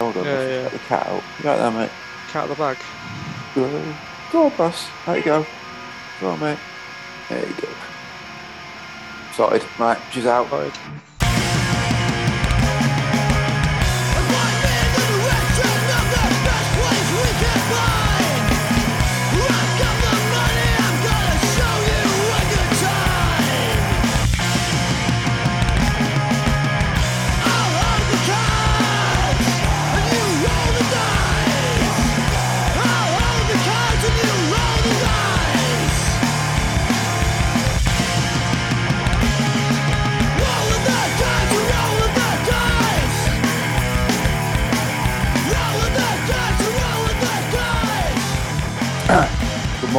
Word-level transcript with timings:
Hold 0.00 0.16
on, 0.16 0.24
Yeah, 0.24 0.30
let's 0.32 0.50
yeah. 0.50 0.62
get 0.62 0.72
the 0.72 0.78
cat 0.78 1.06
out. 1.06 1.22
You 1.38 1.42
got 1.42 1.56
that, 1.58 1.72
mate? 1.78 1.90
Cat 2.28 2.44
out 2.44 2.50
of 2.50 2.56
the 2.56 2.62
bag. 2.62 2.78
Go, 3.54 3.94
go 4.32 4.44
on, 4.46 4.56
boss. 4.56 4.88
There 5.04 5.16
you 5.18 5.22
go. 5.24 5.46
Go 6.20 6.28
on, 6.30 6.40
mate. 6.40 6.58
There 7.28 7.46
you 7.46 7.54
go. 7.54 7.68
Sorted. 9.34 9.64
Right, 9.78 9.98
she's 10.10 10.24
out. 10.26 10.50
Right. 10.50 10.72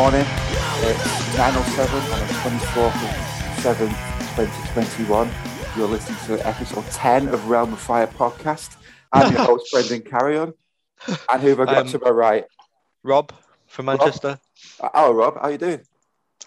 Morning. 0.01 0.21
It's 0.21 0.99
9.07 1.37 1.93
on 2.11 2.27
the 2.27 2.33
24th 2.33 2.87
of 2.87 3.77
7th, 3.77 4.35
2021. 4.35 5.29
You're 5.77 5.87
listening 5.87 6.17
to 6.25 6.47
episode 6.47 6.85
10 6.87 7.27
of 7.27 7.47
Realm 7.47 7.71
of 7.71 7.79
Fire 7.79 8.07
podcast. 8.07 8.77
I'm 9.13 9.31
your 9.31 9.43
host, 9.43 9.69
Brendan 9.71 10.01
Carrion. 10.01 10.53
And 11.31 11.41
who 11.43 11.49
have 11.49 11.59
I 11.59 11.65
got 11.65 11.77
Um, 11.77 11.87
to 11.89 11.99
my 11.99 12.09
right? 12.09 12.45
Rob 13.03 13.31
from 13.67 13.85
Manchester. 13.85 14.39
Oh, 14.95 15.13
Rob, 15.13 15.39
how 15.39 15.49
you 15.49 15.59
doing? 15.59 15.81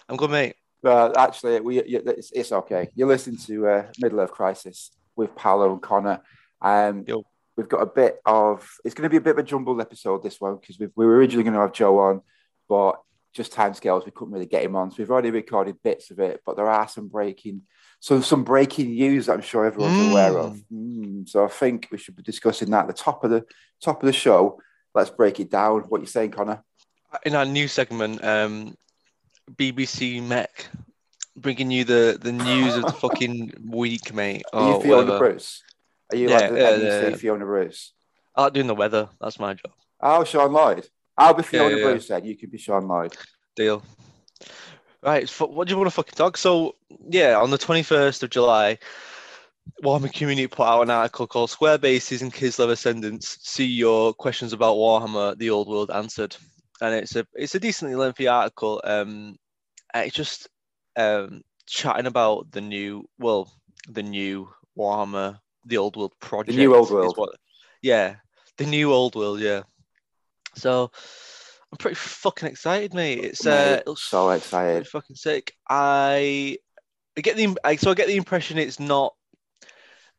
I'm 0.09 0.17
good, 0.17 0.31
mate. 0.31 0.57
Uh, 0.83 1.13
actually, 1.17 1.61
we, 1.61 1.75
you, 1.87 2.01
it's, 2.07 2.31
it's 2.33 2.51
okay. 2.51 2.89
You're 2.93 3.07
listening 3.07 3.37
to 3.47 3.67
uh, 3.67 3.85
Middle 4.01 4.19
Earth 4.19 4.31
Crisis 4.31 4.91
with 5.15 5.33
Paolo 5.33 5.71
and 5.71 5.81
Connor. 5.81 6.21
Um, 6.61 7.05
Yo. 7.07 7.23
we've 7.55 7.69
got 7.69 7.79
a 7.83 7.85
bit 7.85 8.19
of, 8.25 8.69
it's 8.83 8.93
going 8.95 9.03
to 9.03 9.09
be 9.09 9.15
a 9.15 9.21
bit 9.21 9.31
of 9.31 9.37
a 9.37 9.43
jumbled 9.43 9.79
episode 9.79 10.23
this 10.23 10.41
one 10.41 10.57
because 10.57 10.77
we 10.77 10.89
were 11.05 11.15
originally 11.15 11.45
going 11.45 11.53
to 11.53 11.61
have 11.61 11.71
Joe 11.71 11.99
on, 11.99 12.21
but 12.67 12.99
just 13.35 13.51
timescales, 13.53 14.05
we 14.05 14.11
couldn't 14.11 14.33
really 14.33 14.45
get 14.45 14.63
him 14.63 14.75
on. 14.77 14.89
So 14.89 14.95
we've 14.99 15.11
already 15.11 15.29
recorded 15.29 15.75
bits 15.83 16.09
of 16.09 16.19
it, 16.19 16.41
but 16.45 16.55
there 16.55 16.69
are 16.69 16.87
some 16.87 17.09
breaking, 17.09 17.63
so 17.99 18.21
some 18.21 18.43
breaking 18.45 18.91
news 18.91 19.25
that 19.25 19.33
I'm 19.33 19.41
sure 19.41 19.65
everyone's 19.65 19.97
Mm. 19.97 20.09
aware 20.11 20.37
of. 20.39 20.57
Mm, 20.71 21.27
so 21.27 21.43
I 21.43 21.49
think 21.49 21.89
we 21.91 21.97
should 21.97 22.15
be 22.15 22.23
discussing 22.23 22.69
that 22.71 22.83
at 22.83 22.87
the 22.87 22.93
top 22.93 23.23
of 23.25 23.29
the 23.31 23.45
top 23.81 24.01
of 24.01 24.07
the 24.07 24.13
show. 24.13 24.59
Let's 24.93 25.09
break 25.09 25.39
it 25.41 25.51
down. 25.51 25.81
What 25.89 25.99
you 25.99 26.07
saying, 26.07 26.31
Connor? 26.31 26.63
In 27.25 27.35
our 27.35 27.45
new 27.45 27.67
segment, 27.67 28.23
um, 28.23 28.75
BBC 29.53 30.21
Mech, 30.25 30.67
bringing 31.35 31.69
you 31.71 31.83
the, 31.83 32.17
the 32.19 32.31
news 32.31 32.77
of 32.77 32.85
the 32.85 32.93
fucking 33.03 33.51
week, 33.69 34.13
mate. 34.13 34.43
Are 34.53 34.61
Oh, 34.61 34.75
you 34.77 34.81
Fiona 34.81 35.03
whatever. 35.03 35.19
Bruce? 35.19 35.61
Are 36.11 36.15
you 36.17 36.29
Yeah, 36.29 36.37
like 36.39 36.51
the 36.51 36.59
yeah, 36.59 36.71
NBC 36.71 37.09
yeah. 37.11 37.15
Fiona 37.17 37.45
Bruce? 37.45 37.93
I 38.35 38.43
like 38.43 38.53
doing 38.53 38.67
the 38.67 38.75
weather. 38.75 39.09
That's 39.19 39.39
my 39.39 39.53
job. 39.55 39.71
Oh, 40.01 40.23
Sean 40.23 40.53
Lloyd. 40.53 40.87
I'll 41.17 41.33
be 41.33 41.43
Fiona 41.43 41.69
yeah, 41.69 41.75
yeah. 41.77 41.83
Bruce 41.83 42.07
then. 42.07 42.25
You 42.25 42.37
can 42.37 42.49
be 42.49 42.57
Sean 42.57 42.87
Lloyd. 42.87 43.15
Deal. 43.55 43.83
Right. 45.01 45.29
What 45.29 45.67
do 45.67 45.71
you 45.71 45.77
want 45.77 45.87
to 45.87 45.91
fucking 45.91 46.15
talk? 46.15 46.35
So, 46.37 46.75
yeah, 47.09 47.37
on 47.37 47.51
the 47.51 47.57
21st 47.57 48.23
of 48.23 48.29
July, 48.31 48.77
Warhammer 49.83 50.11
Community 50.11 50.47
put 50.47 50.65
out 50.65 50.81
an 50.81 50.89
article 50.89 51.27
called 51.27 51.49
Square 51.49 51.79
Bases 51.79 52.21
and 52.21 52.33
Kislev 52.33 52.69
Ascendants. 52.69 53.37
See 53.41 53.65
your 53.65 54.13
questions 54.13 54.51
about 54.53 54.75
Warhammer, 54.75 55.37
the 55.37 55.49
old 55.49 55.67
world 55.67 55.91
answered. 55.91 56.35
And 56.81 56.93
it's 56.93 57.15
a 57.15 57.25
it's 57.33 57.55
a 57.55 57.59
decently 57.59 57.95
lengthy 57.95 58.27
article. 58.27 58.81
Um, 58.83 59.37
it's 59.93 60.15
just 60.15 60.49
um 60.97 61.41
chatting 61.67 62.05
about 62.05 62.51
the 62.51 62.61
new, 62.61 63.07
well, 63.17 63.51
the 63.89 64.03
new 64.03 64.49
Warhammer, 64.77 65.39
the 65.65 65.77
old 65.77 65.95
world 65.95 66.13
project. 66.19 66.55
The 66.55 66.63
new 66.63 66.75
old 66.75 66.91
world. 66.91 67.17
what- 67.17 67.37
yeah, 67.81 68.15
the 68.57 68.65
new 68.65 68.91
old 68.91 69.15
world. 69.15 69.39
Yeah. 69.39 69.61
So, 70.55 70.91
I'm 71.71 71.77
pretty 71.77 71.95
fucking 71.95 72.47
excited, 72.49 72.93
mate. 72.93 73.23
It's 73.23 73.45
uh, 73.45 73.49
Mate, 73.49 73.73
it 73.79 73.87
looks 73.87 74.03
so 74.03 74.29
excited. 74.29 74.87
fucking 74.87 75.15
sick. 75.15 75.53
I, 75.69 76.57
I 77.17 77.21
get 77.21 77.35
the 77.37 77.57
I, 77.63 77.75
so 77.75 77.91
I 77.91 77.93
get 77.95 78.07
the 78.07 78.17
impression 78.17 78.57
it's 78.57 78.79
not 78.79 79.13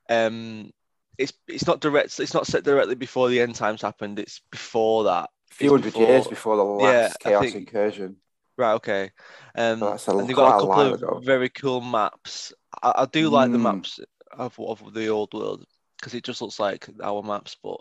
um 0.08 0.70
it's 1.18 1.32
it's 1.48 1.66
not 1.66 1.80
direct 1.80 2.20
it's 2.20 2.34
not 2.34 2.46
set 2.46 2.62
directly 2.64 2.94
before 2.94 3.28
the 3.28 3.40
end 3.40 3.54
times 3.54 3.82
happened. 3.82 4.18
It's 4.18 4.40
before 4.50 5.04
that. 5.04 5.30
A 5.50 5.54
few 5.54 5.70
hundred 5.70 5.92
before- 5.94 6.02
years 6.08 6.26
before 6.26 6.56
the 6.56 6.64
last 6.64 6.82
Yeah, 6.84 7.12
Chaos 7.30 7.42
think- 7.44 7.54
incursion. 7.56 8.16
Right. 8.58 8.72
Okay. 8.74 9.10
Um, 9.54 9.80
that's 9.80 10.08
a, 10.08 10.16
and 10.16 10.26
they've 10.28 10.34
got 10.36 10.56
a 10.56 10.60
couple 10.66 10.80
of 10.80 10.92
ago. 11.02 11.20
very 11.22 11.50
cool 11.50 11.82
maps. 11.82 12.54
I, 12.82 12.92
I 13.02 13.06
do 13.06 13.28
like 13.28 13.52
the 13.52 13.58
Mm. 13.58 13.62
maps 13.62 14.00
of 14.32 14.58
of 14.58 14.94
the 14.94 15.08
old 15.08 15.34
world 15.34 15.64
because 15.98 16.14
it 16.14 16.24
just 16.24 16.40
looks 16.40 16.58
like 16.58 16.88
our 17.02 17.22
maps, 17.22 17.56
but 17.62 17.80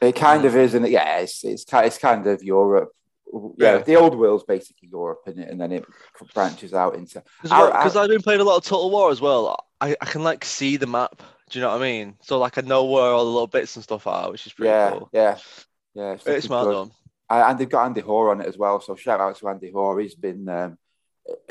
It 0.00 0.14
kind 0.14 0.42
Mm. 0.42 0.46
of 0.46 0.56
is, 0.56 0.74
and 0.74 0.86
it? 0.86 0.90
Yeah, 0.92 1.18
it's 1.18 1.44
it's 1.44 1.64
kind 1.64 1.86
it's 1.86 1.98
kind 1.98 2.26
of 2.26 2.42
Europe. 2.42 2.90
Yeah, 3.58 3.76
Yeah. 3.76 3.78
the 3.82 3.96
old 3.96 4.16
world's 4.18 4.44
basically 4.44 4.88
Europe, 4.90 5.20
it? 5.26 5.36
And 5.50 5.60
then 5.60 5.72
it 5.72 5.84
branches 6.34 6.72
out 6.72 6.94
into. 6.94 7.22
because 7.42 7.96
I've 7.96 8.08
been 8.08 8.22
playing 8.22 8.40
a 8.40 8.44
lot 8.44 8.56
of 8.56 8.64
Total 8.64 8.90
War 8.90 9.10
as 9.10 9.20
well. 9.20 9.64
I, 9.80 9.96
I 10.00 10.04
can 10.06 10.22
like 10.22 10.44
see 10.44 10.76
the 10.76 10.86
map. 10.86 11.22
Do 11.50 11.58
you 11.58 11.62
know 11.64 11.70
what 11.70 11.82
I 11.82 11.84
mean? 11.84 12.16
So 12.22 12.38
like 12.38 12.58
I 12.58 12.62
know 12.62 12.84
where 12.84 13.10
all 13.10 13.24
the 13.24 13.30
little 13.30 13.46
bits 13.46 13.74
and 13.76 13.82
stuff 13.82 14.06
are, 14.06 14.30
which 14.30 14.46
is 14.46 14.52
pretty 14.52 14.70
Yeah, 14.70 14.90
cool. 14.90 15.08
yeah, 15.12 15.38
yeah. 15.94 16.12
It's, 16.12 16.26
looking 16.26 16.40
smart. 16.42 16.90
Uh, 17.30 17.44
and 17.46 17.58
they've 17.58 17.68
got 17.68 17.84
Andy 17.86 18.00
Hoare 18.00 18.30
on 18.30 18.40
it 18.40 18.46
as 18.46 18.56
well. 18.56 18.80
So 18.80 18.94
shout 18.96 19.20
out 19.20 19.36
to 19.36 19.48
Andy 19.48 19.70
Hoare. 19.70 20.00
He's 20.00 20.14
been 20.14 20.48
um, 20.48 20.78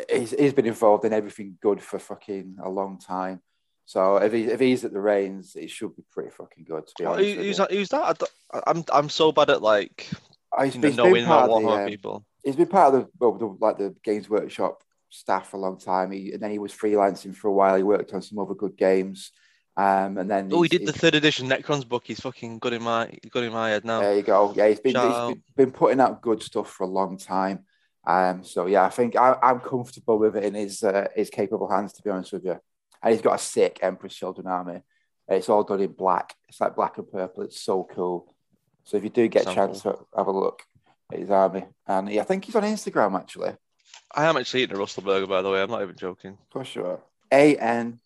he's, 0.10 0.32
he's 0.32 0.54
been 0.54 0.66
involved 0.66 1.06
in 1.06 1.14
everything 1.14 1.58
good 1.62 1.82
for 1.82 2.00
fucking 2.00 2.58
a 2.64 2.70
long 2.70 2.98
time. 3.00 3.42
So 3.88 4.18
if 4.18 4.34
he 4.34 4.44
if 4.44 4.60
he's 4.60 4.84
at 4.84 4.92
the 4.92 5.00
reins, 5.00 5.56
it 5.56 5.70
should 5.70 5.96
be 5.96 6.04
pretty 6.12 6.30
fucking 6.30 6.66
good. 6.66 6.86
To 6.88 6.94
be 7.00 7.06
Oh, 7.06 7.14
honest, 7.14 7.30
who- 7.36 7.42
who's 7.44 7.58
that? 7.58 7.72
Who's 7.72 7.90
that? 7.90 8.22
I'm 8.68 8.84
I'm 8.92 9.08
so 9.10 9.32
bad 9.32 9.50
at 9.50 9.62
like 9.62 10.10
Oh, 10.52 10.64
he's 10.64 10.74
been, 10.74 10.84
he's 10.84 10.98
knowing 10.98 11.14
been 11.14 11.24
about 11.26 11.50
part 11.50 11.64
of 11.64 11.70
the, 11.70 11.84
um, 11.84 11.90
people. 11.90 12.26
he's 12.44 12.56
been 12.58 12.68
part 12.68 12.94
of 12.94 13.02
the, 13.02 13.10
well, 13.18 13.32
the 13.38 13.46
like 13.66 13.78
the 13.78 13.96
Games 14.04 14.30
Workshop 14.30 14.84
staff 15.10 15.50
for 15.50 15.56
a 15.56 15.60
long 15.62 15.80
time. 15.80 16.12
He, 16.12 16.34
and 16.34 16.42
then 16.44 16.52
he 16.52 16.60
was 16.60 16.74
freelancing 16.74 17.34
for 17.34 17.48
a 17.48 17.54
while. 17.54 17.78
He 17.78 17.84
worked 17.84 18.14
on 18.14 18.22
some 18.22 18.40
other 18.40 18.56
good 18.56 18.76
games. 18.76 19.32
Um, 19.78 20.18
and 20.18 20.30
then 20.30 20.50
Oh, 20.52 20.64
he 20.64 20.70
did 20.70 20.86
the 20.86 20.92
third 20.92 21.16
edition 21.16 21.48
Necron's 21.48 21.86
book. 21.86 22.04
He's 22.06 22.20
fucking 22.20 22.60
good 22.60 22.74
in 22.74 22.84
my 22.84 23.10
good 23.32 23.46
in 23.46 23.54
my 23.54 23.70
head 23.70 23.86
now. 23.86 24.02
There 24.02 24.16
you 24.18 24.24
go. 24.24 24.52
Yeah, 24.54 24.68
he's 24.68 24.82
been 24.82 24.94
Shout 24.96 25.30
he's 25.30 25.36
been, 25.56 25.66
been 25.68 25.72
putting 25.72 26.02
out 26.02 26.22
good 26.22 26.44
stuff 26.44 26.70
for 26.70 26.84
a 26.84 26.88
long 26.88 27.18
time. 27.18 27.64
Um, 28.06 28.44
so 28.44 28.66
yeah, 28.66 28.84
I 28.84 28.90
think 28.90 29.16
I, 29.16 29.38
I'm 29.42 29.62
comfortable 29.62 30.18
with 30.20 30.36
it 30.36 30.44
in 30.44 30.56
his 30.56 30.84
uh, 30.84 31.08
his 31.16 31.30
capable 31.30 31.70
hands. 31.70 31.94
To 31.94 32.02
be 32.02 32.10
honest 32.10 32.34
with 32.34 32.44
you, 32.46 32.60
and 33.02 33.14
he's 33.14 33.22
got 33.22 33.36
a 33.36 33.44
sick 33.44 33.80
Emperor's 33.82 34.16
Children 34.16 34.48
army. 34.48 34.82
It's 35.28 35.50
all 35.50 35.64
done 35.64 35.82
in 35.82 35.92
black. 35.92 36.34
It's 36.48 36.62
like 36.62 36.76
black 36.76 36.98
and 36.98 37.10
purple. 37.12 37.44
It's 37.44 37.60
so 37.62 37.84
cool. 37.94 38.34
So 38.86 38.96
if 38.98 39.04
you 39.04 39.10
do 39.10 39.28
get 39.28 39.48
a 39.48 39.54
chance 39.54 39.82
to 39.82 39.98
have 40.16 40.28
a 40.28 40.32
look 40.32 40.64
at 41.12 41.20
his 41.20 41.30
army, 41.30 41.66
and 41.86 42.10
yeah, 42.10 42.22
I 42.22 42.26
think 42.26 42.46
he's 42.46 42.56
on 42.56 42.64
Instagram 42.64 43.16
actually. 43.20 43.52
I 44.16 44.26
am 44.26 44.38
actually 44.38 44.64
eating 44.64 44.78
a 44.78 44.80
Russell 44.80 45.04
burger, 45.04 45.28
by 45.28 45.42
the 45.42 45.50
way. 45.50 45.62
I'm 45.62 45.70
not 45.70 45.82
even 45.82 45.96
joking. 45.98 46.38
For 46.50 46.64
sure. 46.64 47.02
A 47.32 47.58
N 47.58 48.00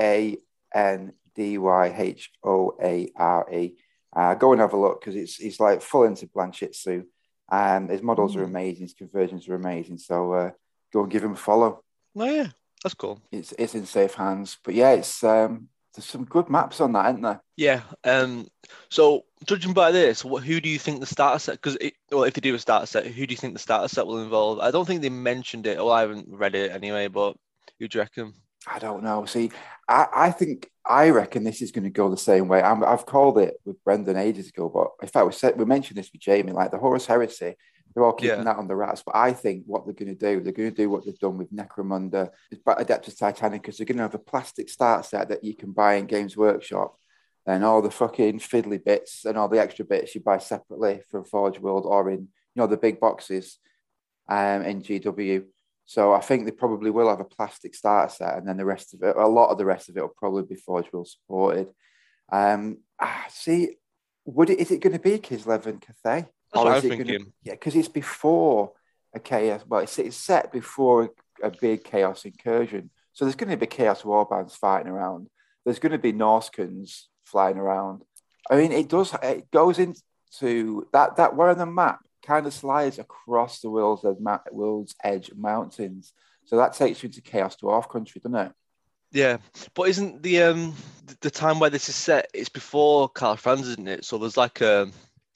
A 0.00 0.38
N 0.74 1.12
D 1.34 1.58
Y 1.58 1.94
H 1.98 2.30
O 2.42 2.74
A 2.82 3.10
R 3.16 3.46
E. 3.52 3.74
Uh, 4.14 4.34
go 4.34 4.52
and 4.52 4.60
have 4.60 4.72
a 4.72 4.76
look 4.76 5.00
because 5.00 5.16
it's 5.16 5.38
it's 5.40 5.60
like 5.60 5.82
full 5.82 6.04
into 6.04 6.26
Blanchitsu. 6.26 7.04
Um, 7.50 7.88
his 7.88 8.02
models 8.02 8.36
are 8.36 8.40
Mm. 8.40 8.46
amazing, 8.46 8.82
his 8.82 8.94
conversions 8.94 9.46
are 9.48 9.54
amazing. 9.54 9.98
So 9.98 10.32
uh, 10.32 10.50
go 10.92 11.02
and 11.02 11.10
give 11.12 11.22
him 11.24 11.32
a 11.32 11.36
follow. 11.36 11.82
Oh 12.16 12.24
yeah, 12.24 12.48
that's 12.82 12.94
cool. 12.94 13.20
It's 13.30 13.52
it's 13.58 13.74
in 13.74 13.86
safe 13.86 14.14
hands. 14.14 14.58
But 14.64 14.74
yeah, 14.74 14.92
it's 14.92 15.22
um, 15.22 15.68
there's 15.94 16.06
some 16.06 16.24
good 16.24 16.48
maps 16.48 16.80
on 16.80 16.92
that, 16.92 17.10
isn't 17.10 17.22
there? 17.22 17.42
Yeah. 17.56 17.82
Um. 18.04 18.48
So 18.90 19.24
judging 19.44 19.72
by 19.72 19.90
this, 19.92 20.24
what, 20.24 20.42
who 20.44 20.60
do 20.60 20.68
you 20.68 20.78
think 20.78 21.00
the 21.00 21.06
starter 21.06 21.38
set? 21.38 21.60
Because 21.60 21.76
well, 22.10 22.24
if 22.24 22.34
they 22.34 22.40
do 22.40 22.54
a 22.54 22.58
starter 22.58 22.86
set, 22.86 23.06
who 23.06 23.26
do 23.26 23.32
you 23.32 23.38
think 23.38 23.54
the 23.54 23.58
starter 23.60 23.88
set 23.88 24.06
will 24.06 24.22
involve? 24.22 24.60
I 24.60 24.70
don't 24.70 24.86
think 24.86 25.02
they 25.02 25.10
mentioned 25.10 25.66
it. 25.66 25.78
Well, 25.78 25.92
I 25.92 26.02
haven't 26.02 26.28
read 26.28 26.54
it 26.54 26.72
anyway. 26.72 27.08
But 27.08 27.36
who 27.78 27.88
do 27.88 27.98
you 27.98 28.02
reckon? 28.02 28.34
I 28.66 28.78
don't 28.78 29.02
know. 29.02 29.24
See, 29.24 29.50
I, 29.88 30.06
I 30.12 30.30
think 30.30 30.70
I 30.86 31.10
reckon 31.10 31.44
this 31.44 31.62
is 31.62 31.72
going 31.72 31.84
to 31.84 31.90
go 31.90 32.10
the 32.10 32.16
same 32.16 32.48
way. 32.48 32.62
I'm, 32.62 32.84
I've 32.84 33.06
called 33.06 33.38
it 33.38 33.54
with 33.64 33.82
Brendan 33.84 34.16
ages 34.16 34.48
ago, 34.48 34.68
but 34.68 34.88
in 35.02 35.08
fact, 35.08 35.26
we 35.26 35.32
said 35.32 35.58
we 35.58 35.64
mentioned 35.64 35.98
this 35.98 36.10
with 36.12 36.22
Jamie, 36.22 36.52
like 36.52 36.70
the 36.70 36.78
Horus 36.78 37.06
Heresy. 37.06 37.56
They're 37.94 38.04
all 38.04 38.12
keeping 38.12 38.38
Yeah. 38.38 38.44
that 38.44 38.56
on 38.56 38.68
the 38.68 38.76
rats, 38.76 39.02
but 39.04 39.14
I 39.16 39.32
think 39.32 39.64
what 39.66 39.84
they're 39.84 39.94
going 39.94 40.16
to 40.16 40.18
do, 40.18 40.40
they're 40.40 40.52
going 40.52 40.70
to 40.70 40.82
do 40.82 40.88
what 40.90 41.04
they've 41.04 41.18
done 41.18 41.38
with 41.38 41.52
Necromunda, 41.52 42.30
Adeptus 42.52 43.16
Titanicus. 43.18 43.76
They're 43.76 43.86
going 43.86 43.98
to 43.98 44.02
have 44.04 44.14
a 44.14 44.18
plastic 44.18 44.68
start 44.68 45.04
set 45.04 45.28
that 45.28 45.44
you 45.44 45.54
can 45.54 45.72
buy 45.72 45.94
in 45.94 46.06
Games 46.06 46.36
Workshop, 46.36 46.96
and 47.46 47.64
all 47.64 47.82
the 47.82 47.90
fucking 47.90 48.38
fiddly 48.38 48.82
bits 48.82 49.24
and 49.24 49.36
all 49.36 49.48
the 49.48 49.60
extra 49.60 49.84
bits 49.84 50.14
you 50.14 50.20
buy 50.20 50.38
separately 50.38 51.02
from 51.10 51.24
Forge 51.24 51.58
World 51.58 51.84
or 51.86 52.08
in 52.10 52.20
you 52.20 52.28
know 52.56 52.66
the 52.66 52.76
big 52.76 53.00
boxes 53.00 53.58
um, 54.28 54.62
in 54.62 54.82
GW. 54.82 55.44
So 55.84 56.12
I 56.12 56.20
think 56.20 56.44
they 56.44 56.52
probably 56.52 56.90
will 56.90 57.08
have 57.08 57.20
a 57.20 57.24
plastic 57.24 57.74
starter 57.74 58.12
set, 58.12 58.38
and 58.38 58.46
then 58.48 58.56
the 58.56 58.64
rest 58.64 58.94
of 58.94 59.02
it, 59.02 59.16
a 59.16 59.26
lot 59.26 59.50
of 59.50 59.58
the 59.58 59.64
rest 59.64 59.88
of 59.88 59.96
it, 59.96 60.00
will 60.00 60.08
probably 60.16 60.44
be 60.44 60.54
Forge 60.54 60.90
World 60.92 61.08
supported. 61.08 61.68
Um, 62.30 62.78
ah, 63.00 63.26
see, 63.28 63.76
would 64.24 64.50
it? 64.50 64.60
Is 64.60 64.70
it 64.70 64.80
going 64.80 64.92
to 64.94 64.98
be 65.00 65.18
Kislev 65.18 65.66
and 65.66 65.80
Cathay? 65.82 66.28
That's 66.52 66.64
what 66.64 66.76
is 66.78 66.84
I'm 66.84 66.92
it 66.92 67.04
gonna- 67.06 67.24
yeah, 67.42 67.52
because 67.54 67.74
it's 67.76 67.88
before 67.88 68.72
a 69.14 69.20
chaos. 69.20 69.62
Well, 69.66 69.80
it's, 69.80 69.98
it's 69.98 70.16
set 70.16 70.52
before 70.52 71.10
a, 71.42 71.48
a 71.48 71.50
big 71.50 71.84
chaos 71.84 72.24
incursion. 72.24 72.90
So 73.12 73.24
there's 73.24 73.36
going 73.36 73.50
to 73.50 73.56
be 73.56 73.66
chaos 73.66 74.02
warbands 74.02 74.52
fighting 74.56 74.90
around. 74.90 75.28
There's 75.64 75.78
going 75.78 75.92
to 75.92 75.98
be 75.98 76.12
Norscans 76.12 77.02
flying 77.24 77.58
around. 77.58 78.02
I 78.50 78.56
mean, 78.56 78.72
it 78.72 78.88
does. 78.88 79.14
It 79.22 79.50
goes 79.50 79.78
into 79.78 80.86
that 80.92 81.16
that 81.16 81.36
where 81.36 81.50
on 81.50 81.58
the 81.58 81.66
map 81.66 82.00
kind 82.24 82.46
of 82.46 82.54
slides 82.54 82.98
across 82.98 83.60
the 83.60 83.70
world's 83.70 84.04
edge, 84.04 84.40
world's 84.50 84.94
edge 85.04 85.30
mountains. 85.36 86.12
So 86.44 86.56
that 86.56 86.72
takes 86.74 87.02
you 87.02 87.08
into 87.08 87.20
chaos 87.20 87.56
dwarf 87.56 87.88
country, 87.88 88.20
doesn't 88.20 88.38
it? 88.38 88.52
Yeah, 89.12 89.36
but 89.74 89.88
isn't 89.90 90.22
the 90.22 90.42
um 90.42 90.74
the 91.20 91.30
time 91.30 91.60
where 91.60 91.70
this 91.70 91.88
is 91.88 91.94
set? 91.94 92.30
It's 92.34 92.48
before 92.48 93.08
Karl 93.08 93.36
Franz, 93.36 93.68
isn't 93.68 93.88
it? 93.88 94.04
So 94.04 94.18
there's 94.18 94.36
like 94.38 94.60
a 94.62 94.88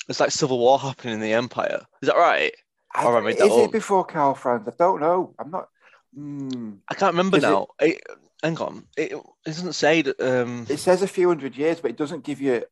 there's 0.07 0.21
like 0.21 0.31
civil 0.31 0.59
war 0.59 0.79
happening 0.79 1.15
in 1.15 1.21
the 1.21 1.33
Empire. 1.33 1.83
Is 2.03 2.09
that 2.09 2.17
right? 2.17 2.53
I, 2.95 3.07
I 3.07 3.21
made 3.21 3.39
that 3.39 3.47
is 3.47 3.57
it 3.57 3.65
up. 3.65 3.73
before 3.73 4.05
Karl 4.05 4.35
Franz? 4.35 4.67
I 4.67 4.73
don't 4.79 5.01
know. 5.01 5.35
I'm 5.39 5.51
not. 5.51 5.69
Hmm. 6.15 6.75
I 6.89 6.95
can't 6.95 7.13
remember 7.13 7.37
Is 7.37 7.43
now. 7.43 7.69
It, 7.81 8.01
hang 8.43 8.59
on, 8.59 8.85
it, 8.97 9.13
it 9.13 9.23
doesn't 9.45 9.75
say 9.75 10.03
that. 10.03 10.21
Um, 10.21 10.67
It 10.69 10.79
says 10.79 11.03
a 11.03 11.09
few 11.09 11.29
hundred 11.29 11.57
years, 11.57 11.81
but 11.81 11.91
it 11.91 11.97
doesn't 11.97 12.25
give 12.25 12.41
you. 12.41 12.65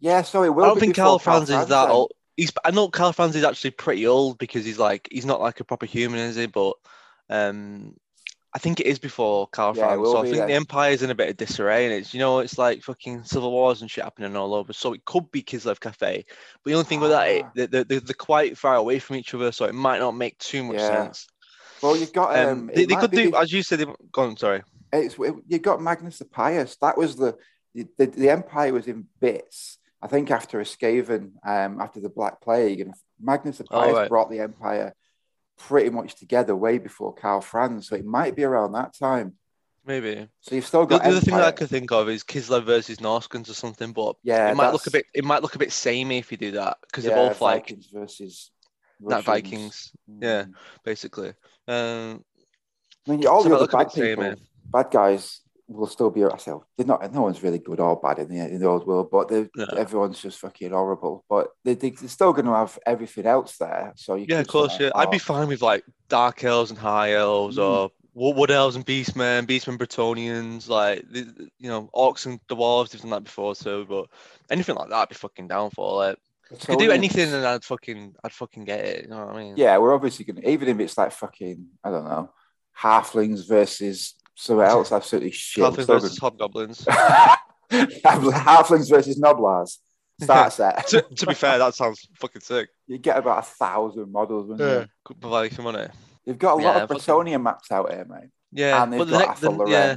Yeah, 0.00 0.22
so 0.22 0.42
it 0.42 0.54
will. 0.54 0.64
I 0.64 0.68
don't 0.68 0.80
think 0.80 0.96
Franz 0.96 1.50
is 1.50 1.66
that 1.66 1.88
old. 1.88 2.12
He's 2.36 2.52
I 2.64 2.70
know 2.70 2.88
Karl 2.88 3.12
Franz 3.12 3.36
is 3.36 3.44
actually 3.44 3.72
pretty 3.72 4.06
old 4.06 4.38
because 4.38 4.64
he's 4.64 4.78
like 4.78 5.08
he's 5.10 5.26
not 5.26 5.40
like 5.40 5.60
a 5.60 5.64
proper 5.64 5.86
human, 5.86 6.18
is 6.18 6.36
he? 6.36 6.46
But 6.46 6.74
um, 7.28 7.94
I 8.54 8.58
think 8.58 8.80
it 8.80 8.86
is 8.86 8.98
before 8.98 9.46
Karl 9.48 9.74
Yeah, 9.76 9.94
it. 9.94 10.04
So 10.04 10.18
I 10.18 10.22
think 10.22 10.34
the 10.34 10.40
then. 10.40 10.50
Empire's 10.50 11.02
in 11.02 11.10
a 11.10 11.14
bit 11.14 11.30
of 11.30 11.36
disarray, 11.38 11.86
and 11.86 11.94
it's 11.94 12.12
you 12.12 12.20
know 12.20 12.40
it's 12.40 12.58
like 12.58 12.82
fucking 12.82 13.24
civil 13.24 13.50
wars 13.50 13.80
and 13.80 13.90
shit 13.90 14.04
happening 14.04 14.36
all 14.36 14.54
over. 14.54 14.72
So 14.74 14.92
it 14.92 15.04
could 15.06 15.30
be 15.30 15.42
Kislev 15.42 15.80
Cathay, 15.80 16.24
but 16.62 16.70
the 16.70 16.74
only 16.74 16.84
thing 16.84 17.00
with 17.00 17.10
that, 17.10 17.28
it, 17.28 17.44
Ah. 17.44 17.50
they- 17.54 17.66
they- 17.66 17.82
they're, 17.84 18.00
they're 18.00 18.14
quite 18.14 18.58
far 18.58 18.74
away 18.76 18.98
from 18.98 19.16
each 19.16 19.32
other, 19.32 19.52
so 19.52 19.64
it 19.64 19.74
might 19.74 20.00
not 20.00 20.12
make 20.12 20.36
too 20.38 20.62
much 20.64 20.76
Yeah. 20.76 21.04
sense. 21.04 21.26
Well, 21.82 21.96
you've 21.96 22.12
got. 22.12 22.38
Um, 22.38 22.48
Um, 22.48 22.70
they, 22.74 22.84
they 22.84 22.94
could 22.94 23.10
do, 23.10 23.34
as 23.34 23.52
you 23.52 23.62
said. 23.62 23.78
They, 23.80 23.86
go 24.12 24.22
on, 24.22 24.36
sorry. 24.36 24.62
It's 24.92 25.16
you 25.18 25.58
got 25.58 25.80
Magnus 25.80 26.18
the 26.18 26.26
Pious. 26.26 26.76
That 26.76 26.98
was 26.98 27.16
the 27.16 27.36
the, 27.74 27.88
the, 27.96 28.06
the 28.06 28.28
empire 28.30 28.72
was 28.74 28.86
in 28.86 29.06
bits. 29.20 29.78
I 30.02 30.08
think 30.08 30.30
after 30.30 30.60
a 30.60 30.64
Skaven, 30.64 31.30
um, 31.46 31.80
after 31.80 32.00
the 32.00 32.10
Black 32.10 32.42
Plague, 32.42 32.80
and 32.80 32.92
Magnus 33.18 33.58
the 33.58 33.64
Oh, 33.70 33.80
Pious 33.80 33.94
right. 33.94 34.08
brought 34.10 34.30
the 34.30 34.40
empire 34.40 34.94
pretty 35.68 35.90
much 35.90 36.16
together 36.16 36.54
way 36.54 36.78
before 36.78 37.14
Karl 37.14 37.40
Franz. 37.40 37.88
So 37.88 37.96
it 37.96 38.04
might 38.04 38.36
be 38.36 38.44
around 38.44 38.72
that 38.72 38.94
time. 38.94 39.34
Maybe. 39.84 40.28
So 40.40 40.54
you've 40.54 40.66
still 40.66 40.86
got 40.86 41.02
the 41.02 41.08
other 41.08 41.20
thing 41.20 41.34
that 41.34 41.44
I 41.44 41.52
could 41.52 41.68
think 41.68 41.90
of 41.90 42.08
is 42.08 42.22
Kislev 42.22 42.64
versus 42.64 42.98
Norscans 42.98 43.50
or 43.50 43.54
something, 43.54 43.92
but 43.92 44.14
yeah, 44.22 44.50
it 44.50 44.54
might 44.54 44.70
look 44.70 44.86
a 44.86 44.92
bit. 44.92 45.06
It 45.12 45.24
might 45.24 45.42
look 45.42 45.56
a 45.56 45.58
bit 45.58 45.72
samey 45.72 46.18
if 46.18 46.30
you 46.30 46.38
do 46.38 46.52
that 46.52 46.78
because 46.82 47.04
yeah, 47.04 47.14
they're 47.14 47.28
both 47.28 47.40
like 47.40 47.62
Vikings 47.62 47.88
versus 47.92 48.50
that. 49.00 49.24
Vikings, 49.24 49.90
yeah. 50.06 50.44
Mm. 50.44 50.54
basically. 50.84 51.32
Um, 51.66 52.24
I 53.06 53.10
mean, 53.10 53.26
all 53.26 53.42
So 53.42 53.48
the 53.48 53.56
other 53.56 53.66
bad 53.66 53.90
samey. 53.90 54.08
people, 54.14 54.34
bad 54.66 54.90
guys, 54.92 55.40
will 55.74 55.86
still 55.86 56.10
be. 56.10 56.24
ourselves. 56.24 56.66
they're 56.76 56.86
not. 56.86 57.12
No 57.12 57.22
one's 57.22 57.42
really 57.42 57.58
good 57.58 57.80
or 57.80 58.00
bad 58.00 58.18
in 58.18 58.28
the 58.28 58.38
in 58.38 58.58
the 58.60 58.66
old 58.66 58.86
world, 58.86 59.08
but 59.10 59.30
No. 59.30 59.64
everyone's 59.76 60.20
just 60.20 60.38
fucking 60.38 60.70
horrible. 60.72 61.24
But 61.28 61.48
they, 61.64 61.74
they, 61.74 61.90
they're 61.90 62.08
still 62.08 62.32
going 62.32 62.46
to 62.46 62.54
have 62.54 62.78
everything 62.86 63.26
else 63.26 63.56
there. 63.58 63.92
So 63.96 64.14
you 64.14 64.26
yeah, 64.28 64.40
of 64.40 64.48
course. 64.48 64.78
Yeah, 64.78 64.90
I'd 64.94 65.10
be 65.10 65.18
fine 65.18 65.48
with 65.48 65.62
like 65.62 65.84
dark 66.08 66.44
elves 66.44 66.70
and 66.70 66.78
high 66.78 67.12
elves, 67.14 67.56
Mm. 67.56 67.62
or 67.64 67.90
wood, 68.34 68.50
elves 68.50 68.76
and 68.76 68.84
beastmen, 68.84 69.46
beastmen 69.46 69.78
Bretonnians, 69.78 70.68
like 70.68 71.04
you 71.12 71.68
know 71.70 71.88
orcs 71.94 72.26
and 72.26 72.38
dwarves. 72.48 72.90
They've 72.90 73.00
done 73.00 73.10
that 73.10 73.24
before 73.24 73.54
too, 73.54 73.86
but 73.88 74.06
anything 74.50 74.74
like 74.76 74.88
that, 74.90 74.96
I'd 74.96 75.08
be 75.08 75.14
fucking 75.14 75.48
down 75.48 75.70
for. 75.70 75.96
Like, 75.96 76.18
if 76.50 76.60
you 76.68 76.76
could 76.76 76.78
do 76.84 76.90
anything, 76.90 77.32
and 77.32 77.46
I'd 77.46 77.64
fucking, 77.64 78.14
I'd 78.22 78.32
fucking 78.32 78.64
get 78.64 78.80
it. 78.84 79.02
You 79.04 79.08
know 79.10 79.24
what 79.24 79.34
I 79.36 79.38
mean? 79.38 79.54
Yeah, 79.56 79.78
we're 79.78 79.94
obviously 79.94 80.26
going 80.26 80.42
to, 80.42 80.50
even 80.50 80.68
if 80.68 80.78
it's 80.80 80.98
like 80.98 81.12
fucking, 81.12 81.66
I 81.82 81.90
don't 81.90 82.04
know, 82.04 82.28
halflings 82.78 83.48
versus 83.48 84.14
something 84.34 84.64
else, 84.66 84.92
absolutely 84.92 85.30
shit. 85.32 85.64
Halflings 85.64 85.82
Still 85.84 85.98
versus 86.00 86.18
hobgoblins. 86.18 86.84
gonna- 87.70 88.32
halflings 88.32 88.88
versus 88.90 89.18
noblars. 89.20 89.78
Start 90.20 90.52
set. 90.52 90.86
to, 90.88 91.02
to 91.02 91.26
be 91.26 91.34
fair, 91.34 91.58
that 91.58 91.74
sounds 91.74 92.06
fucking 92.20 92.42
sick. 92.42 92.68
you 92.86 92.98
get 92.98 93.16
about 93.18 93.38
a 93.38 93.42
thousand 93.42 94.12
models. 94.12 94.46
wouldn't 94.48 94.82
you? 94.82 94.86
Could 95.04 95.20
provide 95.20 95.52
some 95.52 95.64
money. 95.64 95.88
You've 96.24 96.38
got 96.38 96.52
a 96.52 96.62
lot 96.62 96.76
Yeah, 96.76 96.82
of 96.82 96.88
fucking- 96.90 97.02
Bretonnian 97.02 97.42
maps 97.42 97.72
out 97.72 97.90
here, 97.92 98.04
mate. 98.08 98.30
Yeah, 98.52 98.82
And 98.82 98.92
they've 98.92 98.98
but 98.98 99.04
the 99.06 99.12
got 99.18 99.26
next, 99.28 99.40
the, 99.40 99.50
Athel 99.50 99.68
yeah, 99.68 99.96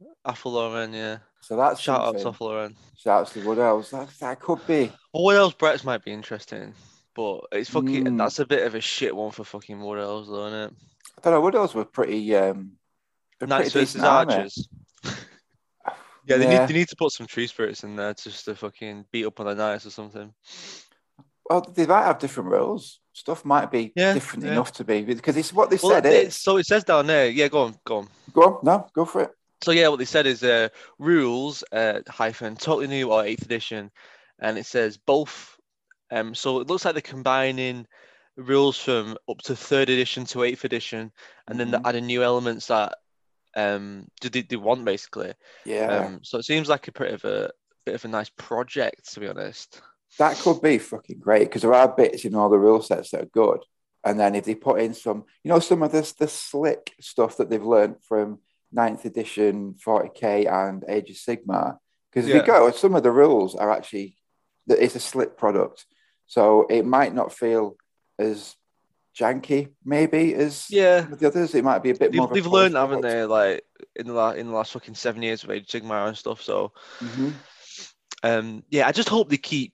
Loren. 0.00 0.12
Athel 0.26 0.52
Loren, 0.52 0.92
yeah. 0.92 1.18
So 1.40 1.56
that's 1.56 1.80
Shout 1.80 2.00
out 2.02 2.12
to 2.12 2.20
something. 2.20 2.34
Athel 2.34 2.46
Loren. 2.48 2.76
Shout 2.96 3.20
out 3.22 3.26
to 3.32 3.44
Wood 3.48 3.58
Elves. 3.58 3.90
That, 3.90 4.08
that 4.20 4.40
could 4.40 4.64
be. 4.66 4.92
Well, 5.12 5.24
what 5.24 5.36
else 5.36 5.54
Brett's 5.54 5.84
might 5.84 6.04
be 6.04 6.12
interesting, 6.12 6.74
but 7.16 7.40
it's 7.52 7.70
fucking 7.70 8.04
Mm. 8.04 8.18
that's 8.18 8.38
a 8.38 8.46
bit 8.46 8.66
of 8.66 8.74
a 8.74 8.80
shit 8.80 9.14
one 9.16 9.30
for 9.32 9.44
fucking 9.44 9.80
what 9.80 9.98
else 9.98 10.28
though, 10.28 10.46
isn't 10.46 10.58
it? 10.58 10.72
I 11.18 11.20
don't 11.22 11.32
know. 11.32 11.40
Wood 11.40 11.54
Elves 11.54 11.74
were 11.74 11.84
pretty. 11.84 12.34
Um, 12.36 12.72
they're 13.38 13.48
Knights 13.48 13.72
versus 13.72 14.00
they? 14.02 14.08
archers. 14.08 14.68
Yeah, 16.26 16.38
they 16.38 16.44
Yeah. 16.44 16.60
need 16.60 16.68
they 16.68 16.74
need 16.74 16.88
to 16.88 16.96
put 16.96 17.12
some 17.12 17.26
tree 17.26 17.46
spirits 17.46 17.84
in 17.84 17.96
there 17.96 18.14
just 18.14 18.46
to 18.46 18.54
fucking 18.54 19.04
beat 19.12 19.26
up 19.26 19.40
on 19.40 19.46
the 19.46 19.54
knights 19.54 19.84
or 19.84 19.90
something. 19.90 20.32
Well, 21.50 21.60
they 21.60 21.84
might 21.86 22.04
have 22.04 22.18
different 22.18 22.48
rules. 22.48 23.00
Stuff 23.12 23.44
might 23.44 23.70
be 23.70 23.92
Yeah, 23.94 24.14
different 24.14 24.46
yeah. 24.46 24.52
enough 24.52 24.72
to 24.74 24.84
be 24.84 25.02
because 25.02 25.36
it's 25.36 25.52
what 25.52 25.68
they 25.68 25.76
Well, 25.82 25.92
said. 25.92 26.06
it- 26.06 26.28
Is 26.28 26.36
so 26.40 26.56
it 26.56 26.64
says 26.64 26.82
down 26.84 27.06
there. 27.08 27.28
Yeah, 27.28 27.48
go 27.48 27.64
on, 27.64 27.78
go 27.84 27.98
on. 27.98 28.08
go 28.32 28.42
on, 28.42 28.58
no, 28.62 28.86
go 28.94 29.04
for 29.04 29.20
it. 29.24 29.32
So 29.62 29.72
yeah, 29.72 29.88
what 29.88 29.98
they 29.98 30.06
said 30.06 30.26
is 30.26 30.42
uh, 30.42 30.70
rules 30.98 31.62
uh, 31.72 32.00
hyphen 32.08 32.56
totally 32.56 32.86
new 32.86 33.12
or 33.12 33.22
eighth 33.26 33.42
edition, 33.42 33.90
and 34.38 34.56
it 34.56 34.64
says 34.64 34.96
both. 34.96 35.58
Um, 36.10 36.34
so 36.34 36.60
it 36.60 36.68
looks 36.68 36.86
like 36.86 36.94
they're 36.94 37.02
combining 37.02 37.86
rules 38.36 38.78
from 38.78 39.18
up 39.28 39.38
to 39.42 39.54
third 39.54 39.90
edition 39.90 40.24
to 40.26 40.42
eighth 40.44 40.64
edition, 40.64 41.12
and 41.48 41.60
then 41.60 41.68
Mhm. 41.68 41.70
they're 41.72 41.80
adding 41.84 42.06
new 42.06 42.22
elements 42.22 42.66
that 42.68 42.94
um 43.56 44.06
do 44.20 44.28
they, 44.28 44.42
they 44.42 44.56
want 44.56 44.84
basically. 44.84 45.32
Yeah, 45.64 45.86
Um, 45.86 46.20
so 46.22 46.38
it 46.38 46.44
seems 46.44 46.68
like 46.68 46.88
a 46.88 46.92
bit 46.92 47.12
of 47.14 47.24
a 47.24 47.50
bit 47.86 47.94
of 47.94 48.04
a 48.04 48.08
nice 48.08 48.30
project 48.30 49.12
to 49.12 49.20
be 49.20 49.28
honest. 49.28 49.80
that 50.18 50.36
could 50.38 50.60
be 50.62 50.78
fucking 50.78 51.18
great 51.20 51.44
because 51.48 51.62
there 51.62 51.74
are 51.74 51.88
bits 51.88 52.24
in 52.24 52.34
all 52.34 52.48
the 52.50 52.58
rule 52.58 52.82
sets 52.82 53.10
that 53.10 53.22
are 53.22 53.26
good. 53.26 53.60
And 54.04 54.20
then 54.20 54.34
if 54.34 54.44
they 54.44 54.54
put 54.54 54.80
in 54.80 54.92
some, 54.94 55.24
you 55.42 55.48
know, 55.48 55.60
some 55.60 55.82
of 55.82 55.90
this 55.92 56.12
the 56.12 56.28
slick 56.28 56.92
stuff 57.00 57.36
that 57.38 57.48
they've 57.50 57.64
learned 57.64 57.96
from 58.02 58.38
9th 58.74 59.04
edition, 59.06 59.74
40k, 59.84 60.46
and 60.50 60.84
Age 60.88 61.10
of 61.10 61.16
Sigmar, 61.16 61.78
Because 62.10 62.26
if 62.28 62.34
Yeah. 62.34 62.40
you 62.40 62.46
go, 62.46 62.70
some 62.72 62.94
of 62.94 63.02
the 63.02 63.10
rules 63.10 63.54
are 63.54 63.70
actually 63.70 64.16
that 64.66 64.82
it's 64.82 64.94
a 64.94 65.00
slick 65.00 65.36
product, 65.36 65.86
so 66.26 66.66
it 66.70 66.84
might 66.84 67.14
not 67.14 67.32
feel 67.32 67.76
as 68.18 68.54
janky, 69.18 69.72
maybe 69.84 70.34
as 70.34 70.68
Yeah, 70.68 71.08
the 71.08 71.28
others. 71.28 71.54
It 71.54 71.64
might 71.64 71.82
be 71.82 71.90
a 71.90 71.94
bit 71.94 72.14
more. 72.14 72.28
they've, 72.28 72.32
they've 72.32 72.46
learned, 72.46 72.76
haven't 72.76 73.00
they? 73.00 73.24
Like 73.24 73.64
in 73.96 74.06
the 74.06 74.12
last 74.12 74.38
in 74.38 74.46
the 74.48 74.52
last 74.54 74.72
fucking 74.72 74.94
seven 74.94 75.22
years 75.22 75.44
of 75.44 75.50
Age 75.50 75.68
Sigmar 75.68 76.08
and 76.08 76.16
stuff. 76.16 76.42
So 76.42 76.72
hmm 77.00 77.44
um, 78.22 78.62
yeah, 78.70 78.86
I 78.86 78.92
just 78.92 79.08
hope 79.08 79.28
they 79.28 79.36
keep. 79.36 79.72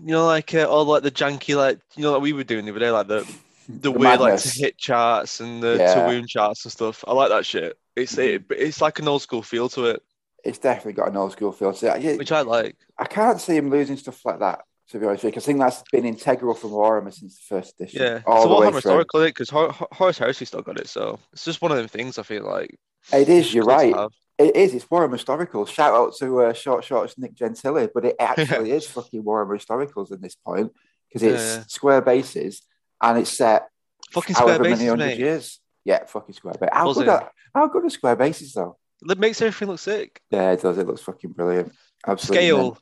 You 0.00 0.08
know, 0.12 0.26
like 0.26 0.54
uh, 0.54 0.66
all 0.68 0.84
like 0.86 1.04
the 1.04 1.10
janky, 1.12 1.56
like 1.56 1.80
you 1.96 2.02
know, 2.04 2.12
like 2.12 2.22
we 2.22 2.32
were 2.34 2.44
doing 2.44 2.64
the 2.66 2.72
other 2.72 2.80
day, 2.80 2.90
like 2.90 3.08
the 3.08 3.26
the, 3.68 3.92
weird 3.92 4.20
like 4.20 4.36
to 4.38 4.50
hit 4.50 4.78
charts 4.78 5.40
and 5.40 5.62
the 5.62 5.80
Yeah. 5.80 5.86
to 5.88 6.02
wound 6.02 6.28
charts 6.28 6.64
and 6.64 6.72
stuff. 6.72 7.04
I 7.08 7.14
like 7.14 7.30
that 7.30 7.46
shit. 7.46 7.78
It's 7.96 8.18
it, 8.18 8.44
it's 8.50 8.80
like 8.82 8.98
an 9.00 9.08
old 9.08 9.22
school 9.22 9.42
feel 9.42 9.68
to 9.70 9.86
it, 9.86 10.02
It's 10.44 10.58
definitely 10.58 10.94
got 10.94 11.08
an 11.08 11.16
old 11.16 11.32
school 11.32 11.52
feel. 11.52 11.72
So 11.74 11.94
yeah, 11.96 12.16
which 12.16 12.32
I 12.32 12.42
like. 12.42 12.76
I 12.98 13.04
can't 13.06 13.40
see 13.40 13.56
him 13.56 13.70
losing 13.70 13.96
stuff 13.96 14.24
like 14.24 14.40
that. 14.40 14.64
To 14.90 14.98
be 14.98 15.06
honest 15.06 15.22
with 15.22 15.30
you, 15.30 15.34
'cause 15.40 15.44
I 15.44 15.46
think 15.46 15.58
that's 15.60 15.82
been 15.92 16.04
integral 16.04 16.54
from 16.54 16.70
Warhammer 16.70 17.12
since 17.14 17.36
the 17.36 17.42
first 17.56 17.74
edition. 17.80 18.02
Yeah, 18.02 18.22
all 18.26 18.42
so 18.42 18.42
the 18.42 18.48
we'll 18.48 18.58
way 18.60 18.64
have 18.66 18.72
through. 18.72 18.78
historical 18.98 19.24
because 19.24 19.50
Horus 19.50 20.18
Heresy 20.18 20.44
still 20.44 20.62
got 20.62 20.80
it, 20.80 20.88
so 20.88 21.20
it's 21.32 21.44
just 21.44 21.62
one 21.62 21.70
of 21.70 21.76
them 21.78 21.86
things. 21.86 22.18
I 22.18 22.22
feel 22.24 22.44
like 22.44 22.76
It 23.12 23.28
is. 23.28 23.54
You're 23.54 23.64
right. 23.64 23.94
It 24.38 24.56
is. 24.56 24.74
It's 24.74 24.86
Warhammer 24.86 25.12
historical. 25.12 25.64
Shout 25.66 25.94
out 25.94 26.14
to 26.16 26.40
uh, 26.42 26.52
Short 26.54 26.82
Shorts 26.82 27.16
Nick 27.18 27.34
Gentili, 27.36 27.88
but 27.94 28.04
it 28.04 28.16
actually 28.20 28.72
is 28.72 28.86
fucking 28.88 29.22
Warhammer 29.22 29.56
Historicals 29.62 30.10
at 30.12 30.20
this 30.20 30.34
point 30.34 30.72
because 31.08 31.22
it's 31.22 31.56
Yeah, 31.58 31.64
square 31.68 32.00
bases 32.00 32.62
and 33.00 33.18
it's 33.18 33.30
set 33.30 33.68
Fucking 34.12 34.34
square 34.34 34.48
however 34.54 34.64
many 34.64 34.74
bases, 34.76 34.88
hundred 34.88 35.06
mate. 35.06 35.18
years. 35.18 35.60
Yeah, 35.84 36.04
fucking 36.04 36.34
square 36.34 36.54
base. 36.60 36.70
How 36.72 36.92
good, 36.92 37.08
are, 37.08 37.30
how 37.54 37.68
good 37.68 37.84
are 37.84 37.90
square 37.90 38.16
bases 38.16 38.52
though? 38.54 38.76
It 39.08 39.18
makes 39.18 39.40
everything 39.40 39.68
look 39.68 39.78
sick. 39.78 40.20
Yeah, 40.30 40.50
it 40.52 40.60
does. 40.62 40.78
It 40.78 40.86
looks 40.86 41.02
fucking 41.02 41.30
brilliant. 41.32 41.72
Absolutely. 42.06 42.46
Scale. 42.48 42.78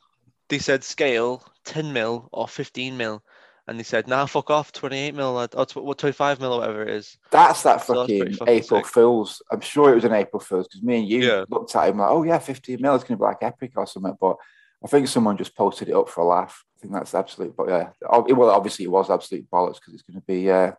They 0.49 0.59
said 0.59 0.85
scale 0.85 1.43
10 1.65 1.93
mil 1.93 2.29
or 2.33 2.49
15 2.49 2.97
mil. 2.97 3.23
And 3.67 3.79
they 3.79 3.85
said, 3.85 4.09
nah, 4.09 4.25
fuck 4.25 4.49
off, 4.49 4.73
28 4.73 5.15
mil 5.15 5.37
or 5.37 5.47
what, 5.53 5.99
25 5.99 6.41
mil 6.41 6.55
or 6.55 6.61
whatever 6.61 6.83
it 6.85 6.95
is. 6.95 7.19
That's 7.31 7.63
that 7.65 7.85
So 7.85 7.93
that's 7.93 8.09
fucking 8.13 8.33
fucking 8.33 8.55
April 8.55 8.81
sick. 8.83 8.87
Fools. 8.87 9.43
I'm 9.53 9.61
sure 9.61 9.93
it 9.93 9.97
was 9.97 10.05
an 10.05 10.15
April 10.15 10.41
Fools 10.41 10.67
because 10.67 10.83
me 10.83 11.01
and 11.01 11.09
you 11.09 11.21
Yeah. 11.21 11.45
looked 11.51 11.77
at 11.77 11.91
him 11.91 11.99
like, 11.99 12.11
oh 12.11 12.23
yeah, 12.23 12.39
15 12.39 12.81
mil 12.81 12.95
is 12.95 13.03
going 13.03 13.19
to 13.19 13.23
be 13.23 13.25
like 13.25 13.43
epic 13.43 13.73
or 13.77 13.87
something. 13.87 14.17
But 14.19 14.37
I 14.83 14.87
think 14.87 15.07
someone 15.09 15.37
just 15.37 15.55
posted 15.55 15.91
it 15.91 15.95
up 15.95 16.09
for 16.09 16.23
a 16.23 16.25
laugh. 16.25 16.65
I 16.77 16.81
think 16.81 16.95
that's 16.95 17.15
absolute. 17.15 17.55
But 17.55 17.69
yeah, 17.69 17.91
well, 18.01 18.51
obviously 18.51 18.87
it 18.87 18.91
was 18.91 19.11
absolute 19.11 19.51
bollocks 19.51 19.75
because 19.75 19.93
it's 19.95 20.03
going 20.03 20.19
to 20.21 20.27
be 20.27 20.51
uh, 20.51 20.73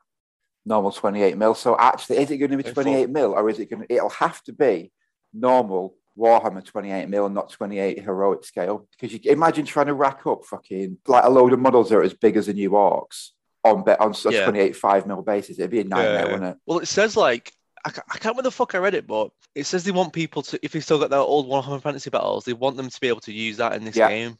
normal 0.65 0.91
28 0.91 1.37
mil. 1.37 1.53
So 1.53 1.77
actually, 1.77 2.17
is 2.17 2.31
it 2.31 2.37
going 2.37 2.51
to 2.51 2.57
be 2.57 2.63
28 2.63 3.09
mil 3.11 3.33
or 3.33 3.47
is 3.49 3.59
it 3.59 3.69
going 3.69 3.85
to? 3.85 3.93
It'll 3.93 4.09
have 4.09 4.41
to 4.45 4.53
be 4.53 4.91
normal 5.31 5.93
Warhammer 6.19 6.63
28 6.63 7.07
mil, 7.09 7.29
not 7.29 7.49
28 7.49 8.03
heroic 8.03 8.43
scale. 8.43 8.87
Because 8.91 9.13
you 9.13 9.31
imagine 9.31 9.65
trying 9.65 9.87
to 9.87 9.93
rack 9.93 10.27
up 10.27 10.43
fucking 10.45 10.97
like 11.07 11.23
a 11.23 11.29
load 11.29 11.53
of 11.53 11.59
models 11.59 11.89
that 11.89 11.95
are 11.97 12.03
as 12.03 12.13
big 12.13 12.35
as 12.37 12.47
the 12.47 12.53
new 12.53 12.71
orcs 12.71 13.29
on 13.63 13.83
be- 13.83 13.91
on 13.93 14.11
a 14.13 14.31
Yeah. 14.31 14.43
28 14.43 14.75
5 14.75 15.07
mil 15.07 15.21
basis. 15.21 15.57
It'd 15.57 15.71
be 15.71 15.79
a 15.79 15.83
nightmare, 15.85 16.25
Yeah. 16.25 16.31
wouldn't 16.31 16.43
it? 16.51 16.57
Well, 16.65 16.79
it 16.79 16.87
says 16.87 17.15
like 17.17 17.53
I, 17.85 17.91
ca- 17.91 18.03
I 18.09 18.17
can't 18.17 18.33
remember 18.35 18.41
the 18.43 18.51
fuck 18.51 18.75
I 18.75 18.79
read 18.79 18.93
it, 18.93 19.07
but 19.07 19.31
it 19.55 19.65
says 19.65 19.85
they 19.85 19.91
want 19.91 20.11
people 20.11 20.41
to 20.43 20.59
if 20.61 20.73
they 20.73 20.81
still 20.81 20.99
got 20.99 21.09
their 21.09 21.19
old 21.19 21.47
Warhammer 21.47 21.81
Fantasy 21.81 22.09
battles, 22.09 22.43
they 22.43 22.53
want 22.53 22.75
them 22.75 22.89
to 22.89 22.99
be 22.99 23.07
able 23.07 23.21
to 23.21 23.31
use 23.33 23.57
that 23.57 23.73
in 23.73 23.85
this 23.85 23.95
Yeah. 23.95 24.09
game, 24.09 24.37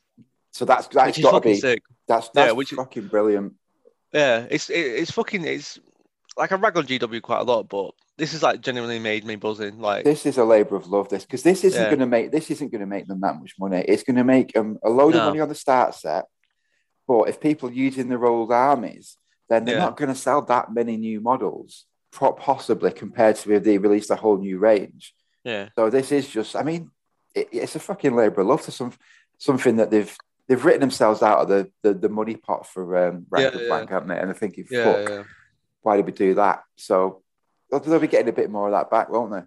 So 0.51 0.65
that's 0.65 0.87
that's 0.87 1.17
which 1.17 1.23
got 1.23 1.31
to 1.41 1.49
be 1.49 1.55
sick. 1.55 1.81
that's 2.07 2.27
Yeah, 2.35 2.45
that's 2.45 2.53
which 2.55 2.73
is- 2.73 2.77
fucking 2.77 3.07
brilliant. 3.07 3.53
Yeah, 4.13 4.45
it's 4.49 4.69
it, 4.69 4.79
it's 4.79 5.11
fucking 5.11 5.45
it's 5.45 5.79
like 6.39 6.51
I 6.51 6.55
rag 6.55 6.77
on 6.77 6.87
GW 6.87 7.21
quite 7.21 7.41
a 7.41 7.43
lot, 7.43 7.69
but 7.69 7.91
this 8.17 8.33
is 8.33 8.41
like 8.41 8.61
genuinely 8.61 8.97
made 8.99 9.23
me 9.25 9.35
buzzing. 9.35 9.79
Like 9.79 10.03
This 10.05 10.25
is 10.25 10.37
a 10.37 10.43
labour 10.45 10.75
of 10.77 10.87
love. 10.87 11.09
This 11.09 11.23
because 11.25 11.43
this 11.43 11.63
isn't 11.63 11.81
Yeah. 11.83 11.89
going 11.89 11.99
to 11.99 12.05
make 12.07 12.31
this 12.31 12.49
isn't 12.49 12.71
going 12.71 12.81
to 12.81 12.87
make 12.87 13.07
them 13.07 13.21
that 13.21 13.39
much 13.39 13.53
money. 13.59 13.83
It's 13.87 14.03
going 14.03 14.15
to 14.15 14.23
make 14.23 14.53
them 14.53 14.79
a 14.83 14.89
load 14.89 15.13
No. 15.13 15.19
of 15.19 15.25
money 15.25 15.39
on 15.41 15.49
the 15.49 15.55
start 15.55 15.93
set. 15.95 16.25
But 17.07 17.29
if 17.29 17.39
people 17.39 17.71
using 17.71 18.07
their 18.09 18.25
old 18.25 18.51
armies, 18.51 19.17
then 19.49 19.65
they're 19.65 19.75
Yeah. 19.75 19.85
not 19.85 19.97
going 19.97 20.09
to 20.09 20.15
sell 20.15 20.41
that 20.43 20.73
many 20.73 20.95
new 20.97 21.21
models, 21.21 21.85
possibly 22.11 22.91
compared 22.91 23.35
to 23.37 23.53
if 23.53 23.63
they 23.63 23.77
released 23.77 24.11
a 24.11 24.15
whole 24.15 24.37
new 24.37 24.57
range. 24.59 25.13
yeah, 25.43 25.69
So 25.75 25.89
this 25.89 26.11
is 26.11 26.27
just, 26.27 26.55
I 26.55 26.63
mean, 26.63 26.91
it, 27.35 27.47
it's 27.51 27.75
a 27.75 27.79
fucking 27.79 28.15
labour 28.15 28.41
of 28.41 28.47
love 28.47 28.61
to 28.63 28.71
some 28.71 28.93
something 29.37 29.77
that 29.77 29.89
they've 29.91 30.15
they've 30.47 30.65
written 30.65 30.81
themselves 30.81 31.21
out 31.21 31.39
of 31.39 31.47
the 31.47 31.71
the, 31.83 31.93
the 31.93 32.09
money 32.09 32.35
pot 32.35 32.65
for 32.67 32.83
um, 32.97 33.25
rank 33.29 33.43
Yeah, 33.45 33.51
and 33.51 33.61
yeah. 33.61 33.67
blank, 33.67 33.89
haven't 33.89 34.09
they? 34.09 34.17
And 34.19 34.27
they're 34.27 34.35
thinking, 34.35 34.65
fuck, 34.65 35.09
yeah. 35.09 35.23
Why 35.81 35.97
did 35.97 36.05
we 36.05 36.11
do 36.11 36.35
that? 36.35 36.63
So 36.75 37.21
they'll, 37.71 37.99
be 37.99 38.07
getting 38.07 38.29
a 38.29 38.33
bit 38.33 38.49
more 38.49 38.67
of 38.67 38.73
that 38.73 38.89
back, 38.89 39.09
won't 39.09 39.31
they? 39.31 39.43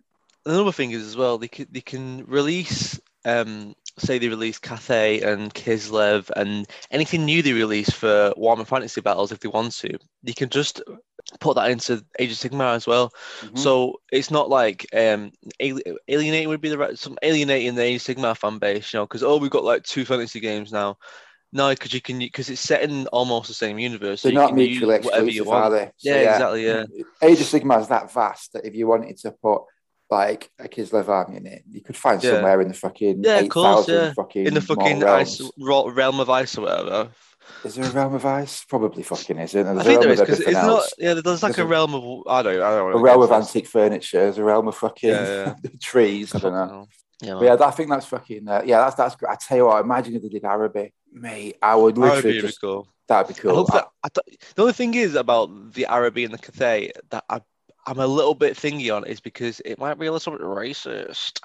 Another 0.51 0.73
thing 0.73 0.91
is 0.91 1.07
as 1.07 1.17
well, 1.17 1.39
they 1.39 1.49
can 1.49 1.67
they 1.71 1.81
can 1.81 2.25
release 2.27 3.01
um 3.25 3.75
say 3.99 4.19
they 4.19 4.29
release 4.29 4.59
Cathay 4.59 5.21
and 5.21 5.53
Kislev 5.53 6.31
and 6.35 6.67
anything 6.91 7.25
new 7.25 7.43
they 7.43 7.53
release 7.53 7.91
for 7.91 8.33
Warhammer 8.37 8.67
Fantasy 8.67 9.01
battles 9.01 9.33
if 9.33 9.41
they 9.41 9.49
want 9.49 9.73
to, 9.77 9.99
they 10.23 10.33
can 10.33 10.49
just 10.49 10.83
put 11.41 11.57
that 11.57 11.71
into 11.71 12.05
Age 12.19 12.33
of 12.33 12.39
Sigmar 12.39 12.75
as 12.75 12.87
well. 12.87 13.13
Mhm. 13.41 13.59
So 13.59 14.01
it's 14.11 14.31
not 14.31 14.49
like 14.49 14.87
um 14.95 15.33
alienating 15.61 16.49
would 16.49 16.61
be 16.61 16.71
the 16.71 16.79
right 16.79 16.99
some 16.99 17.19
alienating 17.23 17.75
the 17.75 17.83
Age 17.83 18.09
of 18.09 18.17
Sigmar 18.17 18.37
fan 18.37 18.59
base, 18.59 18.93
you 18.93 18.99
know, 18.99 19.07
because 19.07 19.23
oh 19.23 19.37
we've 19.37 19.51
got 19.51 19.65
like 19.65 19.85
two 19.85 20.05
fantasy 20.05 20.41
games 20.41 20.73
now. 20.73 20.97
No, 21.53 21.69
because 21.71 21.93
you 21.93 22.01
can 22.01 22.19
because 22.19 22.49
it's 22.49 22.61
set 22.61 22.83
in 22.83 23.07
almost 23.09 23.49
the 23.49 23.55
same 23.55 23.79
universe. 23.79 24.23
so 24.23 24.29
They're 24.29 24.35
not 24.39 24.55
mutually 24.55 24.97
exclusive, 24.97 25.49
are 25.49 25.71
they? 25.71 25.85
So, 25.99 26.11
Yeah, 26.11 26.33
exactly, 26.33 26.65
yeah. 26.67 26.85
Age 27.21 27.41
of 27.41 27.47
Sigmar 27.47 27.81
is 27.81 27.89
that 27.89 28.11
vast 28.13 28.55
that 28.55 28.65
if 28.65 28.75
you 28.75 28.87
wanted 28.87 29.19
to 29.19 29.33
put 29.33 29.63
like 30.11 30.51
a 30.59 30.69
Kislev 30.69 31.09
army 31.09 31.37
in 31.39 31.47
it, 31.47 31.63
you 31.71 31.83
could 31.83 31.97
find 31.97 32.23
Yeah. 32.23 32.33
somewhere 32.33 32.61
in 32.61 32.69
the 32.69 32.75
fucking 32.75 33.23
Yeah, 33.25 33.37
of 33.39 33.45
eight 33.45 33.51
course, 33.51 33.89
yeah. 33.89 34.13
fucking 34.15 34.47
In 34.47 34.55
the 34.55 34.61
fucking 34.61 35.05
ice, 35.05 35.41
realm 35.59 36.21
of 36.21 36.31
ice 36.31 36.57
or 36.57 36.63
whatever. 36.63 37.09
Is 37.65 37.75
there 37.75 37.85
a 37.85 37.91
realm 37.91 38.15
of 38.15 38.25
ice? 38.25 38.65
Probably 38.65 39.03
fucking 39.03 39.39
isn't. 39.39 39.67
I 39.79 39.83
think 39.83 40.01
there 40.01 40.11
is 40.13 40.21
because 40.21 40.41
it's 40.41 40.53
not. 40.53 40.85
Yeah, 40.99 41.15
there's 41.15 41.43
like 41.43 41.55
There's 41.55 41.59
a 41.59 41.65
a- 41.65 41.67
realm 41.67 41.95
of. 41.95 42.27
I 42.27 42.43
don't. 42.43 42.63
I 42.63 42.71
don't. 42.71 42.95
A 42.95 42.99
realm 42.99 43.23
of 43.23 43.31
antique 43.33 43.67
furniture. 43.67 44.19
There's 44.21 44.39
a 44.39 44.45
realm 44.45 44.69
of 44.69 44.77
fucking 44.77 45.11
Yeah, 45.11 45.55
trees. 45.81 46.35
I 46.35 46.39
don't 46.39 46.53
know. 46.55 46.87
Yeah, 47.23 47.35
But 47.35 47.45
yeah, 47.45 47.57
I 47.67 47.71
think 47.71 47.89
that's 47.89 48.07
fucking. 48.07 48.49
Uh, 48.49 48.63
yeah, 48.65 48.79
that's 48.81 48.97
that's. 48.97 49.17
great. 49.17 49.31
I 49.33 49.37
tell 49.37 49.57
you 49.57 49.67
what, 49.67 49.81
imagine 49.85 50.15
if 50.17 50.23
they 50.23 50.29
did 50.29 50.45
Arabic, 50.45 50.93
mate. 51.13 51.57
I 51.63 51.75
would 51.77 51.97
man. 51.97 52.09
That 52.09 52.15
would 52.17 52.25
literally 52.25 52.41
be 52.43 52.47
just. 52.49 52.61
cool. 52.61 52.89
That'd 53.09 53.35
be 53.35 53.39
I 53.41 53.43
cool. 53.43 53.55
hope 53.57 53.73
that, 53.73 53.89
I 54.05 54.09
th- 54.09 54.39
the 54.55 54.63
only 54.63 54.73
thing 54.75 54.95
is 54.95 55.15
about 55.15 55.73
the 55.75 55.87
Arabic 55.87 56.25
and 56.25 56.35
the 56.35 56.39
Cathay 56.39 56.93
that 57.11 57.25
I, 57.29 57.41
I'm 57.87 57.99
a 57.99 58.07
little 58.07 58.35
bit 58.35 58.57
thingy 58.57 58.95
on 58.95 59.05
is 59.07 59.21
because 59.21 59.61
it 59.65 59.79
might 59.79 59.99
be 59.99 60.07
a 60.07 60.13
little 60.13 60.33
bit 60.33 60.41
racist. 60.43 61.41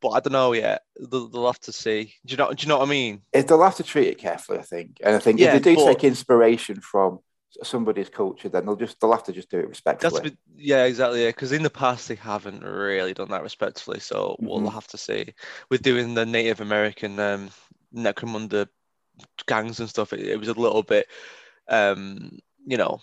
But 0.00 0.10
I 0.10 0.20
don't 0.20 0.32
know 0.32 0.52
yet. 0.52 0.82
They'll, 1.00 1.28
they'll 1.28 1.46
have 1.46 1.60
to 1.60 1.72
see. 1.72 2.12
Do 2.26 2.32
you 2.32 2.36
know? 2.36 2.52
Do 2.52 2.62
you 2.62 2.68
know 2.68 2.78
what 2.78 2.88
I 2.88 2.90
mean? 2.90 3.22
if 3.32 3.46
they'll 3.46 3.62
have 3.62 3.76
to 3.76 3.82
treat 3.82 4.08
it 4.08 4.18
carefully, 4.18 4.58
I 4.58 4.62
think. 4.62 4.98
And 5.02 5.14
I 5.16 5.18
think 5.18 5.38
Yeah, 5.40 5.54
if 5.56 5.62
they 5.62 5.74
do 5.74 5.80
but- 5.84 5.86
take 5.94 6.04
inspiration 6.04 6.80
from 6.80 7.20
somebody's 7.62 8.08
culture, 8.08 8.48
then 8.48 8.66
they'll 8.66 8.76
just 8.76 9.00
they'll 9.00 9.12
have 9.12 9.24
to 9.24 9.32
just 9.32 9.50
do 9.50 9.58
it 9.58 9.68
respectfully. 9.68 10.36
yeah, 10.56 10.84
exactly. 10.84 11.22
Yeah, 11.22 11.28
because 11.28 11.52
in 11.52 11.62
the 11.62 11.70
past 11.70 12.08
they 12.08 12.14
haven't 12.14 12.62
really 12.62 13.14
done 13.14 13.30
that 13.30 13.42
respectfully. 13.42 14.00
So 14.00 14.36
we'll 14.40 14.60
Mhm. 14.60 14.72
have 14.72 14.86
to 14.88 14.98
see. 14.98 15.34
With 15.70 15.82
doing 15.82 16.14
the 16.14 16.26
Native 16.26 16.60
American 16.60 17.18
um, 17.18 17.50
Necromunda 17.94 18.68
gangs 19.46 19.80
and 19.80 19.88
stuff, 19.88 20.12
it, 20.12 20.20
it 20.20 20.38
was 20.38 20.48
a 20.48 20.54
little 20.54 20.82
bit, 20.82 21.08
um, 21.68 22.38
you 22.66 22.76
know, 22.76 23.00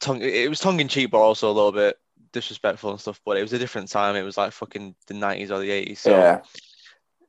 tongue. 0.00 0.22
It 0.22 0.48
was 0.48 0.60
tongue 0.60 0.80
in 0.80 0.88
cheek, 0.88 1.10
but 1.10 1.18
also 1.18 1.50
a 1.50 1.54
little 1.54 1.72
bit 1.72 1.98
disrespectful 2.32 2.90
and 2.90 3.00
stuff. 3.00 3.20
But 3.24 3.38
it 3.38 3.42
was 3.42 3.52
a 3.52 3.58
different 3.58 3.88
time. 3.90 4.16
It 4.16 4.22
was 4.22 4.36
like 4.36 4.52
fucking 4.52 4.94
the 5.06 5.14
nineties 5.14 5.50
or 5.50 5.60
the 5.60 5.70
eighties. 5.70 6.00
So 6.00 6.10
yeah, 6.10 6.42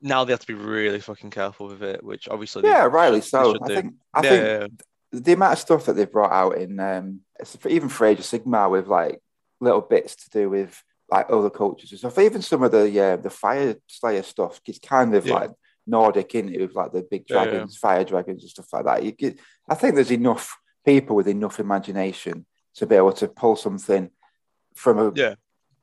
now 0.01 0.23
they 0.23 0.33
have 0.33 0.39
to 0.41 0.47
be 0.47 0.53
really 0.53 0.99
fucking 0.99 1.31
careful 1.31 1.67
with 1.67 1.83
it, 1.83 2.03
which 2.03 2.27
obviously 2.29 2.63
yeah, 2.63 2.83
rightly 2.83 3.21
so. 3.21 3.55
I 3.61 3.67
do. 3.67 3.73
think 3.73 3.95
I 4.13 4.21
yeah, 4.23 4.59
think. 4.67 4.81
The 5.11 5.33
amount 5.33 5.53
of 5.53 5.59
stuff 5.59 5.85
that 5.85 5.93
they've 5.93 6.11
brought 6.11 6.31
out 6.31 6.57
in 6.57 6.79
um, 6.79 7.21
even 7.67 7.89
for 7.89 8.05
Age 8.05 8.19
of 8.19 8.25
Sigmar 8.25 8.69
with 8.69 8.87
like 8.87 9.19
little 9.59 9.81
bits 9.81 10.15
to 10.15 10.29
do 10.29 10.49
with 10.49 10.81
like 11.09 11.27
other 11.29 11.49
cultures 11.49 11.91
and 11.91 11.99
stuff. 11.99 12.19
Even 12.19 12.41
some 12.41 12.63
of 12.63 12.71
the 12.71 12.99
uh, 12.99 13.15
the 13.17 13.29
Fire 13.29 13.75
Slayer 13.87 14.23
stuff, 14.23 14.59
is 14.67 14.79
kind 14.79 15.15
of 15.15 15.25
Yeah. 15.25 15.33
like 15.35 15.51
Nordic 15.85 16.35
in 16.35 16.53
it 16.53 16.59
with 16.59 16.75
like 16.75 16.91
the 16.91 17.03
big 17.09 17.25
Yeah, 17.29 17.43
yeah. 17.43 17.49
dragons, 17.49 17.77
fire 17.77 18.03
dragons 18.03 18.43
and 18.43 18.49
stuff 18.49 18.73
like 18.73 18.85
that. 18.85 19.03
You 19.03 19.11
get, 19.13 19.39
I 19.69 19.75
think 19.75 19.95
there's 19.95 20.11
enough 20.11 20.57
people 20.85 21.15
with 21.15 21.27
enough 21.27 21.59
imagination 21.59 22.45
to 22.75 22.85
be 22.85 22.95
able 22.95 23.13
to 23.13 23.27
pull 23.27 23.55
something 23.55 24.09
from 24.75 24.99
a 24.99 25.11
Yeah. 25.15 25.35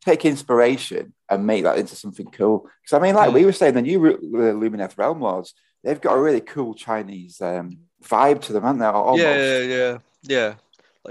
take 0.04 0.25
inspiration 0.26 1.14
and 1.31 1.47
make 1.47 1.64
that 1.64 1.78
into 1.78 1.97
something 1.97 2.26
cool. 2.26 2.69
Because 2.83 2.99
I 2.99 3.02
mean, 3.02 3.14
like 3.14 3.33
we 3.33 3.47
were 3.47 3.52
saying, 3.52 3.75
the 3.75 3.83
new 3.83 4.07
uh, 4.07 4.19
Lumineth 4.52 4.99
Realm 4.99 5.21
Lords, 5.23 5.54
they've 5.83 6.00
got 6.00 6.14
a 6.14 6.21
really 6.21 6.43
cool 6.43 6.75
Chinese 6.75 7.40
um, 7.40 7.78
vibe 8.09 8.41
to 8.43 8.53
them, 8.53 8.65
aren't 8.65 8.79
they? 8.81 8.87
Almost. 8.87 9.23
Yeah, 9.23 9.59
yeah, 9.59 9.59
yeah, 9.63 9.99
yeah. 10.23 10.55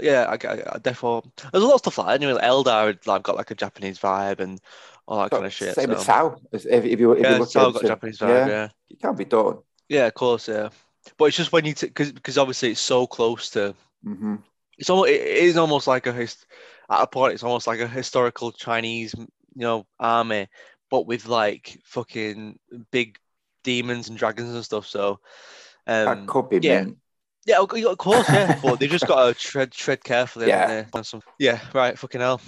Yeah, 0.00 0.24
I, 0.28 0.46
I, 0.48 0.74
I 0.74 0.78
definitely. 0.78 1.30
There's 1.52 1.62
a 1.62 1.66
lot 1.66 1.74
of 1.74 1.78
stuff 1.80 1.98
like 1.98 2.06
that. 2.08 2.14
Anyway, 2.14 2.32
like 2.32 2.42
Eldar 2.44 2.86
had 2.88 3.06
like, 3.06 3.22
got 3.22 3.36
like 3.36 3.50
a 3.52 3.54
Japanese 3.54 3.98
vibe 3.98 4.40
and 4.40 4.60
all 5.06 5.18
that 5.22 5.30
So, 5.30 5.36
kind 5.36 5.46
of 5.46 5.52
shit. 5.52 5.74
Same 5.74 5.86
so. 5.86 5.90
with 5.90 6.04
Tau. 6.04 6.40
If, 6.50 6.66
if 6.66 6.98
you 7.00 7.12
if 7.12 7.22
yeah, 7.22 7.32
you 7.32 7.38
look 7.38 7.48
at 7.50 7.54
got 7.54 7.84
Japanese 7.84 8.18
vibe. 8.18 8.28
yeah, 8.28 8.46
Yeah. 8.46 8.68
it 8.90 9.00
can't 9.00 9.16
be 9.16 9.24
done. 9.24 9.58
yeah, 9.88 10.06
of 10.06 10.14
course, 10.14 10.48
yeah. 10.48 10.70
But 11.18 11.26
it's 11.26 11.36
just 11.36 11.52
when 11.52 11.64
you 11.64 11.74
because 11.74 12.12
because 12.12 12.38
obviously 12.38 12.70
it's 12.72 12.80
so 12.80 13.06
close 13.06 13.50
to. 13.50 13.74
hmm 14.02 14.36
It's 14.78 14.90
almost 14.90 15.10
it 15.10 15.20
is 15.20 15.56
almost 15.56 15.86
like 15.86 16.06
a 16.06 16.12
hist- 16.12 16.46
at 16.90 17.02
a 17.02 17.06
point 17.06 17.34
it's 17.34 17.44
almost 17.44 17.66
like 17.66 17.80
a 17.80 17.86
historical 17.88 18.50
Chinese 18.52 19.14
you 19.14 19.26
know 19.54 19.86
army, 20.00 20.48
but 20.90 21.06
with 21.06 21.26
like 21.26 21.78
fucking 21.84 22.58
big 22.90 23.18
demons 23.62 24.08
and 24.08 24.18
dragons 24.18 24.54
and 24.54 24.64
stuff. 24.64 24.86
So. 24.86 25.20
That 25.86 26.08
Um, 26.08 26.26
could 26.26 26.48
be 26.48 26.58
yeah. 26.62 26.84
mint. 26.84 26.98
Yeah, 27.46 27.60
of 27.60 27.98
course, 27.98 28.26
yeah. 28.28 28.58
but 28.62 28.80
they 28.80 28.86
just 28.86 29.06
got 29.06 29.26
to 29.26 29.34
tread 29.34 29.70
tread 29.70 30.02
carefully. 30.02 30.48
Yeah. 30.48 30.66
haven't 30.68 30.92
they? 30.94 31.02
Some, 31.02 31.22
yeah, 31.38 31.60
right. 31.74 31.98
Fucking 31.98 32.20
hell. 32.20 32.40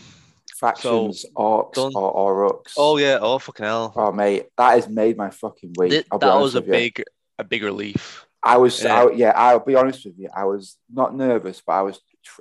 Factions, 0.58 1.26
orcs, 1.36 1.74
done. 1.74 1.92
or 1.94 2.48
orcs. 2.50 2.72
Oh 2.78 2.96
yeah. 2.96 3.18
Oh 3.20 3.38
fucking 3.38 3.66
hell. 3.66 3.92
Oh 3.94 4.10
mate, 4.10 4.46
that 4.56 4.70
has 4.72 4.88
made 4.88 5.16
my 5.18 5.28
fucking 5.28 5.74
week. 5.76 5.90
Th- 5.90 6.06
that 6.18 6.34
was 6.40 6.54
a 6.54 6.60
you. 6.60 6.66
big 6.66 7.02
a 7.38 7.44
big 7.44 7.62
relief. 7.62 8.24
I 8.42 8.56
was, 8.58 8.82
Yeah. 8.82 9.02
I, 9.02 9.10
yeah, 9.12 9.32
I'll 9.34 9.58
be 9.60 9.74
honest 9.74 10.04
with 10.06 10.14
you. 10.18 10.30
I 10.34 10.44
was 10.44 10.78
not 10.90 11.14
nervous, 11.14 11.60
but 11.66 11.72
I 11.72 11.82
was, 11.82 12.00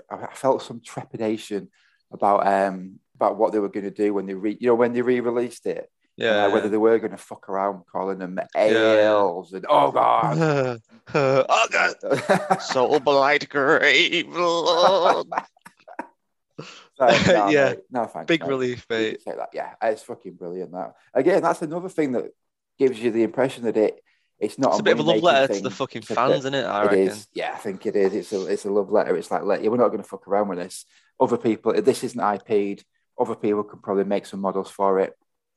I 0.09 0.27
felt 0.33 0.61
some 0.61 0.79
trepidation 0.79 1.69
about 2.11 2.47
um 2.47 2.99
about 3.15 3.35
what 3.37 3.51
they 3.51 3.59
were 3.59 3.69
going 3.69 3.85
to 3.85 3.91
do 3.91 4.13
when 4.13 4.27
they 4.27 4.33
re, 4.33 4.55
you 4.59 4.67
know, 4.67 4.75
when 4.75 4.93
they 4.93 5.01
re-released 5.01 5.65
it. 5.65 5.89
Yeah. 6.17 6.47
whether 6.47 6.69
they 6.69 6.77
were 6.77 6.97
going 6.99 7.11
to 7.11 7.17
fuck 7.17 7.49
around 7.49 7.83
calling 7.91 8.19
them 8.19 8.39
yeah. 8.55 8.61
and 8.61 9.65
oh 9.69 9.91
god. 9.91 10.81
oh 11.13 11.67
god. 11.71 12.61
So 12.61 12.99
blight 12.99 13.49
grave. 13.49 14.27
Lord. 14.29 15.27
So, 16.97 17.07
no, 17.27 17.49
Yeah. 17.49 17.69
mate, 17.71 17.79
no 17.91 18.05
thanks. 18.05 18.27
Big 18.27 18.41
mate. 18.41 18.47
relief, 18.49 18.85
mate. 18.89 19.21
say 19.21 19.33
that. 19.35 19.49
Yeah, 19.53 19.73
it's 19.81 20.03
fucking 20.03 20.35
brilliant. 20.35 20.71
That 20.71 20.95
again, 21.13 21.41
that's 21.41 21.61
another 21.61 21.89
thing 21.89 22.13
that 22.13 22.31
gives 22.79 22.99
you 22.99 23.11
the 23.11 23.23
impression 23.23 23.65
that 23.65 23.75
it 23.77 23.99
it's 24.39 24.57
not 24.59 24.71
It's 24.71 24.79
a 24.81 24.83
bit 24.83 24.93
of 24.93 24.99
a 24.99 25.03
love 25.03 25.21
letter 25.21 25.53
to 25.53 25.61
the 25.61 25.71
fucking 25.71 26.01
fans, 26.03 26.35
isn't 26.39 26.53
it? 26.53 26.65
I 26.65 26.83
It 26.83 26.85
reckon. 26.85 26.99
is. 27.07 27.27
Yeah, 27.33 27.51
I 27.53 27.57
think 27.57 27.85
it 27.85 27.95
is. 27.95 28.13
It's 28.13 28.31
a 28.33 28.45
it's 28.47 28.65
a 28.65 28.71
love 28.71 28.91
letter. 28.91 29.15
It's 29.17 29.31
like, 29.31 29.43
let 29.43 29.63
you, 29.63 29.71
we're 29.71 29.77
not 29.77 29.89
going 29.89 30.03
to 30.03 30.07
fuck 30.07 30.27
around 30.27 30.49
with 30.49 30.57
this. 30.59 30.85
Other 31.19 31.37
people, 31.37 31.73
this 31.81 32.03
isn't 32.03 32.19
IP'd. 32.19 32.83
Other 33.19 33.35
people 33.35 33.63
can 33.63 33.79
probably 33.79 34.03
make 34.03 34.25
some 34.25 34.41
models 34.41 34.69
for 34.69 34.99
it. 34.99 35.13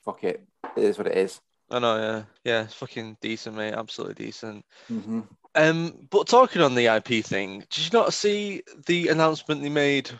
Fuck 0.09 0.25
it. 0.25 0.43
It 0.75 0.85
is 0.85 0.97
what 0.97 1.07
it 1.07 1.19
is. 1.19 1.39
I 1.71 1.81
know, 1.81 1.97
yeah. 1.99 2.23
Yeah, 2.43 2.63
it's 2.63 2.73
fucking 2.73 3.19
decent, 3.21 3.57
mate. 3.57 3.75
Absolutely 3.75 4.25
decent. 4.25 4.65
Mm-hmm. 4.91 5.21
Um, 5.55 6.07
but 6.09 6.27
talking 6.27 6.63
on 6.63 6.75
the 6.75 6.87
IP 6.87 7.23
thing, 7.23 7.59
did 7.69 7.85
you 7.85 7.91
not 7.93 8.15
see 8.15 8.63
the 8.87 9.09
announcement 9.09 9.61
they 9.61 9.69
made 9.69 10.11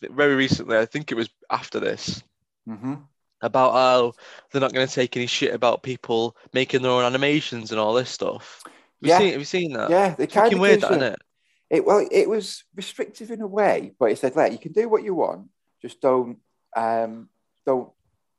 very 0.00 0.34
recently? 0.34 0.78
I 0.78 0.86
think 0.86 1.12
it 1.12 1.16
was 1.16 1.28
after 1.50 1.80
this 1.80 2.22
Mm-hmm. 2.66 2.94
about 3.42 3.72
how 3.72 4.12
they're 4.52 4.60
not 4.62 4.72
going 4.72 4.86
to 4.86 4.94
take 4.94 5.16
any 5.16 5.26
shit 5.26 5.52
about 5.52 5.82
people 5.82 6.34
making 6.54 6.80
their 6.82 6.90
own 6.92 7.04
animations 7.04 7.72
and 7.72 7.80
all 7.80 7.92
this 7.92 8.08
stuff. 8.10 8.62
Have 8.64 8.72
you 9.02 9.08
Yeah. 9.10 9.18
seen, 9.18 9.30
have 9.32 9.38
you 9.40 9.44
seen 9.44 9.72
that? 9.74 9.90
Yeah, 9.90 10.14
they 10.14 10.26
kind 10.28 10.52
of 10.52 10.60
weird, 10.60 10.80
that, 10.82 10.90
you- 10.92 10.96
isn't 10.96 11.12
it? 11.14 11.18
It 11.68 11.84
well, 11.84 12.06
it 12.10 12.28
was 12.28 12.64
restrictive 12.74 13.30
in 13.30 13.40
a 13.42 13.46
way, 13.46 13.92
but 13.98 14.06
it 14.12 14.18
said, 14.18 14.34
like, 14.36 14.52
you 14.52 14.58
can 14.58 14.72
do 14.72 14.88
what 14.88 15.02
you 15.02 15.14
want, 15.14 15.48
just 15.82 16.00
don't 16.00 16.38
um, 16.76 17.28
don't 17.66 17.90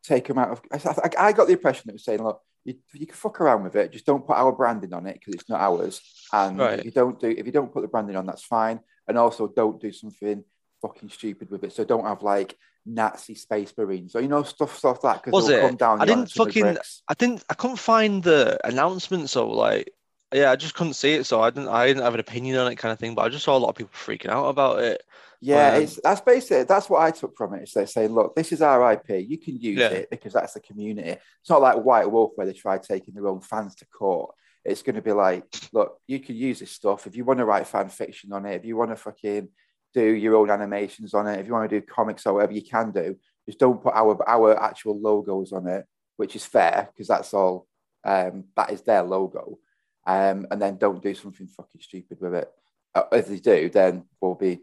take 0.03 0.27
them 0.27 0.37
out 0.37 0.51
of. 0.51 0.61
I, 0.71 0.77
I, 0.77 1.27
I 1.27 1.31
got 1.33 1.47
the 1.47 1.53
impression 1.53 1.83
that 1.85 1.91
it 1.91 1.95
was 1.95 2.03
saying, 2.05 2.23
look, 2.23 2.41
you, 2.63 2.75
you 2.93 3.07
can 3.07 3.15
fuck 3.15 3.41
around 3.41 3.63
with 3.63 3.75
it. 3.75 3.91
Just 3.91 4.05
don't 4.05 4.25
put 4.25 4.37
our 4.37 4.51
branding 4.51 4.93
on 4.93 5.07
it 5.07 5.13
because 5.15 5.33
it's 5.35 5.49
not 5.49 5.61
ours. 5.61 6.01
And 6.31 6.57
Right. 6.59 6.79
if 6.79 6.85
you 6.85 6.91
don't 6.91 7.19
do, 7.19 7.29
if 7.29 7.45
you 7.45 7.51
don't 7.51 7.73
put 7.73 7.81
the 7.81 7.87
branding 7.87 8.15
on, 8.15 8.25
that's 8.25 8.43
fine. 8.43 8.79
And 9.07 9.17
also, 9.17 9.47
don't 9.47 9.81
do 9.81 9.91
something 9.91 10.43
fucking 10.81 11.09
stupid 11.09 11.49
with 11.49 11.63
it. 11.63 11.73
So 11.73 11.83
don't 11.83 12.05
have 12.05 12.21
like 12.23 12.55
Nazi 12.85 13.35
space 13.35 13.73
marines 13.77 14.15
or 14.15 14.21
you 14.21 14.27
know 14.27 14.43
stuff, 14.43 14.77
stuff 14.77 15.03
like 15.03 15.15
that. 15.15 15.23
Because 15.23 15.33
Was 15.43 15.49
it'll 15.49 15.65
it? 15.65 15.67
come 15.69 15.77
down. 15.77 16.01
I 16.01 16.05
didn't 16.05 16.29
some 16.29 16.47
of 16.47 16.53
the 16.53 16.61
fucking- 16.61 16.77
I 17.07 17.13
didn't. 17.15 17.43
I 17.49 17.53
couldn't 17.55 17.77
find 17.77 18.23
the 18.23 18.59
announcement, 18.65 19.29
so 19.29 19.49
like, 19.49 19.91
yeah, 20.33 20.51
I 20.51 20.55
just 20.55 20.75
couldn't 20.75 20.93
see 20.93 21.13
it, 21.13 21.25
so 21.25 21.41
I 21.41 21.49
didn't. 21.49 21.69
I 21.69 21.87
didn't 21.87 22.03
have 22.03 22.13
an 22.13 22.19
opinion 22.19 22.57
on 22.57 22.71
it, 22.71 22.75
kind 22.75 22.91
of 22.93 22.99
thing. 22.99 23.15
But 23.15 23.23
I 23.23 23.29
just 23.29 23.43
saw 23.43 23.57
a 23.57 23.59
lot 23.59 23.69
of 23.69 23.75
people 23.75 23.91
freaking 23.93 24.29
out 24.29 24.45
about 24.47 24.79
it. 24.83 25.03
Yeah, 25.43 25.73
Um, 25.75 25.81
it's 25.83 25.99
that's 26.03 26.21
basically 26.21 26.63
that's 26.63 26.89
what 26.89 27.01
I 27.01 27.09
took 27.11 27.35
from 27.35 27.55
it. 27.55 27.63
Is 27.63 27.73
they 27.73 27.85
say, 27.87 28.07
look, 28.07 28.35
this 28.35 28.51
is 28.51 28.61
our 28.61 28.93
IP. 28.93 29.25
You 29.27 29.39
can 29.39 29.57
use 29.57 29.79
Yeah. 29.79 29.89
it 29.89 30.09
because 30.11 30.33
that's 30.33 30.53
the 30.53 30.59
community. 30.59 31.09
It's 31.09 31.49
not 31.49 31.61
like 31.61 31.77
White 31.83 32.09
Wolf 32.11 32.31
where 32.35 32.45
they 32.45 32.53
try 32.53 32.77
taking 32.77 33.13
their 33.15 33.27
own 33.27 33.41
fans 33.41 33.73
to 33.75 33.85
court. 33.87 34.35
It's 34.63 34.83
going 34.83 34.95
to 34.95 35.01
be 35.01 35.11
like, 35.11 35.43
look, 35.73 35.97
you 36.05 36.19
can 36.19 36.35
use 36.35 36.59
this 36.59 36.71
stuff 36.71 37.07
if 37.07 37.15
you 37.15 37.25
want 37.25 37.39
to 37.39 37.45
write 37.45 37.65
fan 37.65 37.89
fiction 37.89 38.31
on 38.33 38.45
it. 38.45 38.55
If 38.57 38.65
you 38.65 38.77
want 38.77 38.91
to 38.91 38.95
fucking 38.95 39.49
do 39.95 40.03
your 40.05 40.35
own 40.35 40.51
animations 40.51 41.13
on 41.15 41.27
it. 41.27 41.39
If 41.39 41.47
you 41.47 41.53
want 41.53 41.69
to 41.69 41.79
do 41.81 41.85
comics 41.85 42.25
or 42.27 42.35
whatever 42.35 42.53
you 42.53 42.61
can 42.63 42.91
do, 42.91 43.17
just 43.47 43.59
don't 43.59 43.81
put 43.81 43.93
our 43.95 44.17
our 44.29 44.55
actual 44.61 44.97
logos 45.01 45.51
on 45.51 45.67
it, 45.67 45.85
which 46.17 46.35
is 46.35 46.45
fair 46.45 46.89
because 46.93 47.07
that's 47.07 47.33
all. 47.33 47.67
Um, 48.03 48.45
that 48.55 48.71
is 48.71 48.81
their 48.83 49.01
logo. 49.03 49.57
Um, 50.05 50.47
and 50.49 50.61
then 50.61 50.77
don't 50.77 51.01
do 51.03 51.13
something 51.13 51.47
fucking 51.47 51.81
stupid 51.81 52.19
with 52.21 52.35
it. 52.35 52.49
Uh, 52.95 53.03
if 53.11 53.27
they 53.27 53.37
do, 53.37 53.69
then 53.69 54.05
we'll 54.19 54.35
be 54.35 54.61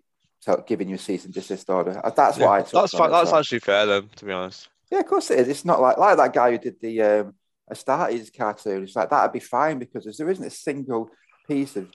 giving 0.67 0.89
you 0.89 0.95
a 0.97 0.99
cease 0.99 1.25
and 1.25 1.35
desist 1.35 1.69
order. 1.69 2.01
Uh, 2.05 2.11
That's 2.11 2.39
why 2.39 2.59
I 2.59 2.63
that's 2.63 2.93
fine. 2.93 3.11
That's 3.11 3.31
so- 3.31 3.39
actually 3.39 3.61
fair 3.61 3.87
then, 3.87 4.09
to 4.17 4.25
be 4.25 4.33
honest. 4.33 4.69
yeah, 4.91 5.01
of 5.01 5.07
course 5.07 5.31
it 5.31 5.41
is. 5.41 5.49
It's 5.49 5.65
not 5.65 5.81
like 5.81 5.99
like 5.99 6.17
that 6.17 6.33
guy 6.33 6.53
who 6.53 6.59
did 6.59 6.77
the 6.81 7.03
um, 7.03 7.35
Astartes 7.71 8.37
cartoon. 8.37 8.85
It's 8.85 8.97
like 8.97 9.11
that'd 9.11 9.33
be 9.33 9.41
fine 9.41 9.79
because 9.79 10.17
there 10.17 10.31
isn't 10.31 10.45
a 10.45 10.51
single 10.51 11.11
piece 11.47 11.77
of 11.77 11.89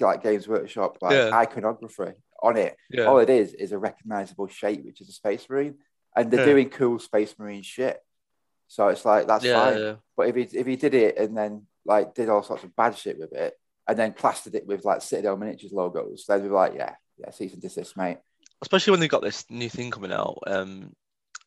like 0.00 0.22
Games 0.22 0.48
Workshop 0.48 0.98
like 1.02 1.12
Yeah. 1.12 1.30
iconography 1.34 2.12
on 2.42 2.56
it. 2.56 2.76
Yeah. 2.90 3.04
All 3.04 3.18
it 3.18 3.30
is 3.30 3.52
is 3.54 3.72
a 3.72 3.78
recognizable 3.78 4.48
shape, 4.48 4.84
which 4.84 5.00
is 5.00 5.08
a 5.08 5.12
space 5.12 5.46
marine, 5.50 5.76
and 6.14 6.30
they're 6.30 6.46
doing 6.46 6.70
cool 6.70 6.98
space 6.98 7.34
marine 7.38 7.62
shit. 7.62 7.98
So 8.68 8.88
it's 8.88 9.04
like 9.04 9.26
that's 9.26 9.44
fine. 9.44 9.98
But 10.16 10.28
if 10.28 10.34
he 10.36 10.58
if 10.58 10.66
he 10.66 10.76
did 10.76 10.94
it 10.94 11.16
and 11.18 11.36
then 11.36 11.66
like 11.84 12.14
did 12.14 12.28
all 12.28 12.42
sorts 12.42 12.64
of 12.64 12.74
bad 12.76 12.96
shit 12.96 13.18
with 13.18 13.32
it, 13.32 13.54
and 13.88 13.98
then 13.98 14.12
plastered 14.12 14.54
it 14.54 14.66
with 14.66 14.84
like 14.84 15.02
Citadel 15.02 15.36
Miniatures 15.36 15.72
logos, 15.72 16.24
then 16.28 16.42
we'd 16.42 16.48
be 16.48 16.54
like, 16.54 16.74
yeah, 16.74 16.94
yeah, 17.18 17.30
cease 17.30 17.52
and 17.52 17.62
desist, 17.62 17.96
mate. 17.96 18.18
Especially 18.62 18.90
when 18.92 19.00
they've 19.00 19.10
got 19.10 19.22
this 19.22 19.44
new 19.50 19.68
thing 19.68 19.90
coming 19.90 20.12
out. 20.12 20.38
Um, 20.46 20.94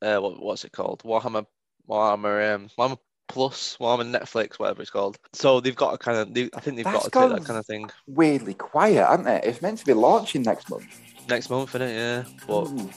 uh, 0.02 0.18
what, 0.20 0.42
what's 0.42 0.64
it 0.66 0.72
called? 0.72 1.02
Warhammer, 1.04 1.46
Warhammer, 1.90 2.56
um, 2.56 2.70
Warhammer 2.78 2.98
Plus, 3.28 3.78
Warhammer 3.80 4.10
Netflix, 4.10 4.58
whatever 4.60 4.82
it's 4.82 4.92
called. 4.92 5.18
So 5.34 5.60
they've 5.60 5.76
got 5.76 5.94
a 5.94 5.98
kind 5.98 6.18
of. 6.18 6.34
They, 6.34 6.50
I 6.56 6.60
think 6.60 6.78
they've 6.78 6.86
That's 6.86 7.10
got 7.10 7.28
to 7.28 7.30
take 7.30 7.40
that 7.40 7.48
kind 7.48 7.60
of 7.60 7.66
thing 7.66 7.90
Weirdly 8.08 8.54
quiet, 8.56 9.06
aren't 9.06 9.28
it? 9.28 9.44
It's 9.44 9.62
meant 9.62 9.80
to 9.80 9.86
be 9.86 9.94
launching 9.94 10.42
next 10.44 10.70
month. 10.70 10.86
next 11.30 11.50
month, 11.50 11.74
innit? 11.74 11.94
Yeah, 11.94 12.24
but 12.48 12.68
Ooh. 12.68 12.90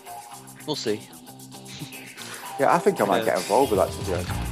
we'll 0.66 0.76
see. 0.76 1.00
Yeah, 2.60 2.74
I 2.74 2.78
think 2.78 3.00
I 3.00 3.04
might 3.04 3.18
Yeah. 3.20 3.24
get 3.26 3.36
involved 3.38 3.72
with 3.72 3.80
that 3.80 3.90
to 3.90 4.51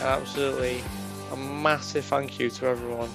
absolutely 0.00 0.82
a 1.32 1.36
massive 1.36 2.04
thank 2.04 2.38
you 2.38 2.50
to 2.50 2.66
everyone 2.66 3.10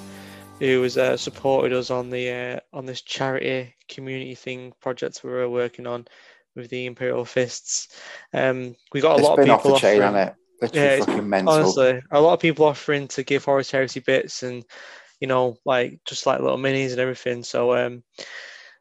who 0.59 0.81
has 0.83 0.97
uh, 0.97 1.17
supported 1.17 1.73
us 1.73 1.89
on 1.91 2.09
the 2.09 2.29
uh, 2.31 2.59
on 2.77 2.85
this 2.85 3.01
charity 3.01 3.75
community 3.89 4.35
thing 4.35 4.71
project 4.81 5.21
we 5.23 5.29
were 5.29 5.49
working 5.49 5.85
on 5.87 6.05
with 6.55 6.69
the 6.69 6.85
Imperial 6.85 7.25
Fists. 7.25 7.89
Um, 8.33 8.75
we 8.93 9.01
got 9.01 9.13
a 9.13 9.19
It's 9.19 9.23
lot 9.27 9.39
of 9.39 9.45
been 9.45 9.49
off 9.49 9.61
people 9.63 9.73
the 9.73 9.79
chain, 9.79 10.01
offering, 10.01 10.27
it? 10.27 10.35
Yeah, 10.73 10.81
it's- 10.93 11.05
fucking 11.05 11.29
mental. 11.29 11.53
honestly, 11.53 12.01
a 12.11 12.21
lot 12.21 12.33
of 12.33 12.39
people 12.39 12.65
offering 12.65 13.07
to 13.09 13.23
give 13.23 13.43
Horus 13.43 13.69
Heresy 13.71 13.99
bits 13.99 14.43
and 14.43 14.63
you 15.19 15.27
know 15.27 15.57
like 15.65 15.99
just 16.05 16.25
like 16.25 16.39
little 16.39 16.57
minis 16.57 16.91
and 16.91 16.99
everything. 16.99 17.43
So 17.43 17.75
um, 17.75 18.03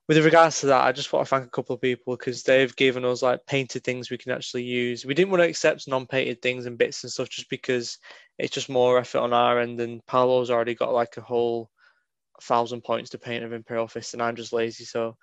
with 0.09 0.25
regards 0.25 0.61
to 0.61 0.67
that, 0.67 0.85
I 0.85 0.93
just 0.93 1.13
want 1.13 1.27
to 1.27 1.31
thank 1.31 1.47
a 1.47 1.51
couple 1.51 1.75
of 1.75 1.81
people 1.81 2.17
because 2.17 2.43
they've 2.43 2.75
given 2.77 3.05
us 3.05 3.23
like 3.23 3.47
painted 3.47 3.85
things 3.85 4.11
we 4.11 4.19
can 4.19 4.33
actually 4.33 4.65
use. 4.65 5.05
We 5.05 5.15
didn't 5.15 5.31
want 5.31 5.43
to 5.43 5.49
accept 5.49 5.89
non-painted 5.89 6.43
things 6.43 6.67
and 6.67 6.77
bits 6.77 7.03
and 7.03 7.13
stuff 7.13 7.31
just 7.31 7.49
because 7.49 7.99
it's 8.39 8.53
just 8.53 8.69
more 8.69 8.99
effort 8.99 9.21
on 9.21 9.33
our 9.33 9.61
end. 9.61 9.81
And 9.81 10.05
Paolo's 10.07 10.51
already 10.51 10.75
got 10.75 10.93
like 10.93 11.17
a 11.17 11.23
whole 11.23 11.71
thousand 12.43 12.83
points 12.83 13.11
to 13.11 13.19
paint 13.19 13.45
of 13.45 13.53
Imperial 13.53 13.89
Fist, 13.89 14.13
and 14.13 14.23
I'm 14.23 14.37
just 14.37 14.53
lazy. 14.53 14.85
So, 14.85 15.17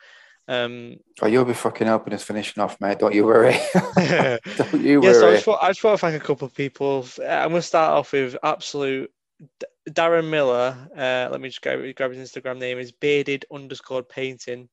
um, 0.47 0.95
Oh, 1.21 1.27
you'll 1.27 1.45
be 1.45 1.53
fucking 1.53 1.85
helping 1.85 2.13
us 2.13 2.23
finishing 2.23 2.63
off, 2.63 2.81
mate. 2.81 2.97
Don't 2.97 3.13
you 3.13 3.25
worry. 3.25 3.57
Don't 3.95 4.81
you 4.81 5.01
So 5.03 5.09
I 5.09 5.11
worry. 5.11 5.35
just, 5.35 5.47
want, 5.47 5.63
I 5.63 5.67
just 5.69 5.83
want 5.83 5.99
to 5.99 6.01
thank 6.01 6.21
a 6.21 6.25
couple 6.25 6.47
of 6.47 6.55
people. 6.55 7.05
I'm 7.19 7.49
going 7.49 7.55
to 7.55 7.61
start 7.61 7.99
off 7.99 8.13
with 8.13 8.35
absolute 8.41 9.11
D- 9.59 9.91
Darren 9.91 10.29
Miller. 10.29 10.75
Uh, 10.95 11.29
let 11.31 11.41
me 11.41 11.49
just 11.49 11.61
grab, 11.61 11.79
grab 11.95 12.11
his 12.11 12.31
Instagram 12.31 12.59
name. 12.59 12.79
Is 12.79 12.91
bearded 12.91 13.45
underscore 13.51 14.03
painting. 14.03 14.69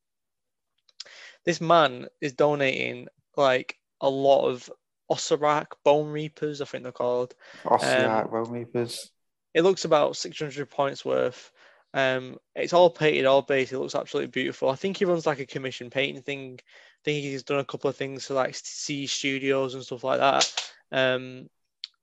This 1.45 1.61
man 1.61 2.07
is 2.21 2.33
donating 2.33 3.09
like 3.37 3.77
a 4.01 4.09
lot 4.09 4.49
of 4.49 4.71
Ossiarch 5.11 5.73
Bone 5.85 6.09
Reapers, 6.09 6.61
I 6.61 6.67
think 6.67 6.83
they're 6.83 6.93
called. 6.93 7.35
Ossiarch, 7.65 8.25
um, 8.25 8.31
Bone 8.31 8.51
Reapers. 8.51 9.11
It 9.55 9.63
looks 9.63 9.85
about 9.85 10.17
600 10.17 10.69
points 10.71 11.05
worth. 11.05 11.51
Um, 11.95 12.37
it's 12.55 12.75
all 12.75 12.91
painted, 12.91 13.25
all 13.25 13.43
base. 13.43 13.73
It 13.73 13.79
looks 13.79 13.95
absolutely 13.95 14.31
beautiful. 14.31 14.69
I 14.69 14.77
think 14.77 14.99
he 14.99 15.07
runs 15.07 15.27
like 15.27 15.41
a 15.41 15.47
commission 15.47 15.89
painting 15.89 16.23
thing. 16.23 16.61
I 16.61 17.01
think 17.05 17.23
he's 17.25 17.45
done 17.45 17.61
a 17.61 17.65
couple 17.65 17.89
of 17.89 17.97
things 17.97 18.27
for 18.27 18.35
like 18.35 18.55
C 18.55 19.07
Studios 19.07 19.75
and 19.75 19.83
stuff 19.83 20.05
like 20.05 20.21
that. 20.21 20.73
Um, 20.93 21.49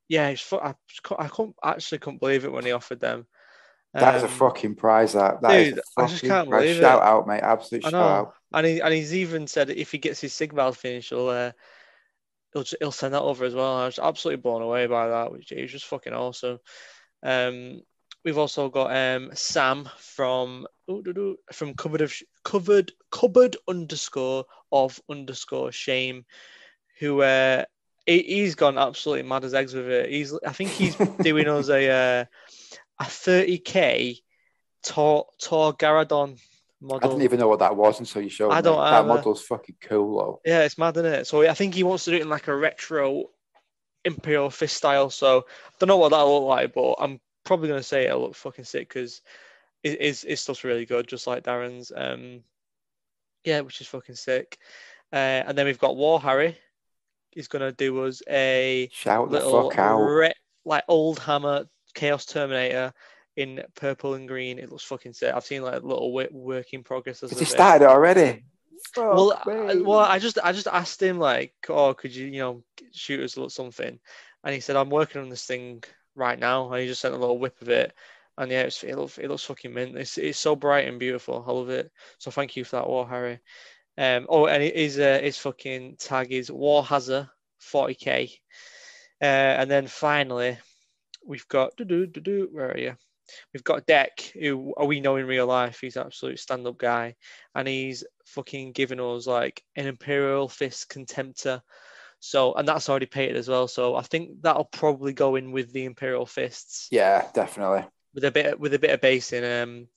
yeah, 0.07 0.29
it's, 0.29 0.51
I, 0.53 0.75
just 0.87 1.01
I 1.17 1.27
couldn't 1.27 1.55
actually 1.63 1.99
couldn't 1.99 2.19
believe 2.19 2.45
it 2.45 2.51
when 2.51 2.65
he 2.65 2.71
offered 2.71 2.99
them. 2.99 3.25
That 3.93 4.15
is 4.15 4.23
a 4.23 4.27
Um, 4.27 4.31
fucking 4.31 4.75
prize. 4.75 5.13
That, 5.13 5.41
that 5.41 5.55
is 5.55 5.73
dude, 5.75 5.83
I 5.95 6.07
just 6.07 6.23
can't 6.23 6.49
prize. 6.49 6.63
believe 6.63 6.81
Shout 6.81 7.01
it. 7.01 7.05
out, 7.05 7.27
mate. 7.27 7.41
Absolute 7.41 7.83
shout 7.83 7.93
out. 7.95 8.33
And 8.53 8.65
he 8.67 8.81
and 8.81 8.93
he's 8.93 9.13
even 9.15 9.47
said 9.47 9.69
if 9.69 9.91
he 9.91 9.97
gets 9.97 10.19
his 10.19 10.33
Sigvald 10.33 10.77
finish, 10.77 11.09
he'll 11.09 11.29
uh, 11.29 11.51
he'll 12.53 12.63
ju- 12.63 12.77
he'll 12.79 12.91
send 12.91 13.13
that 13.13 13.21
over 13.21 13.45
as 13.45 13.55
well. 13.55 13.77
I 13.77 13.85
was 13.85 13.99
absolutely 13.99 14.41
blown 14.41 14.61
away 14.61 14.85
by 14.87 15.07
that, 15.07 15.31
which 15.31 15.51
is 15.51 15.71
just 15.71 15.85
fucking 15.85 16.13
awesome. 16.13 16.59
Um, 17.23 17.81
we've 18.25 18.37
also 18.37 18.69
got 18.69 18.95
um 18.95 19.31
Sam 19.33 19.89
from 19.97 20.67
ooh, 20.91 21.01
doo, 21.01 21.13
doo, 21.13 21.37
from 21.53 21.73
covered 21.73 22.01
of 22.01 22.13
covered 22.43 22.91
cupboard 23.11 23.55
underscore 23.67 24.45
of 24.73 24.99
underscore 25.09 25.71
shame, 25.71 26.25
who 26.99 27.21
uh 27.21 27.63
he, 28.05 28.21
he's 28.21 28.55
gone 28.55 28.77
absolutely 28.77 29.27
mad 29.27 29.43
as 29.43 29.53
eggs 29.53 29.73
with 29.73 29.87
it. 29.89 30.09
He's 30.09 30.37
I 30.45 30.51
think 30.51 30.69
he's 30.71 30.95
doing 31.21 31.47
us 31.47 31.69
a 31.69 31.89
uh, 31.89 32.25
a 32.99 33.03
30k 33.05 34.21
Tor 34.83 35.27
Tor 35.41 35.73
Garadon 35.73 36.37
I 36.37 36.85
model. 36.85 37.09
didn't 37.09 37.23
even 37.23 37.39
know 37.39 37.47
what 37.47 37.59
that 37.59 37.75
was 37.75 37.99
until 37.99 38.21
you 38.21 38.29
showed 38.29 38.51
I 38.51 38.57
me. 38.57 38.61
don't 38.63 38.77
that 38.77 38.93
either. 38.93 39.07
model's 39.07 39.41
fucking 39.41 39.77
cool, 39.81 40.17
though. 40.17 40.41
Yeah, 40.45 40.61
it's 40.61 40.77
mad, 40.77 40.97
isn't 40.97 41.11
it? 41.11 41.27
So 41.27 41.41
I 41.47 41.53
think 41.53 41.73
he 41.73 41.83
wants 41.83 42.05
to 42.05 42.11
do 42.11 42.17
it 42.17 42.21
in 42.21 42.29
like 42.29 42.47
a 42.47 42.55
retro 42.55 43.25
Imperial 44.03 44.49
Fist 44.51 44.77
style. 44.77 45.09
So 45.09 45.39
I 45.39 45.71
don't 45.79 45.87
know 45.87 45.97
what 45.97 46.09
that'll 46.09 46.41
look 46.41 46.47
like, 46.47 46.73
but 46.73 46.95
I'm 46.99 47.19
probably 47.43 47.69
gonna 47.69 47.81
say 47.83 48.05
it'll 48.05 48.21
look 48.21 48.35
fucking 48.35 48.65
sick 48.65 48.87
because 48.89 49.21
it 49.83 49.99
is 49.99 50.23
it 50.27 50.37
stuff's 50.37 50.63
really 50.63 50.85
good, 50.85 51.07
just 51.07 51.25
like 51.27 51.43
Darren's. 51.43 51.91
Um, 51.95 52.43
yeah, 53.43 53.61
which 53.61 53.81
is 53.81 53.87
fucking 53.87 54.15
sick. 54.15 54.57
Uh, 55.13 55.15
and 55.47 55.57
then 55.57 55.65
we've 55.65 55.79
got 55.79 55.95
War 55.95 56.19
Harry. 56.19 56.57
He's 57.35 57.47
gonna 57.47 57.71
do 57.71 58.05
us 58.05 58.23
a 58.27 58.89
Shout 58.91 59.29
the 59.29 59.41
fuck 59.41 59.77
out. 59.77 59.99
re- 59.99 60.33
like 60.65 60.83
old 60.87 61.19
hammer 61.19 61.65
Chaos 61.93 62.25
Terminator 62.25 62.93
in 63.35 63.61
purple 63.75 64.15
and 64.15 64.27
green. 64.27 64.57
It 64.57 64.71
looks 64.71 64.83
fucking 64.83 65.13
sick. 65.13 65.33
I've 65.33 65.45
seen 65.45 65.61
like 65.61 65.83
little 65.83 66.13
work, 66.13 66.31
work 66.31 66.73
in 66.73 66.83
progress. 66.83 67.21
Has 67.21 67.37
he 67.37 67.45
started 67.45 67.85
it 67.85 67.89
already? 67.89 68.45
Well, 68.97 69.33
I, 69.45 69.75
well, 69.75 69.99
I 69.99 70.19
just 70.19 70.39
I 70.41 70.51
just 70.53 70.67
asked 70.67 71.01
him 71.01 71.19
like, 71.19 71.53
oh, 71.69 71.93
could 71.93 72.15
you 72.15 72.27
you 72.27 72.39
know 72.39 72.63
shoot 72.93 73.21
us 73.21 73.35
a 73.35 73.39
little 73.39 73.49
something? 73.49 73.99
And 74.43 74.53
he 74.53 74.61
said, 74.61 74.75
I'm 74.75 74.89
working 74.89 75.21
on 75.21 75.29
this 75.29 75.45
thing 75.45 75.83
right 76.15 76.37
now. 76.39 76.71
And 76.71 76.81
he 76.81 76.87
just 76.87 77.01
sent 77.01 77.15
a 77.15 77.17
little 77.17 77.39
whip 77.39 77.61
of 77.61 77.69
it. 77.69 77.93
And 78.37 78.51
yeah, 78.51 78.61
it's, 78.61 78.83
it 78.83 78.95
looks 78.95 79.17
it 79.17 79.29
looks 79.29 79.43
fucking 79.43 79.73
mint. 79.73 79.97
It's 79.97 80.17
it's 80.17 80.39
so 80.39 80.55
bright 80.55 80.87
and 80.87 80.99
beautiful. 80.99 81.43
I 81.47 81.51
love 81.51 81.69
it. 81.69 81.91
So 82.19 82.31
thank 82.31 82.55
you 82.55 82.63
for 82.63 82.77
that, 82.77 82.87
War 82.87 83.07
Harry. 83.07 83.39
Um. 83.97 84.25
Oh, 84.29 84.47
and 84.47 84.61
it 84.61 84.75
is 84.75 84.99
uh, 84.99 85.19
his 85.21 85.37
fucking 85.37 85.95
tag 85.97 86.31
is 86.33 86.51
War 86.51 86.83
Hazard 86.83 87.29
40k. 87.71 88.31
Uh, 89.21 89.25
and 89.25 89.71
then 89.71 89.87
finally, 89.87 90.57
we've 91.25 91.47
got 91.47 91.75
do 91.77 91.85
do 91.85 92.05
do 92.05 92.19
do. 92.21 92.49
Where 92.51 92.71
are 92.71 92.77
you? 92.77 92.95
We've 93.53 93.63
got 93.63 93.87
Deck, 93.87 94.19
who 94.39 94.73
we 94.85 94.99
know 94.99 95.15
in 95.15 95.25
real 95.25 95.47
life. 95.47 95.79
He's 95.81 95.95
an 95.95 96.05
absolute 96.05 96.39
stand-up 96.39 96.77
guy, 96.77 97.15
and 97.55 97.67
he's 97.67 98.03
fucking 98.25 98.73
given 98.73 98.99
us 98.99 99.25
like 99.25 99.63
an 99.75 99.87
Imperial 99.87 100.47
Fist 100.47 100.89
Contemptor. 100.89 101.61
So, 102.19 102.53
and 102.53 102.67
that's 102.67 102.87
already 102.87 103.07
painted 103.07 103.35
as 103.37 103.47
well. 103.47 103.67
So 103.67 103.95
I 103.95 104.03
think 104.03 104.41
that'll 104.41 104.65
probably 104.65 105.13
go 105.13 105.35
in 105.35 105.51
with 105.51 105.71
the 105.73 105.85
Imperial 105.85 106.25
Fists 106.25 106.87
Yeah, 106.91 107.27
definitely. 107.33 107.83
with 108.13 108.25
a 108.25 108.31
bit 108.31 108.59
with 108.59 108.73
a 108.73 108.79
bit 108.79 108.91
of 108.91 109.01
base 109.01 109.33
in. 109.33 109.43
Um, 109.43 109.87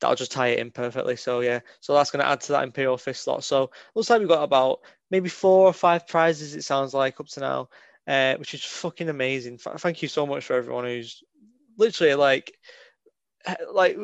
that'll 0.00 0.16
just 0.16 0.32
tie 0.32 0.48
it 0.48 0.58
in 0.58 0.70
perfectly. 0.70 1.16
So 1.16 1.40
yeah, 1.40 1.60
so 1.80 1.94
that's 1.94 2.10
going 2.10 2.22
to 2.24 2.28
add 2.30 2.40
to 2.42 2.52
that 2.52 2.64
Imperial 2.64 2.98
Fist 2.98 3.24
slot. 3.24 3.44
So 3.44 3.70
looks 3.94 4.10
like 4.10 4.18
we've 4.20 4.28
got 4.28 4.42
about 4.42 4.80
maybe 5.10 5.28
four 5.28 5.66
or 5.66 5.72
five 5.72 6.06
prizes. 6.06 6.54
It 6.54 6.62
sounds 6.64 6.92
like 6.94 7.18
up 7.20 7.28
to 7.28 7.40
now, 7.40 7.68
uh, 8.06 8.36
which 8.36 8.54
is 8.54 8.64
fucking 8.64 9.08
amazing. 9.08 9.58
Th- 9.58 9.76
thank 9.78 10.02
you 10.02 10.08
so 10.08 10.26
much 10.26 10.44
for 10.44 10.54
everyone 10.54 10.84
who's 10.84 11.22
literally 11.78 12.14
like, 12.14 12.52
eh, 13.46 13.54
like 13.72 13.96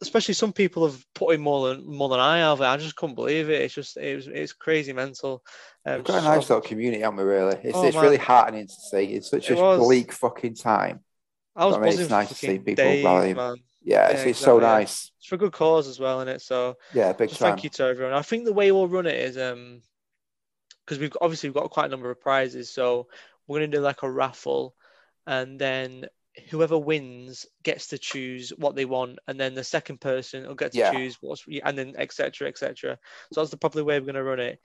especially 0.00 0.34
some 0.34 0.52
people 0.52 0.86
have 0.86 1.04
put 1.14 1.34
in 1.34 1.40
more 1.40 1.68
than 1.68 1.84
more 1.86 2.08
than 2.08 2.20
I 2.20 2.38
have. 2.38 2.60
I 2.60 2.76
just 2.76 2.94
couldn't 2.96 3.16
believe 3.16 3.50
it. 3.50 3.62
It's 3.62 3.74
just 3.74 3.96
it 3.96 4.16
was 4.16 4.26
it's 4.28 4.52
crazy 4.52 4.92
mental. 4.92 5.42
Um, 5.86 5.96
We've 5.96 6.04
got 6.04 6.18
a 6.18 6.22
so- 6.22 6.28
nice 6.34 6.48
little 6.50 6.60
community, 6.60 7.02
haven't 7.02 7.16
we, 7.18 7.24
really? 7.24 7.56
It's, 7.64 7.76
Oh, 7.76 7.84
it's 7.86 7.94
man. 7.96 8.04
really 8.04 8.16
heartening 8.16 8.66
to 8.66 8.72
see. 8.74 9.04
It's 9.14 9.30
such 9.30 9.50
It 9.50 9.58
a 9.58 9.62
was. 9.62 9.80
bleak 9.80 10.12
fucking 10.12 10.54
time. 10.54 11.00
I 11.56 11.64
was 11.66 11.76
I 11.76 11.80
mean, 11.80 11.98
it's 11.98 12.10
nice 12.10 12.28
to 12.28 12.34
see 12.34 12.58
people 12.58 12.74
days, 12.76 13.04
rallying. 13.04 13.34
man. 13.36 13.56
Yeah, 13.82 14.08
it's, 14.08 14.22
Yeah, 14.22 14.28
it's 14.28 14.38
so 14.38 14.58
exactly, 14.58 14.64
yeah. 14.70 14.78
nice. 14.78 15.12
It's 15.18 15.26
for 15.26 15.34
a 15.36 15.38
good 15.38 15.52
cause 15.52 15.88
as 15.88 15.98
well, 16.00 16.20
isn't 16.20 16.34
it? 16.34 16.42
So 16.42 16.76
Yeah, 16.94 17.12
big 17.12 17.30
time. 17.30 17.50
thank 17.50 17.64
you 17.64 17.70
to 17.70 17.84
everyone. 17.84 18.14
I 18.14 18.22
think 18.22 18.44
the 18.44 18.52
way 18.52 18.72
we'll 18.72 18.88
run 18.88 19.06
it 19.06 19.16
is 19.16 19.38
um 19.38 19.80
because 20.84 20.98
we've 20.98 21.16
obviously 21.20 21.48
we've 21.50 21.54
got 21.54 21.70
quite 21.70 21.86
a 21.86 21.90
number 21.90 22.10
of 22.10 22.20
prizes, 22.20 22.70
so 22.72 23.08
we're 23.46 23.58
gonna 23.58 23.68
do 23.68 23.80
like 23.80 24.02
a 24.02 24.10
raffle, 24.10 24.74
and 25.26 25.58
then 25.58 26.06
whoever 26.50 26.78
wins 26.78 27.46
gets 27.62 27.88
to 27.88 27.98
choose 27.98 28.50
what 28.56 28.74
they 28.74 28.84
want, 28.84 29.18
and 29.26 29.38
then 29.38 29.54
the 29.54 29.64
second 29.64 30.00
person 30.00 30.46
will 30.46 30.54
get 30.54 30.72
to 30.72 30.78
Yeah. 30.78 30.90
choose 30.92 31.18
what's 31.20 31.44
and 31.64 31.76
then 31.76 31.94
etc. 31.98 32.48
etc. 32.48 32.98
So 33.32 33.40
that's 33.40 33.50
the 33.50 33.56
probably 33.56 33.82
way 33.82 34.00
we're 34.00 34.06
gonna 34.06 34.22
run 34.22 34.40
it. 34.40 34.60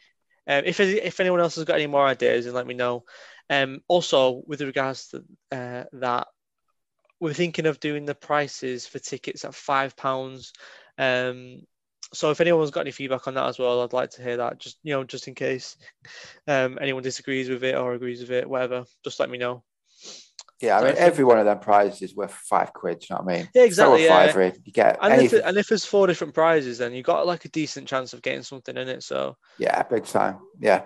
Um, 0.47 0.63
if 0.65 0.79
if 0.79 1.19
anyone 1.19 1.39
else 1.39 1.55
has 1.55 1.63
got 1.65 1.75
any 1.75 1.87
more 1.87 2.05
ideas, 2.05 2.45
then 2.45 2.53
let 2.53 2.67
me 2.67 2.73
know. 2.73 3.03
Um, 3.49 3.81
also 3.87 4.43
with 4.45 4.61
regards 4.61 5.09
to 5.09 5.23
uh, 5.51 5.83
that, 5.93 6.27
we're 7.23 7.33
thinking 7.33 7.65
of 7.67 7.79
doing 7.79 8.03
the 8.03 8.13
prices 8.13 8.85
for 8.85 8.99
tickets 8.99 9.45
at 9.45 9.55
five 9.55 9.95
pounds. 9.95 10.51
Um, 10.97 11.61
so 12.11 12.31
if 12.31 12.41
anyone's 12.41 12.69
got 12.69 12.81
any 12.81 12.91
feedback 12.91 13.29
on 13.29 13.35
that 13.35 13.47
as 13.47 13.57
well, 13.57 13.81
I'd 13.81 13.93
like 13.93 14.09
to 14.11 14.21
hear 14.21 14.37
that. 14.37 14.59
Just 14.59 14.77
you 14.83 14.93
know, 14.93 15.05
just 15.05 15.29
in 15.29 15.33
case 15.33 15.77
um, 16.49 16.77
anyone 16.81 17.01
disagrees 17.01 17.47
with 17.47 17.63
it 17.63 17.75
or 17.75 17.93
agrees 17.93 18.19
with 18.19 18.31
it, 18.31 18.49
whatever. 18.49 18.83
Just 19.05 19.21
let 19.21 19.29
me 19.29 19.37
know. 19.37 19.63
Yeah, 20.61 20.79
I 20.79 20.83
mean, 20.83 20.95
every 20.97 21.23
one 21.23 21.39
of 21.39 21.45
them 21.45 21.59
prizes 21.59 22.01
is 22.01 22.15
worth 22.15 22.33
five 22.33 22.73
quid. 22.73 22.99
Do 22.99 23.07
you 23.09 23.15
know 23.15 23.23
what 23.23 23.33
I 23.33 23.37
mean? 23.37 23.49
Yeah, 23.55 23.63
exactly, 23.63 24.03
yeah. 24.03 24.27
fiver 24.27 24.41
in, 24.41 24.53
you 24.65 24.73
get 24.73 24.97
And 25.01 25.13
if, 25.13 25.19
anything. 25.19 25.39
it, 25.39 25.45
and 25.45 25.57
if 25.57 25.67
there's 25.67 25.85
four 25.85 26.07
different 26.07 26.33
prizes, 26.33 26.77
then 26.77 26.93
you 26.93 27.03
got 27.03 27.25
like 27.25 27.45
a 27.45 27.49
decent 27.49 27.87
chance 27.87 28.13
of 28.13 28.21
getting 28.21 28.43
something 28.43 28.75
in 28.75 28.89
it. 28.89 29.01
So 29.03 29.37
Yeah, 29.57 29.81
big 29.83 30.05
time. 30.05 30.39
Yeah, 30.59 30.83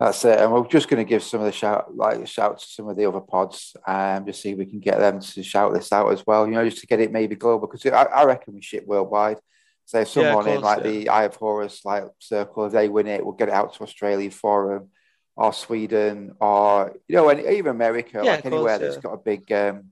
that's 0.00 0.24
it. 0.24 0.38
And 0.38 0.52
we're 0.52 0.66
just 0.68 0.88
going 0.88 1.04
to 1.04 1.08
give 1.08 1.22
some 1.22 1.40
of 1.40 1.46
the 1.46 1.52
shout, 1.52 1.96
like 1.96 2.26
shout 2.26 2.58
to 2.58 2.66
some 2.66 2.88
of 2.88 2.96
the 2.96 3.06
other 3.06 3.20
pods, 3.20 3.76
and 3.86 4.26
just 4.26 4.40
see 4.42 4.50
if 4.50 4.58
we 4.58 4.66
can 4.66 4.80
get 4.80 4.98
them 4.98 5.20
to 5.20 5.42
shout 5.42 5.74
this 5.74 5.92
out 5.92 6.12
as 6.12 6.26
well. 6.26 6.46
You 6.46 6.52
know, 6.54 6.64
just 6.68 6.80
to 6.82 6.86
get 6.86 7.00
it 7.00 7.12
maybe 7.12 7.34
global 7.34 7.66
because 7.66 7.84
I, 7.86 8.02
I 8.04 8.24
reckon 8.24 8.54
we 8.54 8.62
ship 8.62 8.86
worldwide. 8.86 9.38
So 9.86 9.98
if 10.00 10.14
Yeah, 10.14 10.22
of 10.22 10.28
someone 10.28 10.48
in 10.48 10.60
like 10.62 10.78
yeah. 10.84 10.90
the 10.90 11.08
Eye 11.08 11.24
of 11.24 11.36
Horus 11.36 11.84
like 11.84 12.04
circle, 12.18 12.66
if 12.66 12.72
they 12.72 12.88
win 12.88 13.06
it, 13.06 13.24
we'll 13.24 13.34
get 13.34 13.48
it 13.48 13.54
out 13.54 13.74
to 13.74 13.82
Australia 13.82 14.30
for 14.30 14.74
them, 14.74 14.90
or 15.34 15.52
Sweden, 15.52 16.34
or 16.40 16.94
you 17.08 17.16
know, 17.16 17.28
and 17.30 17.40
even 17.40 17.70
America, 17.70 18.20
Yeah, 18.22 18.32
like 18.32 18.44
anywhere 18.44 18.78
course, 18.78 18.80
that's 18.94 18.96
yeah. 18.96 19.00
got 19.10 19.14
a 19.14 19.18
big. 19.18 19.50
um 19.52 19.84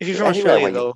if 0.00 0.08
you're 0.08 0.16
from 0.16 0.28
Australia, 0.28 0.68
you- 0.68 0.72
though, 0.74 0.94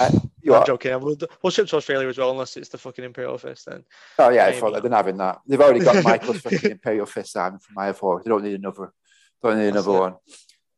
uh, 0.00 0.10
you 0.46 0.54
I'm 0.54 0.62
are- 0.62 0.66
joking. 0.66 0.98
We'll, 1.00 1.16
we'll 1.42 1.50
ship 1.50 1.66
to 1.68 1.76
Australia 1.76 2.08
as 2.08 2.16
well, 2.18 2.30
unless 2.30 2.56
it's 2.56 2.68
the 2.70 2.78
fucking 2.78 3.04
Imperial 3.04 3.36
Fist. 3.38 3.66
Then 3.66 3.84
Oh 4.18 4.30
yeah, 4.30 4.46
I 4.46 4.52
thought 4.52 4.80
they're 4.80 4.90
not 4.90 4.96
having 4.96 5.18
that. 5.18 5.40
They've 5.46 5.60
already 5.60 5.80
got 5.80 6.02
Michael's 6.04 6.40
fucking 6.40 6.70
Imperial 6.70 7.06
Fist 7.06 7.36
arm 7.36 7.58
from 7.58 7.76
of 7.86 7.98
Horus. 7.98 8.24
They 8.24 8.30
don't 8.30 8.44
need 8.44 8.54
another. 8.54 8.92
Don't 9.42 9.58
need 9.58 9.66
That's 9.74 9.86
another 9.86 9.98
it. 9.98 10.00
one. 10.00 10.14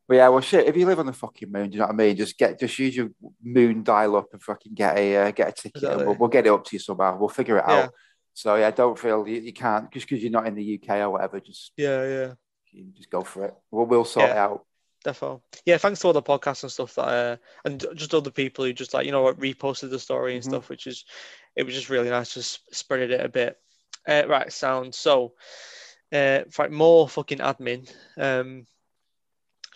But 0.08 0.14
yeah, 0.16 0.28
well, 0.28 0.40
shit. 0.40 0.66
If 0.66 0.76
you 0.76 0.86
live 0.86 0.98
on 1.00 1.06
the 1.06 1.12
fucking 1.12 1.52
moon, 1.52 1.68
do 1.68 1.74
you 1.74 1.80
know 1.80 1.86
what 1.86 1.92
I 1.92 1.96
mean? 1.96 2.16
Just 2.16 2.38
get, 2.38 2.58
just 2.58 2.78
use 2.78 2.96
your 2.96 3.10
moon 3.42 3.82
dial 3.84 4.16
up 4.16 4.28
and 4.32 4.42
fucking 4.42 4.72
get 4.74 4.96
a 4.96 5.16
uh, 5.16 5.30
get 5.32 5.50
a 5.50 5.52
ticket, 5.52 5.82
and 5.84 6.06
we'll, 6.06 6.14
we'll 6.16 6.28
get 6.30 6.46
it 6.46 6.50
up 6.52 6.64
to 6.64 6.74
you 6.76 6.80
somehow. 6.80 7.18
We'll 7.18 7.28
figure 7.28 7.58
it 7.58 7.64
Yeah. 7.68 7.74
out. 7.74 7.92
So 8.32 8.54
yeah, 8.56 8.70
don't 8.70 8.98
feel 8.98 9.28
you, 9.28 9.40
you 9.40 9.52
can't 9.52 9.92
just 9.92 10.08
because 10.08 10.22
you're 10.22 10.32
not 10.32 10.46
in 10.46 10.54
the 10.54 10.80
UK 10.82 10.96
or 11.00 11.10
whatever. 11.10 11.40
Just 11.40 11.72
yeah, 11.76 12.02
yeah. 12.08 12.32
you 12.72 12.86
just 12.96 13.10
go 13.10 13.20
for 13.22 13.44
it. 13.46 13.54
We'll, 13.70 13.84
we'll 13.84 14.04
sort 14.06 14.28
Yeah. 14.28 14.32
it 14.32 14.38
out. 14.38 14.64
Defo. 15.04 15.40
Yeah, 15.64 15.78
thanks 15.78 16.00
to 16.00 16.08
all 16.08 16.12
the 16.12 16.22
podcasts 16.22 16.62
and 16.64 16.72
stuff 16.72 16.94
that 16.96 17.02
uh 17.08 17.36
and 17.64 17.84
just 17.94 18.14
other 18.14 18.30
people 18.30 18.64
who 18.64 18.72
just 18.72 18.94
like, 18.94 19.06
you 19.06 19.12
know 19.12 19.22
what, 19.22 19.38
reposted 19.38 19.90
the 19.90 19.98
story 19.98 20.34
and 20.34 20.42
Mhm. 20.42 20.48
stuff, 20.48 20.68
which 20.68 20.86
is 20.86 21.04
it 21.56 21.62
was 21.64 21.74
just 21.74 21.88
really 21.90 22.10
nice, 22.10 22.34
just 22.34 22.60
spreaded 22.72 23.10
it 23.10 23.24
a 23.24 23.28
bit. 23.28 23.58
Uh, 24.06 24.24
right, 24.26 24.52
sound. 24.52 24.94
So 24.94 25.34
uh 26.12 26.40
right, 26.58 26.70
more 26.72 27.08
fucking 27.08 27.38
admin. 27.38 27.90
Um 28.16 28.66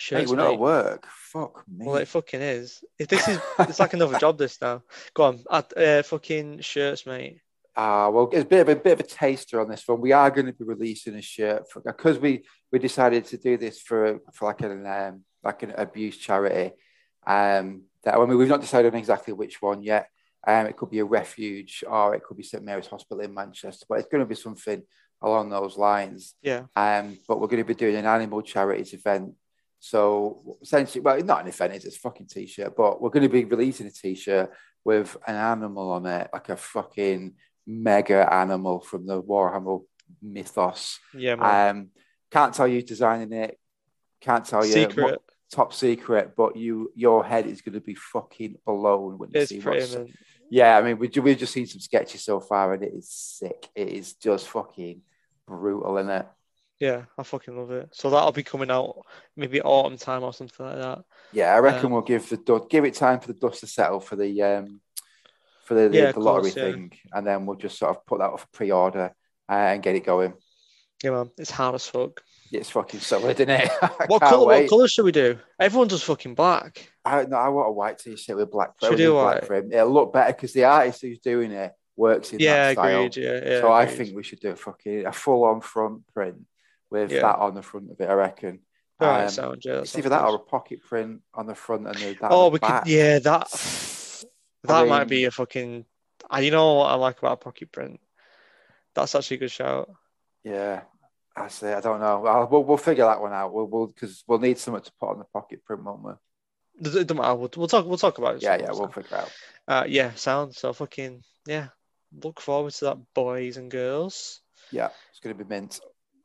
Hey, 0.09 0.27
we're 0.27 0.35
not 0.35 0.49
mate. 0.49 0.55
at 0.55 0.59
work. 0.59 1.07
Fuck 1.33 1.65
me. 1.69 1.87
Well 1.87 1.97
it 1.97 2.09
fucking 2.09 2.41
is. 2.43 2.83
If 2.99 3.07
this 3.09 3.29
is 3.29 3.39
it's 3.61 3.79
like 3.79 3.93
another 3.95 4.19
job 4.19 4.39
this 4.39 4.61
now. 4.61 4.83
Go 5.15 5.23
on, 5.25 5.45
uh, 5.49 6.03
fucking 6.03 6.61
shirts, 6.61 7.07
mate. 7.07 7.41
Ah, 7.77 8.11
well, 8.11 8.29
it's 8.33 8.43
a 8.43 8.47
bit 8.47 8.61
of 8.63 8.69
a 8.69 8.77
bit 8.77 8.93
of 8.95 9.01
a 9.01 9.09
taster 9.09 9.61
on 9.61 9.69
this 9.69 9.87
one. 9.87 10.01
We 10.01 10.13
are 10.13 10.31
going 10.31 10.47
to 10.47 10.53
be 10.53 10.65
releasing 10.65 11.15
a 11.15 11.23
shirt 11.23 11.63
because 11.85 12.19
we 12.19 12.45
we 12.73 12.79
decided 12.79 13.27
to 13.27 13.37
do 13.37 13.57
this 13.57 13.81
for 13.81 14.21
for 14.33 14.47
like 14.47 14.63
an 14.63 14.87
um, 14.87 15.25
like 15.45 15.63
an 15.63 15.75
abuse 15.77 16.17
charity. 16.17 16.73
Um, 17.27 17.83
that 18.05 18.17
I 18.17 18.27
mean, 18.27 18.39
we've 18.39 18.49
not 18.49 18.61
decided 18.61 18.93
on 18.93 18.99
exactly 18.99 19.33
which 19.33 19.61
one 19.63 19.83
yet. 19.83 20.09
Um, 20.45 20.67
it 20.67 20.77
could 20.77 20.91
be 20.91 20.99
a 20.99 21.05
refuge 21.05 21.85
or 21.89 22.17
it 22.17 22.25
could 22.25 22.37
be 22.37 22.43
St 22.43 22.65
Mary's 22.65 22.89
Hospital 22.89 23.23
in 23.23 23.33
Manchester, 23.33 23.87
but 23.89 24.01
it's 24.01 24.09
going 24.09 24.25
to 24.25 24.29
be 24.29 24.35
something 24.35 24.83
along 25.21 25.51
those 25.51 25.77
lines. 25.77 26.35
Yeah. 26.43 26.65
Um, 26.75 27.17
but 27.29 27.41
we're 27.41 27.47
going 27.47 27.63
to 27.63 27.65
be 27.65 27.75
doing 27.75 27.95
an 27.95 28.07
animal 28.07 28.43
charities 28.43 28.93
event. 28.93 29.35
So 29.79 30.57
essentially, 30.61 31.01
well, 31.01 31.21
not 31.23 31.43
an 31.43 31.49
event, 31.49 31.75
it's 31.75 31.87
a 31.87 31.91
fucking 31.93 32.27
t-shirt, 32.27 32.75
but 32.77 33.01
we're 33.01 33.11
going 33.11 33.23
to 33.23 33.29
be 33.29 33.45
releasing 33.45 33.87
a 33.87 33.91
t-shirt 33.91 34.51
with 34.85 35.17
an 35.29 35.37
animal 35.37 35.93
on 35.93 36.07
it, 36.07 36.29
like 36.33 36.49
a 36.49 36.57
fucking 36.57 37.35
mega 37.67 38.33
animal 38.33 38.81
from 38.81 39.07
the 39.07 39.23
Warhammer 39.23 39.83
mythos. 40.21 40.99
Yeah, 41.15 41.37
man. 41.37 41.69
Um, 41.69 41.89
can't 42.33 42.55
tell 42.55 42.67
you 42.69 42.83
designing 42.83 43.33
it. 43.33 43.59
Can't 44.21 44.45
tell 44.45 44.65
you 44.65 44.73
Secret. 44.73 45.05
what- 45.05 45.23
top 45.51 45.75
secret, 45.75 46.35
but 46.35 46.57
you 46.57 46.91
your 46.95 47.23
head 47.23 47.47
is 47.47 47.61
going 47.61 47.75
to 47.75 47.81
be 47.81 47.95
fucking 47.95 48.57
blown 48.65 49.19
when 49.19 49.29
you 49.31 49.41
It's 49.41 49.51
see 49.51 49.61
what's. 49.61 49.95
man. 49.95 50.11
Yeah, 50.51 50.79
I 50.79 50.83
mean, 50.83 50.99
we, 50.99 51.09
we've 51.21 51.37
just 51.37 51.53
seen 51.53 51.67
some 51.67 51.81
sketches 51.81 52.25
so 52.25 52.41
far, 52.41 52.73
and 52.73 52.83
it 52.83 52.93
is 52.95 53.11
sick. 53.11 53.69
It 53.75 53.89
is 53.89 54.15
just 54.15 54.49
fucking 54.49 55.03
brutal, 55.47 55.99
isn't 55.99 56.11
it? 56.11 56.27
Yeah, 56.81 57.03
I 57.19 57.23
fucking 57.23 57.55
love 57.57 57.71
it. 57.71 57.91
So 57.93 58.09
that'll 58.09 58.33
be 58.33 58.43
coming 58.43 58.71
out 58.71 59.05
maybe 59.37 59.61
autumn 59.61 59.99
time 59.99 60.23
or 60.25 60.33
something 60.33 60.65
like 60.65 60.77
that. 60.77 61.05
Yeah, 61.33 61.55
I 61.55 61.59
reckon 61.59 61.87
Um, 61.87 61.93
we'll 61.93 62.01
give 62.03 62.29
the 62.31 62.67
give 62.71 62.85
it 62.87 62.95
time 62.95 63.21
for 63.21 63.27
the 63.29 63.39
dust 63.39 63.61
to 63.61 63.67
settle 63.67 64.01
for 64.01 64.17
the 64.17 64.43
um 64.43 64.81
for 65.65 65.75
the, 65.75 65.89
the, 65.91 65.99
Yeah, 65.99 66.13
the 66.13 66.21
lottery 66.21 66.51
course, 66.51 66.57
yeah. 66.57 66.63
thing, 66.73 66.93
and 67.13 67.27
then 67.27 67.45
we'll 67.47 67.57
just 67.59 67.79
sort 67.79 67.95
of 67.97 68.07
put 68.07 68.19
that 68.21 68.31
off 68.31 68.51
pre-order 68.53 69.15
uh, 69.49 69.53
and 69.53 69.83
get 69.83 69.97
it 69.97 70.05
going. 70.07 70.33
Yeah, 71.03 71.11
man. 71.11 71.31
It's 71.39 71.51
hard 71.51 71.75
as 71.75 71.87
fuck. 71.87 72.23
It's 72.53 72.71
fucking 72.71 73.01
solid, 73.01 73.41
isn't 73.41 73.51
it? 73.51 73.71
What 74.07 74.21
color? 74.23 74.47
wait. 74.47 74.63
What 74.63 74.71
color 74.71 74.89
should 74.89 75.05
we 75.05 75.13
do? 75.13 75.39
Everyone 75.59 75.89
does 75.89 76.03
fucking 76.03 76.35
black. 76.35 76.89
I, 77.05 77.25
no, 77.25 77.37
I 77.37 77.49
want 77.49 77.69
a 77.69 77.73
white 77.73 77.99
t-shirt 77.99 78.37
with 78.37 78.51
black. 78.51 78.73
Should 78.81 78.91
with 78.91 78.99
do 78.99 79.13
black 79.13 79.35
white. 79.41 79.47
frame. 79.47 79.73
It'll 79.73 79.91
look 79.91 80.13
better 80.13 80.33
because 80.33 80.53
the 80.53 80.65
artist 80.65 81.01
who's 81.03 81.19
doing 81.19 81.51
it 81.53 81.73
works 81.97 82.33
in 82.33 82.39
Yeah, 82.41 82.69
that 82.69 82.73
style. 82.75 83.05
agreed. 83.05 83.17
Yeah, 83.17 83.41
yeah. 83.45 83.61
so 83.61 83.73
I 83.73 83.87
think 83.87 84.15
we 84.15 84.23
should 84.23 84.41
do 84.41 84.51
a 84.51 84.57
fucking 84.57 85.07
a 85.07 85.13
full-on 85.13 85.61
front 85.63 86.07
print 86.13 86.37
with 86.91 87.11
Yeah. 87.11 87.23
that 87.23 87.39
on 87.39 87.55
the 87.55 87.63
front 87.63 87.91
of 87.91 88.01
it. 88.01 88.09
I 88.09 88.13
reckon. 88.15 88.61
Right, 89.01 89.25
Um, 89.25 89.31
sound 89.31 89.63
yeah. 89.65 89.79
It's 89.81 89.97
either 89.99 90.11
that 90.11 90.25
or 90.25 90.37
a 90.37 90.39
pocket 90.39 90.81
print 90.85 91.23
on 91.35 91.47
the 91.47 91.55
front 91.57 91.87
and 91.89 91.97
the 91.97 92.13
that 92.21 92.31
Oh, 92.31 92.49
we 92.51 92.61
could. 92.61 92.87
Yeah, 92.87 93.19
that 93.19 93.49
that 94.65 94.87
might 94.87 95.01
mean- 95.01 95.09
be 95.09 95.25
a 95.25 95.31
fucking. 95.31 95.85
You 96.39 96.51
know 96.51 96.75
what 96.75 96.87
I 96.91 96.95
like 96.95 97.19
about 97.19 97.41
pocket 97.41 97.73
print? 97.73 97.99
That's 98.95 99.15
actually 99.15 99.39
a 99.39 99.41
good 99.41 99.51
shout. 99.51 99.91
Yeah, 100.45 100.83
I 101.35 101.49
say 101.49 101.73
I 101.73 101.81
don't 101.81 102.01
know. 102.01 102.21
Well, 102.21 102.49
we'll, 102.51 102.65
we'll 102.65 102.77
figure 102.77 103.05
that 103.05 103.21
one 103.21 103.33
out. 103.33 103.53
We'll 103.53 103.67
we'll 103.67 103.87
because 103.87 104.23
we'll 104.27 104.39
need 104.39 104.59
something 104.59 104.83
to 104.83 104.93
put 105.01 105.11
on 105.11 105.19
the 105.19 105.25
pocket 105.25 105.65
print, 105.65 105.83
won't 105.83 106.03
we? 106.03 106.13
It 106.79 106.85
doesn't 106.85 107.17
matter. 107.17 107.35
We'll, 107.35 107.51
we'll 107.57 107.69
talk. 107.69 107.87
We'll 107.87 107.99
talk 107.99 108.19
about 108.19 108.37
it. 108.37 108.43
Yeah, 108.43 108.57
yeah, 108.57 108.71
we'll 108.71 108.89
time. 108.89 109.03
figure 109.03 109.17
it 109.17 109.21
out. 109.21 109.33
Uh, 109.67 109.85
yeah, 109.89 110.13
sound. 110.15 110.55
So 110.55 110.73
fucking 110.73 111.23
yeah. 111.47 111.69
Look 112.23 112.41
forward 112.41 112.73
to 112.75 112.85
that, 112.87 112.99
boys 113.15 113.57
and 113.57 113.71
girls. 113.71 114.41
Yeah, 114.71 114.91
it's 115.11 115.21
gonna 115.21 115.35
be 115.35 115.45
mint. 115.45 115.81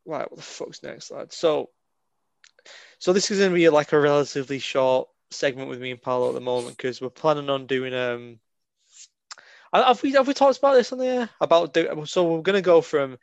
Right, 0.05 0.29
what 0.29 0.37
the 0.37 0.43
fuck's 0.43 0.83
next, 0.83 1.11
lad? 1.11 1.31
So, 1.31 1.69
so 2.99 3.13
this 3.13 3.31
is 3.31 3.39
gonna 3.39 3.53
be 3.53 3.69
like 3.69 3.93
a 3.93 3.99
relatively 3.99 4.59
short 4.59 5.07
segment 5.31 5.69
with 5.69 5.79
me 5.79 5.91
and 5.91 6.01
Paolo 6.01 6.29
at 6.29 6.33
the 6.33 6.41
moment 6.41 6.77
because 6.77 6.99
we're 6.99 7.09
planning 7.09 7.49
on 7.49 7.67
doing 7.67 7.93
um. 7.93 8.39
Have 9.73 10.01
we 10.01 10.13
have 10.13 10.27
we 10.27 10.33
talked 10.33 10.57
about 10.57 10.73
this 10.73 10.91
on 10.91 10.97
the 10.97 11.07
air 11.07 11.29
about 11.39 11.73
do, 11.73 12.05
so 12.05 12.23
we're 12.25 12.41
gonna 12.41 12.61
go 12.61 12.81
from 12.81 13.17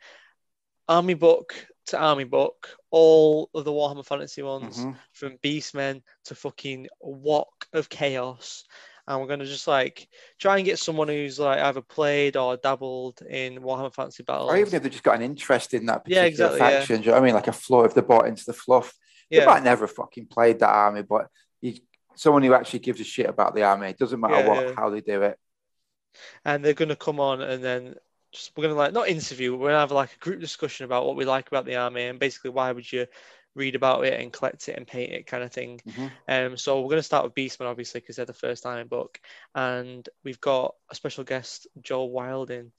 army 0.87 1.15
book 1.15 1.55
to 1.87 1.99
army 1.99 2.23
book, 2.23 2.69
all 2.89 3.49
of 3.53 3.65
the 3.65 3.71
Warhammer 3.71 4.05
Fantasy 4.05 4.41
ones, 4.41 4.77
Mhm. 4.77 4.97
from 5.13 5.37
Beastmen 5.37 6.01
to 6.25 6.35
fucking 6.35 6.87
Walk 6.99 7.67
of 7.73 7.89
Chaos. 7.89 8.63
And 9.07 9.21
we're 9.21 9.27
gonna 9.27 9.45
just 9.45 9.67
like 9.67 10.07
try 10.39 10.57
and 10.57 10.65
get 10.65 10.79
someone 10.79 11.07
who's 11.07 11.39
like 11.39 11.59
either 11.59 11.81
played 11.81 12.37
or 12.37 12.57
dabbled 12.57 13.21
in 13.21 13.59
Warhammer 13.59 13.93
Fantasy 13.93 14.23
Battles. 14.23 14.49
Or 14.49 14.57
even 14.57 14.73
if 14.73 14.81
they've 14.81 14.91
just 14.91 15.03
got 15.03 15.15
an 15.15 15.21
interest 15.21 15.75
in 15.75 15.85
that 15.85 16.01
Yeah, 16.07 16.23
particular 16.23 16.49
exactly, 16.49 16.59
yeah. 16.59 16.79
faction, 16.79 16.95
do 16.97 17.01
you 17.01 17.05
know 17.07 17.11
what 17.13 17.21
I 17.21 17.25
mean? 17.25 17.35
Like 17.35 17.47
a 17.47 17.51
fluff, 17.53 17.85
if 17.85 17.93
they're 17.93 18.03
bought 18.03 18.27
into 18.27 18.45
the 18.45 18.53
fluff, 18.53 18.97
they 19.29 19.37
yeah, 19.37 19.45
might 19.45 19.63
never 19.63 19.85
fucking 19.87 20.25
played 20.27 20.59
that 20.59 20.69
army, 20.69 21.03
but 21.03 21.27
you, 21.61 21.75
someone 22.15 22.41
who 22.41 22.53
actually 22.55 22.79
gives 22.79 22.99
a 22.99 23.03
shit 23.03 23.27
about 23.29 23.53
the 23.53 23.61
army, 23.63 23.89
it 23.89 23.99
doesn't 23.99 24.19
matter 24.19 24.37
Yeah, 24.37 24.47
what 24.47 24.65
yeah. 24.69 24.73
how 24.75 24.89
they 24.89 25.01
do 25.01 25.21
it. 25.21 25.39
and 26.43 26.63
they're 26.63 26.73
gonna 26.73 26.95
come 26.95 27.19
on 27.19 27.41
and 27.41 27.63
then 27.63 27.95
just 28.35 28.51
we're 28.55 28.63
gonna 28.63 28.75
like 28.75 28.93
not 28.93 29.07
interview, 29.07 29.55
we're 29.55 29.69
gonna 29.69 29.79
have 29.79 29.91
like 29.91 30.13
a 30.13 30.19
group 30.19 30.39
discussion 30.39 30.85
about 30.85 31.05
what 31.05 31.15
we 31.15 31.25
like 31.25 31.47
about 31.47 31.65
the 31.65 31.75
army 31.77 32.03
and 32.03 32.19
basically 32.19 32.51
why 32.51 32.71
would 32.71 32.91
you 32.91 33.07
read 33.55 33.73
about 33.75 34.03
it 34.05 34.19
and 34.19 34.33
collect 34.33 34.67
it 34.67 34.75
and 34.77 34.85
paint 34.85 35.13
it 35.13 35.25
kind 35.27 35.41
of 35.43 35.51
thing. 35.51 35.79
Mhm. 35.87 36.11
Um, 36.27 36.57
so 36.57 36.81
we're 36.81 36.89
gonna 36.89 37.01
start 37.03 37.23
with 37.23 37.33
Beastman, 37.33 37.67
obviously 37.67 38.01
because 38.01 38.17
they're 38.17 38.25
the 38.25 38.33
first 38.33 38.65
army 38.65 38.83
book, 38.83 39.19
and 39.55 40.07
we've 40.23 40.41
got 40.41 40.75
a 40.91 40.95
special 40.95 41.23
guest, 41.23 41.67
Joel 41.81 42.11
Wilding 42.11 42.71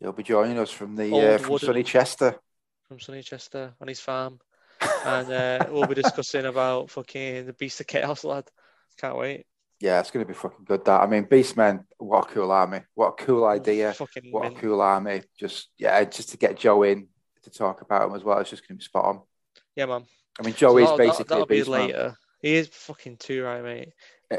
He'll 0.00 0.12
be 0.12 0.22
joining 0.22 0.58
us 0.58 0.70
from 0.70 0.96
the 0.96 1.04
uh, 1.34 1.38
from 1.38 1.50
wooden- 1.52 1.66
Sunny 1.66 1.82
Chester. 1.82 2.38
from 2.88 3.00
Sunny 3.00 3.22
Chester 3.22 3.74
on 3.80 3.88
his 3.88 4.00
farm, 4.00 4.38
and 5.04 5.32
uh, 5.32 5.66
we'll 5.70 5.86
be 5.86 5.94
discussing 5.94 6.44
about 6.54 6.90
fucking 6.90 7.46
the 7.46 7.52
Beast 7.52 7.80
of 7.80 7.86
Chaos, 7.86 8.22
lad. 8.24 8.44
Can't 8.98 9.16
wait. 9.16 9.46
Yeah, 9.80 10.00
it's 10.00 10.10
going 10.10 10.24
to 10.24 10.28
be 10.28 10.34
fucking 10.38 10.64
good. 10.64 10.84
That 10.84 11.00
I 11.02 11.06
mean, 11.06 11.24
Beastmen, 11.26 11.84
what 11.98 12.30
a 12.30 12.32
cool 12.32 12.50
army! 12.52 12.80
What 12.94 13.08
a 13.20 13.24
cool 13.24 13.44
idea! 13.44 13.92
Fucking 13.92 14.30
What 14.32 14.46
a 14.52 14.54
cool 14.54 14.80
army! 14.80 15.22
Just 15.38 15.68
yeah, 15.78 16.02
just 16.04 16.30
to 16.30 16.36
get 16.36 16.56
Joe 16.56 16.82
in 16.84 17.08
to 17.42 17.50
talk 17.50 17.82
about 17.82 18.08
him 18.08 18.14
as 18.16 18.22
well. 18.24 18.38
It's 18.38 18.50
just 18.50 18.62
going 18.66 18.76
to 18.76 18.80
be 18.80 18.84
spot 18.84 19.04
on. 19.04 19.20
Yeah, 19.76 19.86
man. 19.86 20.04
I 20.40 20.42
mean, 20.44 20.54
Joe 20.54 20.70
So 20.72 20.78
is 20.78 20.84
that'll- 20.84 20.96
basically 20.98 21.24
that'll 21.28 21.44
a 21.44 21.46
be 21.46 21.56
beast 21.58 21.70
man 21.70 21.80
later. 21.88 22.16
He 22.40 22.54
is 22.54 22.68
fucking 22.68 23.16
too 23.16 23.42
right, 23.44 23.62
mate. 23.62 23.88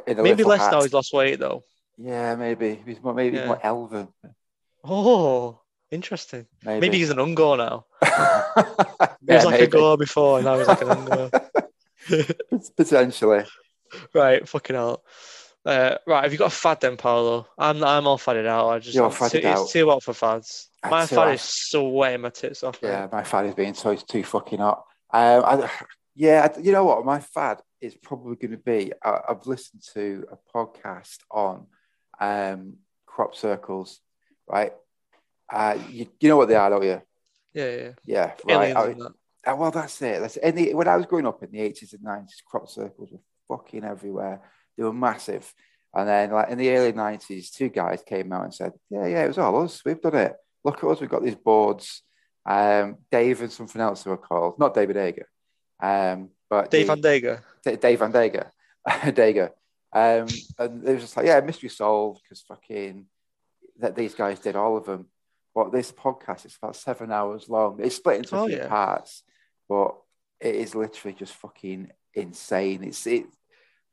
Maybe 0.08 0.43
less 0.43 0.62
hat. 0.62 0.71
now. 0.71 0.82
He's 0.82 0.93
lost 0.93 1.13
weight 1.13 1.39
though. 1.39 1.63
Yeah, 1.98 2.36
maybe 2.36 2.82
he's 2.86 3.02
more 3.02 3.13
maybe 3.13 3.38
he's 3.38 3.41
Yeah. 3.41 3.48
more 3.48 3.60
elven. 3.63 4.08
Oh, 4.84 5.62
interesting. 5.91 6.45
Maybe, 6.63 6.82
Maybe 6.82 6.98
he's 7.00 7.10
an 7.10 7.17
Ungor 7.17 7.58
now. 7.58 7.86
yeah, 8.04 9.13
He 9.28 9.34
was 9.34 9.45
like 9.45 9.62
a 9.62 9.67
gore 9.67 9.98
before, 9.98 10.38
and 10.39 10.45
now 10.45 10.58
he's 10.58 10.67
like 10.67 10.82
an 10.82 10.88
Ungor. 10.89 12.71
potentially. 12.78 13.43
Right, 14.14 14.48
fucking 14.48 14.76
hell. 14.76 15.04
Uh, 15.66 15.98
right, 16.06 16.24
have 16.24 16.32
you 16.32 16.38
got 16.38 16.52
a 16.52 16.56
fad 16.56 16.80
then, 16.82 16.96
Paolo? 16.96 17.48
I'm 17.58 17.84
I'm 17.84 18.06
all 18.06 18.20
fadded 18.20 18.46
out. 18.46 18.70
I 18.70 18.80
just 18.80 18.96
You're 18.96 19.10
fadded 19.10 19.42
too, 19.42 19.48
out. 19.48 19.62
It's 19.64 19.74
too 19.74 19.90
hot 19.90 20.04
for 20.04 20.14
fads. 20.14 20.70
I 20.84 20.90
My 20.90 21.06
fad 21.08 21.34
is 21.34 21.42
sweating 21.42 22.22
my 22.22 22.30
tits 22.30 22.64
off. 22.64 22.80
Yeah, 22.84 23.08
my 23.12 23.24
fad 23.24 23.48
is 23.48 23.56
being 23.56 23.74
so 23.74 23.90
it's 23.90 24.04
too 24.04 24.24
fucking 24.24 24.60
hot. 24.60 24.86
Um, 25.12 25.44
I, 25.44 25.70
yeah, 26.16 26.48
I- 26.56 26.60
you 26.60 26.72
know 26.72 26.86
what? 26.86 27.04
My 27.04 27.20
fad 27.20 27.62
is 27.82 27.96
probably 27.96 28.36
going 28.36 28.52
to 28.52 28.58
be. 28.58 28.94
I, 29.04 29.20
I've 29.30 29.48
listened 29.48 29.82
to 29.96 30.26
a 30.32 30.58
podcast 30.58 31.18
on 31.32 31.66
um, 32.20 32.76
crop 33.08 33.36
circles, 33.36 34.00
right? 34.48 34.74
Uh, 35.52 35.78
you, 35.90 36.08
you 36.20 36.30
know 36.30 36.38
what 36.38 36.48
they 36.48 36.56
are, 36.56 36.70
don't 36.70 36.84
you? 36.84 37.02
yeah, 37.54 37.76
yeah. 37.76 37.92
Yeah, 38.48 38.56
right. 38.56 38.76
I- 38.76 38.94
that. 38.94 39.14
Uh, 39.48 39.56
well, 39.56 39.72
that's 39.72 40.02
it. 40.02 40.20
That's 40.22 40.38
in 40.38 40.56
the, 40.56 40.74
when 40.74 40.88
I 40.88 40.98
was 40.98 41.06
growing 41.06 41.28
up 41.28 41.44
in 41.44 41.52
the 41.52 41.60
eighties 41.60 41.94
and 41.94 42.02
nineties, 42.04 42.42
crop 42.48 42.68
circles 42.68 43.12
were 43.12 43.20
fucking 43.48 43.84
everywhere. 43.84 44.42
They 44.78 44.84
were 44.84 44.94
massive. 44.94 45.52
And 45.94 46.08
then, 46.08 46.32
like 46.32 46.50
in 46.50 46.58
the 46.58 46.70
early 46.72 46.92
nineties, 46.92 47.52
two 47.52 47.70
guys 47.70 48.04
came 48.06 48.32
out 48.34 48.44
and 48.44 48.54
said, 48.54 48.74
"Yeah, 48.90 49.06
yeah, 49.08 49.24
it 49.24 49.28
was 49.30 49.38
all 49.38 49.62
us. 49.64 49.82
We've 49.86 50.02
done 50.02 50.16
it. 50.16 50.36
Look 50.64 50.84
at 50.84 50.90
us. 50.90 51.00
We've 51.00 51.10
got 51.10 51.24
these 51.24 51.36
boards." 51.36 52.02
Um, 52.46 52.98
Dave 53.12 53.42
and 53.42 53.52
something 53.52 53.82
else 53.82 54.04
they 54.04 54.12
were 54.12 54.18
called, 54.18 54.60
not 54.60 54.74
David 54.76 54.98
Ager, 54.98 55.28
um, 55.82 56.30
but 56.50 56.70
Dave 56.70 56.86
the- 56.88 56.96
Van 56.96 57.02
Dega. 57.02 57.42
D- 57.64 57.76
Dave 57.78 58.00
Van 58.00 58.12
Dega, 58.14 58.52
Dega. 58.88 59.50
Um, 59.94 60.28
and 60.60 60.88
it 60.88 60.94
was 60.94 61.02
just 61.04 61.18
like, 61.18 61.26
yeah, 61.26 61.40
mystery 61.40 61.70
solved 61.70 62.22
because 62.24 62.42
fucking 62.42 63.06
that 63.80 63.96
these 63.96 64.14
guys 64.14 64.40
did 64.40 64.56
all 64.56 64.78
of 64.78 64.86
them. 64.86 65.08
But 65.56 65.72
this 65.72 65.92
podcast 65.92 66.46
is 66.46 66.58
about 66.62 66.76
seven 66.76 67.12
hours 67.12 67.48
long. 67.50 67.80
It's 67.82 67.96
split 67.96 68.18
into 68.18 68.36
a 68.36 68.42
Oh, 68.44 68.48
few 68.48 68.58
yeah. 68.58 68.68
parts, 68.68 69.24
but 69.70 69.96
it 70.42 70.54
is 70.56 70.76
literally 70.76 71.16
just 71.16 71.34
fucking 71.34 71.90
insane. 72.15 72.84
It's 72.84 73.06
it. 73.08 73.25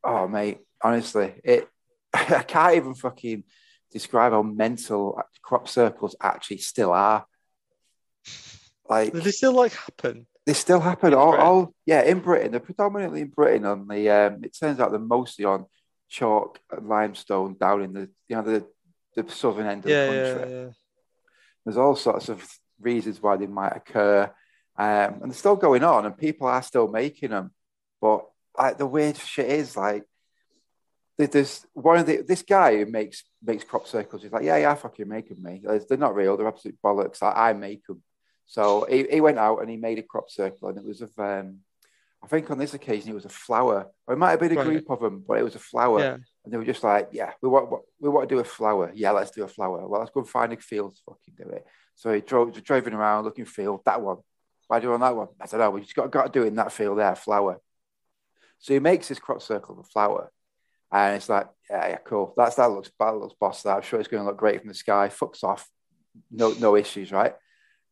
Oh 0.05 0.27
mate, 0.29 0.59
honestly, 0.83 1.35
it. 1.45 1.69
I 2.15 2.43
can't 2.43 2.77
even 2.77 2.95
fucking 2.95 3.45
describe 3.91 4.33
how 4.33 4.43
mental 4.43 5.21
crop 5.43 5.69
circles 5.69 6.17
actually 6.21 6.59
still 6.59 6.93
are. 6.93 7.27
Like 8.89 9.13
they 9.13 9.31
still 9.31 9.55
like 9.55 9.73
happen? 9.73 10.27
they 10.47 10.53
still 10.53 10.81
happen. 10.81 11.15
All, 11.15 11.37
all 11.37 11.75
yeah, 11.87 12.03
in 12.03 12.21
Britain. 12.21 12.51
They're 12.51 12.61
predominantly 12.61 13.23
in 13.23 13.29
Britain. 13.29 13.65
On 13.65 13.87
the 13.87 14.11
um, 14.11 14.45
it 14.45 14.57
turns 14.59 14.81
out 14.81 14.91
they're 14.91 15.01
mostly 15.01 15.45
on 15.45 15.67
chalk 16.09 16.59
and 16.71 16.89
limestone 16.89 17.57
down 17.59 17.83
in 17.83 17.93
the 17.93 18.11
you 18.29 18.37
know 18.37 18.43
the 18.43 18.67
the 19.15 19.31
southern 19.31 19.67
end 19.67 19.85
of 19.85 19.91
Yeah, 19.91 20.07
the 20.07 20.13
yeah, 20.15 20.35
country. 20.35 20.53
yeah. 20.53 20.71
There's 21.65 21.77
all 21.77 21.97
sorts 21.97 22.29
of 22.29 22.45
reasons 22.81 23.23
why 23.23 23.37
they 23.37 23.47
might 23.47 23.77
occur, 23.77 24.25
um, 24.77 25.21
and 25.23 25.31
they're 25.31 25.33
still 25.33 25.57
going 25.57 25.85
on, 25.85 26.05
and 26.07 26.19
people 26.19 26.49
are 26.49 26.63
still 26.63 26.89
making 26.89 27.31
them. 27.31 27.53
But 28.03 28.27
like 28.59 28.77
the 28.77 28.87
weird 28.87 29.17
shit 29.17 29.49
is 29.49 29.79
like. 29.79 30.05
There's 31.19 31.65
one 31.75 31.99
of 31.99 32.07
the 32.07 32.23
this 32.27 32.43
guy 32.43 32.79
who 32.79 32.87
makes 32.87 33.23
makes 33.45 33.63
crop 33.63 33.87
circles. 33.87 34.23
He's 34.23 34.33
like, 34.33 34.43
yeah, 34.45 34.57
yeah, 34.57 34.73
I 34.73 34.75
fucking 34.75 35.07
make 35.07 35.29
them, 35.29 35.41
mate. 35.41 35.63
They're 35.89 35.97
not 35.99 36.17
real. 36.17 36.37
They're 36.37 36.49
absolute 36.49 36.79
bollocks. 36.85 37.23
I, 37.23 37.51
I 37.51 37.53
make 37.53 37.87
them. 37.87 38.03
So 38.47 38.87
he, 38.91 39.07
he 39.09 39.21
went 39.21 39.39
out 39.39 39.59
and 39.61 39.71
he 39.71 39.77
made 39.77 39.99
a 40.01 40.03
crop 40.03 40.31
circle, 40.31 40.69
and 40.71 40.79
it 40.79 40.85
was 40.85 41.01
of, 41.01 41.17
um, 41.19 41.59
I 42.25 42.27
think 42.27 42.51
on 42.51 42.59
this 42.59 42.75
occasion 42.75 43.11
it 43.11 43.15
was 43.15 43.27
a 43.27 43.29
flower, 43.29 43.87
or 44.07 44.15
it 44.15 44.19
might 44.19 44.31
have 44.31 44.41
been 44.41 44.53
a 44.53 44.57
Right. 44.57 44.67
group 44.67 44.91
of 44.91 45.01
them, 45.01 45.23
but 45.29 45.39
it 45.39 45.45
was 45.45 45.55
a 45.55 45.61
flower. 45.61 46.01
Yeah. 46.01 46.17
And 46.45 46.53
they 46.53 46.57
were 46.57 46.65
just 46.65 46.83
like, 46.83 47.11
yeah, 47.13 47.33
we 47.41 47.49
want 47.49 47.71
we 48.01 48.09
want 48.09 48.29
to 48.29 48.35
do 48.35 48.41
a 48.41 48.45
flower. 48.45 48.91
Yeah, 48.93 49.13
let's 49.13 49.31
do 49.31 49.45
a 49.45 49.49
flower. 49.49 49.87
Well, 49.87 50.01
let's 50.01 50.13
go 50.13 50.21
and 50.21 50.29
find 50.29 50.53
a 50.53 50.57
field 50.57 50.97
to 50.97 51.03
fucking 51.07 51.35
do 51.37 51.51
it. 51.57 51.65
So 51.95 52.13
he 52.13 52.21
drove 52.21 52.61
driving 52.65 52.95
around 52.95 53.25
looking 53.25 53.45
field 53.45 53.83
that 53.85 54.01
one. 54.01 54.17
Why 54.67 54.81
do 54.81 54.87
you 54.87 54.91
want 54.91 55.03
that 55.03 55.15
one? 55.17 55.29
I 55.41 55.47
don't 55.47 55.61
know. 55.61 55.71
We 55.71 55.83
just 55.83 55.95
got 55.95 56.11
got 56.11 56.33
to 56.33 56.41
do 56.41 56.45
it 56.45 56.49
in 56.49 56.57
that 56.57 56.73
field 56.73 56.99
there, 56.99 57.15
flower. 57.15 57.61
So 58.63 58.73
he 58.73 58.79
makes 58.79 59.09
his 59.09 59.19
crop 59.19 59.43
circle 59.43 59.75
of 59.75 59.81
a 59.81 59.89
flower, 59.89 60.31
and 60.93 61.17
it's 61.17 61.29
like, 61.29 61.49
yeah, 61.69 61.89
yeah, 61.89 61.97
cool. 62.05 62.33
That's 62.37 62.55
that 62.57 62.71
looks 62.71 62.91
that 62.99 63.17
looks 63.17 63.35
boss. 63.39 63.65
That 63.65 63.77
I'm 63.77 63.83
sure 63.83 63.99
it's 63.99 64.09
going 64.09 64.23
to 64.23 64.27
look 64.27 64.39
great 64.39 64.61
from 64.61 64.69
the 64.69 64.75
sky. 64.75 65.09
Fucks 65.09 65.43
off, 65.43 65.69
no 66.31 66.53
no 66.53 66.77
issues, 66.77 67.11
right? 67.11 67.35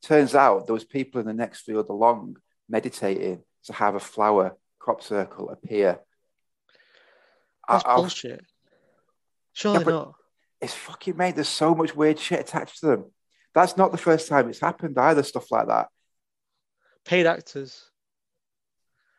Turns 0.02 0.34
out 0.36 0.66
there 0.66 0.72
was 0.74 0.84
people 0.84 1.20
in 1.20 1.26
the 1.26 1.34
next 1.34 1.62
field 1.62 1.88
along 1.90 2.36
meditating 2.68 3.42
to 3.64 3.72
have 3.72 3.96
a 3.96 4.00
flower 4.00 4.56
crop 4.78 5.02
circle 5.02 5.50
appear. 5.50 5.98
That's 7.68 7.84
I- 7.84 7.96
bullshit. 7.96 8.44
Surely 9.52 9.82
but- 9.84 9.90
not. 9.90 10.14
it's 10.60 10.72
fucking 10.74 11.16
made. 11.16 11.34
There's 11.34 11.48
so 11.48 11.74
much 11.74 11.96
weird 11.96 12.18
shit 12.20 12.38
attached 12.40 12.78
to 12.80 12.86
them. 12.86 13.04
That's 13.54 13.76
not 13.76 13.90
the 13.90 13.98
first 13.98 14.28
time 14.28 14.48
it's 14.48 14.60
happened 14.60 14.96
either. 14.96 15.24
Stuff 15.24 15.50
like 15.50 15.66
that. 15.66 15.88
Paid 17.04 17.26
actors. 17.26 17.90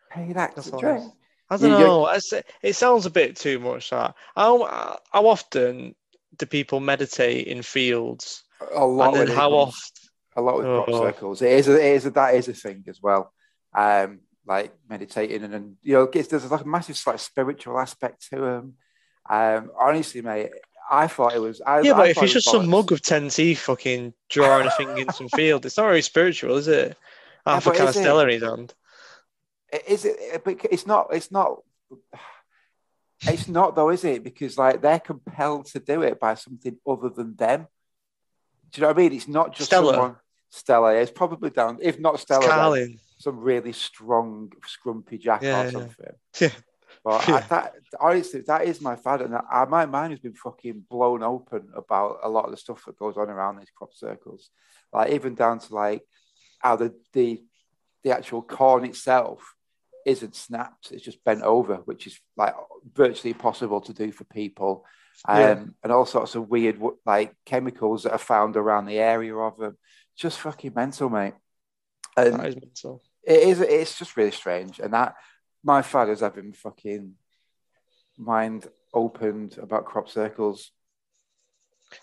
Paid 0.10 0.38
actors. 0.38 0.66
That's 0.66 0.74
all. 0.74 0.80
Drake. 0.80 1.12
I 1.52 1.58
don't 1.58 1.72
You- 1.72 1.78
you- 1.78 1.84
know. 1.86 2.08
It's, 2.08 2.34
it 2.64 2.76
sounds 2.76 3.06
a 3.06 3.10
bit 3.12 3.36
too 3.36 3.60
much. 3.60 3.90
That 3.92 4.16
how 4.36 4.98
how 5.12 5.28
often 5.28 5.94
do 6.38 6.46
people 6.46 6.80
meditate 6.80 7.46
in 7.48 7.62
fields, 7.62 8.44
A 8.74 8.86
lot. 8.86 9.16
and 9.16 9.28
then 9.28 9.36
how 9.36 9.52
often? 9.52 9.82
A 10.38 10.42
lot 10.42 10.56
with 10.58 10.66
crop 10.66 10.86
Oh. 10.90 11.02
circles. 11.06 11.42
It 11.42 11.52
is. 11.52 11.68
A, 11.68 11.74
it 11.74 11.96
is. 11.96 12.06
A, 12.06 12.10
that 12.12 12.36
is 12.36 12.48
a 12.48 12.54
thing 12.54 12.86
as 12.88 13.02
well. 13.02 13.34
Um, 13.76 14.22
like 14.48 14.74
meditating 14.90 15.44
and, 15.44 15.54
and 15.54 15.76
you 15.84 15.94
know, 15.94 16.10
it's, 16.14 16.30
there's 16.30 16.50
like 16.50 16.62
a 16.62 16.68
massive 16.68 17.00
like 17.06 17.20
spiritual 17.20 17.78
aspect 17.78 18.30
to 18.30 18.38
them. 18.38 18.74
Um, 19.30 19.72
honestly, 19.80 20.22
mate, 20.22 20.52
I 20.90 21.08
thought 21.08 21.36
it 21.36 21.40
was. 21.40 21.62
I, 21.62 21.82
Yeah, 21.82 21.94
I 21.94 21.98
but 21.98 22.10
if 22.12 22.24
it's 22.24 22.34
just 22.34 22.50
some 22.50 22.70
mug 22.70 22.92
with 22.92 23.02
ten 23.04 23.28
teeth, 23.30 23.60
fucking 23.60 24.14
drawing 24.30 24.68
a 24.68 24.72
thing 24.72 24.98
in 24.98 25.12
some 25.12 25.28
field, 25.30 25.66
it's 25.66 25.78
not 25.78 25.84
very 25.88 26.02
spiritual, 26.02 26.56
is 26.58 26.68
it? 26.70 26.98
Half 27.46 27.68
a 27.68 27.70
but 27.72 27.80
is 27.82 27.98
it? 27.98 28.00
Canastella 28.06 28.24
in 28.24 28.30
his 28.30 28.44
hand. 28.44 28.74
Is 29.88 30.06
it? 30.06 30.44
But 30.44 30.66
it's 30.72 30.86
not. 30.86 31.08
It's 31.12 31.32
not. 31.32 31.60
It's 33.28 33.48
not 33.48 33.76
though, 33.76 33.90
is 33.90 34.04
it? 34.04 34.24
Because 34.24 34.58
like 34.58 34.82
they're 34.82 35.00
compelled 35.00 35.68
to 35.68 35.80
do 35.80 36.02
it 36.02 36.20
by 36.20 36.36
something 36.36 36.78
other 36.88 37.10
than 37.10 37.36
them. 37.36 37.68
Do 38.72 38.80
you 38.80 38.82
know 38.82 38.88
what 38.88 38.98
I 38.98 39.02
mean? 39.02 39.14
It's 39.14 39.28
not 39.28 39.54
just 39.54 39.70
Stella. 39.70 39.94
someone. 39.94 40.16
Stella. 40.50 40.96
It's 40.96 41.12
probably 41.12 41.50
down. 41.52 41.78
If 41.82 42.00
not 42.00 42.20
Stella, 42.20 42.88
some 43.20 43.40
really 43.40 43.74
strong, 43.74 44.52
scrumpy 44.66 45.20
jack 45.20 45.44
Yeah, 45.44 45.62
or 45.62 45.66
yeah. 45.66 45.70
something. 45.72 46.16
Yeah. 46.40 46.50
But 47.04 47.28
Yeah. 47.28 47.36
I, 47.36 47.42
that 47.42 47.74
honestly, 48.00 48.42
that 48.42 48.66
is 48.66 48.82
my 48.82 48.96
fad, 48.96 49.22
and 49.22 49.36
I, 49.36 49.66
my 49.66 49.86
mind 49.86 50.12
has 50.12 50.20
been 50.20 50.34
fucking 50.34 50.86
blown 50.90 51.22
open 51.24 51.70
about 51.76 52.20
a 52.24 52.30
lot 52.30 52.46
of 52.46 52.52
the 52.52 52.58
stuff 52.58 52.84
that 52.86 52.98
goes 52.98 53.18
on 53.18 53.30
around 53.30 53.60
these 53.60 53.72
crop 53.76 53.94
circles. 53.94 54.50
Like 54.92 55.12
even 55.12 55.36
down 55.36 55.60
to 55.60 55.76
like 55.76 56.02
how 56.60 56.76
the 56.76 56.94
the 57.14 57.44
the 58.04 58.12
actual 58.12 58.42
corn 58.42 58.84
itself 58.86 59.56
isn't 60.06 60.36
snapped; 60.36 60.92
it's 60.92 61.04
just 61.04 61.24
bent 61.24 61.44
over, 61.44 61.76
which 61.86 62.08
is 62.08 62.20
like 62.36 62.56
virtually 62.94 63.32
impossible 63.32 63.82
to 63.82 63.94
do 63.94 64.12
for 64.12 64.24
people. 64.26 64.86
Um, 65.26 65.40
Yeah. 65.40 65.64
and 65.84 65.92
all 65.92 66.06
sorts 66.06 66.36
of 66.36 66.50
weird 66.50 66.82
like 67.06 67.36
chemicals 67.46 68.04
that 68.04 68.14
are 68.14 68.18
found 68.18 68.56
around 68.58 68.86
the 68.86 69.00
area 69.00 69.36
of 69.36 69.58
them. 69.58 69.78
Just 70.16 70.40
fucking 70.40 70.74
mental, 70.76 71.10
mate. 71.10 71.34
And 72.18 72.36
That 72.40 72.48
is 72.48 72.56
mental. 72.56 73.02
it 73.24 73.40
is. 73.44 73.62
It's 73.62 73.98
just 73.98 74.18
really 74.18 74.32
strange, 74.32 74.80
and 74.80 74.94
that 74.94 75.16
my 75.64 75.82
father's 75.82 76.22
having 76.22 76.54
fucking 76.54 77.14
mind 78.18 78.68
opened 78.94 79.58
about 79.58 79.86
crop 79.86 80.10
circles. 80.10 80.72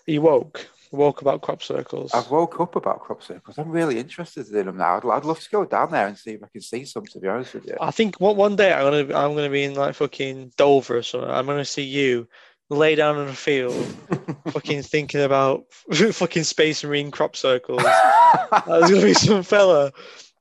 He 0.05 0.19
woke. 0.19 0.67
Woke 0.91 1.21
about 1.21 1.41
crop 1.41 1.61
circles. 1.61 2.11
I've 2.13 2.31
woke 2.31 2.59
up 2.59 2.75
about 2.75 3.01
crop 3.01 3.21
circles. 3.21 3.59
I'm 3.59 3.69
really 3.69 3.99
interested 3.99 4.47
in 4.47 4.65
them 4.65 4.77
now. 4.77 4.97
I'd, 4.97 5.05
I'd 5.05 5.25
love 5.25 5.39
to 5.39 5.49
go 5.49 5.63
down 5.63 5.91
there 5.91 6.07
and 6.07 6.17
see 6.17 6.31
if 6.31 6.43
I 6.43 6.47
can 6.51 6.61
see 6.61 6.83
some. 6.85 7.05
To 7.05 7.19
be 7.19 7.27
honest 7.27 7.53
with 7.53 7.67
you, 7.67 7.77
I 7.79 7.91
think 7.91 8.19
one 8.19 8.35
one 8.35 8.55
day 8.55 8.73
I'm 8.73 8.83
gonna 8.85 9.19
I'm 9.19 9.35
gonna 9.35 9.51
be 9.51 9.65
in 9.65 9.75
like 9.75 9.93
fucking 9.95 10.53
Dover 10.57 10.97
or 10.97 11.03
something. 11.03 11.29
I'm 11.29 11.45
gonna 11.45 11.63
see 11.63 11.83
you 11.83 12.27
lay 12.71 12.95
down 12.95 13.19
in 13.19 13.27
a 13.27 13.33
field, 13.33 13.73
fucking 14.49 14.83
thinking 14.83 15.21
about 15.21 15.65
fucking 15.93 16.43
space 16.43 16.83
marine 16.83 17.11
crop 17.11 17.35
circles. 17.35 17.83
There's 18.67 18.89
gonna 18.89 19.01
be 19.01 19.13
some 19.13 19.43
fella 19.43 19.91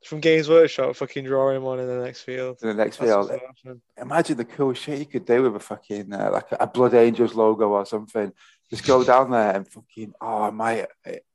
from 0.05 0.21
Games 0.21 0.49
Workshop 0.49 0.97
fucking 0.97 1.25
drawing 1.25 1.63
one 1.63 1.79
in 1.79 1.87
the 1.87 2.03
next 2.03 2.23
field. 2.23 2.59
in 2.63 2.69
the 2.69 2.75
next 2.75 2.97
That's 2.97 3.11
field. 3.11 3.29
what's 3.29 3.41
gonna 3.41 3.53
happen. 3.65 3.83
Imagine 4.01 4.37
the 4.39 4.45
cool 4.47 4.73
shit 4.73 4.99
you 4.99 5.07
could 5.07 5.27
do 5.27 5.43
with 5.43 5.57
a 5.57 5.61
fucking 5.61 6.13
uh, 6.13 6.31
like 6.33 6.47
a 6.53 6.67
Blood 6.67 6.95
Angels 6.95 7.35
logo 7.35 7.69
or 7.69 7.85
something. 7.85 8.33
Just 8.71 8.87
go 8.87 9.03
down 9.03 9.31
there 9.31 9.57
and 9.57 9.67
fucking 9.67 10.13
oh, 10.21 10.43
I 10.43 10.51
might, 10.51 10.87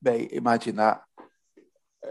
mate. 0.02 0.32
Imagine 0.34 0.76
that. 0.78 1.02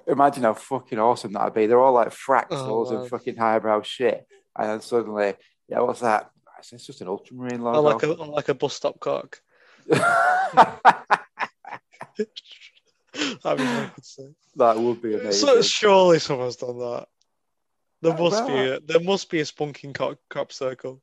Imagine 0.07 0.43
how 0.45 0.55
fucking 0.55 0.99
awesome 0.99 1.33
that'd 1.33 1.55
be. 1.55 1.67
They're 1.67 1.81
all 1.81 1.93
like 1.93 2.09
fractals 2.11 2.91
Oh, 2.91 3.01
and 3.01 3.09
fucking 3.09 3.37
highbrow 3.37 3.83
shit, 3.83 4.27
and 4.57 4.69
then 4.69 4.81
suddenly, 4.81 5.35
yeah, 5.69 5.81
what's 5.81 6.01
that? 6.01 6.31
It's 6.73 6.87
just 6.87 7.01
an 7.01 7.09
ultramarine 7.09 7.61
logo. 7.63 7.79
Or 7.79 7.93
like 7.93 8.03
a 8.03 8.07
like 8.09 8.49
a 8.49 8.55
bus 8.55 8.75
stop 8.75 8.99
cock. 9.01 9.41
Fucking 13.43 13.91
sick. 14.01 14.31
that 14.57 14.79
would 14.79 15.03
be 15.03 15.15
amazing. 15.15 15.33
So 15.33 15.61
surely 15.63 16.19
someone's 16.19 16.57
done 16.57 16.79
that. 16.79 17.09
There 18.01 18.17
must 18.17 18.47
be 18.47 18.55
a, 18.55 18.81
there 18.81 19.01
must 19.01 19.31
be 19.31 19.41
a 19.41 19.45
spunking 19.45 19.95
crop, 19.95 20.19
crop 20.29 20.53
circle. 20.53 21.01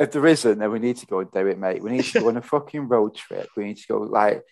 If 0.00 0.10
there 0.12 0.26
isn't, 0.26 0.58
then 0.58 0.72
we 0.72 0.78
need 0.80 0.96
to 0.96 1.06
go 1.06 1.20
and 1.20 1.30
do 1.30 1.46
it, 1.46 1.58
mate. 1.58 1.82
We 1.82 1.90
need 1.92 2.04
to 2.06 2.20
go 2.20 2.28
on 2.28 2.36
a 2.36 2.42
fucking 2.54 2.88
road 2.88 3.14
trip. 3.14 3.48
We 3.56 3.64
need 3.64 3.76
to 3.76 3.86
go 3.86 3.98
like 3.98 4.42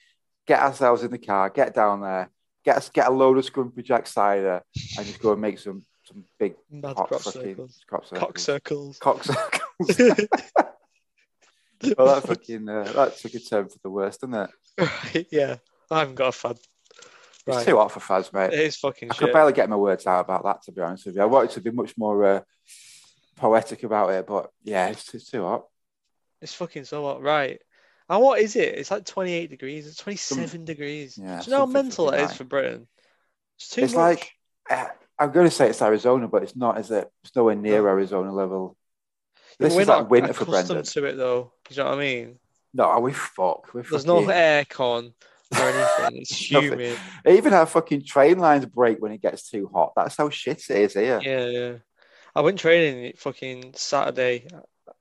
get 0.46 0.60
ourselves 0.62 1.02
in 1.02 1.10
the 1.10 1.18
car, 1.18 1.50
get 1.50 1.74
down 1.74 2.02
there, 2.02 2.30
get 2.64 2.76
us 2.76 2.88
get 2.90 3.08
a 3.08 3.10
load 3.10 3.38
of 3.38 3.44
Scrumpy 3.46 3.82
Jack 3.82 4.06
cider, 4.06 4.62
and 4.96 5.06
just 5.06 5.20
go 5.20 5.32
and 5.32 5.40
make 5.40 5.58
some 5.58 5.84
some 6.04 6.24
big 6.38 6.54
Mad 6.70 6.96
hot 6.96 7.08
crop 7.08 7.20
fucking 7.22 7.42
circles. 7.42 7.80
crop 7.86 8.06
circles. 8.06 8.20
Cock 8.20 8.38
circles. 8.38 8.98
Cock 8.98 9.24
circles. 9.24 9.98
well, 11.96 12.06
that 12.14 12.22
fucking 12.26 12.68
uh, 12.68 12.84
that 12.94 13.16
took 13.16 13.34
a 13.34 13.38
turn 13.38 13.68
for 13.68 13.78
the 13.82 13.90
worst, 13.90 14.20
didn't 14.20 14.34
it? 14.34 14.50
right, 14.78 15.26
yeah. 15.30 15.56
I 15.90 16.00
haven't 16.00 16.14
got 16.16 16.28
a 16.28 16.32
fad. 16.32 16.58
It's 17.46 17.56
Right. 17.56 17.66
too 17.66 17.76
hot 17.78 17.90
for 17.90 18.00
Faz, 18.00 18.30
mate. 18.34 18.52
It 18.52 18.60
is 18.60 18.76
fucking 18.76 19.10
I 19.10 19.14
could 19.14 19.32
barely 19.32 19.54
get 19.54 19.70
my 19.70 19.76
words 19.76 20.06
out 20.06 20.20
about 20.20 20.44
that, 20.44 20.62
to 20.64 20.72
be 20.72 20.82
honest 20.82 21.06
with 21.06 21.14
you. 21.16 21.22
I 21.22 21.24
wanted 21.24 21.50
to 21.52 21.60
be 21.62 21.70
much 21.70 21.96
more 21.96 22.22
uh, 22.24 22.40
poetic 23.38 23.82
about 23.84 24.10
it, 24.10 24.26
but 24.26 24.50
yeah, 24.62 24.88
it's, 24.88 25.12
it's 25.14 25.30
too 25.30 25.42
hot. 25.44 25.64
It's 26.40 26.54
fucking 26.54 26.84
so 26.84 27.02
hot. 27.04 27.22
Right. 27.22 27.60
And 28.08 28.22
what 28.22 28.40
is 28.40 28.56
it? 28.56 28.74
It's 28.78 28.90
like 28.90 29.04
28 29.04 29.50
degrees. 29.50 29.86
It's 29.86 29.96
27 29.96 30.64
degrees. 30.64 31.18
yeah, 31.18 31.40
Do 31.40 31.44
you 31.46 31.50
know 31.52 31.60
how 31.60 31.66
mental 31.66 32.10
it 32.10 32.20
is 32.22 32.32
for 32.34 32.44
Britain? 32.44 32.86
It's 33.56 33.68
too 33.70 33.82
it's 33.82 33.92
much. 33.94 34.00
like 34.00 34.30
uh, 34.70 34.86
I'm 35.18 35.32
going 35.32 35.46
to 35.46 35.54
say 35.54 35.68
it's 35.68 35.82
Arizona, 35.82 36.28
but 36.28 36.42
it's 36.42 36.56
not, 36.56 36.78
is 36.78 36.90
it? 36.90 37.10
It's 37.24 37.34
nowhere 37.36 37.54
near 37.56 37.82
No. 37.82 37.88
Arizona 37.88 38.32
level. 38.32 38.76
This 39.58 39.74
we're 39.74 39.82
is 39.82 39.88
not 39.88 40.02
like 40.02 40.10
winter 40.10 40.32
for 40.32 40.44
Brendan. 40.44 40.82
to 40.84 41.04
it 41.06 41.16
though. 41.16 41.52
Do 41.68 41.74
you 41.74 41.82
know 41.82 41.90
what 41.90 41.98
I 41.98 42.00
mean? 42.00 42.38
No, 42.72 42.98
we 43.00 43.12
fuck. 43.12 43.74
We're 43.74 43.82
There's 43.82 44.06
no 44.06 44.20
fucking- 44.24 44.30
aircon 44.30 45.12
or 45.52 45.60
anything. 45.60 46.20
It's 46.22 46.50
humid. 46.50 46.96
Even 47.26 47.52
our 47.52 47.66
fucking 47.66 48.04
train 48.04 48.38
lines 48.38 48.64
break 48.66 49.00
when 49.02 49.12
it 49.12 49.20
gets 49.20 49.50
too 49.50 49.68
hot. 49.72 49.92
That's 49.96 50.16
how 50.16 50.30
shit 50.30 50.62
it 50.70 50.76
is 50.76 50.94
here. 50.94 51.20
Yeah, 51.22 51.46
yeah. 51.46 51.72
I 52.38 52.40
went 52.40 52.58
training 52.58 53.14
fucking 53.16 53.72
Saturday, 53.74 54.46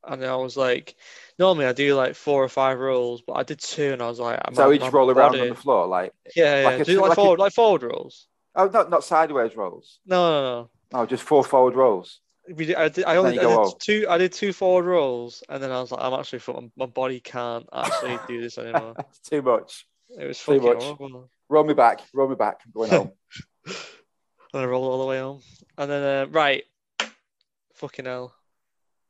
and 0.04 0.26
I 0.26 0.36
was 0.38 0.58
like, 0.58 0.95
normally 1.38 1.67
I 1.67 1.73
do 1.73 1.93
like 1.95 2.15
four 2.15 2.43
or 2.43 2.50
five 2.50 2.80
rolls, 2.80 3.21
but 3.21 3.34
I 3.34 3.43
did 3.43 3.60
two, 3.60 3.93
and 3.93 4.02
I 4.02 4.08
was 4.08 4.19
like, 4.19 4.39
So 4.54 4.69
we 4.69 4.80
just 4.80 4.91
roll 4.91 5.12
around 5.12 5.34
body- 5.34 5.41
on 5.41 5.50
the 5.50 5.56
floor, 5.56 5.86
like 5.88 6.13
Yeah, 6.36 6.62
yeah. 6.62 6.65
like 6.67 6.80
a- 6.80 6.86
do 6.86 7.00
like, 7.02 7.10
like 7.10 7.17
a- 7.19 7.21
like 7.41 7.54
forward 7.54 7.84
rolls. 7.84 8.28
oh, 8.56 8.67
not 8.67 8.89
not 8.89 9.04
sideways 9.04 9.56
rolls. 9.56 10.00
No, 10.06 10.30
no, 10.32 10.41
no. 10.62 10.69
Oh, 10.93 11.06
just 11.06 11.23
four 11.23 11.43
forward 11.43 11.76
rolls. 11.76 12.21
We 12.56 12.65
did, 12.67 12.76
I 12.78 12.88
did. 12.89 13.06
I 13.06 13.17
only 13.17 13.38
I 13.39 13.43
did 13.43 13.73
two. 13.80 14.06
I 14.10 14.17
did 14.17 14.32
two 14.34 14.52
forward 14.54 14.86
rolls, 14.86 15.43
and 15.50 15.62
then 15.62 15.71
I 15.71 15.80
was 15.82 15.91
like, 15.91 16.02
I'm 16.04 16.13
actually 16.19 16.41
my, 16.47 16.69
my 16.78 16.86
body 16.88 17.19
can't 17.19 17.67
actually 17.73 18.17
do 18.28 18.41
this 18.41 18.58
anymore. 18.63 18.95
It's 18.97 19.19
too 19.19 19.41
much. 19.43 19.86
It 20.17 20.26
was 20.26 20.39
Too 20.41 20.60
much. 20.62 20.82
horrible. 20.82 21.30
Roll 21.50 21.65
me 21.65 21.73
back. 21.73 22.00
Roll 22.13 22.30
me 22.30 22.36
back. 22.36 22.62
I'm 22.65 22.71
going 22.71 22.89
home. 22.89 23.12
And 24.54 24.62
I 24.63 24.65
rolled 24.65 24.86
all 24.89 25.00
the 25.02 25.06
way 25.06 25.19
home, 25.19 25.41
and 25.78 25.91
then 25.91 26.04
uh, 26.04 26.30
right, 26.32 26.63
fucking 27.78 28.06
hell. 28.06 28.34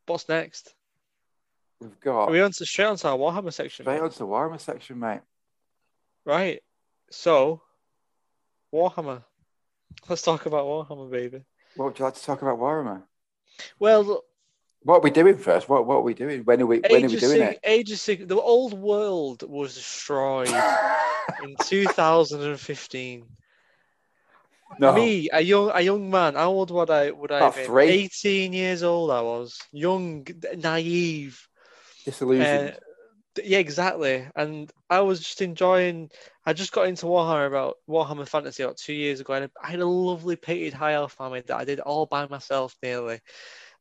What's 0.06 0.30
next? 0.30 0.74
We've 1.80 2.00
got 2.00 2.26
Are 2.26 2.32
we 2.32 2.42
on 2.42 2.52
to 2.52 2.66
straight 2.66 2.86
onto 2.86 3.08
our 3.08 3.18
Warhammer 3.18 3.54
section? 3.54 3.84
straight 3.84 3.96
mate? 3.96 4.02
on 4.04 4.10
to 4.12 4.18
the 4.20 4.26
Warhammer 4.28 4.60
section, 4.60 5.00
mate. 5.00 5.22
Right. 6.26 6.62
So, 7.12 7.62
Warhammer. 8.74 9.24
Let's 10.10 10.22
talk 10.22 10.46
about 10.46 10.66
Warhammer, 10.66 11.10
baby. 11.12 11.44
What 11.76 11.86
would 11.86 12.00
you 12.00 12.06
like 12.06 12.16
to 12.16 12.24
talk 12.24 12.42
about 12.42 12.60
Warhammer? 12.60 13.04
Well, 13.80 14.24
What 14.84 14.96
are 14.98 15.02
we 15.02 15.12
doing 15.12 15.38
first? 15.38 15.68
What 15.70 15.86
what 15.86 15.96
are 15.96 16.02
we 16.02 16.14
doing? 16.14 16.42
When 16.44 16.62
are 16.62 16.66
we 16.66 16.80
when 16.80 17.06
are 17.06 17.10
we 17.10 17.16
doing 17.18 17.42
it? 17.42 17.60
Age 17.64 17.92
of 17.92 18.00
Sig- 18.00 18.28
the 18.28 18.40
old 18.40 18.74
world 18.74 19.44
was 19.48 19.76
destroyed 19.76 20.50
in 21.44 21.56
2015. 21.64 23.26
No. 24.80 24.94
Me, 24.94 25.30
a 25.32 25.42
young 25.42 25.72
a 25.74 25.82
young 25.82 26.10
man, 26.10 26.36
how 26.36 26.50
old 26.52 26.72
would 26.72 26.90
I 26.90 27.12
would 27.12 27.32
I 27.32 27.38
About 27.38 27.56
have 27.56 27.68
been? 27.68 27.90
18 27.90 28.54
years 28.54 28.84
old 28.84 29.12
I 29.12 29.22
was. 29.22 29.58
Young, 29.72 30.28
naive. 30.58 31.48
Disillusioned. 32.06 32.70
Uh, 32.70 33.42
yeah, 33.44 33.60
exactly. 33.60 34.28
And 34.36 34.72
I 34.90 35.02
was 35.02 35.20
just 35.20 35.42
enjoying. 35.42 36.10
I 36.46 36.54
just 36.54 36.72
got 36.72 36.88
into 36.88 37.06
Warhammer 37.06 37.48
about 37.48 37.78
Warhammer 37.90 38.28
Fantasy 38.28 38.64
about 38.64 38.78
two 38.78 38.94
years 38.94 39.20
ago, 39.20 39.34
and 39.34 39.50
I 39.62 39.72
had 39.72 39.80
a 39.80 39.86
lovely 39.86 40.36
painted 40.36 40.74
high 40.74 40.94
elf 40.94 41.16
army 41.20 41.42
that 41.42 41.58
I 41.58 41.66
did 41.66 41.80
all 41.80 42.06
by 42.06 42.28
myself 42.28 42.76
nearly. 42.82 43.20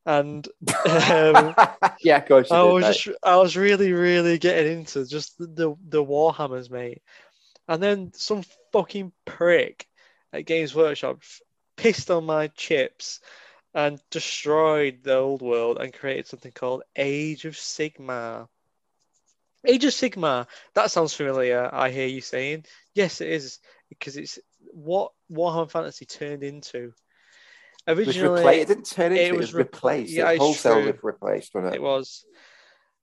And 0.05 0.47
um, 0.85 1.55
yeah, 2.03 2.19
of 2.19 2.27
course 2.27 2.53
I 2.53 2.63
did, 2.63 2.73
was 2.73 2.83
mate. 2.83 2.97
just, 2.97 3.19
I 3.23 3.37
was 3.37 3.57
really, 3.57 3.93
really 3.93 4.39
getting 4.39 4.79
into 4.81 5.07
just 5.07 5.39
the, 5.39 5.47
the 5.47 5.75
the 5.89 6.05
Warhammers, 6.05 6.71
mate. 6.71 7.03
And 7.69 7.83
then 7.83 8.13
some 8.15 8.43
fucking 8.73 9.13
prick 9.25 9.87
at 10.33 10.47
Games 10.47 10.75
Workshop 10.75 11.21
pissed 11.77 12.11
on 12.11 12.25
my 12.25 12.49
chips 12.49 13.21
and 13.75 14.01
destroyed 14.11 15.01
the 15.03 15.17
old 15.17 15.43
world 15.43 15.79
and 15.79 15.93
created 15.93 16.27
something 16.27 16.53
called 16.53 16.83
Age 16.97 17.45
of 17.45 17.55
Sigmar. 17.55 18.49
Age 19.67 19.85
of 19.85 19.93
Sigmar. 19.93 20.47
that 20.75 20.91
sounds 20.91 21.13
familiar, 21.15 21.69
I 21.73 21.91
hear 21.91 22.07
you 22.07 22.21
saying. 22.21 22.65
Yes, 22.95 23.21
it 23.21 23.29
is, 23.29 23.59
because 23.89 24.17
it's 24.17 24.39
what 24.73 25.13
Warhammer 25.31 25.71
Fantasy 25.71 26.07
turned 26.07 26.43
into. 26.43 26.93
It 27.87 27.97
was 27.97 28.09
Originally, 28.09 28.39
replaced. 28.41 28.63
It 28.63 28.75
didn't 28.75 28.91
turn 28.91 29.13
into 29.13 29.23
it 29.23 29.27
it, 29.27 29.29
it 29.29 29.37
was 29.37 29.53
was 29.53 29.53
repla- 29.53 29.59
replaced. 29.59 30.13
yeah, 30.13 30.31
it 30.31 30.39
wholesale 30.39 30.93
replaced, 31.03 31.55
wasn't 31.55 31.75
it? 31.75 31.77
it 31.77 31.83
was. 31.83 32.25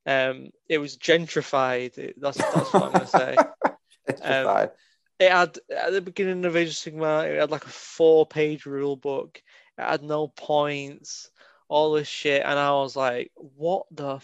Um, 0.05 0.49
it 0.67 0.77
was 0.79 0.97
gentrified. 0.97 1.97
It- 1.97 2.19
that's 2.19 2.37
that's 2.37 2.73
what 2.73 2.83
I'm 2.83 2.91
gonna 2.91 3.07
say. 3.07 3.35
Just 4.09 4.23
um, 4.23 4.69
It 5.19 5.31
had 5.31 5.57
at 5.75 5.91
the 5.93 6.01
beginning 6.01 6.43
of 6.45 6.55
Age 6.55 6.69
of 6.69 6.73
Sigmar, 6.75 7.29
it 7.29 7.39
had 7.39 7.51
like 7.51 7.65
a 7.65 7.69
four-page 7.69 8.65
rule 8.65 8.95
book. 8.95 9.41
It 9.77 9.81
had 9.81 10.03
no 10.03 10.27
points, 10.27 11.29
all 11.67 11.93
this 11.93 12.07
shit, 12.07 12.41
and 12.45 12.57
I 12.59 12.71
was 12.71 12.95
like, 12.95 13.31
"What 13.35 13.85
the 13.91 14.19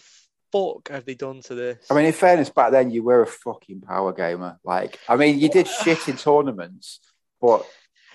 fuck 0.52 0.88
have 0.88 1.04
they 1.04 1.14
done 1.14 1.40
to 1.42 1.54
this?" 1.54 1.86
I 1.90 1.94
mean, 1.94 2.06
in 2.06 2.12
fairness, 2.12 2.50
back 2.50 2.72
then 2.72 2.90
you 2.90 3.02
were 3.02 3.22
a 3.22 3.26
fucking 3.26 3.82
power 3.82 4.12
gamer. 4.12 4.58
Like, 4.64 4.98
I 5.08 5.16
mean, 5.16 5.38
you 5.38 5.48
did 5.48 5.68
shit 5.68 6.08
in 6.08 6.16
tournaments, 6.16 7.00
but 7.40 7.64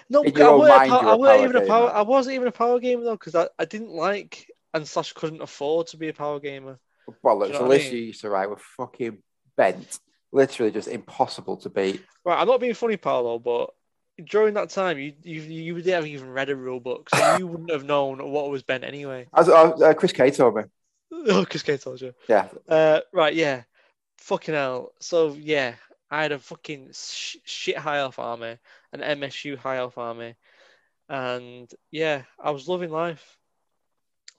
No, 0.09 0.23
I 0.23 0.27
your 0.27 0.49
own 0.49 0.59
weren't, 0.59 0.77
mind, 0.77 0.91
pow- 0.91 1.01
you're 1.01 1.09
I 1.09 1.13
a 1.13 1.17
weren't 1.17 1.39
power 1.39 1.49
even 1.49 1.63
a 1.63 1.67
power. 1.67 1.89
I 1.91 2.01
wasn't 2.03 2.35
even 2.35 2.47
a 2.47 2.51
power 2.51 2.79
gamer 2.79 3.03
though, 3.03 3.17
because 3.17 3.35
I, 3.35 3.47
I 3.57 3.65
didn't 3.65 3.91
like 3.91 4.47
and 4.73 4.87
slash 4.87 5.13
couldn't 5.13 5.41
afford 5.41 5.87
to 5.87 5.97
be 5.97 6.09
a 6.09 6.13
power 6.13 6.39
gamer. 6.39 6.77
Bollocks. 7.23 7.51
know 7.51 7.57
The 7.59 7.59
what 7.59 7.61
I 7.63 7.67
list 7.67 7.85
mean? 7.91 7.95
you 7.95 8.03
used 8.07 8.21
to 8.21 8.29
write 8.29 8.49
were 8.49 8.57
fucking 8.77 9.17
bent. 9.57 9.99
Literally 10.35 10.71
just 10.71 10.89
impossible 10.89 11.55
to 11.57 11.69
beat. 11.69 12.03
Right, 12.25 12.39
I'm 12.39 12.47
not 12.47 12.59
being 12.59 12.73
funny, 12.73 12.97
Paolo, 12.97 13.39
but 13.39 13.69
during 14.23 14.53
that 14.55 14.69
time, 14.69 14.99
you 14.99 15.13
you 15.23 15.41
you 15.41 15.73
would 15.75 15.85
have 15.85 16.05
even 16.05 16.29
read 16.29 16.49
a 16.49 16.55
rule 16.55 16.81
book, 16.81 17.09
so 17.09 17.37
you 17.37 17.47
wouldn't 17.47 17.71
have 17.71 17.85
known 17.85 18.31
what 18.31 18.49
was 18.49 18.61
bent 18.61 18.83
anyway. 18.83 19.27
As 19.33 19.47
uh, 19.47 19.69
uh, 19.69 19.93
Chris 19.93 20.11
K 20.11 20.29
told 20.31 20.55
me. 20.57 20.63
Oh, 21.27 21.41
because 21.41 21.63
Kate 21.63 21.79
told 21.79 22.01
you. 22.01 22.13
Yeah. 22.27 22.49
Uh, 22.67 22.99
right, 23.13 23.33
yeah. 23.33 23.63
Fucking 24.17 24.53
hell. 24.53 24.91
So 24.99 25.33
yeah, 25.33 25.75
I 26.11 26.23
had 26.23 26.33
a 26.33 26.39
fucking 26.39 26.89
sh- 26.93 27.37
shit 27.45 27.77
high 27.77 27.99
elf 27.99 28.19
army, 28.19 28.57
an 28.91 28.99
MSU 28.99 29.55
high 29.55 29.77
elf 29.77 29.97
army, 29.97 30.35
and 31.07 31.71
yeah, 31.91 32.23
I 32.37 32.51
was 32.51 32.67
loving 32.67 32.89
life. 32.89 33.37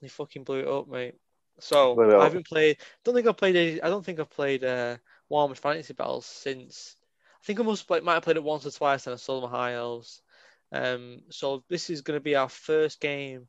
They 0.03 0.09
fucking 0.09 0.45
blew 0.45 0.61
it 0.61 0.69
up, 0.69 0.89
mate. 0.89 1.15
So 1.59 1.95
Blew 1.95 2.11
it 2.11 2.15
up. 2.15 2.21
I 2.21 2.25
haven't 2.25 2.47
played. 2.47 2.79
Don't 3.05 3.15
think 3.15 3.27
I've 3.27 3.37
played. 3.37 3.81
I 3.81 3.89
don't 3.89 4.05
think 4.05 4.21
I've 4.21 4.29
played 4.29 4.63
uh, 4.63 4.99
Warhammer 5.31 5.57
Fantasy 5.57 5.95
Battles 5.95 6.27
since. 6.27 6.97
I 7.43 7.47
think 7.47 7.61
I 7.61 7.63
must 7.63 7.89
might 7.89 8.07
have 8.07 8.23
played 8.23 8.37
it 8.37 8.43
once 8.43 8.67
or 8.67 8.71
twice, 8.71 9.07
and 9.07 9.15
I 9.15 9.17
sold 9.17 9.45
my 9.45 9.51
high 9.51 9.75
elves. 9.75 10.21
Um, 10.73 11.21
so 11.31 11.63
this 11.69 11.91
is 11.91 12.01
going 12.03 12.17
to 12.19 12.23
be 12.25 12.35
our 12.35 12.49
first 12.49 13.01
game, 13.01 13.47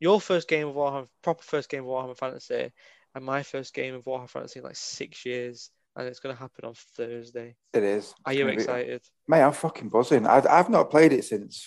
your 0.00 0.20
first 0.20 0.48
game 0.48 0.68
of 0.68 0.74
Warhammer, 0.74 1.08
proper 1.22 1.42
first 1.42 1.68
game 1.70 1.80
of 1.84 1.88
Warhammer 1.88 2.16
Fantasy, 2.16 2.72
and 3.14 3.24
my 3.24 3.42
first 3.42 3.72
game 3.72 3.94
of 3.94 4.04
Warhammer 4.04 4.28
Fantasy 4.28 4.58
in 4.58 4.64
like 4.64 4.76
six 4.76 5.24
years, 5.24 5.70
and 5.96 6.06
it's 6.06 6.20
going 6.20 6.34
to 6.34 6.40
happen 6.40 6.64
on 6.66 6.74
Thursday. 6.96 7.56
It 7.72 7.82
is. 7.82 8.12
Are 8.26 8.32
It's 8.32 8.38
you 8.38 8.44
gonna 8.44 8.56
be- 8.56 8.62
excited? 8.62 9.02
Mate, 9.28 9.42
I'm 9.42 9.52
fucking 9.52 9.88
buzzing. 9.88 10.26
I've, 10.26 10.46
I've 10.46 10.68
not 10.70 10.90
played 10.90 11.12
it 11.12 11.24
since. 11.24 11.66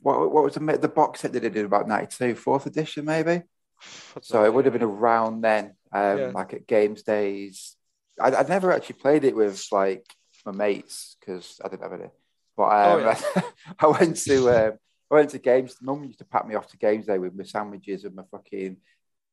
What, 0.00 0.32
what 0.32 0.44
was 0.44 0.54
the, 0.54 0.78
the 0.78 0.88
box 0.88 1.20
set 1.20 1.32
they 1.32 1.40
did 1.40 1.56
in 1.56 1.66
about 1.66 1.86
92, 1.88 2.34
fourth 2.36 2.66
edition, 2.66 3.04
maybe? 3.04 3.42
So 4.22 4.44
it 4.44 4.54
would 4.54 4.64
have 4.64 4.72
been 4.74 4.82
around 4.82 5.40
then, 5.42 5.74
um, 5.92 6.18
Yeah. 6.18 6.30
like 6.34 6.54
at 6.54 6.66
games 6.66 7.02
days. 7.02 7.76
I, 8.20 8.34
I'd 8.34 8.48
never 8.48 8.72
actually 8.72 8.96
played 8.96 9.24
it 9.24 9.34
with 9.36 9.64
like 9.72 10.04
my 10.44 10.52
mates 10.52 11.16
because 11.20 11.60
I 11.64 11.68
didn't 11.68 11.82
have 11.82 12.00
any. 12.00 12.10
But 12.56 12.64
um, 12.64 13.16
Oh, 13.36 13.42
I 13.80 13.86
went 13.86 14.16
to 14.24 14.50
um, 14.50 14.72
I 15.10 15.14
went 15.14 15.30
to 15.30 15.38
games. 15.38 15.76
Mum 15.80 16.04
used 16.04 16.18
to 16.18 16.24
pack 16.24 16.46
me 16.46 16.54
off 16.54 16.68
to 16.68 16.76
games 16.76 17.06
day 17.06 17.18
with 17.18 17.34
my 17.34 17.44
sandwiches 17.44 18.04
and 18.04 18.14
my 18.14 18.24
fucking 18.30 18.76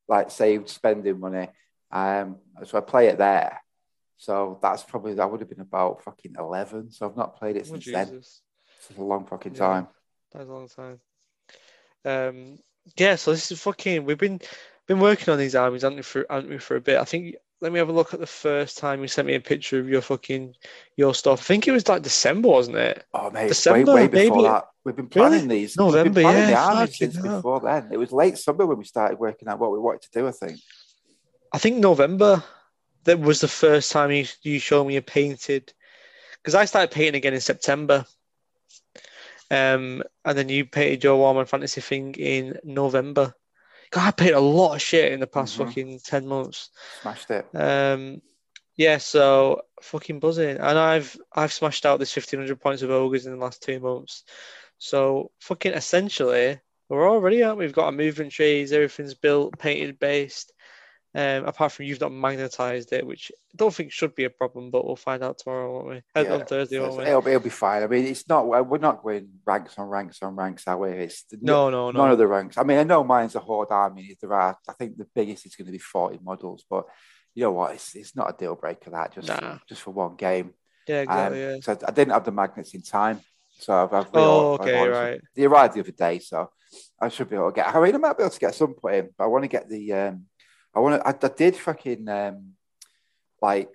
like 0.07 0.31
saved 0.31 0.69
spending 0.69 1.19
money. 1.19 1.49
Um, 1.91 2.37
so 2.65 2.77
I 2.77 2.81
play 2.81 3.07
it 3.07 3.17
there. 3.17 3.61
So 4.17 4.59
that's 4.61 4.83
probably 4.83 5.13
that 5.15 5.29
would 5.31 5.39
have 5.39 5.49
been 5.49 5.61
about 5.61 6.03
fucking 6.03 6.35
eleven. 6.37 6.91
So 6.91 7.05
I've 7.07 7.17
not 7.17 7.37
played 7.37 7.55
it 7.55 7.63
Oh, 7.67 7.71
since 7.73 7.85
then. 7.85 8.07
Jesus. 8.07 8.41
It's 8.89 8.97
a 8.97 9.01
long 9.03 9.25
fucking 9.25 9.53
Yeah. 9.53 9.59
time. 9.59 9.87
That's 10.31 10.47
a 10.49 10.53
long 10.53 10.67
time. 10.67 10.99
Um, 12.05 12.59
yeah, 12.97 13.15
so 13.15 13.31
this 13.31 13.51
is 13.51 13.61
fucking. 13.61 14.05
We've 14.05 14.17
been 14.17 14.39
been 14.87 14.99
working 14.99 15.31
on 15.31 15.37
these 15.39 15.55
armies, 15.55 15.81
haven't 15.83 15.97
we, 15.97 16.01
for 16.03 16.25
haven't 16.29 16.49
we, 16.49 16.57
for 16.57 16.75
a 16.75 16.81
bit? 16.81 16.97
I 16.97 17.05
think. 17.05 17.35
Let 17.61 17.73
me 17.73 17.79
have 17.79 17.89
a 17.89 17.93
look 17.93 18.13
at 18.13 18.21
the 18.21 18.25
first 18.27 18.77
time 18.77 19.01
you 19.01 19.07
sent 19.09 19.27
me 19.27 19.35
a 19.35 19.39
picture 19.41 19.79
of 19.79 19.89
your 19.89 20.01
fucking 20.01 20.55
your 20.95 21.13
stuff. 21.13 21.41
I 21.41 21.43
think 21.43 21.67
it 21.67 21.71
was 21.71 21.87
like 21.89 22.01
December, 22.03 22.47
wasn't 22.47 22.77
it? 22.77 23.03
Oh 23.13 23.29
mate, 23.31 23.49
December, 23.49 23.93
way, 23.93 24.01
way 24.03 24.07
before 24.07 24.37
maybe- 24.37 24.47
that. 24.47 24.65
We've 24.85 24.95
been 24.95 25.09
Really? 25.13 25.29
planning 25.29 25.47
these. 25.49 25.75
November, 25.75 26.03
We've 26.05 26.13
been 26.15 26.23
planning 26.23 26.45
the 26.45 26.51
yeah, 26.51 26.73
fucking 26.73 26.93
since 26.93 27.15
hell. 27.17 27.35
before 27.35 27.59
then. 27.59 27.89
It 27.91 27.97
was 27.97 28.11
late 28.13 28.37
summer 28.37 28.65
when 28.65 28.77
we 28.77 28.85
started 28.85 29.19
working 29.19 29.49
out 29.49 29.59
what 29.59 29.71
we 29.73 29.77
wanted 29.77 30.03
to 30.03 30.09
do. 30.13 30.27
I 30.27 30.31
think. 30.31 30.59
I 31.53 31.57
think 31.57 31.77
November. 31.77 32.43
That 33.03 33.19
was 33.19 33.41
the 33.41 33.47
first 33.47 33.91
time 33.91 34.11
you 34.11 34.25
you 34.41 34.59
showed 34.59 34.85
me 34.85 34.95
a 34.95 35.01
painted. 35.01 35.73
Because 36.37 36.55
I 36.55 36.65
started 36.65 36.91
painting 36.91 37.15
again 37.15 37.33
in 37.33 37.41
September. 37.41 38.05
Um, 39.51 40.03
and 40.23 40.37
then 40.37 40.47
you 40.47 40.65
painted 40.65 41.03
your 41.03 41.17
Warhammer 41.17 41.47
Fantasy 41.47 41.81
thing 41.81 42.13
in 42.15 42.57
November. 42.63 43.33
God, 43.91 44.07
I 44.07 44.11
painted 44.11 44.35
a 44.35 44.39
lot 44.39 44.75
of 44.75 44.81
shit 44.81 45.11
in 45.11 45.19
the 45.19 45.27
past 45.27 45.55
Mhm. 45.55 45.65
fucking 45.65 45.99
ten 46.03 46.27
months. 46.27 46.69
Smashed 47.01 47.31
it. 47.31 47.47
Um, 47.55 48.21
yeah, 48.75 48.97
so 48.97 49.63
fucking 49.81 50.19
buzzing, 50.19 50.57
and 50.57 50.77
I've 50.77 51.17
I've 51.33 51.51
smashed 51.53 51.85
out 51.85 51.99
this 51.99 52.13
fifteen 52.13 52.39
hundred 52.39 52.61
points 52.61 52.81
of 52.81 52.91
ogres 52.91 53.25
in 53.25 53.31
the 53.33 53.43
last 53.43 53.61
two 53.63 53.79
months. 53.79 54.23
So 54.77 55.31
fucking 55.39 55.73
essentially, 55.73 56.59
we're 56.87 57.09
already 57.09 57.43
out. 57.43 57.57
We've 57.57 57.73
got 57.73 57.85
our 57.85 57.91
movement 57.91 58.31
trees, 58.31 58.71
everything's 58.71 59.13
built, 59.15 59.57
painted, 59.59 59.99
based. 59.99 60.53
Um, 61.15 61.45
apart 61.45 61.71
from 61.71 61.85
you've 61.85 61.99
not 62.01 62.11
magnetized 62.11 62.93
it, 62.93 63.05
which 63.05 63.31
I 63.51 63.55
don't 63.55 63.73
think 63.73 63.91
should 63.91 64.13
be 64.13 64.25
a 64.25 64.29
problem, 64.29 64.69
but 64.69 64.85
we'll 64.85 64.95
find 64.95 65.23
out 65.23 65.39
tomorrow, 65.39 65.73
won't 65.73 65.87
we? 65.87 65.95
Uh, 66.15 66.23
Yeah, 66.23 66.33
on 66.35 66.45
Thursday, 66.45 66.79
won't 66.79 66.97
we? 66.97 67.03
it'll, 67.05 67.27
it'll 67.27 67.39
be 67.39 67.49
fine. 67.49 67.81
I 67.81 67.87
mean, 67.87 68.05
it's 68.05 68.29
not. 68.29 68.45
We're 68.47 68.77
not 68.77 69.01
going 69.01 69.27
ranks 69.43 69.79
on 69.79 69.87
ranks 69.87 70.21
on 70.21 70.35
ranks, 70.35 70.65
that 70.65 70.79
way. 70.79 70.99
It's 70.99 71.25
No, 71.41 71.71
no, 71.71 71.89
no. 71.89 71.99
none 71.99 72.11
of 72.11 72.19
the 72.19 72.27
ranks. 72.27 72.59
I 72.59 72.63
mean, 72.63 72.77
I 72.77 72.83
know 72.83 73.03
mine's 73.03 73.33
a 73.33 73.39
horde 73.39 73.71
army. 73.71 74.15
There 74.21 74.31
are. 74.33 74.55
I 74.67 74.73
think 74.73 74.97
the 74.97 75.07
biggest 75.15 75.47
is 75.47 75.55
going 75.55 75.65
to 75.65 75.71
be 75.71 75.79
forty 75.79 76.19
models, 76.21 76.63
but 76.69 76.85
you 77.33 77.41
know 77.43 77.53
what? 77.53 77.73
It's, 77.73 77.95
it's 77.95 78.15
not 78.15 78.29
a 78.29 78.37
deal 78.37 78.53
breaker. 78.55 78.91
That 78.91 79.13
just 79.15 79.29
Nah. 79.29 79.39
for, 79.39 79.61
just 79.67 79.81
for 79.81 79.91
one 79.91 80.15
game. 80.15 80.53
yeah, 80.87 81.01
Um, 81.07 81.35
yeah. 81.35 81.55
So 81.63 81.75
I 81.87 81.91
didn't 81.91 82.13
have 82.13 82.25
the 82.25 82.31
magnets 82.31 82.75
in 82.75 82.83
time, 82.83 83.21
so 83.57 83.73
I've. 83.73 83.93
I've 83.93 84.09
Oh, 84.13 84.53
I've 84.53 84.59
okay, 84.61 84.87
right. 84.87 85.21
They 85.35 85.45
arrived 85.45 85.73
the 85.73 85.79
other 85.79 85.91
day, 85.91 86.19
so 86.19 86.51
I 87.01 87.09
should 87.09 87.31
be 87.31 87.35
able 87.35 87.49
to 87.51 87.55
get. 87.55 87.67
I 87.67 87.81
mean, 87.83 87.95
I 87.95 87.97
might 87.97 88.15
be 88.15 88.21
able 88.23 88.29
to 88.29 88.39
get 88.39 88.53
some 88.53 88.75
put 88.75 88.93
in, 88.93 89.09
but 89.17 89.23
I 89.23 89.27
want 89.27 89.43
to 89.43 89.47
get 89.47 89.67
the. 89.67 89.91
um 89.93 90.25
I 90.75 90.79
want 90.79 91.01
to. 91.01 91.07
I, 91.07 91.11
I 91.11 91.33
did 91.35 91.55
fucking 91.55 92.07
um 92.07 92.53
like 93.41 93.69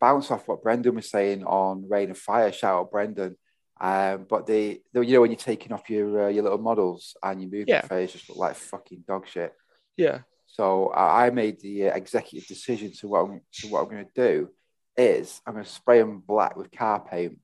bounce 0.00 0.30
off 0.30 0.46
what 0.48 0.62
Brendan 0.62 0.94
was 0.94 1.08
saying 1.10 1.44
on 1.44 1.88
Rain 1.88 2.10
of 2.10 2.18
Fire. 2.18 2.52
Shout 2.52 2.78
out 2.80 2.90
Brendan. 2.90 3.36
Um, 3.80 4.26
but 4.28 4.46
the, 4.46 4.80
the 4.92 5.04
you 5.04 5.14
know 5.14 5.20
when 5.22 5.30
you're 5.30 5.36
taking 5.38 5.72
off 5.72 5.90
your 5.90 6.24
uh, 6.24 6.28
your 6.28 6.44
little 6.44 6.58
models 6.58 7.16
and 7.22 7.40
your 7.40 7.50
movement 7.50 7.68
Yeah. 7.68 7.86
phase 7.86 8.12
just 8.12 8.28
look 8.28 8.38
like 8.38 8.54
fucking 8.56 9.04
dog 9.06 9.26
shit. 9.26 9.52
Yeah, 9.96 10.20
So 10.46 10.88
I 10.88 11.26
I 11.26 11.30
made 11.30 11.60
the 11.60 11.88
uh, 11.90 11.94
executive 11.94 12.46
decision 12.46 12.92
to 12.98 13.08
what 13.08 13.24
I'm, 13.24 13.40
to 13.60 13.68
what 13.68 13.82
I'm 13.82 13.90
going 13.90 14.06
to 14.06 14.28
do 14.28 14.48
is 14.96 15.40
I'm 15.46 15.54
going 15.54 15.64
to 15.64 15.70
spray 15.70 15.98
them 15.98 16.20
black 16.20 16.56
with 16.56 16.70
car 16.70 17.00
paint, 17.00 17.38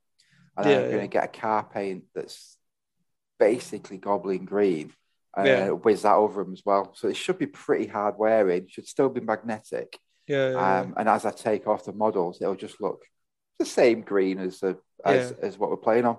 and 0.57 0.67
Yeah, 0.69 0.77
I'm 0.77 0.85
yeah. 0.85 0.91
going 0.91 1.01
to 1.03 1.09
get 1.09 1.25
a 1.25 1.41
car 1.41 1.65
paint 1.65 2.05
that's 2.15 2.57
basically 3.39 3.99
goblin 3.99 4.45
green. 4.45 4.93
Uh, 5.37 5.43
Yeah. 5.45 5.69
whiz 5.71 6.03
that 6.03 6.17
over 6.17 6.43
them 6.43 6.53
as 6.53 6.63
well. 6.65 6.93
So 6.95 7.09
it 7.09 7.17
should 7.17 7.39
be 7.39 7.47
pretty 7.47 7.87
hard 7.87 8.17
wearing. 8.19 8.67
Should 8.69 8.89
still 8.89 9.09
be 9.09 9.21
magnetic. 9.21 9.97
yeah, 10.27 10.51
yeah. 10.51 10.81
Um, 10.81 10.95
and 10.97 11.09
as 11.09 11.25
I 11.25 11.31
take 11.31 11.67
off 11.67 11.85
the 11.85 11.93
models, 11.93 12.41
it'll 12.41 12.55
just 12.57 12.81
look 12.81 13.05
the 13.59 13.65
same 13.65 14.01
green 14.03 14.39
as 14.39 14.61
the 14.61 14.79
as, 15.05 15.33
as 15.33 15.59
what 15.59 15.71
we're 15.71 15.77
playing 15.77 16.05
on. 16.07 16.19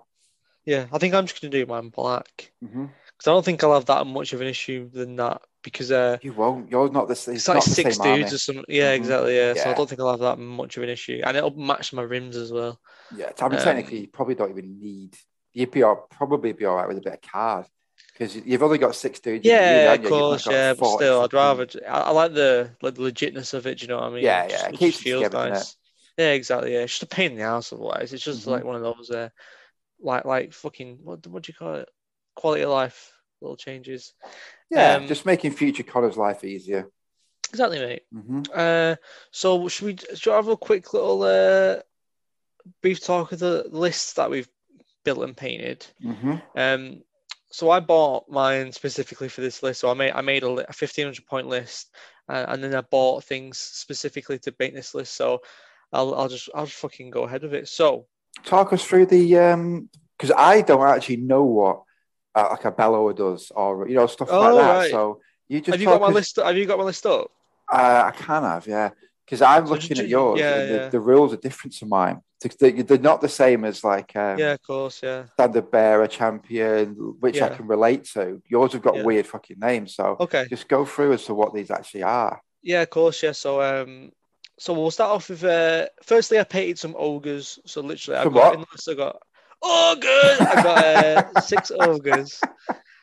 yeah. 0.66 0.88
I 0.92 0.98
think 0.98 1.14
I'm 1.14 1.26
just 1.26 1.42
gonna 1.42 1.52
do 1.52 1.66
mine 1.66 1.90
black 1.90 2.52
because 2.62 3.28
I 3.28 3.32
don't 3.32 3.44
think 3.46 3.64
I'll 3.64 3.74
have 3.74 3.86
that 3.86 4.08
much 4.08 4.34
of 4.34 4.42
an 4.42 4.48
issue 4.48 4.90
than 4.90 5.16
that 5.18 5.42
because 5.64 5.92
uh, 5.92 6.18
You 6.22 6.34
won't. 6.34 6.72
You're 6.72 6.90
not 6.90 7.08
the 7.08 7.16
same. 7.16 7.36
it's 7.36 7.48
like 7.48 7.62
six 7.64 7.98
dudes 7.98 8.34
or 8.34 8.38
something. 8.40 8.66
Yeah, 8.68 8.94
Mhm. 8.94 8.98
exactly. 8.98 9.36
Yeah. 9.36 9.54
so 9.56 9.70
I 9.70 9.74
don't 9.74 9.88
think 9.90 10.02
I'll 10.02 10.12
have 10.12 10.20
that 10.22 10.40
much 10.40 10.78
of 10.78 10.84
an 10.84 10.90
issue, 10.90 11.22
and 11.24 11.36
it'll 11.38 11.52
match 11.56 11.92
my 11.94 12.02
rims 12.02 12.36
as 12.38 12.52
well. 12.52 12.80
Yeah, 13.16 13.32
I 13.40 13.50
mean, 13.50 13.60
Um, 13.60 13.64
technically, 13.64 14.00
you 14.02 14.08
probably 14.08 14.36
don't 14.36 14.52
even 14.52 14.80
need. 14.80 15.16
You'd 15.54 15.70
be 15.72 15.84
all, 15.84 16.08
probably 16.10 16.54
be 16.54 16.66
all 16.66 16.78
right 16.78 16.88
with 16.88 16.98
a 16.98 17.02
bit 17.02 17.14
of 17.14 17.22
card 17.22 17.66
because 18.22 18.36
you've 18.46 18.62
only 18.62 18.78
got 18.78 18.94
six 18.96 19.20
dudes. 19.20 19.46
in 19.46 19.52
the 19.52 19.58
unit, 19.58 19.84
Yeah, 19.84 19.94
of 19.94 20.00
you? 20.04 20.06
You've 20.10 20.12
not 20.16 20.30
course. 20.30 20.48
Yeah, 20.48 20.74
but 20.76 20.96
still, 20.96 21.22
I'd 21.22 21.34
rather. 21.34 21.68
I, 21.88 22.00
I 22.02 22.10
like 22.12 22.34
the 22.34 22.70
like 22.84 22.94
the 22.94 23.02
legitness 23.02 23.54
of 23.56 23.66
it. 23.66 23.80
Do 23.80 23.84
you 23.84 23.88
know 23.88 23.96
what 23.96 24.04
I 24.06 24.10
mean? 24.10 24.24
Yeah, 24.24 24.44
It 24.44 24.50
yeah, 24.52 24.58
just- 24.58 24.70
it 24.70 24.78
keeps 24.78 24.98
just 24.98 25.00
it 25.08 25.10
feels 25.10 25.24
together, 25.24 25.50
nice. 25.50 25.78
Yeah, 26.18 26.32
exactly. 26.34 26.74
Yeah, 26.74 26.82
it's 26.82 26.92
just 27.00 27.04
a 27.12 27.16
pain 27.16 27.32
in 27.32 27.38
the 27.38 27.44
ass 27.44 27.74
otherwise. 27.74 28.14
It's 28.14 28.24
just 28.24 28.46
Mhm. 28.46 28.52
like 28.52 28.64
one 28.64 28.76
of 28.76 28.84
those, 28.84 29.10
uh, 29.10 29.30
like 30.00 30.26
like 30.26 30.54
fucking 30.54 31.00
what 31.04 31.26
what 31.26 31.44
do 31.44 31.52
you 31.52 31.56
call 31.58 31.76
it? 31.76 31.90
Quality 32.36 32.62
of 32.62 32.70
life 32.70 33.12
little 33.42 33.58
changes. 33.58 34.14
Yeah, 34.70 34.96
um, 34.98 35.08
just 35.08 35.26
making 35.26 35.52
future 35.54 35.84
Connor's 35.84 36.18
life 36.18 36.44
easier. 36.44 36.92
Exactly, 37.50 37.80
mate. 37.80 38.04
hmm 38.14 38.44
Uh, 38.54 38.96
so 39.32 39.68
should 39.68 39.86
we 39.88 39.98
should 40.16 40.30
we 40.32 40.36
have 40.36 40.48
a 40.48 40.56
quick 40.58 40.94
little 40.94 41.24
uh, 41.24 41.82
brief 42.84 43.04
talk 43.04 43.32
of 43.32 43.40
the 43.40 43.66
lists 43.70 44.14
that 44.14 44.30
we've 44.30 44.50
built 45.04 45.24
and 45.24 45.36
painted? 45.36 45.88
hmm 46.00 46.36
Um, 46.56 47.04
so 47.52 47.70
I 47.70 47.80
bought 47.80 48.30
mine 48.30 48.72
specifically 48.72 49.28
for 49.28 49.42
this 49.42 49.62
list. 49.62 49.82
So 49.82 49.90
I 49.90 49.94
made 49.94 50.12
I 50.12 50.22
made 50.22 50.44
a, 50.44 50.70
a 50.70 50.74
fifteen 50.74 51.06
hundred 51.06 51.26
point 51.28 51.48
list, 51.48 51.92
uh, 52.30 52.46
and 52.48 52.64
then 52.64 52.74
I 52.76 52.82
bought 52.82 53.24
things 53.24 53.58
specifically 53.60 54.40
to 54.40 54.52
paint 54.52 54.74
this 54.74 54.96
list. 54.96 55.14
So 55.16 55.42
I'll 55.94 56.16
I'll 56.16 56.30
just 56.30 56.50
I'll 56.56 56.66
just 56.66 56.78
fucking 56.80 57.10
go 57.12 57.24
ahead 57.24 57.44
of 57.44 57.54
it. 57.54 57.68
So 57.68 58.08
Talk 58.46 58.72
us 58.74 58.84
through 58.84 59.08
the 59.08 59.38
um 59.38 59.90
because 60.18 60.34
I 60.38 60.62
don't 60.62 60.82
actually 60.88 61.18
know 61.18 61.44
what 61.44 61.84
uh, 62.34 62.48
like 62.52 62.64
a 62.66 62.72
bellower 62.72 63.14
does 63.14 63.52
or 63.54 63.88
you 63.88 63.96
know 63.96 64.08
stuff 64.08 64.30
Oh, 64.32 64.40
like 64.40 64.54
that. 64.56 64.78
right. 64.78 64.92
So 64.92 65.22
you 65.50 65.60
just 65.60 65.72
have 65.72 65.82
you 65.82 65.88
got 65.88 66.02
my 66.02 66.08
us- 66.08 66.14
list? 66.14 66.36
Have 66.38 66.56
you 66.58 66.66
got 66.66 66.78
my 66.78 66.86
list 66.86 67.06
up? 67.06 67.30
Uh, 67.72 68.12
I 68.14 68.18
can 68.18 68.44
have, 68.44 68.68
yeah. 68.68 68.90
Because 69.32 69.42
I'm 69.44 69.66
So 69.66 69.74
looking 69.74 69.98
at 69.98 70.10
yours, 70.10 70.42
yeah, 70.42 70.56
and 70.60 70.70
the, 70.70 70.76
yeah. 70.76 70.90
the 70.90 71.00
rules 71.00 71.32
are 71.34 71.38
different 71.38 71.74
to 71.78 71.86
mine. 71.86 72.20
They- 72.60 72.82
They're 72.82 72.98
not 72.98 73.22
the 73.22 73.30
same 73.30 73.64
as 73.64 73.82
like 73.82 74.14
um, 74.18 74.38
yeah, 74.38 74.52
of 74.54 74.62
course. 74.62 75.00
Yeah. 75.02 75.28
standard 75.28 75.72
bearer 75.72 76.06
champion, 76.08 76.96
which 77.22 77.42
I 77.42 77.48
can 77.48 77.66
relate 77.66 78.04
to. 78.16 78.42
Yours 78.50 78.74
have 78.74 78.82
got 78.82 78.98
Yeah. 78.98 79.04
weird 79.04 79.26
fucking 79.26 79.58
names, 79.60 79.96
so 79.96 80.18
Okay. 80.20 80.48
just 80.50 80.68
go 80.68 80.84
through 80.84 81.14
as 81.14 81.24
to 81.28 81.34
what 81.34 81.54
these 81.54 81.72
actually 81.72 82.04
are. 82.04 82.42
Yeah, 82.62 82.82
of 82.82 82.90
course. 82.90 83.24
Yeah. 83.24 83.32
So 83.32 83.62
um, 83.62 84.12
so 84.60 84.74
we'll 84.74 84.92
start 84.92 85.12
off 85.12 85.30
with 85.30 85.46
uh, 85.46 85.88
firstly 86.04 86.38
I 86.38 86.44
painted 86.44 86.78
some 86.78 86.96
ogres. 86.98 87.58
So 87.66 87.80
literally, 87.80 88.20
I've 88.20 88.34
got 88.34 88.60
list 88.60 88.90
I 88.90 88.96
got 88.96 89.16
ogres. 89.64 90.42
I 90.42 90.62
got 90.62 90.86
uh, 91.38 91.42
six 91.42 91.72
ogres. 91.80 92.42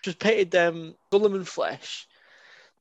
Just 0.05 0.19
painted 0.19 0.51
them 0.51 0.95
Guilliman 1.11 1.47
flesh. 1.47 2.07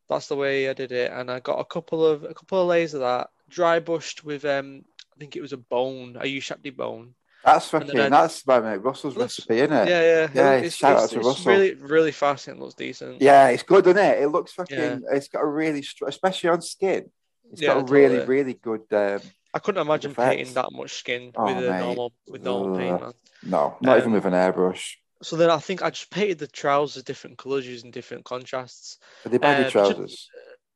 That's 0.09 0.27
the 0.27 0.35
way 0.35 0.69
I 0.69 0.73
did 0.73 0.91
it, 0.91 1.11
and 1.13 1.31
I 1.31 1.39
got 1.39 1.59
a 1.59 1.65
couple 1.65 2.05
of 2.05 2.23
a 2.25 2.33
couple 2.33 2.61
of 2.61 2.67
layers 2.67 2.93
of 2.93 3.01
that 3.01 3.29
dry 3.49 3.79
brushed 3.79 4.23
with 4.23 4.45
um 4.45 4.83
I 5.15 5.19
think 5.19 5.35
it 5.35 5.41
was 5.41 5.53
a 5.53 5.57
bone. 5.57 6.17
I 6.19 6.25
used 6.25 6.47
Shapty 6.47 6.69
bone. 6.75 7.15
That's 7.43 7.69
fucking. 7.69 7.95
That's 7.95 8.45
my 8.45 8.59
mate 8.59 8.77
Russell's 8.83 9.15
Looks- 9.15 9.39
recipe, 9.39 9.59
isn't 9.61 9.73
it? 9.75 9.87
Yeah, 9.89 10.01
yeah, 10.01 10.29
Yeah, 10.33 10.51
it's, 10.57 10.75
shout 10.75 10.97
out 10.97 11.09
to 11.11 11.19
Russell. 11.19 11.51
really 11.51 11.73
really 11.75 12.11
fast 12.11 12.47
and 12.47 12.57
it 12.57 12.61
looks 12.61 12.75
decent. 12.75 13.21
Yeah, 13.21 13.47
it's 13.49 13.63
good, 13.63 13.87
isn't 13.87 13.97
it? 13.97 14.21
It 14.23 14.27
looks 14.27 14.51
fucking. 14.53 14.77
Yeah. 14.77 14.97
It's 15.11 15.27
got 15.29 15.39
a 15.41 15.45
really, 15.47 15.83
especially 16.07 16.49
on 16.49 16.61
skin. 16.61 17.09
It's 17.51 17.61
Yeah, 17.61 17.75
got 17.75 17.89
a 17.89 17.91
really, 17.93 18.17
totally. 18.17 18.35
really 18.37 18.53
good. 18.55 18.81
Um, 18.91 19.21
I 19.53 19.59
couldn't 19.59 19.81
imagine 19.81 20.11
effects. 20.11 20.35
painting 20.35 20.53
that 20.55 20.71
much 20.71 20.93
skin 20.93 21.31
Oh, 21.35 21.45
with 21.45 21.65
a 21.65 21.69
mate. 21.71 21.79
normal 21.79 22.13
with 22.27 22.43
normal 22.43 22.77
paint, 22.77 23.01
man. 23.01 23.13
no, 23.43 23.77
not 23.81 23.97
even 23.97 24.09
Um, 24.09 24.13
with 24.15 24.25
an 24.25 24.33
airbrush. 24.33 24.95
So 25.23 25.35
then 25.35 25.49
I 25.49 25.57
think 25.57 25.81
I 25.81 25.89
just 25.89 26.11
painted 26.11 26.37
the 26.39 26.47
trousers 26.47 27.01
different 27.03 27.37
colours 27.39 27.65
using 27.65 27.89
different 27.91 28.23
contrasts. 28.25 28.99
Are 29.25 29.29
they 29.29 29.37
baggy 29.39 29.61
uh, 29.63 29.65
ju- 29.65 29.71
trousers? 29.71 30.29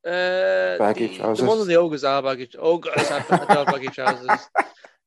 Uh, 0.06 0.78
Baggy 0.78 1.08
the, 1.08 1.18
trousers? 1.18 1.44
The 1.44 1.50
one 1.50 1.60
of 1.60 1.68
the 1.68 1.76
ogres 1.76 2.04
are 2.04 2.22
baggy. 2.22 2.50
Ogres 2.58 3.08
have 3.10 3.28
have 3.28 3.68
baggy 3.68 3.88
trousers. 3.88 4.40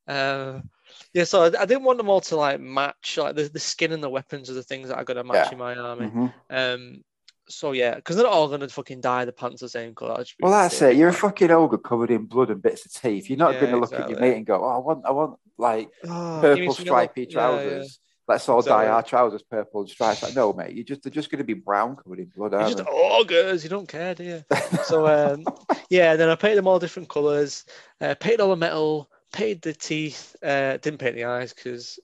Uh, 0.07 0.61
yeah, 1.15 1.25
so 1.25 1.43
I, 1.43 1.47
I 1.63 1.67
didn't 1.67 1.83
want 1.85 1.99
them 1.99 2.09
all 2.09 2.21
to 2.23 2.37
like 2.37 2.61
match. 2.61 3.17
Like 3.19 3.35
the, 3.37 3.45
the 3.49 3.59
skin 3.61 3.93
and 3.93 4.03
the 4.03 4.09
weapons 4.11 4.51
are 4.51 4.55
the 4.55 4.63
things 4.63 4.89
that 4.89 4.97
are 4.97 5.05
gonna 5.05 5.25
match 5.25 5.47
Yeah. 5.49 5.53
in 5.53 5.59
my 5.59 5.75
army. 5.75 6.07
Mhm. 6.07 6.33
Um, 6.51 7.05
so 7.49 7.73
yeah, 7.73 7.97
because 7.97 8.17
they're 8.17 8.25
not 8.25 8.33
all 8.33 8.49
gonna 8.49 8.69
fucking 8.69 9.01
dye 9.01 9.25
the 9.25 9.33
pants 9.33 9.61
the 9.61 9.69
same 9.69 9.95
colour. 9.95 10.13
That'd 10.13 10.27
just 10.27 10.39
be 10.39 10.45
Well, 10.45 10.53
that's 10.53 10.81
it. 10.81 10.97
You're 10.97 11.09
a 11.09 11.13
fucking 11.13 11.51
ogre 11.51 11.79
covered 11.79 12.11
in 12.11 12.27
blood 12.27 12.51
and 12.51 12.63
bits 12.63 12.87
of 12.87 12.93
teeth. 12.93 13.29
You're 13.29 13.39
not 13.39 13.55
Yeah, 13.55 13.61
going 13.61 13.73
to 13.73 13.79
look 13.79 13.93
at 13.93 14.09
your 14.09 14.19
mate 14.21 14.37
and 14.37 14.47
go, 14.47 14.65
"Oh, 14.65 14.69
I 14.69 14.79
want, 14.79 15.05
I 15.05 15.11
want 15.11 15.39
like 15.59 15.91
Oh, 16.05 16.39
purple 16.41 16.61
mean 16.61 16.73
something 16.73 16.93
like- 16.93 17.11
stripy 17.11 17.31
trousers. 17.33 17.99
Let's 18.27 18.49
all 18.49 18.63
dye 18.63 18.85
Exactly. 18.85 18.89
our 18.89 19.03
trousers 19.03 19.43
purple 19.43 19.81
and 19.83 19.91
stripes." 19.91 20.23
Like, 20.23 20.35
no, 20.35 20.53
mate. 20.53 20.75
You 20.75 20.85
just 20.85 21.03
they're 21.03 21.13
just 21.13 21.31
going 21.31 21.39
to 21.39 21.45
be 21.45 21.55
brown 21.55 21.97
covered 21.97 22.21
in 22.21 22.33
blood, 22.37 22.55
aren't 22.55 22.77
just 22.77 22.89
ogres. 22.91 23.65
You 23.65 23.71
don't 23.71 23.89
care, 23.89 24.15
do 24.15 24.25
you? 24.25 24.45
So 24.85 25.07
um, 25.07 25.45
yeah, 25.91 26.17
then 26.17 26.29
I 26.29 26.35
painted 26.35 26.57
them 26.59 26.67
all 26.67 26.79
different 26.79 27.09
colours. 27.09 27.65
Uh, 28.01 28.15
painted 28.15 28.41
all 28.41 28.51
the 28.51 28.57
metal. 28.57 29.11
Painted 29.33 29.63
the 29.63 29.73
teeth. 29.73 30.37
Uh, 30.43 30.77
didn't 30.77 30.99
paint 30.99 31.17
the 31.17 31.25
eyes 31.25 31.53
because 31.53 31.99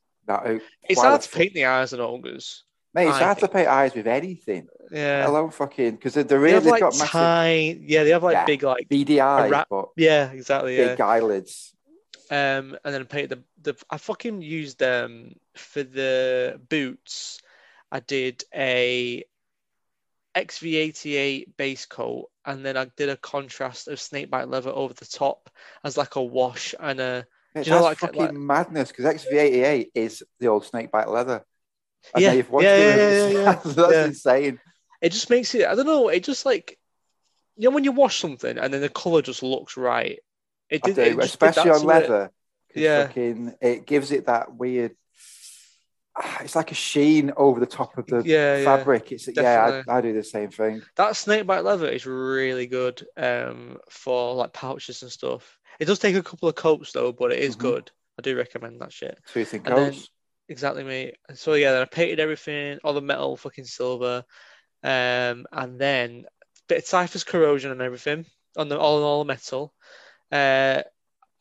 it's 0.88 1.00
hard 1.00 1.20
to 1.22 1.28
paint 1.28 1.54
the 1.54 1.64
eyes 1.66 1.92
on 1.92 2.00
ogres. 2.00 2.64
Mate, 2.92 3.06
it's 3.08 3.18
I 3.18 3.24
hard 3.24 3.38
to 3.38 3.48
paint 3.48 3.68
eyes 3.68 3.94
with 3.94 4.06
anything. 4.08 4.66
Yeah. 4.90 5.24
Hello, 5.24 5.48
fucking 5.50 5.92
because 5.92 6.14
they're 6.14 6.24
They 6.24 6.36
really 6.36 6.60
they've 6.60 6.66
like 6.72 6.80
got 6.80 6.94
massive 6.94 7.10
tiny, 7.10 7.80
yeah, 7.86 8.02
they 8.02 8.10
have 8.10 8.24
like 8.24 8.34
Yeah. 8.34 8.44
big, 8.46 8.62
like 8.64 8.88
beady 8.88 9.20
eyes, 9.20 9.64
but 9.70 9.90
yeah, 9.96 10.30
exactly, 10.32 10.76
yeah. 10.76 10.88
big 10.88 11.00
eyelids. 11.00 11.72
Um, 12.32 12.76
and 12.84 12.94
then 12.94 13.00
I 13.02 13.04
painted 13.04 13.30
the 13.30 13.72
the 13.72 13.84
I 13.88 13.96
fucking 13.98 14.42
used 14.42 14.82
um 14.82 15.34
for 15.60 15.82
the 15.82 16.60
boots. 16.68 17.40
I 17.92 18.00
did 18.00 18.44
a 18.54 19.24
XV88 20.36 21.56
base 21.56 21.86
coat, 21.86 22.30
and 22.44 22.64
then 22.64 22.76
I 22.76 22.86
did 22.96 23.08
a 23.08 23.16
contrast 23.16 23.88
of 23.88 24.00
snakebite 24.00 24.48
leather 24.48 24.70
over 24.70 24.94
the 24.94 25.04
top 25.06 25.50
as 25.84 25.96
like 25.96 26.16
a 26.16 26.22
wash 26.22 26.74
and 26.78 27.00
a 27.00 27.26
It's 27.54 27.66
you 27.68 27.74
know, 27.74 27.82
like- 27.82 27.98
fucking 27.98 28.20
like- 28.20 28.32
madness 28.32 28.90
because 28.92 29.06
XV88 29.06 29.90
is 29.94 30.22
the 30.38 30.48
old 30.48 30.64
snakebite 30.64 31.08
leather. 31.08 31.44
Yeah, 32.16 32.30
know 32.30 32.36
you've 32.36 32.50
watched 32.50 32.64
yeah, 32.64 32.76
yeah, 32.78 32.96
yeah, 32.96 33.28
yeah, 33.28 33.52
That's 33.64 33.92
yeah. 33.92 34.04
insane. 34.06 34.60
it 35.02 35.12
just 35.12 35.28
makes 35.28 35.54
it 35.54 35.66
I 35.66 35.74
don't 35.74 35.84
know, 35.86 36.08
it 36.08 36.24
just 36.24 36.46
like 36.46 36.78
you 37.56 37.68
know 37.68 37.74
when 37.74 37.84
you 37.84 37.92
wash 37.92 38.20
something 38.20 38.56
and 38.56 38.72
then 38.72 38.80
the 38.80 38.88
colour 38.88 39.20
just 39.20 39.42
looks 39.42 39.76
right. 39.76 40.18
It 40.70 40.82
did, 40.82 40.94
do, 40.94 41.02
it 41.02 41.18
especially 41.18 41.70
on 41.72 41.82
leather. 41.82 42.30
it. 42.74 42.80
Yeah. 42.80 43.06
fucking, 43.08 43.54
it 43.60 43.84
gives 43.84 44.12
it 44.12 44.26
that 44.26 44.54
weird. 44.54 44.94
Ah, 46.16 46.38
It's 46.42 46.56
like 46.56 46.70
a 46.72 46.74
sheen 46.74 47.32
over 47.36 47.60
the 47.60 47.66
top 47.66 47.96
of 47.98 48.06
the 48.06 48.22
Yeah, 48.24 48.58
yeah. 48.58 48.64
fabric. 48.64 49.12
It's 49.12 49.26
yeah, 49.28 49.34
definitely. 49.34 49.92
I, 49.92 49.98
I 49.98 50.00
do 50.00 50.12
the 50.12 50.24
same 50.24 50.50
thing. 50.50 50.82
That 50.96 51.16
snakebite 51.16 51.64
leather 51.64 51.88
is 51.88 52.06
really 52.06 52.66
good 52.66 53.06
um, 53.16 53.78
for 53.88 54.34
like 54.34 54.52
pouches 54.52 55.02
and 55.02 55.10
stuff. 55.10 55.58
It 55.78 55.86
does 55.86 55.98
take 55.98 56.16
a 56.16 56.22
couple 56.22 56.48
of 56.48 56.54
coats 56.54 56.92
though, 56.92 57.12
but 57.12 57.32
it 57.32 57.38
is 57.38 57.56
Mhm. 57.56 57.60
good. 57.60 57.90
I 58.18 58.22
do 58.22 58.36
recommend 58.36 58.80
that 58.80 58.92
shit. 58.92 59.18
Tooth 59.32 59.54
and 59.54 59.66
And 59.66 59.76
then- 59.76 59.92
coats. 59.92 60.08
Exactly, 60.48 60.82
mate. 60.82 61.14
So 61.34 61.54
yeah, 61.54 61.70
then 61.70 61.82
I 61.82 61.84
painted 61.84 62.18
everything, 62.18 62.80
all 62.82 62.92
the 62.92 63.00
metal, 63.00 63.36
fucking 63.36 63.66
silver, 63.66 64.24
um, 64.82 65.46
and 65.52 65.78
then 65.78 66.24
bit 66.66 66.78
of 66.78 66.86
typhus 66.88 67.22
corrosion 67.22 67.70
and 67.70 67.80
everything 67.80 68.26
on 68.56 68.68
the 68.68 68.76
all 68.76 68.98
in 68.98 69.04
all 69.04 69.20
the 69.20 69.28
metal. 69.28 69.72
Uh, 70.32 70.82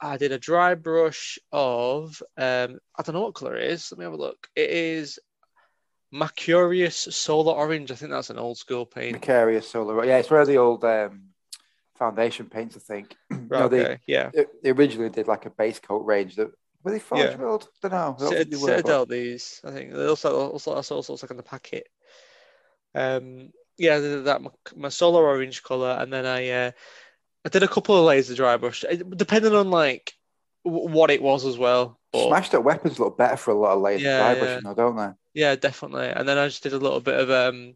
I 0.02 0.18
did 0.18 0.32
a 0.32 0.39
dry 0.39 0.76
brush 0.76 1.38
of 1.52 2.22
um, 2.38 2.80
I 2.95 3.04
don't 3.04 3.16
know 3.16 3.22
what 3.22 3.34
color 3.34 3.58
it 3.58 3.70
is. 3.72 3.91
Let 3.91 4.00
me 4.00 4.06
have 4.06 4.14
a 4.14 4.18
look. 4.18 4.47
It 4.56 4.70
is 4.70 5.20
Macharius 6.14 7.14
Solar 7.14 7.54
Orange. 7.54 7.91
I 7.91 7.95
think 7.95 8.12
that's 8.12 8.30
an 8.30 8.39
old 8.39 8.58
school 8.58 8.86
paint. 8.86 9.20
Macharius 9.22 9.64
Solar. 9.70 10.04
Yeah, 10.06 10.18
it's 10.18 10.30
where 10.30 10.45
the 10.45 10.58
old 10.58 10.84
um, 10.86 11.30
foundation 11.97 12.47
paints. 12.47 12.76
I 12.76 12.80
think. 12.80 13.16
Right, 13.50 13.62
no, 13.62 13.68
they, 13.68 13.82
okay, 13.84 14.00
yeah. 14.06 14.30
they 14.32 14.45
they 14.62 14.70
originally 14.70 15.10
did 15.10 15.28
like 15.28 15.47
a 15.47 15.50
base 15.50 15.80
coat 15.80 16.06
range 16.06 16.36
that 16.36 16.52
were 16.84 16.91
they 16.91 17.00
Forge 17.00 17.22
Yeah. 17.22 17.36
World? 17.38 17.68
Don't 17.82 17.91
know. 17.91 18.16
I 18.16 18.22
don't 18.22 18.30
think 18.30 18.38
Cit- 18.38 18.52
they 18.52 18.58
were, 18.58 18.68
but- 18.68 18.76
Citadel, 18.78 19.06
these 19.08 19.60
I 19.64 19.72
think 19.72 19.93
they 19.93 20.06
also 20.06 20.50
also 20.52 20.74
also 20.76 20.95
looks 20.95 21.24
like 21.24 21.32
on 21.32 21.38
the 21.38 21.41
packet. 21.41 21.88
Um, 22.93 23.50
yeah, 23.80 23.97
that 23.97 24.41
my, 24.43 24.52
my 24.76 24.89
solar 24.89 25.26
orange 25.26 25.64
color, 25.64 25.97
and 26.00 26.14
then 26.14 26.28
I 26.28 26.50
uh, 26.50 26.72
I 27.46 27.50
did 27.50 27.64
a 27.64 27.68
couple 27.68 27.98
of 27.98 28.06
layers 28.06 28.30
of 28.30 28.36
dry 28.38 28.58
brush, 28.58 28.84
depending 29.16 29.54
on 29.54 29.70
like 29.72 30.14
w- 30.66 30.90
what 30.90 31.12
it 31.12 31.22
was 31.22 31.46
as 31.46 31.58
well. 31.58 32.00
But 32.12 32.28
Smashed 32.28 32.54
up 32.56 32.64
weapons 32.64 33.00
look 33.00 33.18
better 33.18 33.38
for 33.38 33.52
a 33.52 33.56
lot 33.60 33.74
of 33.76 33.82
layers 33.82 34.02
Yeah, 34.02 34.10
of 34.10 34.18
dry 34.18 34.34
yeah. 34.34 34.40
brushing, 34.40 34.64
though, 34.64 34.74
don't 34.74 34.96
they? 34.98 35.42
yeah, 35.42 35.56
definitely. 35.56 36.08
And 36.08 36.28
then 36.28 36.38
I 36.38 36.48
just 36.48 36.64
did 36.64 36.74
a 36.74 36.78
little 36.78 37.00
bit 37.00 37.20
of 37.20 37.30
um, 37.30 37.76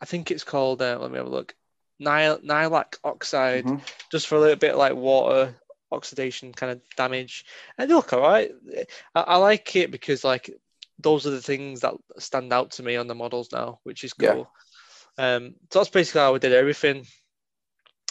I 0.00 0.04
think 0.04 0.30
it's 0.30 0.44
called. 0.44 0.80
Uh, 0.82 0.98
let 1.00 1.10
me 1.10 1.16
have 1.18 1.26
a 1.26 1.30
look. 1.30 1.54
Nil 1.98 2.38
Nihilakh 2.38 2.96
Oxide, 3.04 3.64
Mhm. 3.64 3.80
just 4.10 4.26
for 4.26 4.36
a 4.36 4.40
little 4.40 4.56
bit 4.56 4.76
like 4.76 4.94
water 4.94 5.54
oxidation 5.90 6.52
kind 6.52 6.72
of 6.72 6.80
damage. 6.96 7.44
And 7.78 7.88
they 7.90 7.94
look 7.94 8.12
all 8.12 8.20
right. 8.20 8.50
I, 9.14 9.20
I 9.20 9.36
like 9.36 9.74
it 9.76 9.90
because 9.90 10.24
like 10.24 10.50
those 10.98 11.26
are 11.26 11.30
the 11.30 11.42
things 11.42 11.80
that 11.80 11.94
stand 12.18 12.52
out 12.52 12.72
to 12.72 12.82
me 12.82 12.96
on 12.96 13.06
the 13.08 13.14
models 13.14 13.48
now, 13.52 13.80
which 13.84 14.04
is 14.04 14.12
Yeah. 14.18 14.34
cool. 14.34 14.50
Um, 15.18 15.54
so 15.72 15.78
that's 15.80 15.90
basically 15.90 16.20
how 16.20 16.34
I 16.34 16.38
did 16.38 16.52
everything. 16.52 17.06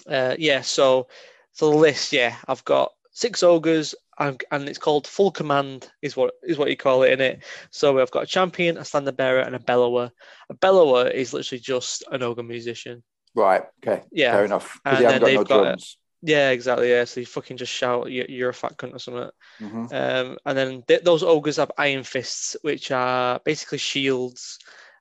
Uh, 0.08 0.36
yeah, 0.38 0.62
so 0.62 1.08
so 1.51 1.70
the 1.70 1.78
list, 1.78 2.12
yeah, 2.14 2.36
I've 2.47 2.66
got 2.66 2.91
six 3.12 3.43
ogres, 3.43 3.93
and, 4.20 4.43
and 4.51 4.68
it's 4.68 4.80
called 4.80 5.08
full 5.08 5.32
command, 5.32 5.89
is 6.01 6.16
what 6.18 6.34
is 6.43 6.58
what 6.58 6.70
you 6.70 6.78
call 6.78 7.04
it 7.04 7.14
in 7.14 7.22
it. 7.22 7.43
So 7.72 7.99
I've 7.99 8.12
got 8.12 8.24
a 8.24 8.28
champion, 8.28 8.78
a 8.78 8.86
standard 8.86 9.18
bearer, 9.18 9.41
and 9.41 9.56
a 9.56 9.60
bellower. 9.60 10.12
A 10.49 10.54
bellower 10.56 11.08
is 11.08 11.34
literally 11.34 11.60
just 11.60 12.04
an 12.12 12.24
ogre 12.24 12.43
musician. 12.43 13.04
Right. 13.36 13.64
Okay. 13.86 14.04
Yeah, 14.12 14.34
Fair 14.34 14.45
enough. 14.45 14.80
And 14.86 14.97
Because 14.97 14.99
you 14.99 15.06
haven't 15.06 15.22
got 15.22 15.26
then 15.28 15.34
no 15.36 15.39
they've 15.39 15.47
got 15.47 15.68
a- 15.68 15.97
yeah, 16.26 16.49
exactly. 16.51 16.89
Yeah, 16.89 17.04
so 17.04 17.20
you 17.20 17.26
fucking 17.26 17.58
just 17.58 17.74
shout, 17.74 18.10
"You- 18.10 18.26
"You're 18.30 18.49
a 18.49 18.54
fat 18.54 18.78
cunt" 18.78 18.95
or 18.95 18.99
something. 18.99 19.30
Mhm. 19.60 19.93
Um, 19.93 20.38
and 20.45 20.58
then 20.58 20.84
th- 20.84 21.04
those 21.04 21.22
ogres 21.24 21.58
have 21.58 21.72
iron 21.78 22.04
fists, 22.04 22.56
which 22.62 22.91
are 22.91 23.39
basically 23.43 23.78
shields, 23.80 24.58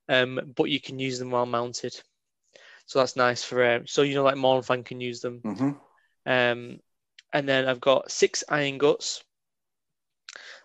um, 0.08 0.52
but 0.56 0.64
you 0.64 0.80
can 0.80 0.98
use 0.98 1.18
them 1.18 1.30
while 1.30 1.46
mounted. 1.46 1.94
So 2.86 2.98
that's 2.98 3.16
nice 3.16 3.42
for 3.42 3.64
um, 3.64 3.86
so 3.86 4.02
you 4.02 4.14
know 4.14 4.24
like 4.24 4.36
Mournfang 4.36 4.84
can 4.84 5.00
use 5.00 5.20
them. 5.20 5.44
Mhm. 5.44 5.80
Um, 6.26 6.80
and 7.32 7.48
then 7.48 7.66
I've 7.68 7.80
got 7.80 8.10
six 8.10 8.44
iron 8.48 8.78
guts. 8.78 9.24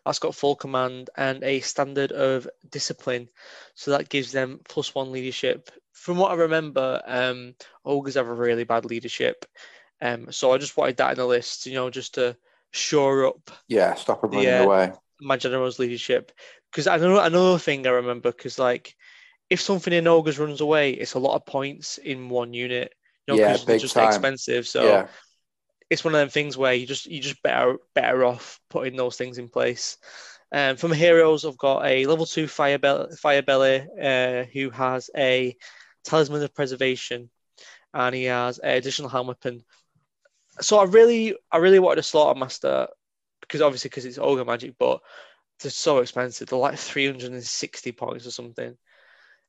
That's 0.05 0.19
got 0.19 0.35
full 0.35 0.55
command 0.55 1.09
and 1.17 1.43
a 1.43 1.59
standard 1.59 2.11
of 2.11 2.47
discipline, 2.69 3.29
so 3.75 3.91
that 3.91 4.09
gives 4.09 4.31
them 4.31 4.59
plus 4.67 4.95
one 4.95 5.11
leadership. 5.11 5.69
From 5.91 6.17
what 6.17 6.31
I 6.31 6.35
remember, 6.35 7.01
um, 7.05 7.55
ogres 7.83 8.15
have 8.15 8.27
a 8.27 8.33
really 8.33 8.63
bad 8.63 8.85
leadership, 8.85 9.45
um, 10.01 10.31
so 10.31 10.53
I 10.53 10.57
just 10.57 10.77
wanted 10.77 10.97
that 10.97 11.11
in 11.11 11.17
the 11.17 11.25
list, 11.25 11.65
you 11.65 11.73
know, 11.73 11.89
just 11.89 12.15
to 12.15 12.37
shore 12.71 13.25
up 13.27 13.51
Yeah. 13.67 13.93
Stop 13.95 14.21
them 14.21 14.31
running 14.31 14.49
Yeah. 14.49 14.65
away. 14.65 14.93
my 15.19 15.37
general's 15.37 15.79
leadership. 15.79 16.31
Because 16.71 16.87
I 16.87 16.97
know 16.97 17.19
another 17.19 17.57
thing 17.59 17.87
I 17.87 17.91
remember, 17.91 18.31
because 18.31 18.59
like 18.59 18.95
if 19.49 19.61
something 19.61 19.93
in 19.93 20.07
ogres 20.07 20.39
runs 20.39 20.61
away, 20.61 20.91
it's 20.91 21.13
a 21.13 21.19
lot 21.19 21.35
of 21.35 21.45
points 21.45 21.97
in 21.97 22.29
one 22.29 22.53
unit. 22.53 22.93
You 23.27 23.35
know, 23.35 23.39
Yeah, 23.39 23.57
big 23.65 23.81
just 23.81 23.93
time. 23.93 24.07
expensive. 24.07 24.67
So 24.67 24.83
yeah. 24.83 25.07
it's 25.89 26.03
one 26.03 26.13
of 26.13 26.19
them 26.19 26.29
things 26.29 26.57
where 26.57 26.73
you 26.73 26.85
just 26.85 27.05
you 27.05 27.21
just 27.21 27.41
better 27.43 27.77
better 27.93 28.23
off 28.25 28.59
putting 28.69 28.95
those 28.95 29.17
things 29.17 29.37
in 29.37 29.49
place. 29.49 29.97
Um, 30.51 30.77
from 30.77 30.93
heroes, 30.93 31.43
I've 31.43 31.57
got 31.57 31.85
a 31.85 32.05
level 32.05 32.25
two 32.25 32.47
fire 32.47 32.77
belly, 32.79 33.15
fire 33.17 33.41
belly 33.41 33.85
uh, 34.01 34.45
who 34.53 34.69
has 34.69 35.09
a 35.15 35.55
talisman 36.05 36.41
of 36.43 36.55
preservation, 36.55 37.29
and 37.93 38.15
he 38.15 38.25
has 38.25 38.59
an 38.59 38.69
additional 38.69 39.09
hand 39.09 39.27
weapon. 39.27 39.63
So 40.61 40.79
I 40.79 40.85
really, 40.85 41.35
I 41.51 41.57
really 41.57 41.79
wanted 41.79 41.99
a 41.99 42.03
slaughter 42.03 42.39
master 42.39 42.87
because 43.41 43.61
obviously 43.61 43.89
because 43.89 44.05
it's 44.05 44.17
ogre 44.17 44.45
magic, 44.45 44.75
but 44.79 45.01
they're 45.59 45.71
so 45.71 45.99
expensive. 45.99 46.47
They're 46.47 46.59
like 46.59 46.77
three 46.77 47.07
hundred 47.07 47.33
and 47.33 47.43
sixty 47.43 47.91
points 47.91 48.25
or 48.25 48.31
something. 48.31 48.77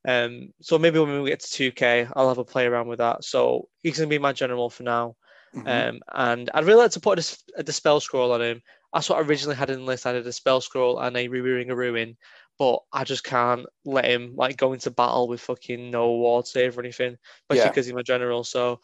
Um, 0.08 0.54
so 0.62 0.78
maybe 0.78 0.98
when 0.98 1.22
we 1.22 1.30
get 1.30 1.40
to 1.40 1.50
two 1.50 1.70
K, 1.70 2.08
I'll 2.16 2.28
have 2.28 2.38
a 2.38 2.44
play 2.44 2.66
around 2.66 2.88
with 2.88 2.98
that. 2.98 3.24
So 3.24 3.68
he's 3.82 3.98
gonna 3.98 4.08
be 4.08 4.18
my 4.18 4.32
general 4.32 4.70
for 4.70 4.82
now. 4.82 5.16
Mhm. 5.54 5.66
Um, 5.88 6.00
and 6.12 6.50
I'd 6.54 6.64
really 6.64 6.82
like 6.82 6.92
to 6.92 7.00
put 7.00 7.18
a, 7.18 7.38
a 7.56 7.62
dispel 7.62 8.00
scroll 8.00 8.32
on 8.32 8.42
him. 8.42 8.62
That's 8.92 9.08
what 9.10 9.18
I 9.18 9.22
originally 9.22 9.56
had 9.56 9.70
in 9.70 9.80
the 9.80 9.84
list. 9.84 10.06
I 10.06 10.10
had 10.10 10.18
a 10.18 10.22
dispel 10.22 10.60
scroll 10.60 10.98
and 10.98 11.16
a 11.16 11.28
Ruby 11.28 11.50
Ring 11.50 11.70
of 11.70 11.78
Ruin, 11.78 12.16
but 12.58 12.80
I 12.92 13.04
just 13.04 13.24
can't 13.24 13.66
let 13.84 14.06
him 14.06 14.34
like 14.34 14.56
go 14.56 14.72
into 14.72 14.90
battle 14.90 15.28
with 15.28 15.40
fucking 15.42 15.90
no 15.90 16.12
ward 16.12 16.46
save 16.46 16.76
or 16.76 16.80
anything, 16.80 17.16
especially 17.42 17.58
Yeah. 17.64 17.68
because 17.68 17.86
he's 17.86 17.94
my 17.94 18.02
general. 18.02 18.44
So, 18.44 18.80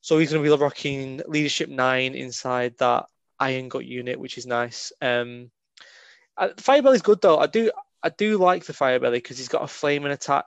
so 0.00 0.18
he's 0.18 0.32
going 0.32 0.44
to 0.44 0.56
be 0.56 0.62
rocking 0.62 1.22
leadership 1.26 1.68
nine 1.68 2.14
inside 2.14 2.78
that 2.78 3.06
iron 3.38 3.68
gut 3.68 3.84
unit, 3.84 4.18
which 4.18 4.38
is 4.38 4.46
nice. 4.46 4.92
Um, 5.00 5.50
uh, 6.36 6.50
Firebelly's 6.56 7.02
good 7.02 7.20
though. 7.20 7.38
I 7.38 7.46
do 7.46 7.70
I 8.02 8.08
do 8.10 8.38
like 8.38 8.64
the 8.64 8.72
Firebelly 8.72 9.18
because 9.18 9.38
he's 9.38 9.48
got 9.48 9.62
a 9.62 9.68
flaming 9.68 10.12
attack, 10.12 10.44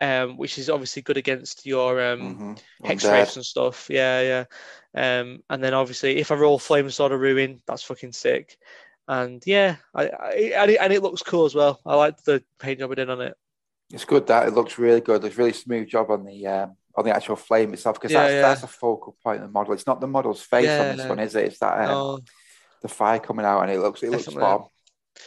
um, 0.00 0.36
which 0.36 0.58
is 0.58 0.70
obviously 0.70 1.02
good 1.02 1.16
against 1.16 1.66
your 1.66 2.00
um 2.12 2.38
Mhm. 2.38 2.62
hex 2.84 3.04
wraiths 3.04 3.36
and 3.36 3.44
stuff. 3.44 3.88
Yeah, 3.90 4.20
yeah. 4.22 4.44
Um, 5.20 5.42
and 5.50 5.62
then 5.62 5.74
obviously 5.74 6.16
if 6.18 6.30
I 6.30 6.36
roll 6.36 6.58
flame 6.58 6.88
sword 6.90 7.12
of 7.12 7.20
ruin, 7.20 7.60
that's 7.66 7.82
fucking 7.82 8.12
sick. 8.12 8.58
And 9.06 9.42
yeah, 9.46 9.76
I, 9.94 10.08
I 10.08 10.30
and, 10.56 10.70
it, 10.70 10.78
and 10.80 10.92
it 10.92 11.02
looks 11.02 11.22
cool 11.22 11.46
as 11.46 11.54
well. 11.54 11.80
I 11.86 11.94
like 11.94 12.22
the 12.24 12.42
paint 12.58 12.78
job 12.80 12.90
I 12.92 12.94
did 12.94 13.10
on 13.10 13.20
it. 13.20 13.34
It's 13.90 14.04
good 14.04 14.26
that 14.26 14.48
it 14.48 14.54
looks 14.54 14.78
really 14.78 15.00
good. 15.00 15.22
There's 15.22 15.38
really 15.38 15.54
smooth 15.54 15.88
job 15.88 16.10
on 16.10 16.24
the 16.24 16.46
um, 16.46 16.76
on 16.94 17.04
the 17.04 17.14
actual 17.14 17.36
flame 17.36 17.72
itself 17.72 17.96
because 17.96 18.12
Yeah, 18.12 18.22
that's, 18.22 18.34
yeah. 18.34 18.42
that's 18.42 18.62
a 18.64 18.66
focal 18.66 19.16
point 19.24 19.40
of 19.42 19.48
the 19.48 19.52
model. 19.52 19.72
It's 19.72 19.86
not 19.86 20.00
the 20.00 20.06
model's 20.06 20.42
face 20.42 20.68
on 20.78 20.88
this 20.88 20.98
Yeah. 20.98 21.08
one, 21.08 21.18
is 21.20 21.34
it? 21.34 21.44
It's 21.46 21.58
that 21.60 21.78
um, 21.80 21.88
No, 21.88 22.18
the 22.82 22.88
fire 22.88 23.18
coming 23.18 23.46
out 23.46 23.62
and 23.62 23.70
it 23.70 23.80
looks 23.80 24.02
it 24.02 24.10
looks 24.10 24.24
Definitely. 24.24 24.42
spot 24.42 24.60
on. 24.60 24.68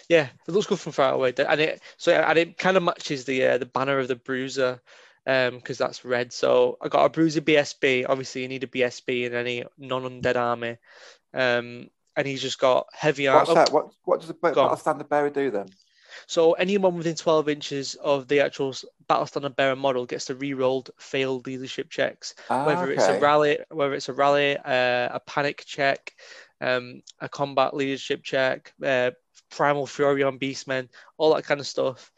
Yeah, 0.10 0.30
it 0.48 0.52
looks 0.52 0.68
good 0.68 0.80
from 0.80 0.92
far 0.92 1.14
away. 1.14 1.34
And 1.38 1.62
it 1.62 1.82
so 1.98 2.14
and 2.14 2.38
it 2.38 2.58
kind 2.58 2.78
of 2.78 2.84
matches 2.84 3.26
the 3.26 3.46
uh, 3.46 3.58
the 3.58 3.66
banner 3.66 4.00
of 4.00 4.08
the 4.08 4.16
bruiser, 4.16 4.82
um, 5.26 5.56
because 5.56 5.78
that's 5.78 6.06
red. 6.06 6.34
So 6.34 6.78
I 6.82 6.88
got 6.88 7.06
a 7.06 7.10
bruiser 7.10 7.42
BSB. 7.42 8.06
Obviously, 8.08 8.42
you 8.42 8.48
need 8.48 8.64
a 8.64 8.68
BSB 8.68 9.26
in 9.26 9.34
any 9.34 9.64
non-undead 9.78 10.36
army. 10.36 10.78
Um, 11.34 11.90
and 12.16 12.28
he's 12.28 12.42
just 12.42 12.60
got 12.60 12.88
heavy 12.94 13.28
armor. 13.28 13.54
What's 13.54 13.54
that? 13.54 13.74
What 13.74 13.92
what 14.04 14.20
does 14.20 14.28
the 14.28 14.34
Go 14.34 14.54
battle 14.54 14.78
standard 14.78 15.10
bearer 15.10 15.30
do 15.30 15.50
then? 15.50 15.68
So 16.28 16.54
anyone 16.54 16.98
within 16.98 17.16
12 17.16 17.50
inches 17.50 17.96
of 17.96 18.28
the 18.28 18.42
actual 18.42 18.76
battle 19.08 19.26
standard 19.26 19.56
bearer 19.56 19.76
model 19.76 20.06
gets 20.06 20.26
to 20.26 20.36
re-rolled 20.36 20.92
failed 20.98 21.48
leadership 21.48 21.90
checks, 21.90 22.36
Ah, 22.50 22.66
whether 22.66 22.92
it's 22.92 23.08
a 23.08 23.20
rally, 23.20 23.60
whether 23.70 23.94
it's 23.94 24.10
a 24.10 24.14
rally, 24.14 24.58
uh, 24.58 25.10
a 25.14 25.22
panic 25.26 25.64
check, 25.66 26.14
um, 26.60 27.02
a 27.20 27.30
combat 27.30 27.74
leadership 27.74 28.24
check, 28.24 28.74
uh, 28.84 29.12
primal 29.52 29.86
fury 29.86 30.24
on 30.24 30.40
beastmen, 30.40 30.90
all 31.18 31.36
that 31.36 31.44
kind 31.44 31.60
of 31.60 31.68
stuff. 31.68 32.12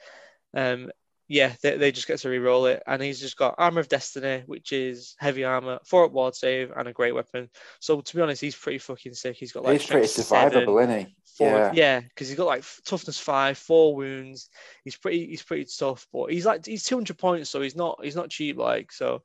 Um, 0.53 0.91
yeah, 1.27 1.53
they, 1.61 1.77
they 1.77 1.91
just 1.91 2.07
get 2.07 2.19
to 2.19 2.29
re-roll 2.29 2.67
it, 2.67 2.83
and 2.85 3.01
he's 3.01 3.19
just 3.19 3.37
got 3.37 3.55
armor 3.57 3.79
of 3.79 3.87
destiny, 3.87 4.43
which 4.45 4.71
is 4.71 5.15
heavy 5.17 5.43
armor, 5.43 5.79
four 5.85 6.05
up 6.05 6.11
ward 6.11 6.35
save, 6.35 6.71
and 6.71 6.87
a 6.87 6.93
great 6.93 7.15
weapon. 7.15 7.49
So 7.79 8.01
to 8.01 8.15
be 8.15 8.21
honest, 8.21 8.41
he's 8.41 8.55
pretty 8.55 8.77
fucking 8.77 9.13
sick. 9.13 9.37
He's 9.37 9.51
got 9.51 9.63
like 9.63 9.81
He's 9.81 9.89
pretty 9.89 10.07
survivable, 10.07 10.81
isn't 10.83 11.07
he? 11.07 11.15
Four, 11.37 11.47
Yeah. 11.47 11.71
yeah, 11.73 11.99
because 12.01 12.27
he's 12.27 12.37
got 12.37 12.45
like 12.45 12.63
toughness 12.85 13.19
five, 13.19 13.57
four 13.57 13.95
wounds. 13.95 14.49
He's 14.83 14.95
pretty, 14.95 15.25
he's 15.25 15.41
pretty 15.41 15.65
tough, 15.65 16.05
but 16.13 16.31
he's 16.31 16.45
like 16.45 16.63
he's 16.63 16.83
two 16.83 16.95
hundred 16.95 17.17
points, 17.17 17.49
so 17.49 17.59
he's 17.61 17.75
not 17.75 17.99
he's 18.03 18.15
not 18.15 18.29
cheap. 18.29 18.57
Like 18.57 18.91
so, 18.91 19.23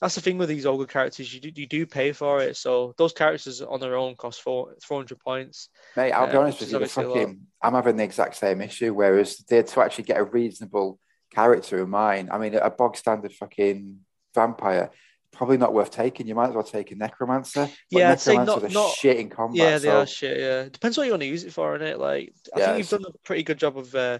that's 0.00 0.14
the 0.14 0.22
thing 0.22 0.38
with 0.38 0.48
these 0.48 0.64
ogre 0.64 0.86
characters. 0.86 1.32
You 1.34 1.40
do 1.40 1.60
you 1.60 1.66
do 1.66 1.84
pay 1.84 2.12
for 2.12 2.40
it. 2.40 2.56
So 2.56 2.94
those 2.96 3.12
characters 3.12 3.60
on 3.60 3.80
their 3.80 3.96
own 3.96 4.14
cost 4.16 4.40
four 4.40 4.74
four 4.82 4.98
hundred 4.98 5.20
points. 5.20 5.68
Mate, 5.94 6.12
I'll 6.12 6.30
be 6.30 6.38
honest 6.38 6.60
which 6.60 6.60
with 6.60 6.68
is 6.68 6.72
you, 6.72 6.78
the 6.78 6.84
obviously 6.84 7.04
a 7.04 7.08
lot. 7.08 7.18
fucking, 7.18 7.40
I'm 7.62 7.74
having 7.74 7.96
the 7.96 8.04
exact 8.04 8.36
same 8.36 8.62
issue. 8.62 8.94
Whereas 8.94 9.36
they 9.48 9.62
to 9.62 9.80
actually 9.82 10.04
get 10.04 10.18
a 10.20 10.24
reasonable 10.24 10.98
character 11.34 11.80
of 11.80 11.88
mine, 11.88 12.30
I 12.32 12.38
mean, 12.38 12.54
a 12.54 12.70
bog 12.70 12.96
standard 12.96 13.32
fucking 13.32 13.98
vampire, 14.34 14.90
probably 15.32 15.56
not 15.56 15.72
worth 15.74 15.90
taking. 15.90 16.26
You 16.26 16.34
might 16.34 16.48
as 16.50 16.54
well 16.54 16.62
take 16.64 16.90
a 16.90 16.94
necromancer. 16.94 17.68
Yeah, 17.90 18.12
I'd 18.12 18.20
say 18.20 18.36
not- 18.36 18.70
not- 18.70 18.94
shit 18.94 19.16
in 19.18 19.28
combat. 19.30 19.56
yeah, 19.56 19.78
they 19.78 19.88
so 19.88 20.00
are 20.00 20.06
shit. 20.06 20.38
Yeah, 20.38 20.68
depends 20.68 20.96
what 20.96 21.04
you 21.04 21.12
want 21.12 21.22
to 21.22 21.26
use 21.28 21.44
it 21.44 21.52
for, 21.52 21.78
innit? 21.78 21.98
Like 21.98 22.32
I 22.54 22.58
Yeah, 22.58 22.66
think 22.66 22.78
you've 22.78 22.88
done 23.02 23.04
a 23.12 23.18
pretty 23.24 23.42
good 23.42 23.58
job 23.58 23.76
of. 23.78 23.94
Uh, 23.94 24.18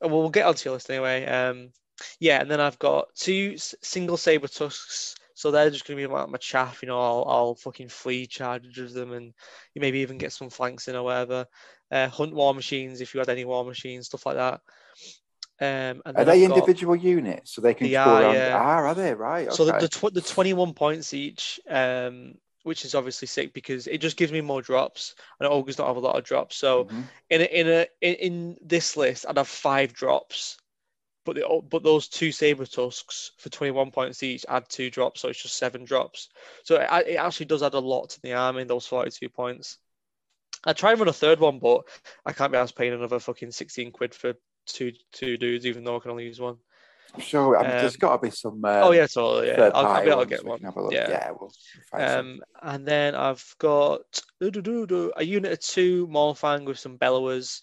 well, 0.00 0.10
we'll 0.10 0.30
get 0.30 0.46
onto 0.46 0.68
your 0.68 0.74
list 0.74 0.90
anyway. 0.90 1.24
Um, 1.26 1.70
yeah, 2.18 2.40
and 2.40 2.50
then 2.50 2.60
I've 2.60 2.78
got 2.78 3.14
two 3.14 3.56
single 3.56 4.16
saber 4.16 4.48
tusks. 4.48 5.14
So 5.34 5.50
they're 5.50 5.70
just 5.70 5.86
gonna 5.86 5.96
be 5.96 6.06
like 6.06 6.28
my 6.28 6.38
chaff, 6.38 6.82
you 6.82 6.88
know. 6.88 7.00
I'll, 7.00 7.24
I'll 7.26 7.54
fucking 7.54 7.88
flee 7.88 8.26
charge 8.26 8.78
of 8.78 8.92
them, 8.92 9.12
and 9.12 9.32
you 9.74 9.80
maybe 9.80 10.00
even 10.00 10.18
get 10.18 10.32
some 10.32 10.50
flanks 10.50 10.88
in 10.88 10.96
or 10.96 11.02
whatever. 11.04 11.46
Uh, 11.90 12.08
hunt 12.08 12.34
war 12.34 12.54
machines 12.54 13.00
if 13.00 13.14
you 13.14 13.18
had 13.20 13.28
any 13.28 13.44
war 13.44 13.64
machines, 13.64 14.06
stuff 14.06 14.26
like 14.26 14.36
that. 14.36 14.60
Um, 15.62 16.02
and 16.04 16.16
Are 16.18 16.24
they 16.24 16.42
I've 16.42 16.48
got- 16.48 16.56
individual 16.58 16.96
units? 16.96 17.52
So 17.52 17.60
they 17.60 17.74
can 17.74 17.86
They 17.86 17.92
go 17.92 18.00
are, 18.00 18.22
around. 18.22 18.34
yeah. 18.34 18.58
Ah, 18.60 18.78
are 18.88 18.94
they? 18.94 19.14
Right. 19.14 19.46
Okay. 19.46 19.56
So 19.56 19.64
the 19.64 19.72
the, 19.78 19.88
tw- 19.88 20.12
the 20.12 20.20
21 20.20 20.74
points 20.74 21.14
each, 21.14 21.60
um, 21.68 22.34
which 22.64 22.84
is 22.84 22.94
obviously 22.94 23.28
sick 23.28 23.52
because 23.54 23.86
it 23.86 23.98
just 23.98 24.16
gives 24.16 24.32
me 24.32 24.40
more 24.40 24.60
drops, 24.62 25.14
and 25.38 25.48
ogres 25.48 25.76
don't 25.76 25.86
have 25.86 25.96
a 25.96 26.00
lot 26.00 26.16
of 26.18 26.24
drops. 26.24 26.56
So 26.56 26.86
Mhm. 26.86 27.04
in 27.30 27.40
a, 27.42 27.44
in 27.44 27.68
a 27.68 27.86
in, 28.00 28.14
in 28.14 28.56
this 28.60 28.96
list, 28.96 29.24
I'd 29.28 29.36
have 29.36 29.46
five 29.48 29.92
drops, 29.92 30.56
but 31.24 31.36
the 31.36 31.60
but 31.70 31.84
those 31.84 32.08
two 32.08 32.32
saber 32.32 32.66
tusks 32.66 33.30
for 33.38 33.48
21 33.48 33.92
points 33.92 34.22
each 34.24 34.44
add 34.48 34.68
two 34.68 34.90
drops, 34.90 35.20
so 35.20 35.28
it's 35.28 35.42
just 35.42 35.56
seven 35.58 35.84
drops. 35.84 36.28
So 36.64 36.76
it, 36.80 36.88
it 37.08 37.16
actually 37.16 37.46
does 37.46 37.62
add 37.62 37.74
a 37.74 37.78
lot 37.78 38.10
to 38.10 38.20
the 38.22 38.32
army. 38.32 38.64
Those 38.64 38.86
42 38.86 39.28
points. 39.28 39.78
I 40.64 40.72
try 40.72 40.90
and 40.92 41.00
run 41.00 41.08
a 41.08 41.12
third 41.12 41.40
one, 41.40 41.58
but 41.60 41.82
I 42.26 42.32
can't 42.32 42.52
be 42.52 42.58
asked 42.58 42.76
paying 42.76 42.92
another 42.92 43.18
fucking 43.20 43.50
16 43.52 43.90
quid 43.92 44.14
for 44.14 44.34
two 44.66 44.92
two 45.12 45.36
dudes, 45.36 45.66
even 45.66 45.84
though 45.84 45.96
I 45.96 46.00
can 46.00 46.10
only 46.10 46.24
use 46.24 46.40
one. 46.40 46.56
Sure. 47.18 47.58
I 47.58 47.62
mean, 47.62 47.70
there's 47.72 47.94
um, 47.94 47.98
got 48.00 48.16
to 48.16 48.26
be 48.26 48.30
some. 48.30 48.64
Uh, 48.64 48.80
oh 48.82 48.92
yeah, 48.92 49.06
totally. 49.06 49.48
Yeah, 49.48 49.70
I'll, 49.74 49.86
I'll 49.86 50.04
be 50.04 50.10
to 50.10 50.26
get 50.26 50.44
one. 50.44 50.58
can 50.58 50.66
have 50.66 50.76
a 50.76 50.82
look. 50.82 50.92
Yeah. 50.92 51.10
Yeah, 51.10 51.30
we'll 51.38 51.52
find 51.90 52.10
some. 52.10 52.18
Um, 52.18 52.40
and 52.62 52.86
then 52.86 53.14
I've 53.14 53.44
got 53.58 54.22
a 54.40 55.24
unit 55.24 55.52
of 55.52 55.60
two 55.60 56.06
Mournfang 56.06 56.64
with 56.64 56.78
some 56.78 56.96
bellowers, 56.96 57.62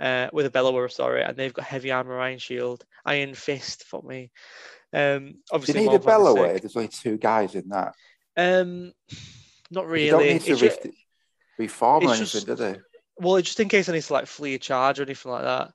uh, 0.00 0.28
with 0.32 0.46
a 0.46 0.50
bellower, 0.50 0.88
sorry, 0.88 1.22
and 1.22 1.36
they've 1.36 1.54
got 1.54 1.64
heavy 1.64 1.92
armor, 1.92 2.18
iron 2.18 2.38
shield, 2.38 2.84
iron 3.04 3.34
fist 3.34 3.84
for 3.84 4.02
me. 4.02 4.32
Um, 4.92 5.18
Do 5.20 5.26
you 5.26 5.34
obviously, 5.52 5.86
need 5.86 5.94
a 5.94 5.98
bellower? 6.00 6.58
There's 6.58 6.76
only 6.76 6.88
two 6.88 7.18
guys 7.18 7.54
in 7.54 7.68
that. 7.68 7.94
Um, 8.36 8.92
not 9.70 9.86
really. 9.86 10.06
You 10.06 10.10
don't 10.10 10.22
need 10.22 10.42
to 10.42 10.56
re- 10.56 10.92
reform 11.58 12.04
or 12.04 12.08
anything, 12.08 12.26
just- 12.26 12.46
do 12.46 12.54
they? 12.56 12.76
well, 13.20 13.40
just 13.40 13.60
in 13.60 13.68
case 13.68 13.88
I 13.88 13.92
need 13.92 14.02
to 14.02 14.12
like 14.12 14.26
flee 14.26 14.54
a 14.54 14.58
charge 14.58 14.98
or 14.98 15.02
anything 15.02 15.32
like 15.32 15.42
that. 15.42 15.72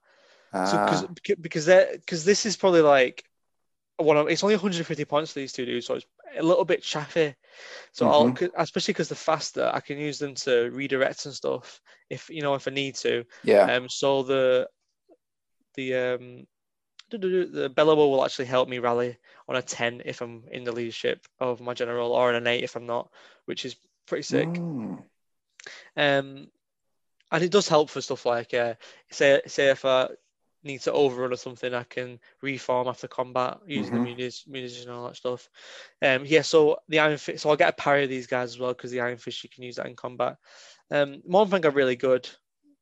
So 0.61 0.77
Ah, 0.77 1.07
because 1.07 1.35
because 1.41 1.65
because 1.65 2.25
this 2.25 2.45
is 2.45 2.57
probably 2.57 2.81
like 2.81 3.23
one 3.97 4.17
of 4.17 4.27
it's 4.29 4.43
only 4.43 4.55
150 4.55 5.05
points 5.05 5.31
for 5.33 5.39
these 5.39 5.53
two 5.53 5.65
dudes, 5.65 5.85
so 5.87 5.95
it's 5.95 6.05
a 6.37 6.43
little 6.43 6.65
bit 6.65 6.83
chaffy. 6.83 7.35
So 7.91 8.07
I'll 8.07 8.29
Mhm. 8.29 8.35
'cause- 8.35 8.49
especially 8.57 8.93
because 8.93 9.09
they're 9.09 9.15
faster, 9.15 9.69
I 9.73 9.79
can 9.79 9.97
use 9.99 10.19
them 10.19 10.35
to 10.35 10.69
redirect 10.71 11.25
and 11.25 11.33
stuff 11.33 11.81
if 12.09 12.29
you 12.29 12.41
know 12.41 12.55
if 12.55 12.67
I 12.67 12.71
need 12.71 12.95
to. 12.97 13.25
yeah. 13.43 13.75
Um, 13.75 13.89
so 13.89 14.23
the 14.23 14.69
the 15.75 15.95
um 15.95 16.47
the 17.09 17.71
bellower 17.75 18.07
will 18.07 18.25
actually 18.25 18.45
help 18.45 18.67
me 18.67 18.79
rally 18.79 19.17
on 19.47 19.55
a 19.55 19.61
10 19.61 20.01
if 20.05 20.21
I'm 20.21 20.47
in 20.51 20.63
the 20.63 20.71
leadership 20.71 21.27
of 21.39 21.61
my 21.61 21.73
general, 21.75 22.11
or 22.11 22.29
on 22.29 22.35
an 22.35 22.47
8 22.47 22.63
if 22.63 22.75
I'm 22.75 22.87
not, 22.87 23.11
which 23.45 23.65
is 23.65 23.75
pretty 24.07 24.23
sick. 24.23 24.49
Mm. 24.49 25.03
Um, 25.95 26.51
and 27.31 27.43
it 27.43 27.51
does 27.51 27.67
help 27.67 27.89
for 27.89 28.01
stuff 28.01 28.25
like 28.25 28.53
uh, 28.53 28.75
say 29.11 29.41
say 29.47 29.69
if 29.69 29.85
I 29.85 30.09
need 30.63 30.81
to 30.81 30.91
overrun 30.93 31.33
or 31.33 31.37
something, 31.37 31.73
I 31.73 31.83
can 31.83 32.19
reform 32.41 32.87
after 32.87 33.07
combat 33.07 33.59
using 33.65 33.93
Mhm. 33.93 33.97
the 33.97 34.03
munis, 34.03 34.47
munitions 34.47 34.85
and 34.85 34.91
all 34.93 35.07
that 35.07 35.15
stuff. 35.15 35.49
Um, 36.01 36.25
yeah, 36.25 36.41
so 36.41 36.79
the 36.87 36.99
iron 36.99 37.17
fist, 37.17 37.43
so 37.43 37.49
I'll 37.49 37.55
get 37.55 37.69
a 37.69 37.73
parry 37.73 38.03
of 38.03 38.09
these 38.09 38.27
guys 38.27 38.51
as 38.51 38.59
well 38.59 38.73
because 38.73 38.91
the 38.91 39.01
iron 39.01 39.17
fist 39.17 39.43
you 39.43 39.49
can 39.49 39.63
use 39.63 39.75
that 39.75 39.87
in 39.87 39.95
combat. 39.95 40.37
Um, 40.91 41.21
Mournfang 41.29 41.65
are 41.65 41.71
really 41.71 41.95
good, 41.95 42.29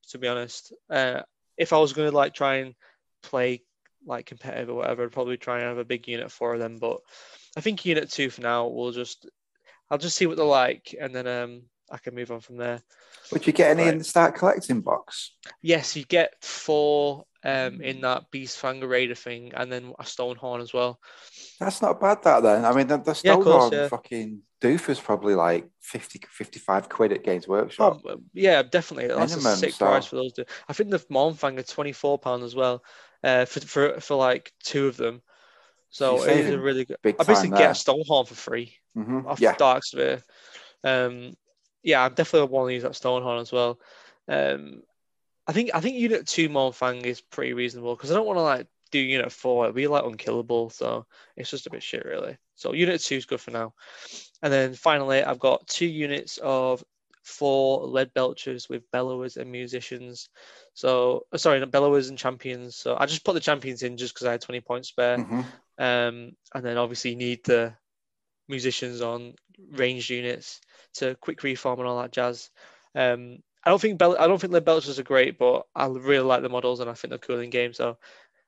to 0.09 0.17
be 0.17 0.27
honest. 0.27 0.73
Uh, 0.89 1.21
if 1.57 1.73
I 1.73 1.79
was 1.79 1.93
going 1.93 2.09
to 2.09 2.15
like 2.15 2.33
try 2.33 2.57
and 2.57 2.75
play 3.23 3.63
like 4.05 4.25
competitive 4.25 4.69
or 4.69 4.75
whatever, 4.75 5.03
I'd 5.03 5.11
probably 5.11 5.37
try 5.37 5.59
and 5.59 5.67
have 5.67 5.77
a 5.77 5.85
big 5.85 6.07
unit 6.07 6.31
for 6.31 6.57
them. 6.57 6.77
But 6.79 6.99
I 7.55 7.61
think 7.61 7.85
unit 7.85 8.09
two 8.09 8.29
for 8.29 8.41
now. 8.41 8.67
We'll 8.67 8.91
just 8.91 9.29
I'll 9.89 9.97
just 9.97 10.15
see 10.15 10.25
what 10.25 10.37
they're 10.37 10.45
like, 10.45 10.95
and 10.99 11.13
then 11.13 11.27
um, 11.27 11.63
I 11.91 11.97
can 11.97 12.15
move 12.15 12.31
on 12.31 12.39
from 12.39 12.57
there. 12.57 12.81
Would 13.31 13.45
you 13.45 13.53
get 13.53 13.71
any 13.71 13.83
Right. 13.83 13.93
in 13.93 13.97
the 13.99 14.03
start 14.03 14.35
collecting 14.35 14.81
box? 14.81 15.31
Yes, 15.61 15.95
you 15.95 16.05
get 16.05 16.33
four 16.43 17.25
um 17.43 17.81
in 17.81 18.01
that 18.01 18.29
Beast 18.31 18.57
Fang 18.59 18.81
Raider 18.81 19.15
thing, 19.15 19.51
and 19.55 19.71
then 19.71 19.93
a 19.99 20.05
Stone 20.05 20.35
Horn 20.37 20.61
as 20.61 20.73
well. 20.73 20.99
That's 21.59 21.81
not 21.81 21.99
bad, 21.99 22.23
that 22.23 22.43
then. 22.43 22.65
I 22.65 22.73
mean, 22.73 22.87
the, 22.87 22.97
the 22.97 23.19
Yeah, 23.23 23.33
of 23.33 23.43
course, 23.43 23.65
Stonehorn 23.65 23.71
yeah. 23.73 23.87
fucking 23.87 24.41
doof 24.61 24.89
is 24.89 24.99
probably 24.99 25.33
like 25.35 25.67
50, 25.81 26.21
55 26.29 26.87
quid 26.89 27.11
at 27.13 27.23
Games 27.23 27.47
Workshop. 27.47 28.01
Oh, 28.07 28.21
yeah, 28.33 28.61
definitely. 28.61 29.07
That's 29.07 29.31
Minimum, 29.35 29.53
a 29.53 29.55
sick 29.57 29.73
so- 29.73 29.85
price 29.85 30.05
for 30.05 30.17
those. 30.17 30.33
Two. 30.33 30.45
I 30.69 30.73
think 30.73 30.91
the 30.91 30.99
Mournfang 30.99 31.57
are 31.59 31.63
twenty 31.63 31.93
four 31.93 32.17
pound 32.19 32.43
as 32.43 32.55
well, 32.55 32.83
uh, 33.23 33.45
for, 33.45 33.59
for 33.61 33.99
for 33.99 34.15
like 34.15 34.51
two 34.63 34.87
of 34.87 34.97
them. 34.97 35.21
So 35.89 36.19
You're 36.19 36.29
it 36.29 36.37
is 36.45 36.49
a 36.51 36.59
really 36.59 36.85
good. 36.85 36.97
Big 37.01 37.15
I 37.19 37.23
basically 37.23 37.49
time 37.49 37.57
get 37.57 37.71
a 37.71 37.75
Stone 37.75 38.03
Horn 38.07 38.25
for 38.25 38.35
free 38.35 38.75
Mhm. 38.95 39.25
off 39.25 39.39
Yeah, 39.41 39.55
Dark 39.55 39.83
Sphere. 39.83 40.21
Um, 40.83 41.33
yeah, 41.83 42.03
I'm 42.03 42.13
definitely 42.13 42.49
want 42.49 42.69
to 42.69 42.73
use 42.73 42.83
that 42.83 42.95
Stone 42.95 43.23
Horn 43.23 43.39
as 43.39 43.51
well. 43.51 43.79
Um, 44.27 44.83
I 45.47 45.53
think 45.53 45.71
I 45.73 45.79
think 45.79 45.97
Unit 45.97 46.27
Two 46.27 46.49
Mournfang 46.49 47.03
is 47.03 47.21
pretty 47.21 47.53
reasonable 47.53 47.95
because 47.95 48.11
I 48.11 48.15
don't 48.15 48.27
want 48.27 48.37
to 48.37 48.43
like 48.43 48.67
do 48.91 48.99
Unit 48.99 49.31
Four. 49.31 49.65
It'd 49.65 49.75
be 49.75 49.87
like 49.87 50.05
unkillable, 50.05 50.69
so 50.69 51.05
it's 51.35 51.49
just 51.49 51.67
a 51.67 51.71
bit 51.71 51.83
shit 51.83 52.05
really. 52.05 52.37
So 52.55 52.73
Unit 52.73 53.01
Two 53.01 53.15
is 53.15 53.25
good 53.25 53.41
for 53.41 53.51
now. 53.51 53.73
And 54.41 54.51
then 54.51 54.73
finally, 54.73 55.23
I've 55.23 55.39
got 55.39 55.67
two 55.67 55.85
units 55.87 56.37
of 56.41 56.83
four 57.23 57.85
lead 57.85 58.13
belchers 58.13 58.69
with 58.69 58.89
bellowers 58.91 59.37
and 59.37 59.51
musicians. 59.51 60.29
So 60.73 61.25
uh, 61.33 61.37
sorry, 61.37 61.59
not 61.59 61.71
bellowers 61.71 62.09
and 62.09 62.17
champions. 62.17 62.75
So 62.75 62.95
I 62.99 63.05
just 63.05 63.25
put 63.25 63.33
the 63.33 63.39
champions 63.39 63.83
in 63.83 63.97
just 63.97 64.13
because 64.13 64.27
I 64.27 64.31
had 64.31 64.41
20 64.41 64.61
points 64.61 64.89
spare. 64.89 65.17
Mhm. 65.17 65.45
Um, 65.77 66.31
and 66.53 66.65
then 66.65 66.77
obviously 66.77 67.11
you 67.11 67.17
need 67.17 67.43
the 67.43 67.73
musicians 68.47 69.01
on 69.01 69.35
ranged 69.71 70.09
units 70.09 70.61
to 70.95 71.15
quick 71.15 71.43
reform 71.43 71.79
and 71.79 71.87
all 71.87 72.01
that 72.01 72.11
jazz. 72.11 72.49
Um, 72.95 73.39
I 73.63 73.69
don't 73.69 73.81
think 73.81 73.97
Bel- 73.97 74.17
I 74.19 74.27
don't 74.27 74.39
think 74.39 74.53
the 74.53 74.61
belchers 74.61 74.97
are 74.99 75.03
great, 75.03 75.37
but 75.37 75.65
I 75.75 75.85
really 75.87 76.25
like 76.25 76.41
the 76.41 76.49
models 76.49 76.79
and 76.79 76.89
I 76.89 76.93
think 76.93 77.09
they're 77.09 77.17
cool 77.19 77.39
in 77.39 77.49
game. 77.49 77.73
So 77.73 77.97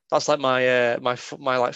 that's 0.10 0.28
like 0.28 0.40
my 0.40 0.68
uh, 0.68 1.00
my 1.02 1.18
my 1.40 1.58
like 1.58 1.76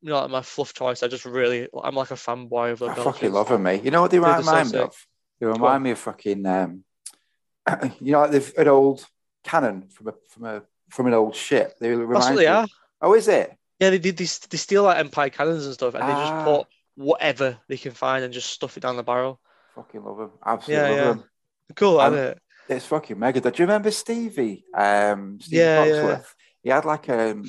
you 0.00 0.10
know 0.10 0.20
like 0.20 0.30
my 0.30 0.42
fluff 0.42 0.72
choice. 0.74 1.02
I 1.02 1.08
just 1.08 1.24
really 1.24 1.68
I'm 1.82 1.94
like 1.94 2.10
a 2.10 2.14
fanboy 2.14 2.72
of 2.72 2.78
the 2.78 2.86
I 2.86 2.94
belchers. 2.94 3.04
fucking 3.04 3.32
love 3.32 3.48
them, 3.48 3.62
mate. 3.64 3.84
You 3.84 3.90
know 3.90 4.02
what 4.02 4.10
they 4.10 4.18
Dude, 4.18 4.26
they're 4.26 4.42
so 4.42 4.50
remind 4.50 4.66
me 4.68 4.72
sick. 4.78 4.80
of? 4.86 5.06
They 5.40 5.46
remind 5.46 5.82
me 5.84 5.90
of 5.92 5.98
fucking, 5.98 6.46
um, 6.46 6.84
you 8.00 8.12
know, 8.12 8.20
like 8.20 8.30
they've 8.32 8.52
an 8.58 8.68
old 8.68 9.04
cannon 9.44 9.88
from 9.88 10.08
a 10.08 10.14
from 10.30 10.44
a 10.44 10.62
from 10.90 11.06
an 11.08 11.14
old 11.14 11.34
ship. 11.36 11.74
They 11.80 11.90
remind 11.90 12.14
That's 12.16 12.28
what 12.30 12.36
they 12.36 12.46
are. 12.46 12.66
Oh, 13.02 13.14
is 13.14 13.28
it? 13.28 13.54
Yeah, 13.78 13.90
they 13.90 13.98
did. 13.98 14.16
They, 14.16 14.24
they 14.24 14.56
steal 14.56 14.82
like 14.84 14.98
Empire 14.98 15.30
cannons 15.30 15.64
and 15.64 15.74
stuff, 15.74 15.94
and 15.94 16.02
they 16.08 16.12
Ah. 16.12 16.30
just 16.30 16.44
put 16.44 16.66
whatever 16.96 17.58
they 17.68 17.76
can 17.76 17.92
find 17.92 18.24
and 18.24 18.32
just 18.34 18.50
stuff 18.50 18.76
it 18.76 18.80
down 18.80 18.96
the 18.96 19.02
barrel. 19.04 19.40
Fucking 19.78 20.02
love 20.02 20.18
them. 20.18 20.30
Absolutely 20.44 20.82
Yeah, 20.82 20.90
love 20.90 20.98
yeah. 20.98 21.04
them. 21.04 21.24
Cool, 21.76 22.00
isn't 22.00 22.18
it? 22.18 22.38
It's 22.68 22.86
fucking 22.86 23.16
mega. 23.16 23.40
Do 23.40 23.48
you 23.54 23.66
remember 23.66 23.92
Stevie? 23.92 24.64
Um, 24.74 25.38
Stevie 25.40 25.58
Yeah, 25.58 25.84
yeah. 25.84 26.20
He 26.64 26.70
had 26.70 26.84
like 26.84 27.08
um, 27.08 27.44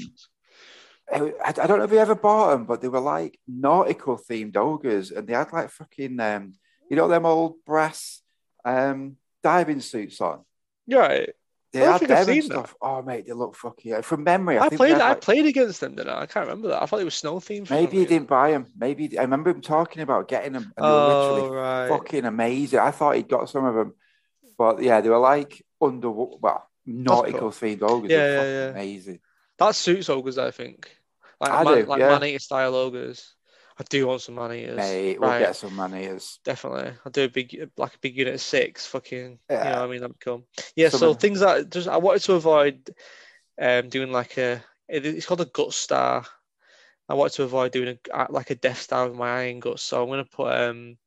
I, 1.11 1.34
I 1.45 1.51
don't 1.51 1.80
know 1.80 1.86
if 1.86 1.91
you 1.91 1.97
ever 1.97 2.13
bought 2.13 2.51
them, 2.51 2.65
but 2.65 2.82
they 2.82 2.88
were 2.88 2.99
like 2.99 3.39
nautical 3.47 4.17
themed 4.17 4.55
ogres, 4.55 5.09
and 5.09 5.27
they 5.27 5.34
had 5.34 5.51
like 5.51 5.71
fucking 5.71 6.19
um, 6.19 6.53
you 6.88 6.95
know, 6.95 7.07
them 7.07 7.25
old 7.25 7.55
brass 7.65 8.21
um 8.63 9.15
diving 9.41 9.82
suits 9.82 10.21
on. 10.21 10.45
Right. 10.88 11.32
They 11.72 11.86
I 11.86 11.91
had 11.91 11.99
think 11.99 12.11
I've 12.11 12.26
them 12.26 12.36
that. 12.38 12.43
stuff. 12.45 12.76
Oh 12.82 13.01
mate, 13.03 13.28
they 13.28 13.34
look 13.34 13.55
fucking. 13.55 14.01
From 14.01 14.24
memory, 14.24 14.57
I, 14.57 14.65
I, 14.65 14.70
played. 14.70 14.95
I 14.95 15.09
like- 15.09 15.22
played 15.22 15.45
against 15.45 15.80
them, 15.82 15.95
didn't 15.95 16.09
I? 16.13 16.22
I 16.22 16.26
can't 16.26 16.47
remember 16.47 16.70
that. 16.70 16.82
I 16.82 16.86
thought 16.88 16.99
it 17.01 17.05
was 17.05 17.13
snow 17.13 17.36
themed. 17.36 17.70
Maybe 17.70 17.97
he 17.99 18.05
didn't 18.05 18.28
buy 18.28 18.51
them. 18.51 18.65
Maybe 18.76 19.17
I 19.20 19.22
remember 19.22 19.51
him 19.51 19.61
talking 19.61 20.01
about 20.01 20.28
getting 20.28 20.53
them, 20.53 20.63
and 20.63 20.74
they 20.78 20.82
were 20.82 20.88
Oh 20.89 21.34
literally 21.36 21.55
right. 21.57 21.88
fucking 21.89 22.26
amazing. 22.26 22.80
I 22.80 22.89
thought 22.91 23.15
he'd 23.17 23.30
got 23.30 23.49
some 23.49 23.65
of 23.65 23.76
them, 23.76 23.93
but 24.57 24.82
yeah, 24.82 25.01
they 25.01 25.09
were 25.09 25.20
like 25.20 25.63
under 25.82 26.09
well 26.09 26.67
nautical 26.88 27.51
themed 27.51 27.84
ogres. 27.84 28.09
Yeah, 28.11 28.17
Yeah, 28.17 28.41
yeah, 28.41 28.43
yeah. 28.65 28.70
amazing. 28.72 29.20
That 29.59 29.76
suits 29.76 30.09
ogres, 30.09 30.38
I 30.39 30.49
think. 30.51 30.89
Like 31.39 31.51
I 31.51 31.63
man, 31.63 31.78
do, 31.78 31.86
like 31.86 31.99
yeah. 31.99 32.07
man-eater 32.09 32.39
style 32.39 32.74
ogres. 32.76 33.36
I 33.80 33.84
do 33.89 34.07
want 34.07 34.21
some 34.21 34.36
man-eaters. 34.36 34.77
Mate, 34.77 35.19
we'll 35.19 35.30
right. 35.30 35.39
get 35.39 35.55
some 35.55 35.75
manias. 35.75 36.39
Definitely. 36.43 36.93
I'll 37.05 37.11
do 37.11 37.25
a 37.25 37.30
big, 37.30 37.69
like 37.77 37.95
a 37.95 37.99
big 37.99 38.17
unit 38.17 38.36
of 38.36 38.41
six. 38.41 38.86
Fucking, 38.88 39.39
you 39.49 39.57
Yeah. 39.59 39.69
know, 39.69 39.80
what 39.80 39.86
I 39.88 39.91
mean, 39.91 40.01
that'd 40.01 40.17
be 40.19 40.23
cool. 40.23 40.45
Yeah. 40.75 40.89
So 40.89 41.13
things 41.13 41.39
that 41.41 41.69
just 41.69 41.88
I 41.88 41.97
wanted 41.97 42.21
to 42.23 42.34
avoid, 42.34 42.89
um, 43.61 43.89
doing 43.89 44.11
like 44.11 44.38
a, 44.38 44.63
it- 44.88 45.05
it's 45.05 45.25
called 45.25 45.41
a 45.41 45.45
gut 45.45 45.73
star. 45.73 46.25
I 47.09 47.15
wanted 47.15 47.34
to 47.36 47.43
avoid 47.43 47.71
doing 47.71 47.97
a 48.13 48.27
like 48.32 48.49
a 48.51 48.55
death 48.55 48.82
star 48.82 49.07
with 49.07 49.17
my 49.17 49.30
iron 49.43 49.59
guts. 49.59 49.84
So 49.84 50.03
I'm 50.03 50.09
gonna 50.09 50.25
put 50.25 50.53
um, 50.53 50.97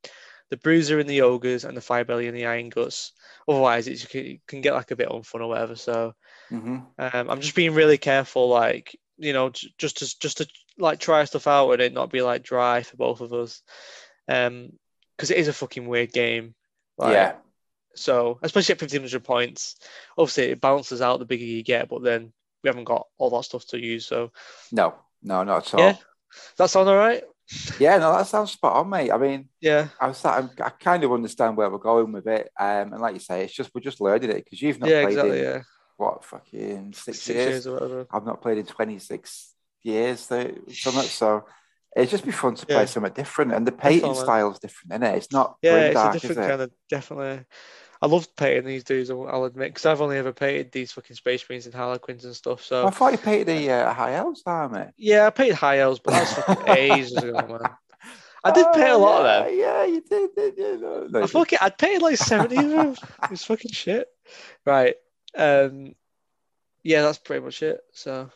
the 0.51 0.57
bruiser 0.59 1.01
in 1.01 1.07
the 1.09 1.23
ogres 1.23 1.65
and 1.65 1.77
the 1.77 1.83
fire 1.83 2.05
belly 2.05 2.29
in 2.29 2.35
the 2.35 2.47
iron 2.47 2.71
guts. 2.71 3.13
Otherwise, 3.49 3.89
it's, 3.89 4.03
you 4.03 4.09
can, 4.09 4.27
you 4.27 4.39
can 4.47 4.61
get 4.63 4.75
like 4.75 4.91
a 4.93 4.97
bit 4.97 5.09
unfun 5.11 5.41
or 5.43 5.49
whatever. 5.49 5.77
So 5.77 6.15
hmm 6.51 6.95
um, 6.99 7.31
I'm 7.31 7.41
just 7.41 7.55
being 7.55 7.75
really 7.75 7.99
careful, 7.99 8.49
like 8.49 8.99
you 9.19 9.33
know, 9.33 9.51
just 9.79 9.99
to 9.99 10.19
just 10.19 10.39
to 10.39 10.49
like 10.79 10.99
try 11.01 11.25
stuff 11.25 11.47
out 11.47 11.71
and 11.73 11.83
it 11.83 11.93
not 11.93 12.11
be 12.11 12.23
like 12.23 12.43
dry 12.43 12.83
for 12.83 12.97
both 12.97 13.21
of 13.21 13.33
us, 13.33 13.63
um, 14.29 14.73
because 15.17 15.31
it 15.31 15.39
is 15.39 15.49
a 15.49 15.53
fucking 15.53 15.87
weird 15.87 16.13
game. 16.13 16.55
Like, 16.99 17.13
yeah, 17.15 17.35
So 17.95 18.39
especially 18.43 18.75
at 18.75 18.81
1500 18.83 19.25
points, 19.25 19.77
obviously 20.17 20.45
it 20.45 20.61
balances 20.61 21.01
out 21.03 21.19
the 21.19 21.25
bigger 21.25 21.45
you 21.45 21.63
get, 21.63 21.89
but 21.89 22.03
then 22.03 22.33
we 22.63 22.69
haven't 22.69 22.85
got 22.85 23.07
all 23.19 23.31
that 23.31 23.45
stuff 23.45 23.67
to 23.69 23.79
use. 23.79 24.07
So 24.07 24.31
no, 24.71 24.95
no, 25.23 25.43
not 25.43 25.67
at 25.67 25.75
all. 25.75 25.81
Yeah. 25.81 25.97
That 26.57 26.71
sound 26.71 26.89
all 26.89 26.97
right? 26.97 27.23
Yeah, 27.79 27.99
no, 27.99 28.13
that 28.17 28.27
sounds 28.27 28.53
spot 28.53 28.77
on, 28.77 28.89
mate. 28.89 29.11
I 29.11 29.19
mean, 29.19 29.49
Yeah. 29.61 29.89
I 30.01 30.09
was 30.09 30.25
I, 30.25 30.49
I 30.63 30.71
kind 30.71 31.05
of 31.05 31.13
understand 31.13 31.57
where 31.57 31.69
we're 31.69 31.79
going 31.79 32.13
with 32.13 32.27
it, 32.27 32.51
um, 32.59 32.93
and 32.93 33.01
like 33.01 33.15
you 33.15 33.21
say, 33.21 33.45
it's 33.45 33.53
just 33.53 33.71
we're 33.75 33.81
just 33.83 34.01
learning 34.01 34.31
it 34.31 34.45
because 34.45 34.63
you've 34.63 34.79
not 34.81 34.89
yeah. 34.89 35.03
played 35.03 35.13
Exactly. 35.13 35.39
in 35.39 35.45
Yeah. 35.45 35.63
what 35.97 36.25
fucking 36.25 36.93
six, 36.95 37.19
Six 37.21 37.29
years. 37.29 37.49
years 37.51 37.67
or 37.67 37.73
whatever. 37.75 38.07
I've 38.11 38.25
not 38.25 38.41
played 38.41 38.59
in 38.59 38.65
26 38.67 39.52
years, 39.83 40.21
so 40.21 40.51
something. 40.69 41.03
So 41.09 41.45
it'd 41.97 42.11
just 42.11 42.25
be 42.25 42.33
fun 42.33 42.55
to 42.57 42.67
play 42.67 42.81
Yeah. 42.83 42.85
something 42.87 43.13
different. 43.13 43.53
And 43.53 43.67
the 43.67 43.73
painting 43.73 44.15
style 44.15 44.53
is 44.53 44.59
different, 44.59 44.93
isn't 44.93 45.15
it? 45.15 45.17
It's 45.17 45.33
not 45.33 45.57
Yeah, 45.63 45.77
it's 45.77 45.95
dark, 45.95 46.17
a 46.17 46.19
different 46.19 46.47
it? 46.47 46.51
kind 46.51 46.63
of 46.63 46.71
definitely. 46.89 47.45
I 48.01 48.07
love 48.07 48.35
painting 48.35 48.67
these 48.67 48.83
dudes. 48.83 49.11
I'll 49.11 49.45
admit, 49.45 49.69
because 49.71 49.87
I've 49.87 50.01
only 50.01 50.19
ever 50.19 50.33
painted 50.33 50.73
these 50.73 50.91
fucking 50.91 51.15
space 51.15 51.45
marines 51.49 51.67
and 51.67 51.75
harlequins 51.75 52.25
and 52.25 52.35
stuff. 52.35 52.65
So 52.65 52.85
I 52.85 52.91
thought 52.91 53.13
you 53.13 53.19
painted 53.19 53.47
the 53.47 53.71
uh, 53.71 53.93
High 53.95 54.15
Elves 54.15 54.43
army. 54.45 54.87
Yeah, 54.97 55.27
I 55.27 55.31
paid 55.31 55.53
high 55.55 55.79
elves, 55.79 56.01
but 56.03 56.11
that 56.11 56.21
was 56.21 56.33
fucking 56.33 56.69
ages 56.77 57.17
ago, 57.17 57.47
man. 57.47 57.71
I 58.45 58.51
did 58.51 58.67
pay 58.75 58.91
a 58.91 58.95
Oh, 58.95 58.99
lot 58.99 59.23
yeah, 59.25 59.39
of 59.39 59.47
them. 59.47 59.59
Yeah, 59.59 59.85
you 59.85 60.01
did, 60.01 60.35
did 60.35 60.59
you? 60.59 60.79
No, 60.79 61.07
no, 61.09 61.19
I 61.21 61.23
you 61.23 61.29
fucking, 61.29 61.59
I'd 61.61 61.79
paid 61.79 62.03
like 62.03 62.17
70 62.17 62.57
of 62.57 62.71
them. 62.71 62.97
It's 63.31 63.45
fucking 63.45 63.71
shit. 63.71 64.09
Right. 64.67 64.97
Um, 65.37 65.95
yeah, 66.83 67.03
that's 67.03 67.19
pretty 67.19 67.45
much 67.45 67.63
it. 67.63 67.81
So, 67.93 68.31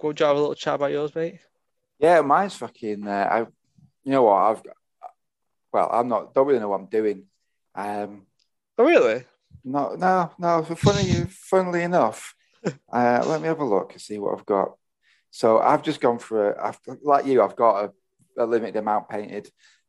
go 0.00 0.08
and 0.10 0.18
have 0.18 0.36
a 0.36 0.40
little 0.40 0.54
chat 0.54 0.74
about 0.74 0.90
yours, 0.92 1.14
mate. 1.14 1.40
Yeah, 1.98 2.20
mine's 2.22 2.54
fucking. 2.56 3.06
Uh, 3.06 3.28
I, 3.30 3.38
you 3.40 4.12
know 4.12 4.22
what? 4.24 4.34
I've. 4.36 4.62
Well, 5.72 5.88
I'm 5.92 6.08
not. 6.08 6.34
Don't 6.34 6.46
really 6.46 6.60
know 6.60 6.68
what 6.68 6.80
I'm 6.80 6.86
doing. 6.86 7.24
Um, 7.74 8.26
Oh, 8.76 8.84
really? 8.84 9.24
no, 9.64 9.94
no, 9.94 10.32
no. 10.38 10.62
Funny, 10.64 11.26
funnily 11.30 11.82
enough, 11.82 12.34
uh, 12.92 13.24
let 13.26 13.40
me 13.40 13.46
have 13.46 13.60
a 13.60 13.64
look 13.64 13.92
and 13.92 14.00
see 14.00 14.18
what 14.18 14.36
I've 14.36 14.46
got. 14.46 14.72
So 15.30 15.58
I've 15.60 15.82
just 15.82 16.00
gone 16.00 16.18
for 16.18 16.50
a. 16.52 16.68
I've, 16.68 16.80
like 17.02 17.26
you, 17.26 17.40
I've 17.42 17.54
got 17.56 17.84
a, 17.84 18.42
a 18.42 18.46
limited 18.46 18.76
amount 18.76 19.08
painted. 19.08 19.48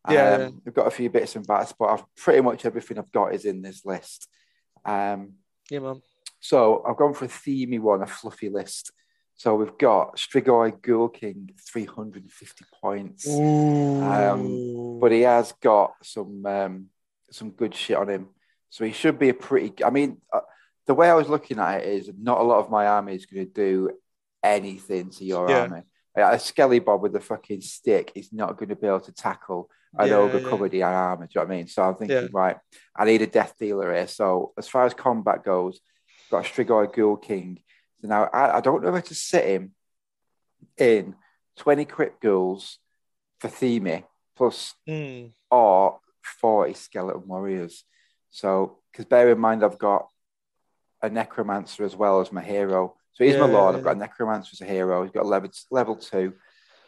Yeah, 0.09 0.35
um. 0.45 0.61
I've 0.67 0.73
got 0.75 0.85
a 0.87 0.91
few 0.91 1.09
bits 1.09 1.35
and 1.35 1.45
bats, 1.47 1.73
but 1.77 1.85
I've 1.85 2.03
pretty 2.15 2.41
much 2.41 2.63
everything 2.63 2.99
I've 2.99 3.11
got 3.11 3.33
is 3.33 3.45
in 3.45 3.63
this 3.63 3.83
list. 3.85 4.27
Um, 4.85 5.33
Yeah, 5.71 5.79
man. 5.79 6.01
so 6.39 6.83
I've 6.87 6.97
gone 6.97 7.15
for 7.15 7.25
a 7.25 7.27
themey 7.27 7.79
one, 7.79 8.03
a 8.03 8.07
fluffy 8.07 8.49
list. 8.49 8.91
So 9.37 9.55
we've 9.55 9.77
got 9.77 10.17
Strigoi 10.17 10.81
Ghoul 10.81 11.09
King, 11.09 11.51
350 11.71 12.65
points. 12.81 13.39
Um, 14.01 14.61
but 15.01 15.11
he 15.11 15.21
has 15.21 15.51
got 15.61 15.93
some 16.03 16.45
um, 16.45 16.85
some 17.31 17.51
good 17.51 17.75
shit 17.75 17.97
on 17.97 18.09
him. 18.09 18.29
So 18.69 18.85
he 18.85 18.91
should 18.91 19.19
be 19.19 19.29
a 19.29 19.33
pretty. 19.33 19.83
I 19.83 19.89
mean, 19.89 20.21
uh, 20.33 20.41
the 20.87 20.93
way 20.93 21.09
I 21.09 21.15
was 21.15 21.29
looking 21.29 21.59
at 21.59 21.81
it 21.81 21.87
is 21.87 22.09
not 22.17 22.39
a 22.39 22.43
lot 22.43 22.59
of 22.59 22.69
my 22.69 22.87
army 22.87 23.15
is 23.15 23.25
going 23.25 23.45
to 23.45 23.51
do 23.51 23.91
anything 24.43 25.09
to 25.11 25.25
your 25.25 25.49
Yeah. 25.49 25.61
army. 25.61 25.81
A 26.17 26.39
Skelly 26.39 26.79
Bob 26.79 27.01
with 27.01 27.15
a 27.17 27.19
fucking 27.19 27.59
stick 27.59 28.11
is 28.15 28.31
not 28.31 28.57
going 28.57 28.69
to 28.69 28.75
be 28.77 28.87
able 28.87 29.01
to 29.01 29.11
tackle 29.11 29.69
an 29.97 30.09
Yeah, 30.09 30.15
ogre 30.15 30.39
yeah. 30.39 30.47
covered 30.49 30.73
in 30.73 30.81
armor. 30.83 31.25
Do 31.25 31.31
you 31.35 31.41
know 31.41 31.47
what 31.47 31.53
I 31.53 31.57
mean? 31.57 31.67
So 31.67 31.83
I'm 31.83 31.95
thinking, 31.95 32.15
Yeah. 32.17 32.27
right, 32.31 32.57
I 32.95 33.03
need 33.03 33.21
a 33.21 33.27
death 33.27 33.55
dealer 33.59 33.93
here. 33.93 34.07
So 34.07 34.53
as 34.57 34.69
far 34.69 34.85
as 34.85 34.93
combat 34.93 35.43
goes, 35.43 35.81
got 36.31 36.45
a 36.45 36.49
Strigoi 36.49 36.93
Ghoul 36.95 37.17
King. 37.17 37.59
Now 38.07 38.25
I, 38.25 38.57
I 38.57 38.61
don't 38.61 38.83
know 38.83 38.91
where 38.91 39.01
to 39.01 39.15
sit 39.15 39.45
him 39.45 39.71
in 40.77 41.15
20 41.57 41.85
crypt 41.85 42.21
ghouls 42.21 42.79
for 43.39 43.47
Theme 43.49 44.03
plus 44.35 44.73
Hmm. 44.87 45.27
or 45.51 45.99
40 46.41 46.73
skeleton 46.73 47.27
warriors. 47.27 47.83
So, 48.31 48.79
because 48.91 49.05
bear 49.05 49.29
in 49.29 49.39
mind, 49.39 49.63
I've 49.63 49.77
got 49.77 50.07
a 51.01 51.09
necromancer 51.09 51.83
as 51.85 51.95
well 51.95 52.19
as 52.19 52.31
my 52.31 52.41
hero. 52.43 52.95
So 53.13 53.23
he's 53.23 53.37
my 53.37 53.45
lord. 53.45 53.73
yeah, 53.73 53.77
I've 53.79 53.83
got 53.85 53.95
a 53.95 53.99
necromancer 53.99 54.49
as 54.53 54.61
a 54.61 54.65
hero. 54.65 55.03
He's 55.03 55.11
got 55.13 55.23
a 55.23 55.27
level, 55.27 55.49
level 55.71 55.95
two, 55.95 56.33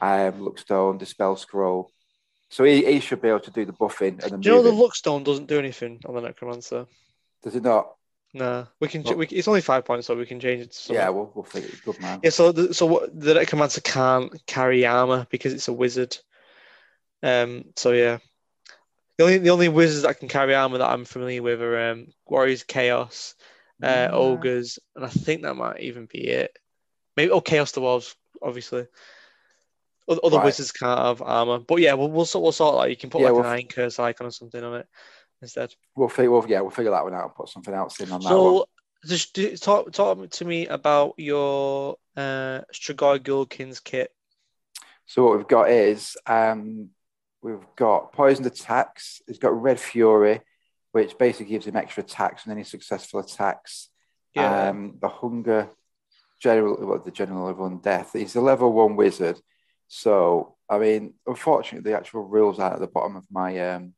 um, 0.02 0.34
Luckstone, 0.42 0.98
Dispel 0.98 1.38
Scroll. 1.38 1.90
So 2.50 2.64
he, 2.66 2.84
he 2.86 3.00
should 3.00 3.22
be 3.22 3.30
able 3.30 3.40
to 3.42 3.52
do 3.52 3.64
the 3.66 3.74
buffing 3.74 4.22
and 4.24 4.32
the 4.34 4.38
Do 4.38 4.50
you 4.50 4.56
know 4.56 4.64
the 4.64 4.72
moving. 4.72 4.90
Luckstone 4.90 5.24
doesn't 5.24 5.48
do 5.48 5.60
anything 5.60 6.02
on 6.06 6.16
the 6.16 6.22
Necromancer? 6.22 6.86
Does 7.44 7.56
it 7.56 7.64
not? 7.64 7.94
Nah, 8.34 8.66
we 8.80 8.88
can. 8.88 9.04
Well- 9.04 9.16
we, 9.16 9.28
it's 9.28 9.48
only 9.48 9.62
five 9.62 9.86
points, 9.86 10.08
so 10.08 10.16
we 10.16 10.26
can 10.26 10.40
change 10.40 10.62
it 10.62 10.72
to 10.72 10.78
something. 10.78 10.96
Yeah, 10.96 11.10
we'll, 11.10 11.32
we'll 11.34 11.44
figure 11.46 11.70
it. 11.70 11.84
Good 11.84 12.00
man. 12.02 12.20
Yeah, 12.24 12.30
so 12.30 12.52
the, 12.52 12.74
so 12.74 12.86
what 12.86 13.20
the 13.20 13.34
Necromancer 13.34 13.82
can't 13.82 14.46
carry 14.46 14.86
armor 14.86 15.28
because 15.30 15.54
it's 15.54 15.68
a 15.68 15.74
wizard. 15.74 16.18
Um. 17.24 17.66
So 17.76 17.92
yeah, 17.92 18.18
the 19.18 19.24
only 19.24 19.38
the 19.40 19.50
only 19.50 19.70
wizards 19.70 20.04
that 20.04 20.20
can 20.20 20.28
carry 20.28 20.54
armor 20.54 20.78
that 20.78 20.90
I'm 20.90 21.06
familiar 21.06 21.42
with 21.42 21.62
are 21.62 21.92
um, 21.92 22.08
Warriors, 22.28 22.64
Chaos, 22.64 23.36
uh, 23.82 23.88
Yeah. 23.88 24.10
Ogres, 24.12 24.78
and 24.96 25.06
I 25.06 25.10
think 25.10 25.42
that 25.42 25.56
might 25.56 25.80
even 25.80 26.06
be 26.06 26.28
it. 26.28 26.58
Maybe 27.16 27.32
oh, 27.32 27.42
Chaos 27.42 27.72
Dwarves, 27.72 28.14
obviously. 28.42 28.88
Other 30.10 30.38
Right. 30.38 30.46
wizards 30.46 30.72
can't 30.72 31.00
have 31.00 31.22
armor, 31.22 31.60
but 31.60 31.80
yeah, 31.80 31.94
we'll 31.94 32.10
we'll 32.12 32.26
sort 32.26 32.44
we'll 32.44 32.52
sort 32.52 32.82
that. 32.82 32.90
You 32.90 32.96
can 32.96 33.10
put 33.10 33.22
Yeah, 33.22 33.28
like 33.28 33.34
we'll 33.34 33.44
an 33.46 33.52
Iron 33.52 33.68
Curse 33.68 34.00
icon 34.00 34.28
or 34.28 34.32
something 34.32 34.64
on 34.64 34.76
it 34.76 34.88
instead. 35.42 35.74
We'll 35.96 36.10
figure. 36.10 36.32
We'll, 36.32 36.48
yeah, 36.48 36.62
we'll 36.62 36.72
figure 36.72 36.92
that 36.92 37.04
one 37.04 37.14
out 37.14 37.26
and 37.26 37.36
put 37.36 37.50
something 37.50 37.74
else 37.74 38.00
in 38.00 38.12
on 38.12 38.22
that 38.22 38.30
one. 38.30 38.34
So, 38.34 38.70
just 39.06 39.34
do, 39.34 39.56
talk 39.56 39.92
talk 39.92 40.30
to 40.30 40.46
me 40.46 40.68
about 40.68 41.14
your 41.18 41.98
uh, 42.16 42.62
Strigoi 42.74 43.22
Ghoul 43.24 43.46
King's 43.46 43.80
kit. 43.80 44.12
So 45.06 45.24
what 45.24 45.38
we've 45.38 45.48
got 45.48 45.70
is 45.70 46.18
um, 46.26 46.90
we've 47.42 47.66
got 47.76 48.12
poisoned 48.12 48.48
attacks. 48.48 49.22
It's 49.28 49.40
got 49.40 49.60
red 49.62 49.80
fury 49.80 50.42
which 50.98 51.18
basically 51.20 51.52
gives 51.52 51.68
him 51.68 51.76
extra 51.76 52.04
attacks 52.04 52.44
and 52.44 52.52
any 52.52 52.64
successful 52.64 53.20
attacks. 53.20 53.90
Yeah. 54.34 54.70
Um, 54.70 54.98
the 55.00 55.08
hunger, 55.08 55.70
general, 56.42 56.76
what 56.88 57.06
the 57.06 57.12
general 57.12 57.46
level 57.46 57.66
on 57.66 57.82
death. 57.82 58.14
He's 58.14 58.36
a 58.36 58.42
level 58.42 58.74
one 58.74 58.96
wizard. 58.96 59.40
So, 59.88 60.56
I 60.68 60.80
mean, 60.80 61.14
unfortunately, 61.28 61.88
the 61.90 61.98
actual 61.98 62.24
rules 62.24 62.58
aren't 62.60 62.76
at 62.76 62.80
the 62.80 62.88
bottom 62.88 63.16
of 63.16 63.26
my 63.32 63.60
um, 63.60 63.94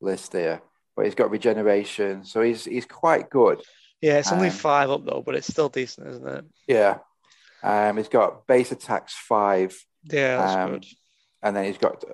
list 0.00 0.32
here, 0.32 0.60
but 0.96 1.04
he's 1.04 1.14
got 1.14 1.30
regeneration. 1.30 2.24
So 2.24 2.42
he's 2.42 2.64
he's 2.64 2.86
quite 2.86 3.30
good. 3.30 3.60
Yeah, 4.00 4.18
it's 4.18 4.32
only 4.32 4.48
Um, 4.48 4.54
five 4.54 4.90
up 4.90 5.04
though, 5.04 5.22
but 5.24 5.34
it's 5.34 5.48
still 5.48 5.68
decent, 5.68 6.06
isn't 6.08 6.26
it? 6.28 6.44
Yeah. 6.66 6.98
Um, 7.62 7.96
he's 7.96 8.08
got 8.08 8.46
base 8.46 8.70
attacks 8.70 9.14
five, 9.14 9.76
Yeah, 10.04 10.36
that's 10.36 10.54
Um, 10.54 10.70
good. 10.72 10.86
and 11.42 11.56
then 11.56 11.64
he's 11.64 11.78
got 11.78 12.04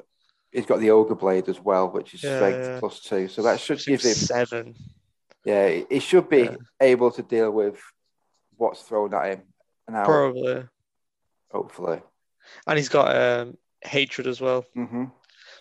he's 0.50 0.66
got 0.66 0.80
the 0.80 0.90
ogre 0.90 1.14
blade 1.14 1.48
as 1.48 1.60
well, 1.60 1.90
which 1.90 2.14
is 2.14 2.22
Yeah, 2.22 2.36
strength 2.36 2.66
yeah. 2.66 2.78
plus 2.80 3.00
two. 3.00 3.28
So 3.28 3.42
that 3.42 3.60
should 3.60 3.84
give 3.84 4.00
him 4.02 4.14
seven. 4.14 4.74
yeah, 5.44 5.68
he- 5.90 6.00
should 6.00 6.28
be 6.30 6.44
Yeah. 6.44 6.56
able 6.80 7.10
to 7.10 7.22
deal 7.22 7.50
with 7.50 7.78
what's 8.56 8.80
thrown 8.82 9.12
at 9.12 9.26
him. 9.26 9.42
Now, 9.88 10.04
Probably. 10.06 10.66
hopefully. 11.50 12.00
And 12.66 12.78
he's 12.78 12.88
got 12.88 13.14
um, 13.14 13.58
hatred 13.82 14.26
as 14.26 14.40
well. 14.40 14.64
hmm 14.74 15.06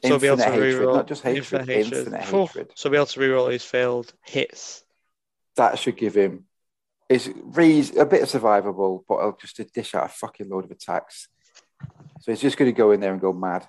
So 0.04 0.10
he'll 0.10 0.20
be 0.20 0.28
able 0.28 0.38
to 0.38 0.44
hatred, 0.44 0.76
reroll 0.76 0.96
not 0.96 1.08
just 1.08 1.24
hatred, 1.24 1.62
infinite 1.70 1.70
infinite 1.70 2.22
hatred. 2.24 2.30
Phew. 2.30 2.40
hatred. 2.46 2.72
So 2.76 2.90
be 2.90 2.98
able 2.98 3.06
to 3.08 3.20
reroll 3.20 3.52
his 3.52 3.64
failed 3.64 4.14
hits. 4.26 4.84
That 5.56 5.80
should 5.80 5.96
give 5.98 6.16
him. 6.16 6.46
Reas- 7.10 7.96
a 7.96 8.06
bit 8.06 8.24
survivable, 8.24 9.04
but 9.08 9.16
I'll 9.16 9.38
just 9.40 9.56
to 9.58 9.64
dish 9.66 9.94
out 9.96 10.06
a 10.06 10.10
fucking 10.10 10.50
load 10.50 10.66
of 10.66 10.72
attacks. 10.72 11.28
So 12.22 12.32
he's 12.32 12.42
just 12.42 12.58
going 12.58 12.72
to 12.74 12.78
go 12.78 12.92
in 12.92 13.00
there 13.00 13.12
and 13.14 13.22
go 13.22 13.34
mad. 13.34 13.68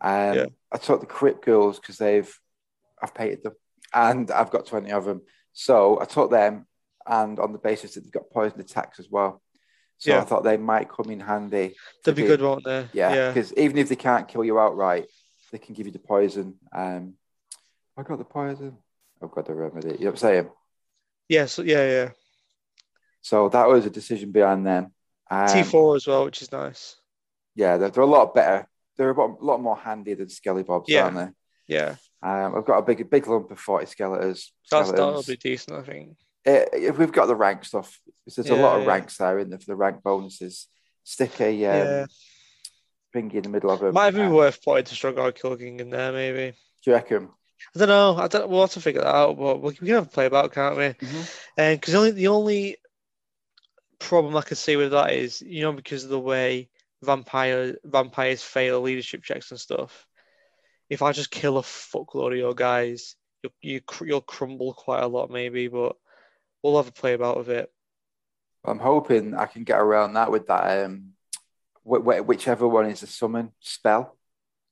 Um, 0.00 0.34
Yeah. 0.34 0.46
I 0.72 0.78
took 0.78 1.00
the 1.00 1.06
Crypt 1.06 1.44
Ghouls 1.44 1.78
because 1.78 1.98
they've, 1.98 2.32
I've 3.02 3.14
painted 3.14 3.42
them, 3.42 3.54
and 3.92 4.30
I've 4.30 4.50
got 4.50 4.66
twenty 4.66 4.92
of 4.92 5.04
them. 5.04 5.22
So 5.52 6.00
I 6.00 6.04
took 6.04 6.30
them, 6.30 6.66
and 7.06 7.38
on 7.38 7.52
the 7.52 7.58
basis 7.58 7.94
that 7.94 8.00
they've 8.02 8.12
got 8.12 8.30
poison 8.30 8.60
attacks 8.60 8.98
as 8.98 9.08
well. 9.10 9.42
So 9.98 10.12
Yeah. 10.12 10.20
I 10.20 10.24
thought 10.24 10.44
they 10.44 10.56
might 10.56 10.88
come 10.88 11.10
in 11.10 11.20
handy. 11.20 11.74
They'd 12.04 12.14
be 12.14 12.22
do- 12.22 12.28
good, 12.28 12.40
won't 12.42 12.64
they? 12.64 12.88
Yeah, 12.94 13.12
Yeah. 13.14 13.28
because 13.32 13.52
even 13.54 13.76
if 13.78 13.88
they 13.90 13.96
can't 13.96 14.26
kill 14.28 14.44
you 14.44 14.58
outright, 14.58 15.06
they 15.52 15.58
can 15.58 15.74
give 15.74 15.86
you 15.86 15.92
the 15.92 15.98
poison. 15.98 16.54
Um, 16.72 17.14
I 17.96 18.02
got 18.02 18.18
the 18.18 18.24
poison. 18.24 18.76
I've 19.22 19.30
got 19.30 19.46
the 19.46 19.54
remedy. 19.54 19.88
You 19.88 19.98
know 19.98 20.04
what 20.06 20.10
I'm 20.12 20.16
saying? 20.16 20.50
Yeah, 21.28 21.46
so 21.46 21.62
yeah, 21.62 21.86
yeah. 21.88 22.10
So 23.22 23.48
that 23.50 23.68
was 23.68 23.86
a 23.86 23.90
decision 23.90 24.32
behind 24.32 24.66
them. 24.66 24.92
Um, 25.30 25.46
T4 25.46 25.96
as 25.96 26.06
well, 26.06 26.24
which 26.24 26.42
is 26.42 26.50
nice. 26.50 26.96
Yeah, 27.54 27.76
they're, 27.76 27.90
they're 27.90 28.02
a 28.02 28.06
lot 28.06 28.34
better. 28.34 28.66
They're 28.96 29.10
a 29.10 29.14
lot, 29.18 29.42
lot 29.42 29.60
more 29.60 29.76
handy 29.76 30.14
than 30.14 30.28
Skelly 30.28 30.62
Bobs, 30.62 30.88
Yeah. 30.88 31.04
aren't 31.04 31.16
they? 31.16 31.74
Yeah. 31.74 31.96
Um, 32.22 32.56
I've 32.56 32.64
got 32.64 32.78
a 32.78 32.82
big, 32.82 33.08
big 33.08 33.26
lump 33.26 33.50
of 33.50 33.58
40 33.58 33.86
skeletons. 33.86 34.52
That's, 34.70 34.90
that'll 34.90 35.22
be 35.22 35.36
decent, 35.36 35.78
I 35.78 35.82
think. 35.82 36.16
Eh, 36.44 36.64
if 36.72 36.98
we've 36.98 37.12
got 37.12 37.26
the 37.26 37.36
rank 37.36 37.64
stuff, 37.64 37.98
there's 38.26 38.50
a 38.50 38.56
lot 38.56 38.76
of 38.78 38.82
yeah. 38.82 38.88
ranks 38.88 39.16
there 39.18 39.38
in 39.38 39.50
there 39.50 39.58
for 39.58 39.66
the 39.66 39.76
rank 39.76 40.02
bonuses. 40.02 40.66
Stick 41.04 41.40
a 41.40 41.48
um, 41.66 41.86
Yeah. 41.86 42.06
Thingy 43.14 43.34
in 43.34 43.42
the 43.42 43.48
middle 43.48 43.70
of 43.70 43.80
them. 43.80 43.94
Might 43.94 44.08
even 44.08 44.22
Um, 44.26 44.30
be 44.30 44.36
worth 44.36 44.62
putting 44.62 44.84
to 44.84 44.94
Strigoi 44.94 45.40
Ghoul 45.40 45.56
King 45.56 45.80
in 45.80 45.90
there, 45.90 46.12
maybe. 46.12 46.56
do 46.82 46.90
you 46.90 46.94
reckon? 46.94 47.28
I 47.74 47.78
don't 47.78 47.88
know. 47.88 48.16
I 48.16 48.28
don't. 48.28 48.48
We'll 48.48 48.62
have 48.62 48.70
to 48.72 48.80
figure 48.80 49.02
that 49.02 49.14
out. 49.14 49.36
But 49.38 49.60
we 49.60 49.74
can 49.74 49.86
have 49.88 50.06
a 50.06 50.10
play 50.10 50.26
about, 50.26 50.52
can't 50.52 50.76
we? 50.76 50.84
Mhm. 51.06 51.42
And 51.56 51.80
because 51.80 51.94
only 51.94 52.12
the 52.12 52.28
only 52.28 52.76
problem 53.98 54.36
I 54.36 54.42
can 54.42 54.56
see 54.56 54.76
with 54.76 54.92
that 54.92 55.12
is, 55.12 55.42
you 55.42 55.62
know, 55.62 55.72
because 55.72 56.04
of 56.04 56.10
the 56.10 56.18
way 56.20 56.70
vampire 57.02 57.76
vampires 57.84 58.42
fail 58.42 58.80
leadership 58.80 59.22
checks 59.22 59.50
and 59.50 59.60
stuff. 59.60 60.06
If 60.88 61.02
I 61.02 61.12
just 61.12 61.30
kill 61.30 61.58
a 61.58 61.62
fuckload 61.62 62.32
of 62.32 62.38
your 62.38 62.54
guys, 62.54 63.16
you 63.42 63.50
you 63.60 63.80
cr- 63.80 64.06
you'll 64.06 64.20
crumble 64.22 64.72
quite 64.74 65.02
a 65.02 65.06
lot, 65.08 65.30
maybe. 65.30 65.68
But 65.68 65.96
we'll 66.62 66.76
have 66.78 66.88
a 66.88 66.92
play 66.92 67.12
about 67.12 67.36
with 67.36 67.50
it. 67.50 67.70
I'm 68.64 68.78
hoping 68.78 69.34
I 69.34 69.46
can 69.46 69.64
get 69.64 69.78
around 69.78 70.14
that 70.14 70.30
with 70.30 70.46
that. 70.48 70.84
Um, 70.84 71.12
wh- 71.84 72.02
wh- 72.02 72.26
whichever 72.26 72.66
one 72.68 72.86
is 72.86 73.02
a 73.02 73.06
summon 73.06 73.52
spell. 73.60 74.16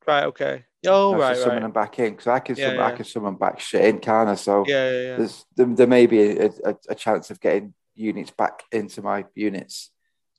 Right. 0.06 0.24
Okay. 0.24 0.64
Oh, 0.86 1.14
I 1.14 1.18
right. 1.18 1.36
summon 1.36 1.54
Right. 1.56 1.62
them 1.62 1.72
back 1.72 1.98
in 1.98 2.12
because 2.12 2.28
I 2.28 2.38
can 2.38 2.56
Yeah, 2.56 2.68
summon, 2.68 2.80
I 2.80 2.90
can 2.92 3.04
summon 3.04 3.34
back 3.36 3.61
shit 3.61 3.84
in, 3.84 3.98
can 3.98 4.28
I? 4.28 4.34
So 4.36 4.64
Yeah. 4.66 4.90
Yeah. 4.90 5.00
Yeah. 5.00 5.16
there's 5.16 5.44
there, 5.56 5.66
there 5.66 5.86
may 5.86 6.06
be 6.06 6.38
a, 6.38 6.50
a, 6.64 6.76
a 6.90 6.94
chance 6.94 7.30
of 7.30 7.40
getting 7.40 7.74
units 7.94 8.30
back 8.30 8.62
into 8.72 9.02
my 9.02 9.26
units. 9.34 9.90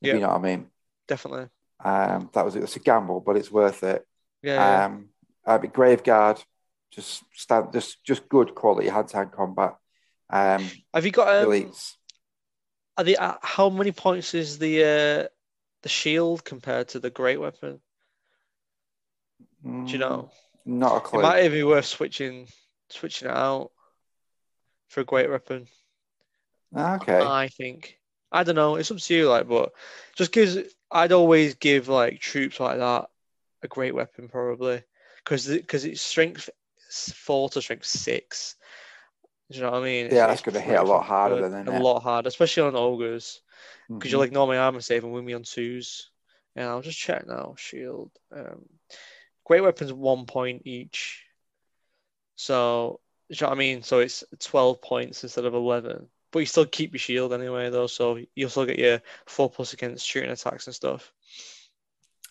Yeah. 0.02 0.14
You 0.16 0.22
know 0.22 0.30
what 0.30 0.38
I 0.38 0.42
mean? 0.42 0.68
Definitely. 1.08 1.50
Um, 1.84 2.30
that 2.34 2.46
was 2.46 2.56
it's 2.56 2.76
a 2.76 2.80
gamble, 2.80 3.20
but 3.20 3.36
it's 3.38 3.52
worth 3.52 3.84
it. 3.84 4.06
Yeah. 4.42 4.54
yeah. 4.54 4.86
Um, 4.86 5.10
uh, 5.46 5.58
but 5.58 5.74
Graveguard, 5.74 6.44
just 6.92 7.24
stand, 7.34 7.74
just 7.74 8.04
just 8.04 8.28
good 8.30 8.56
quality 8.56 8.88
hand 8.88 9.10
to 9.10 9.18
hand 9.18 9.32
combat. 9.32 9.76
Um, 10.30 10.70
have 10.94 11.06
you 11.06 11.12
got 11.12 11.36
um, 11.36 11.50
elites. 11.50 11.96
Are 12.98 13.04
the 13.04 13.18
uh, 13.18 13.36
how 13.42 13.70
many 13.70 13.92
points 13.92 14.34
is 14.34 14.58
the 14.60 14.84
uh, 14.84 15.28
the 15.82 15.90
shield 15.90 16.44
compared 16.44 16.90
to 16.90 17.00
the 17.00 17.10
great 17.10 17.40
weapon? 17.40 17.80
Do 19.64 19.92
you 19.92 19.98
know? 19.98 20.30
Mm, 20.68 20.80
Not 20.80 21.14
a 21.14 21.18
It 21.18 21.22
might 21.22 21.40
even 21.46 21.58
be 21.58 21.64
worth 21.64 21.86
switching 21.86 22.48
switching 22.90 23.28
it 23.28 23.34
out 23.36 23.72
for 24.90 25.02
a 25.02 25.06
great 25.06 25.30
weapon. 25.30 25.68
Okay. 26.76 27.20
I 27.22 27.48
think. 27.50 28.00
I 28.32 28.44
don't 28.44 28.56
know. 28.56 28.76
It's 28.76 28.92
up 28.92 28.98
to 28.98 29.14
you, 29.14 29.30
like, 29.30 29.48
but 29.48 29.72
just 30.16 30.32
gives. 30.32 30.58
I'd 30.92 31.12
always 31.12 31.56
give 31.56 31.88
like 31.88 32.20
troops 32.20 32.60
like 32.60 32.78
that 32.78 33.10
a 33.64 33.68
great 33.68 33.94
weapon 33.94 34.28
probably 34.30 34.84
because 35.24 35.48
because 35.48 35.86
it's 35.86 36.02
strength 36.02 36.50
four 37.14 37.50
to 37.50 37.62
strength 37.62 37.86
six. 37.86 38.56
Do 39.52 39.58
you 39.58 39.64
know 39.64 39.72
what 39.72 39.82
I 39.82 39.84
mean? 39.84 40.06
Yeah, 40.06 40.12
It's- 40.12 40.28
that's 40.28 40.42
gonna 40.42 40.60
hit 40.60 40.80
a 40.80 40.84
lot 40.84 41.04
harder 41.06 41.42
good. 41.42 41.52
then, 41.52 41.68
a 41.68 41.78
it? 41.78 41.82
lot 41.82 42.02
harder, 42.02 42.28
especially 42.28 42.64
on 42.64 42.76
ogres 42.76 43.42
because 43.88 44.10
Mhm. 44.10 44.12
you'll 44.12 44.22
ignore 44.24 44.48
my 44.48 44.58
armor 44.58 44.82
save 44.82 45.04
and 45.04 45.14
win 45.14 45.26
me 45.26 45.34
on 45.34 45.44
twos. 45.44 46.10
And 46.56 46.68
I'll 46.68 46.82
just 46.82 47.00
check 47.00 47.26
now. 47.28 47.56
Shield. 47.58 48.12
Um, 48.32 48.66
great 49.44 49.62
weapons 49.62 49.94
one 49.94 50.26
point 50.26 50.64
each. 50.66 51.26
So 52.36 53.00
you 53.30 53.38
know 53.42 53.48
what 53.48 53.56
I 53.56 53.60
mean? 53.60 53.84
So 53.84 54.00
it's 54.00 54.24
twelve 54.40 54.82
points 54.82 55.24
instead 55.24 55.46
of 55.46 55.54
eleven. 55.54 56.10
But 56.32 56.40
you 56.40 56.46
still 56.46 56.66
keep 56.66 56.94
your 56.94 57.00
shield 57.00 57.34
anyway 57.34 57.70
though, 57.70 57.88
so 57.88 58.20
you'll 58.36 58.50
still 58.50 58.66
get 58.66 58.80
your 58.80 59.02
four 59.26 59.50
plus 59.50 59.74
against 59.74 60.06
shooting 60.06 60.30
attacks 60.30 60.68
and 60.68 60.76
stuff. 60.76 61.12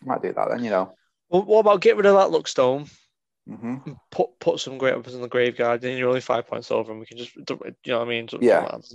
Might 0.02 0.22
do 0.22 0.32
that 0.32 0.48
then, 0.50 0.62
you 0.62 0.70
know. 0.70 0.94
Well, 1.28 1.42
what 1.42 1.60
about 1.60 1.80
get 1.80 1.96
rid 1.96 2.06
of 2.06 2.14
that 2.16 2.30
luckstone? 2.30 2.86
hmm 3.46 3.76
Put 4.10 4.27
put 4.40 4.60
some 4.60 4.78
great 4.78 4.96
weapons 4.96 5.14
in 5.14 5.22
the 5.22 5.28
Grave 5.28 5.56
Guard, 5.56 5.80
then 5.80 5.96
you're 5.96 6.08
only 6.08 6.20
five 6.20 6.46
points 6.46 6.70
over, 6.70 6.90
and 6.90 7.00
we 7.00 7.06
can 7.06 7.18
just 7.18 7.34
you 7.36 7.44
know 7.86 7.98
what 7.98 8.06
I 8.06 8.10
mean? 8.10 8.28
Yeah. 8.40 8.66
does 8.70 8.94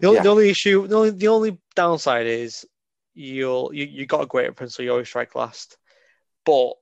The 0.00 0.06
only, 0.06 0.16
yeah. 0.18 0.22
the 0.22 0.28
only 0.28 0.50
issue, 0.50 0.86
the 0.86 0.96
only, 0.96 1.10
the 1.10 1.28
only 1.28 1.58
downside 1.74 2.26
is 2.26 2.66
you'll 3.14 3.72
you, 3.72 3.86
you 3.86 4.06
got 4.06 4.22
a 4.22 4.26
great 4.26 4.48
weapon, 4.48 4.68
so 4.68 4.82
you 4.82 4.92
always 4.92 5.08
strike 5.08 5.34
last. 5.34 5.76
But 6.44 6.74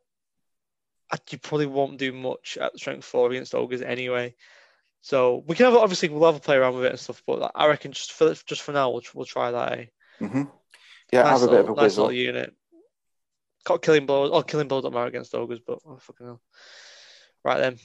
you 1.30 1.38
probably 1.38 1.66
won't 1.66 1.98
do 1.98 2.12
much 2.12 2.58
at 2.60 2.76
strength 2.76 3.04
four 3.04 3.30
against 3.30 3.54
ogres 3.54 3.82
anyway. 3.82 4.34
So 5.00 5.44
we 5.46 5.54
can 5.54 5.66
have 5.66 5.76
obviously 5.76 6.08
we'll 6.08 6.30
have 6.30 6.40
a 6.40 6.44
play 6.44 6.56
around 6.56 6.74
with 6.76 6.86
it 6.86 6.92
and 6.92 7.00
stuff. 7.00 7.22
But 7.26 7.52
I 7.54 7.66
reckon 7.66 7.92
just 7.92 8.12
for 8.12 8.34
just 8.34 8.62
for 8.62 8.72
now 8.72 8.90
we'll 8.90 9.02
we'll 9.14 9.24
try 9.24 9.50
that. 9.50 9.78
Eh? 9.78 9.84
hmm 10.18 10.42
Yeah, 11.12 11.22
nice 11.22 11.40
have 11.40 11.42
a 11.42 11.52
bit 11.52 11.60
of 11.60 11.66
a 11.66 11.72
little, 11.72 11.76
nice 11.76 11.96
little 11.96 12.12
unit. 12.12 12.54
Got 13.64 13.82
killing 13.82 14.06
blows. 14.06 14.30
Oh, 14.32 14.42
killing 14.42 14.68
blows 14.68 14.82
don't 14.82 14.92
matter 14.92 15.06
against 15.06 15.34
ogres, 15.34 15.60
but 15.66 15.78
oh, 15.86 15.96
fucking 15.96 16.26
hell. 16.26 16.40
Right 17.44 17.58
then, 17.58 17.78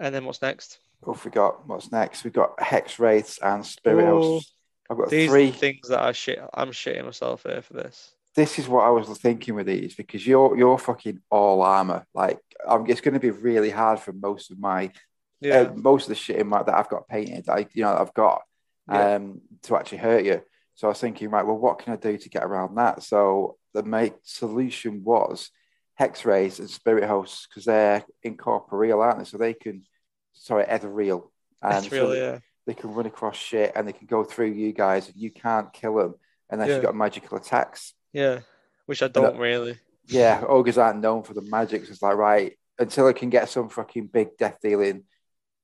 and 0.00 0.14
then 0.14 0.24
what's 0.24 0.40
next? 0.42 0.78
Oh, 1.06 1.18
we 1.24 1.30
got 1.30 1.66
what's 1.68 1.92
next. 1.92 2.24
We've 2.24 2.32
got 2.32 2.60
Hex 2.60 2.98
Wraiths 2.98 3.38
and 3.42 3.64
Spirit 3.64 4.06
Oh, 4.08 4.20
Hosts. 4.20 4.54
I've 4.90 4.96
got 4.96 5.10
These 5.10 5.30
three. 5.30 5.50
things 5.50 5.88
that 5.88 6.00
I 6.00 6.12
shit. 6.12 6.40
I'm 6.54 6.70
shitting 6.70 7.04
myself 7.04 7.42
here 7.46 7.60
for 7.62 7.74
this. 7.74 8.12
This 8.34 8.58
is 8.58 8.66
what 8.68 8.84
I 8.84 8.90
was 8.90 9.06
thinking 9.18 9.54
with 9.54 9.66
these 9.66 9.94
because 9.94 10.26
you're 10.26 10.56
you're 10.56 10.78
fucking 10.78 11.20
all 11.30 11.62
armor. 11.62 12.06
Like 12.14 12.40
um, 12.66 12.86
it's 12.88 13.00
going 13.02 13.14
to 13.14 13.20
be 13.20 13.30
really 13.30 13.70
hard 13.70 14.00
for 14.00 14.12
most 14.12 14.50
of 14.50 14.58
my 14.58 14.90
Yeah, 15.40 15.56
uh, 15.60 15.72
most 15.74 16.04
of 16.04 16.08
the 16.08 16.14
shit 16.14 16.36
in 16.36 16.48
my 16.48 16.62
that 16.62 16.74
I've 16.74 16.88
got 16.88 17.06
painted. 17.06 17.48
I 17.48 17.66
you 17.74 17.82
know 17.84 17.94
I've 17.96 18.14
got 18.14 18.42
Yeah. 18.90 19.14
um 19.16 19.42
to 19.64 19.76
actually 19.76 19.98
hurt 19.98 20.24
you. 20.24 20.42
So 20.76 20.88
I 20.88 20.90
was 20.90 21.00
thinking, 21.00 21.30
right, 21.30 21.46
well, 21.46 21.56
what 21.58 21.78
can 21.78 21.92
I 21.92 21.96
do 21.96 22.16
to 22.18 22.28
get 22.28 22.42
around 22.42 22.74
that? 22.76 23.02
So 23.04 23.58
the 23.74 23.84
main 23.84 24.14
solution 24.24 25.04
was 25.04 25.50
Hex 25.94 26.24
Wraiths 26.24 26.58
and 26.58 26.68
Spirit 26.70 27.04
Hosts 27.04 27.46
because 27.48 27.64
they're 27.64 28.04
incorporeal, 28.22 29.00
aren't 29.00 29.18
they? 29.18 29.24
So 29.24 29.38
they 29.38 29.54
can, 29.54 29.84
sorry, 30.32 30.64
ethereal. 30.68 31.30
that's 31.62 31.86
Um, 31.86 31.92
real. 31.92 32.06
so 32.08 32.12
yeah, 32.14 32.38
they 32.66 32.74
can 32.74 32.92
run 32.94 33.06
across 33.06 33.36
shit 33.36 33.72
and 33.76 33.86
they 33.86 33.92
can 33.92 34.06
go 34.06 34.24
through 34.24 34.50
you 34.52 34.72
guys 34.72 35.06
and 35.08 35.16
you 35.16 35.30
can't 35.30 35.72
kill 35.72 35.94
them 35.96 36.14
unless 36.50 36.68
Yeah. 36.68 36.74
you've 36.76 36.84
got 36.84 36.96
magical 36.96 37.38
attacks. 37.38 37.94
yeah. 38.12 38.40
Which 38.86 39.02
I 39.02 39.08
don't 39.08 39.38
really. 39.38 39.78
Yeah, 40.06 40.44
ogres 40.46 40.76
aren't 40.76 41.00
known 41.00 41.22
for 41.22 41.32
the 41.32 41.40
magic. 41.40 41.86
So 41.86 41.92
it's 41.92 42.02
like, 42.02 42.16
right, 42.16 42.58
until 42.78 43.06
I 43.06 43.14
can 43.14 43.30
get 43.30 43.48
some 43.48 43.70
fucking 43.70 44.08
big 44.08 44.36
death 44.36 44.58
dealing 44.62 45.04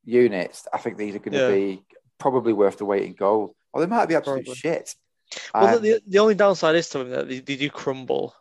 units, 0.05 0.67
I 0.73 0.79
think 0.79 0.97
these 0.97 1.15
are 1.15 1.19
going 1.19 1.33
to 1.35 1.39
Yeah. 1.39 1.51
be 1.51 1.85
probably 2.19 2.55
worth 2.55 2.79
the 2.79 2.87
weight 2.87 3.03
in 3.05 3.13
gold. 3.13 3.55
Or 3.75 3.81
they 3.83 3.87
might 3.87 4.07
be 4.07 4.15
absolute 4.15 4.45
Probably. 4.47 4.55
shit. 4.55 4.95
Well, 5.55 5.77
Um, 5.77 5.83
the, 5.83 6.01
the 6.07 6.19
only 6.19 6.35
downside 6.35 6.77
is 6.77 6.89
to 6.91 6.99
them 6.99 7.11
that 7.11 7.29
they, 7.29 7.41
they 7.41 7.57
do 7.57 7.69
crumble. 7.71 8.35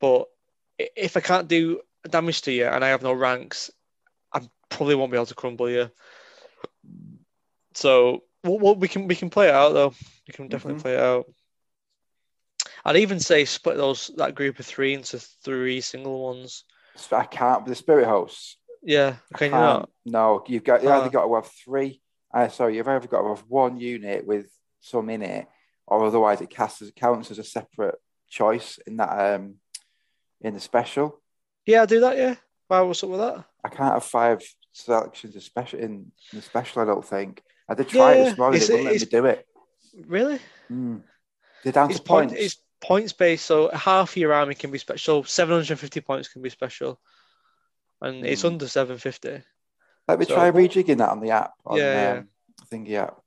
But 0.00 0.28
if 0.78 1.16
I 1.16 1.20
can't 1.20 1.48
do 1.48 1.80
damage 2.08 2.42
to 2.42 2.52
you 2.52 2.66
and 2.66 2.84
I 2.84 2.88
have 2.88 3.02
no 3.02 3.12
ranks, 3.12 3.70
I 4.32 4.40
probably 4.68 4.94
won't 4.94 5.10
be 5.12 5.16
able 5.18 5.26
to 5.26 5.34
crumble 5.34 5.70
you. 5.70 5.90
So 7.74 8.24
well, 8.44 8.58
well, 8.58 8.74
we 8.74 8.88
can 8.88 9.06
we 9.06 9.14
can 9.14 9.30
play 9.30 9.48
it 9.48 9.54
out 9.54 9.72
though. 9.72 9.94
We 10.26 10.32
can 10.34 10.48
definitely 10.48 10.80
Mhm. 10.80 10.82
play 10.82 10.94
it 10.94 11.00
out. 11.00 11.26
I'd 12.84 12.96
even 12.96 13.20
say 13.20 13.44
split 13.44 13.76
those 13.76 14.10
that 14.16 14.34
group 14.34 14.58
of 14.58 14.66
three 14.66 14.94
into 14.94 15.18
three 15.18 15.80
single 15.80 16.22
ones. 16.22 16.64
I 17.10 17.24
can't. 17.24 17.64
The 17.64 17.74
Spirit 17.74 18.06
Hosts. 18.06 18.58
Yeah, 18.82 19.16
can 19.34 19.46
you 19.46 19.52
can't- 19.52 19.90
No, 20.04 20.44
you've 20.48 20.64
got 20.64 20.82
you 20.82 20.90
Ah. 20.90 21.00
either 21.00 21.10
got 21.10 21.26
to 21.26 21.34
have 21.36 21.46
three. 21.46 22.02
Uh, 22.34 22.48
sorry, 22.48 22.76
you've 22.76 22.88
either 22.88 23.06
got 23.06 23.22
to 23.22 23.28
have 23.28 23.44
one 23.48 23.78
unit 23.78 24.26
with 24.26 24.50
some 24.80 25.08
in 25.08 25.22
it, 25.22 25.46
or 25.86 26.04
otherwise 26.04 26.40
it 26.40 26.50
casts 26.50 26.82
as, 26.82 26.90
counts 26.90 27.30
as 27.30 27.38
a 27.38 27.44
separate 27.44 27.94
choice 28.28 28.78
in 28.86 28.96
that 28.96 29.34
um 29.36 29.60
in 30.42 30.54
the 30.54 30.60
special. 30.60 31.20
Yeah, 31.66 31.80
I'll 31.80 31.86
do 31.86 32.00
that. 32.00 32.16
Yeah. 32.16 32.34
Why? 32.68 32.80
What's 32.80 33.02
up 33.04 33.10
with 33.10 33.20
that? 33.20 33.44
I 33.64 33.68
can't 33.68 33.94
have 33.94 34.04
five 34.04 34.42
selections 34.72 35.36
of 35.36 35.42
special 35.42 35.78
in, 35.80 36.10
the 36.32 36.42
special. 36.42 36.82
I 36.82 36.84
don't 36.86 37.04
think. 37.04 37.42
I 37.68 37.74
did 37.74 37.88
try 37.88 38.12
it 38.14 38.18
Yeah, 38.18 38.24
this 38.30 38.38
morning. 38.38 38.56
it's- 38.60 38.68
They 38.68 38.74
wouldn't 38.74 38.92
let 38.92 39.00
me 39.00 39.06
do 39.10 39.26
it. 39.26 39.46
Really? 40.06 40.38
Mm. 40.70 41.02
They're 41.62 41.72
down 41.72 41.90
It's 41.90 42.00
to 42.00 42.04
point. 42.04 42.30
points. 42.30 42.42
It's 42.42 42.62
points 42.80 43.12
based. 43.12 43.46
So 43.46 43.68
half 43.70 44.16
your 44.16 44.32
army 44.32 44.54
can 44.54 44.70
be 44.70 44.78
special. 44.78 45.22
Seven 45.24 45.54
hundred 45.54 45.70
and 45.72 45.80
fifty 45.80 46.00
points 46.00 46.28
can 46.28 46.42
be 46.42 46.50
special, 46.50 47.00
and 48.00 48.26
it's 48.26 48.42
Hmm. 48.42 48.48
under 48.48 48.66
seven 48.68 48.98
fifty. 48.98 49.42
Let 50.08 50.18
me 50.18 50.24
so- 50.24 50.34
try 50.34 50.50
rejigging 50.50 50.98
that 50.98 51.10
on 51.10 51.20
the 51.20 51.30
app. 51.30 51.52
On, 51.64 51.78
Yeah, 51.78 52.16
um, 52.22 52.28
thingy 52.70 52.94
app. 52.94 53.18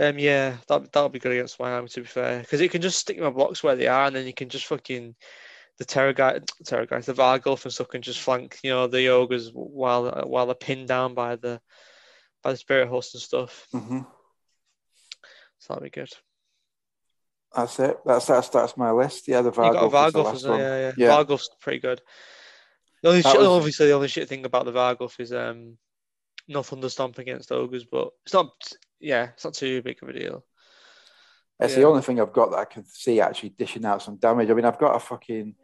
Um, 0.00 0.18
yeah, 0.18 0.56
that 0.68 0.92
that'll 0.92 1.08
be 1.08 1.18
good 1.18 1.32
against 1.32 1.58
my 1.58 1.72
army 1.72 1.88
to 1.88 2.00
be 2.00 2.06
fair, 2.06 2.40
because 2.40 2.60
it 2.60 2.70
can 2.70 2.80
just 2.80 3.00
stick 3.00 3.18
my 3.18 3.30
blocks 3.30 3.62
where 3.64 3.74
they 3.76 3.88
are, 3.88 4.06
and 4.06 4.14
then 4.16 4.26
you 4.26 4.32
can 4.32 4.48
just 4.48 4.66
fucking 4.66 5.16
the 5.78 5.84
terror 5.84 6.12
guy, 6.12 6.40
terror 6.64 6.86
guys, 6.86 7.06
the 7.06 7.14
Vargulf 7.14 7.64
and 7.64 7.72
stuff 7.72 7.88
can 7.88 8.02
just 8.02 8.20
flank, 8.20 8.58
you 8.62 8.70
know, 8.70 8.86
the 8.86 9.08
ogres 9.08 9.50
while 9.52 10.10
while 10.26 10.46
they're 10.46 10.54
pinned 10.54 10.88
down 10.88 11.14
by 11.14 11.36
the 11.36 11.60
by 12.42 12.50
the 12.52 12.56
spirit 12.56 12.88
Horse 12.88 13.14
and 13.14 13.22
stuff. 13.22 13.66
hmm 13.72 14.00
So 15.58 15.74
that'll 15.74 15.84
be 15.84 15.90
good. 15.90 16.10
That's 17.54 17.78
it. 17.80 17.98
That's 18.04 18.26
that's 18.26 18.48
that's 18.48 18.76
my 18.76 18.90
list. 18.90 19.26
Yeah, 19.28 19.40
the 19.42 19.50
you 19.50 19.72
got 19.72 19.74
a 19.84 19.88
Vargulf 19.88 20.06
is 20.08 20.12
the 20.12 20.20
Vargulf 20.20 20.24
last 20.24 20.48
one. 20.48 20.60
yeah, 20.60 20.78
yeah. 20.78 20.92
Yeah. 20.96 21.08
Vargulf's 21.08 21.50
pretty 21.60 21.78
good. 21.78 22.02
The 23.02 23.08
only 23.10 23.22
shit, 23.22 23.38
was- 23.38 23.48
obviously 23.48 23.86
the 23.86 23.92
only 23.94 24.08
shit 24.08 24.28
thing 24.28 24.44
about 24.44 24.64
the 24.64 24.72
Vargulf 24.72 25.18
is 25.20 25.32
um 25.32 25.78
no 26.48 26.60
thunderstomp 26.60 27.18
against 27.18 27.52
ogres, 27.52 27.84
but 27.84 28.10
it's 28.24 28.34
not 28.34 28.50
yeah, 29.00 29.28
it's 29.34 29.44
not 29.44 29.54
too 29.54 29.80
big 29.82 30.02
of 30.02 30.08
a 30.08 30.12
deal. 30.12 30.44
It's 31.60 31.72
Yeah. 31.74 31.80
the 31.80 31.86
only 31.86 32.02
thing 32.02 32.20
I've 32.20 32.32
got 32.32 32.50
that 32.50 32.58
I 32.58 32.64
can 32.64 32.84
see 32.84 33.20
actually 33.20 33.50
dishing 33.50 33.84
out 33.84 34.02
some 34.02 34.16
damage. 34.16 34.50
I 34.50 34.54
mean, 34.54 34.64
I've 34.64 34.78
got 34.78 34.94
a 34.94 35.00
fucking, 35.00 35.56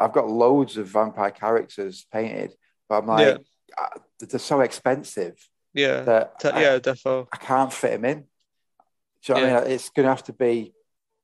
I've 0.00 0.12
got 0.12 0.28
loads 0.28 0.76
of 0.76 0.86
vampire 0.88 1.30
characters 1.30 2.06
painted, 2.12 2.52
but 2.88 2.98
I'm 2.98 3.06
like, 3.06 3.26
Yeah. 3.26 3.36
uh, 3.76 3.98
they're 4.20 4.38
so 4.38 4.60
expensive 4.60 5.36
Yeah, 5.74 6.02
that 6.02 6.38
Te- 6.40 6.48
I, 6.50 6.60
yeah, 6.62 6.78
defo. 6.78 7.26
I 7.32 7.36
can't 7.36 7.72
fit 7.72 7.92
them 7.92 8.04
in. 8.04 8.18
Do 8.20 8.24
you 9.26 9.34
know 9.34 9.40
what 9.42 9.48
Yeah. 9.48 9.58
I 9.58 9.64
mean? 9.64 9.72
It's 9.72 9.90
going 9.90 10.04
to 10.04 10.10
have 10.10 10.24
to 10.24 10.32
be 10.32 10.72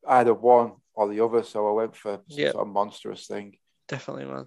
either 0.07 0.35
one 0.35 0.73
or 0.95 1.09
the 1.09 1.25
other. 1.25 1.43
So 1.43 1.69
I 1.69 1.73
went 1.73 1.97
for 1.97 2.13
some 2.29 2.39
Yeah. 2.39 2.53
sort 2.53 2.67
of 2.67 2.73
monstrous 2.73 3.27
thing. 3.27 3.57
Definitely, 3.89 4.27
man. 4.27 4.47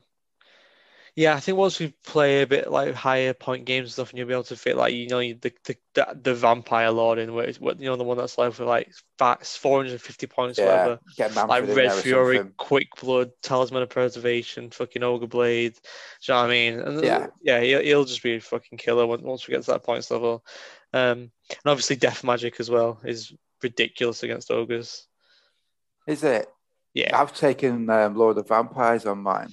Yeah, 1.18 1.34
I 1.34 1.40
think 1.40 1.58
once 1.58 1.80
we 1.80 1.96
play 2.06 2.44
a 2.44 2.48
bit 2.48 2.70
like 2.70 2.94
higher 2.94 3.34
point 3.34 3.66
games 3.66 3.86
and 3.86 3.92
stuff, 3.92 4.12
and 4.12 4.20
you'll 4.20 4.28
be 4.28 4.36
able 4.36 4.44
to 4.44 4.56
fit 4.56 4.78
like 4.78 4.94
you 4.94 5.08
know 5.08 5.18
the 5.20 5.52
the, 5.66 6.16
the, 6.22 6.36
vampire 6.36 6.92
lord 6.92 7.18
in, 7.18 7.34
where 7.34 7.52
what 7.54 7.80
you 7.80 7.88
know 7.88 7.96
the 7.96 8.04
one 8.04 8.18
that's 8.18 8.38
left 8.38 8.60
with 8.60 8.68
like 8.68 8.94
facts, 9.18 9.58
450 9.58 10.28
points, 10.28 10.60
Yeah, 10.60 10.66
whatever. 11.18 11.48
Like 11.48 11.76
Red 11.76 11.94
Fury. 11.94 12.42
Quick 12.58 12.90
Blood, 13.02 13.32
Talisman 13.42 13.82
of 13.82 13.90
Preservation, 13.90 14.70
fucking 14.70 15.02
Ogre 15.02 15.26
Blade. 15.26 15.74
Do 15.74 15.80
you 16.22 16.34
know 16.36 16.42
what 16.42 16.46
I 16.46 16.50
mean? 16.50 16.80
And 16.82 17.04
Yeah. 17.04 17.28
yeah, 17.42 17.62
he'll, 17.62 17.82
he'll 17.82 18.06
just 18.06 18.22
be 18.22 18.36
a 18.36 18.40
fucking 18.40 18.78
killer 18.78 19.08
once 19.08 19.24
once 19.24 19.48
we 19.48 19.56
get 19.56 19.64
to 19.64 19.72
that 19.72 19.84
points 19.84 20.12
level. 20.12 20.46
Um, 20.94 21.32
and 21.50 21.66
obviously 21.66 21.96
Death 21.96 22.24
Magic 22.24 22.60
as 22.60 22.70
well 22.70 23.00
is 23.04 23.34
ridiculous 23.64 24.22
against 24.22 24.52
ogres. 24.52 25.08
Is 26.06 26.24
it? 26.24 26.48
Yeah. 26.94 27.20
I've 27.20 27.34
taken 27.34 27.90
um, 27.90 28.16
Lord 28.16 28.38
of 28.38 28.48
Vampires 28.48 29.08
on 29.08 29.18
mine 29.24 29.50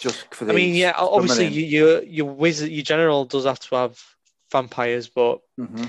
just 0.00 0.34
for 0.34 0.44
the. 0.44 0.52
I 0.52 0.54
mean, 0.54 0.74
yeah, 0.74 0.92
obviously 0.96 1.46
you, 1.46 1.64
your 1.64 2.02
your 2.02 2.26
wizard, 2.26 2.70
your 2.70 2.82
general 2.82 3.24
does 3.24 3.44
have 3.44 3.60
to 3.60 3.76
have 3.76 4.02
vampires, 4.50 5.08
but 5.08 5.40
hmm 5.58 5.84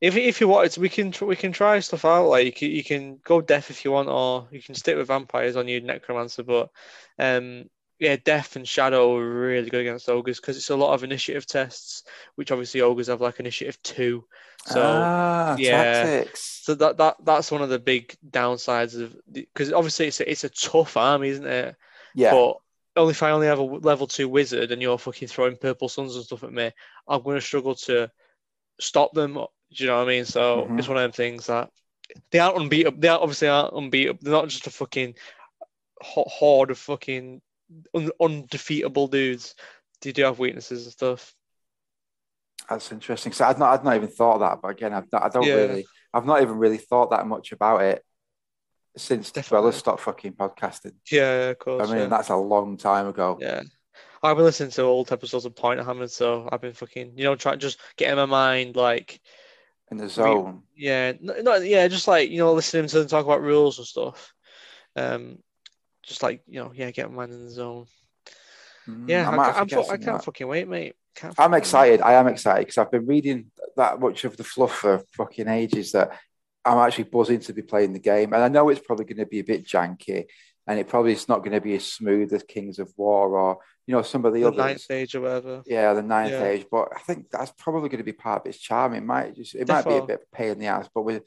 if 0.00 0.16
if 0.16 0.40
you 0.40 0.48
wanted 0.48 0.72
to, 0.72 0.80
we 0.80 0.88
can 0.88 1.12
we 1.22 1.36
can 1.36 1.52
try 1.52 1.80
stuff 1.80 2.04
out. 2.04 2.28
Like 2.28 2.46
you 2.46 2.52
can, 2.52 2.70
you 2.70 2.84
can 2.84 3.20
go 3.24 3.40
death 3.40 3.70
if 3.70 3.84
you 3.84 3.90
want, 3.90 4.08
or 4.08 4.46
you 4.52 4.62
can 4.62 4.74
stick 4.74 4.96
with 4.96 5.08
vampires 5.08 5.56
on 5.56 5.66
your 5.66 5.80
necromancer. 5.80 6.44
But 6.44 6.70
um, 7.18 7.64
yeah, 7.98 8.16
death 8.16 8.54
and 8.54 8.66
shadow 8.66 9.16
are 9.16 9.28
really 9.28 9.70
good 9.70 9.80
against 9.80 10.08
ogres 10.08 10.38
because 10.40 10.56
it's 10.56 10.70
a 10.70 10.76
lot 10.76 10.94
of 10.94 11.02
initiative 11.02 11.46
tests, 11.46 12.04
which 12.36 12.52
obviously 12.52 12.80
ogres 12.80 13.08
have 13.08 13.20
like 13.20 13.40
initiative 13.40 13.82
two. 13.82 14.24
So 14.64 15.02
ah, 15.04 15.56
yeah. 15.58 16.02
tactics. 16.04 16.62
so 16.64 16.74
that 16.76 16.96
that 16.98 17.16
that's 17.24 17.50
one 17.50 17.62
of 17.62 17.68
the 17.68 17.80
big 17.80 18.14
downsides 18.30 19.00
of 19.00 19.16
because 19.32 19.72
obviously 19.72 20.06
it's 20.06 20.20
a, 20.20 20.30
it's 20.30 20.44
a 20.44 20.48
tough 20.48 20.96
army, 20.96 21.30
isn't 21.30 21.46
it? 21.46 21.74
Yeah, 22.14 22.30
But 22.30 22.58
only 22.98 23.12
if 23.12 23.22
I 23.22 23.30
only 23.30 23.46
have 23.46 23.58
a 23.58 23.62
level 23.62 24.06
two 24.06 24.28
wizard 24.28 24.70
and 24.72 24.82
you're 24.82 24.98
fucking 24.98 25.28
throwing 25.28 25.56
purple 25.56 25.88
suns 25.88 26.16
and 26.16 26.24
stuff 26.24 26.44
at 26.44 26.52
me, 26.52 26.70
I'm 27.06 27.22
going 27.22 27.36
to 27.36 27.40
struggle 27.40 27.74
to 27.76 28.10
stop 28.80 29.12
them. 29.14 29.34
Do 29.34 29.48
you 29.70 29.86
know 29.86 29.96
what 29.98 30.04
I 30.04 30.08
mean? 30.08 30.24
So 30.24 30.66
Mhm. 30.68 30.78
it's 30.78 30.88
one 30.88 30.96
of 30.96 31.02
them 31.02 31.12
things 31.12 31.46
that 31.46 31.70
they 32.30 32.38
aren't 32.38 32.56
unbeatable. 32.56 32.98
They 33.00 33.08
are 33.08 33.20
obviously 33.20 33.48
aren't 33.48 33.74
unbeatable. 33.74 34.20
They're 34.22 34.32
not 34.32 34.48
just 34.48 34.66
a 34.66 34.70
fucking 34.70 35.14
horde 36.00 36.70
of 36.70 36.78
fucking 36.78 37.42
un- 37.94 38.10
undefeatable 38.20 39.08
dudes. 39.08 39.54
They 40.00 40.12
do 40.12 40.22
have 40.24 40.38
weaknesses 40.38 40.84
and 40.84 40.92
stuff. 40.92 41.34
that's 42.68 42.92
interesting. 42.92 43.32
So 43.32 43.46
I've 43.46 43.58
not, 43.58 43.72
I've 43.72 43.84
not 43.84 43.96
even 43.96 44.08
thought 44.08 44.34
of 44.34 44.40
that. 44.40 44.58
But 44.60 44.68
again, 44.68 44.92
I've 44.92 45.10
not, 45.10 45.22
I 45.22 45.28
don't 45.30 45.46
Yeah. 45.46 45.54
really, 45.54 45.86
I've 46.12 46.26
not 46.26 46.42
even 46.42 46.58
really 46.58 46.76
thought 46.76 47.10
that 47.10 47.26
much 47.26 47.52
about 47.52 47.80
it 47.82 48.04
since. 48.98 49.30
Dweller 49.32 49.72
stopped 49.72 50.00
fucking 50.00 50.32
podcasting. 50.34 50.92
Yeah, 51.10 51.50
of 51.50 51.58
course. 51.58 51.88
I 51.88 51.92
mean, 51.92 52.02
yeah. 52.02 52.08
that's 52.08 52.28
a 52.30 52.36
long 52.36 52.76
time 52.76 53.06
ago. 53.08 53.38
Yeah. 53.40 53.62
I've 54.22 54.36
been 54.36 54.44
listening 54.44 54.70
to 54.72 54.82
old 54.82 55.12
episodes 55.12 55.44
of 55.44 55.54
Point 55.54 55.80
Hammered, 55.80 56.10
so 56.10 56.48
I've 56.50 56.60
been 56.60 56.72
fucking, 56.72 57.12
you 57.16 57.24
know, 57.24 57.36
trying 57.36 57.60
just 57.60 57.78
getting 57.96 58.16
my 58.16 58.26
mind 58.26 58.74
like 58.74 59.20
In 59.92 59.96
the 59.96 60.08
zone. 60.08 60.62
Yeah, 60.76 61.12
no, 61.20 61.34
no, 61.40 61.54
yeah, 61.56 61.86
just 61.88 62.08
like 62.08 62.28
you 62.30 62.38
know, 62.38 62.52
listening 62.52 62.88
to 62.88 62.98
them 62.98 63.08
talk 63.08 63.24
about 63.24 63.42
rules 63.42 63.78
and 63.78 63.86
stuff. 63.86 64.34
Um, 64.96 65.38
just 66.02 66.22
like 66.24 66.42
you 66.48 66.58
know, 66.60 66.72
yeah, 66.74 66.90
get 66.90 67.08
my 67.10 67.16
mind 67.16 67.32
in 67.32 67.44
the 67.44 67.50
zone. 67.50 67.86
Mm, 68.88 69.08
Yeah, 69.08 69.28
I 69.28 69.32
I, 69.32 69.36
might 69.36 69.52
ca- 69.52 69.58
have 69.58 69.68
to 69.68 69.78
I'm, 69.78 69.84
fu- 69.84 69.90
I 69.90 69.96
can't 69.96 70.18
that. 70.18 70.24
fucking 70.24 70.48
wait, 70.48 70.68
mate. 70.68 70.96
Can't 71.14 71.34
I'm 71.38 71.52
wait. 71.52 71.58
excited. 71.58 72.00
I 72.00 72.14
am 72.14 72.26
excited 72.26 72.60
because 72.66 72.78
I've 72.78 72.90
been 72.90 73.06
reading 73.06 73.52
that 73.76 74.00
much 74.00 74.24
of 74.24 74.36
the 74.36 74.42
fluff 74.44 74.74
for 74.74 75.02
fucking 75.16 75.46
ages 75.46 75.92
that 75.92 76.18
I'm 76.68 76.78
actually 76.86 77.04
buzzing 77.04 77.40
to 77.40 77.52
be 77.52 77.62
playing 77.62 77.92
the 77.94 77.98
game. 77.98 78.32
And 78.32 78.42
I 78.42 78.48
know 78.48 78.68
it's 78.68 78.80
probably 78.80 79.06
going 79.06 79.18
to 79.18 79.26
be 79.26 79.38
a 79.40 79.44
bit 79.44 79.64
janky 79.66 80.26
and 80.66 80.78
it 80.78 80.86
probably 80.88 81.12
is 81.12 81.28
not 81.28 81.38
going 81.38 81.52
to 81.52 81.60
be 81.62 81.74
as 81.76 81.86
smooth 81.86 82.32
as 82.32 82.42
Kings 82.42 82.78
of 82.78 82.92
War 82.96 83.38
or, 83.38 83.58
you 83.86 83.94
know, 83.94 84.02
some 84.02 84.24
of 84.26 84.34
the, 84.34 84.40
The 84.42 84.48
others. 84.48 84.58
Ninth 84.58 84.90
Age 84.90 85.14
or 85.14 85.22
whatever. 85.22 85.62
Yeah, 85.66 85.94
the 85.94 86.02
ninth 86.02 86.32
Yeah. 86.32 86.44
age. 86.44 86.66
But 86.70 86.88
I 86.94 87.00
think 87.00 87.30
that's 87.30 87.52
probably 87.56 87.88
going 87.88 87.98
to 87.98 88.04
be 88.04 88.12
part 88.12 88.42
of 88.42 88.46
its 88.50 88.58
charm. 88.58 88.92
It 88.94 89.02
might 89.02 89.34
just, 89.34 89.54
it 89.54 89.66
might 89.66 89.86
be 89.86 89.96
a 89.96 90.02
bit 90.02 90.16
of 90.16 90.26
a 90.30 90.36
pain 90.36 90.50
in 90.50 90.58
the 90.58 90.66
ass, 90.66 90.88
but 90.94 91.02
with, 91.02 91.22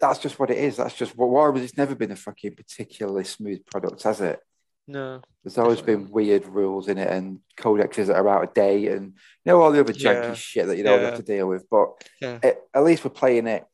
that's 0.00 0.18
just 0.18 0.38
what 0.40 0.50
it 0.50 0.58
is. 0.58 0.76
That's 0.76 0.94
just 0.94 1.16
what 1.16 1.28
War 1.28 1.56
It's 1.56 1.76
never 1.76 1.94
been 1.94 2.10
a 2.12 2.16
fucking 2.16 2.54
particularly 2.56 3.24
smooth 3.24 3.64
product, 3.66 4.02
has 4.02 4.20
it? 4.20 4.40
No. 4.88 5.20
There's 5.44 5.58
always 5.58 5.78
Definitely. 5.78 6.04
been 6.04 6.12
weird 6.12 6.46
rules 6.46 6.88
in 6.88 6.98
it 6.98 7.10
and 7.10 7.40
codexes 7.58 8.06
that 8.06 8.16
are 8.16 8.28
out 8.28 8.44
of 8.44 8.54
date 8.54 8.88
and 8.88 9.06
you 9.06 9.12
know 9.44 9.60
all 9.60 9.70
the 9.70 9.80
other 9.80 9.92
janky 9.92 10.28
Yeah. 10.28 10.34
shit 10.34 10.66
that 10.66 10.76
you 10.78 10.82
don't 10.82 11.00
Yeah. 11.00 11.06
have 11.10 11.16
to 11.18 11.22
deal 11.22 11.46
with. 11.46 11.68
But 11.70 11.90
Yeah. 12.22 12.38
at, 12.42 12.60
at 12.72 12.84
least 12.84 13.04
we're 13.04 13.10
playing 13.10 13.46
it 13.46 13.64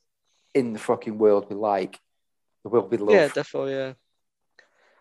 in 0.54 0.72
the 0.72 0.78
fucking 0.78 1.18
world 1.18 1.46
we 1.50 1.56
like, 1.56 1.98
the 2.62 2.70
world 2.70 2.90
we 2.90 2.96
love. 2.96 3.10
Yeah, 3.14 3.28
definitely. 3.28 3.72
Yeah. 3.74 3.92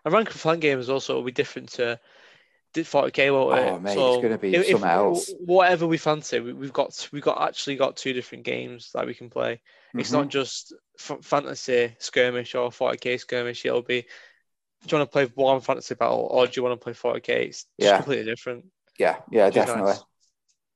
And 0.04 0.12
rank 0.12 0.28
and 0.30 0.38
flank 0.38 0.60
games 0.60 0.90
also 0.90 1.14
will 1.14 1.22
be 1.22 1.32
different 1.32 1.70
to 1.72 1.98
di- 2.74 2.82
40k, 2.82 3.32
won't 3.32 3.58
it? 3.58 3.62
Oh, 3.70 3.78
mate, 3.78 3.96
it's 3.98 4.22
gonna 4.22 4.36
be 4.38 4.54
if- 4.54 4.62
if 4.64 4.70
something 4.72 4.90
else. 4.90 5.32
Whatever 5.38 5.86
we 5.86 5.96
fancy, 5.96 6.40
we, 6.40 6.52
we've 6.52 6.72
got 6.72 7.08
we've 7.12 7.22
got 7.22 7.40
actually 7.40 7.76
got 7.76 7.96
two 7.96 8.12
different 8.12 8.44
games 8.44 8.90
that 8.92 9.06
we 9.06 9.14
can 9.14 9.30
play. 9.30 9.60
It's 9.94 10.10
Mhm. 10.10 10.14
not 10.14 10.28
just 10.28 10.74
f- 10.98 11.18
fantasy 11.22 11.96
skirmish 11.98 12.54
or 12.54 12.70
40k 12.70 13.16
skirmish. 13.18 13.64
It'll 13.64 13.80
be, 13.82 14.02
do 14.02 14.06
you 14.90 14.98
want 14.98 15.10
to 15.10 15.12
play 15.12 15.24
one 15.34 15.60
fantasy 15.60 15.94
battle 15.94 16.28
or 16.30 16.46
do 16.46 16.52
you 16.56 16.62
want 16.64 16.78
to 16.78 16.84
play 16.84 16.92
40k? 16.92 17.46
It's 17.46 17.66
Yeah. 17.78 17.96
completely 17.96 18.24
different. 18.26 18.66
yeah, 18.98 19.20
yeah, 19.30 19.48
definitely. 19.50 19.92
nice. 19.92 20.04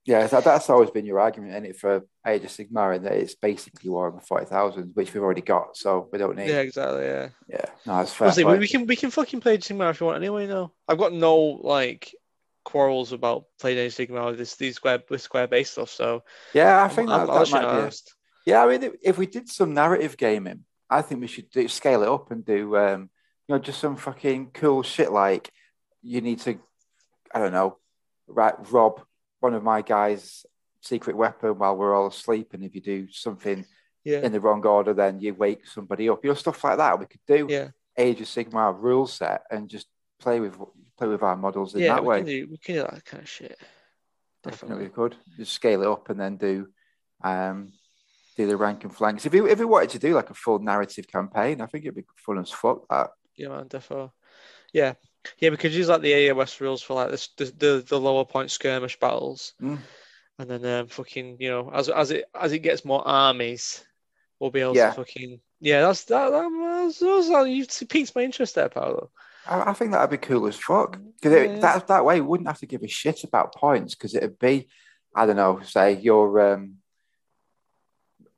Yeah, 0.09 0.27
that, 0.27 0.43
that's 0.43 0.71
always 0.71 0.91
been 0.91 1.05
your 1.05 1.21
argument, 1.21 1.55
in 1.55 1.67
it 1.67 1.77
for 1.77 2.03
Age 2.27 2.43
of 2.43 2.49
Sigmar, 2.51 2.97
and 2.97 3.05
that 3.05 3.13
it's 3.13 3.35
basically 3.35 3.91
Warhammer 3.91 4.23
Forty 4.25 4.47
Thousand, 4.47 4.93
which 4.95 5.13
we've 5.13 5.23
already 5.23 5.43
got, 5.43 5.77
so 5.77 6.09
we 6.11 6.19
don't 6.19 6.35
need. 6.35 6.49
Yeah, 6.49 6.61
exactly. 6.61 7.05
Yeah. 7.05 7.29
Yeah, 7.47 7.65
no, 7.85 7.97
that's 7.99 8.15
fair. 8.15 8.27
Honestly, 8.29 8.45
we, 8.45 8.59
we 8.59 8.69
can 8.69 8.87
we 8.87 8.97
can 8.97 9.11
fucking 9.11 9.41
play 9.41 9.59
Sigmar 9.59 9.91
if 9.91 10.01
you 10.01 10.07
want 10.07 10.17
anyway. 10.17 10.47
No, 10.47 10.73
I've 10.89 10.97
got 10.97 11.13
no 11.13 11.37
like 11.37 12.15
quarrels 12.65 13.13
about 13.13 13.45
playing 13.61 13.79
any 13.79 13.89
Sigmar 13.91 14.27
with 14.31 14.39
this 14.39 14.57
these 14.57 14.77
square 14.77 15.03
with 15.11 15.21
square 15.21 15.47
based 15.47 15.73
stuff. 15.73 15.91
So 15.91 16.23
yeah, 16.55 16.83
I 16.83 16.89
think 16.89 17.11
I'm, 17.11 17.27
that, 17.27 17.33
I'll 17.33 17.39
that 17.41 17.49
you 17.49 17.55
might 17.55 17.61
be. 17.61 17.67
Honest. 17.67 18.15
Yeah, 18.47 18.65
I 18.65 18.69
mean, 18.69 18.83
if- 18.85 18.95
if 19.03 19.19
we 19.19 19.27
did 19.27 19.51
some 19.51 19.75
narrative 19.75 20.17
gaming, 20.17 20.65
I 20.89 21.03
think 21.03 21.21
we 21.21 21.27
should 21.27 21.51
do, 21.51 21.69
scale 21.69 22.03
it 22.03 22.09
up 22.09 22.31
and 22.31 22.43
do, 22.47 22.75
um, 22.79 23.11
you 23.47 23.55
know, 23.55 23.59
just 23.59 23.79
some 23.79 23.97
fucking 23.97 24.53
cool 24.55 24.83
shit 24.83 25.13
like 25.13 25.53
you 26.01 26.23
need 26.23 26.39
to, 26.41 26.59
I 27.35 27.41
don't 27.41 27.53
know, 27.53 27.77
right, 28.27 28.55
rob 28.73 29.03
one 29.41 29.55
of 29.55 29.62
my 29.62 29.82
guys' 29.82 30.45
secret 30.80 31.16
weapon 31.16 31.59
while 31.59 31.76
we're 31.76 31.95
all 31.95 32.07
asleep, 32.09 32.55
and 32.55 32.64
if 32.64 32.74
you 32.74 32.80
do 32.80 33.09
something 33.11 33.64
Yeah. 34.05 34.20
in 34.20 34.32
the 34.32 34.41
wrong 34.41 34.64
order, 34.66 34.95
then 34.95 35.20
you 35.20 35.34
wake 35.34 35.66
somebody 35.66 36.09
up. 36.09 36.24
You 36.24 36.30
know, 36.30 36.34
stuff 36.34 36.62
like 36.64 36.78
that. 36.78 36.99
We 36.99 37.07
could 37.07 37.20
do 37.26 37.47
Yeah. 37.49 37.68
Age 37.97 38.20
of 38.20 38.26
Sigmar 38.28 38.78
rule 38.80 39.07
set 39.07 39.43
and 39.51 39.68
just 39.68 39.86
play 40.20 40.41
with 40.41 40.57
play 40.97 41.07
with 41.09 41.22
our 41.22 41.36
models 41.36 41.74
in 41.74 41.80
Yeah, 41.82 41.95
that 41.95 42.03
we 42.03 42.09
way. 42.09 42.16
can, 42.18 42.26
do, 42.26 42.49
we 42.51 42.59
can 42.59 42.74
do 42.76 42.80
that 42.82 43.05
kind 43.05 43.22
of 43.22 43.28
shit. 43.28 43.59
Definitely. 44.43 44.84
we 44.84 44.91
could 44.91 45.16
just 45.36 45.53
scale 45.53 45.82
it 45.82 45.89
up 45.89 46.09
and 46.11 46.18
then 46.20 46.36
do 46.36 46.68
um 47.22 47.72
do 48.36 48.47
the 48.47 48.57
rank 48.57 48.84
and 48.84 48.95
flanks. 48.95 49.26
If 49.26 49.34
you 49.34 49.47
if 49.47 49.59
you 49.59 49.66
wanted 49.68 49.91
to 49.91 49.99
do 49.99 50.14
like 50.14 50.30
a 50.30 50.34
full 50.34 50.61
narrative 50.61 51.07
campaign, 51.09 51.61
I 51.61 51.66
think 51.66 51.84
it'd 51.84 51.97
be 51.97 52.05
fun 52.16 52.39
as 52.39 52.51
fuck. 52.51 52.86
That 52.89 53.11
Yeah, 53.36 53.49
man, 53.49 53.68
defo. 53.68 54.12
Yeah, 54.72 54.95
yeah, 55.39 55.51
we 55.51 55.57
could 55.57 55.73
use 55.73 55.89
like 55.89 56.01
the 56.03 56.12
AOS 56.12 56.61
rules 56.61 56.83
for 56.83 56.95
like 56.95 57.11
this, 57.11 57.29
the, 57.37 57.45
the 57.47 57.85
the 57.89 58.01
lower 58.01 58.25
point 58.25 58.51
skirmish 58.51 58.99
battles, 58.99 59.55
Mm. 59.61 59.79
and 60.39 60.51
then 60.51 60.64
um, 60.64 60.87
fucking 60.89 61.37
you 61.41 61.51
know 61.51 61.71
as 61.73 61.89
as 61.89 62.11
it 62.11 62.25
as 62.35 62.53
it 62.53 62.61
gets 62.61 62.85
more 62.85 63.07
armies, 63.07 63.85
we'll 64.39 64.51
be 64.51 64.61
able 64.61 64.77
Yeah. 64.77 64.91
to 64.91 64.95
fucking 64.97 65.41
yeah. 65.61 65.81
That's 65.83 66.05
that. 66.05 66.31
that 66.31 66.51
that's, 66.87 66.99
that's, 67.01 67.49
you've 67.49 67.89
piqued 67.91 68.14
my 68.14 68.23
interest 68.23 68.55
there, 68.55 68.69
Paolo. 68.69 69.11
I, 69.47 69.71
I 69.71 69.73
think 69.73 69.93
that'd 69.93 70.11
be 70.11 70.19
cool 70.27 70.47
as 70.47 70.57
fuck. 70.57 70.99
Because 71.21 71.33
Yeah, 71.33 71.59
that 71.61 71.87
that 71.89 72.05
way, 72.05 72.16
you 72.16 72.25
wouldn't 72.25 72.49
have 72.49 72.61
to 72.61 72.66
give 72.66 72.83
a 72.83 72.89
shit 72.89 73.25
about 73.25 73.55
points 73.55 73.95
because 73.95 74.14
it'd 74.14 74.39
be, 74.39 74.69
I 75.14 75.27
don't 75.27 75.37
know, 75.37 75.61
say 75.64 75.99
you're 75.99 76.53
um, 76.55 76.77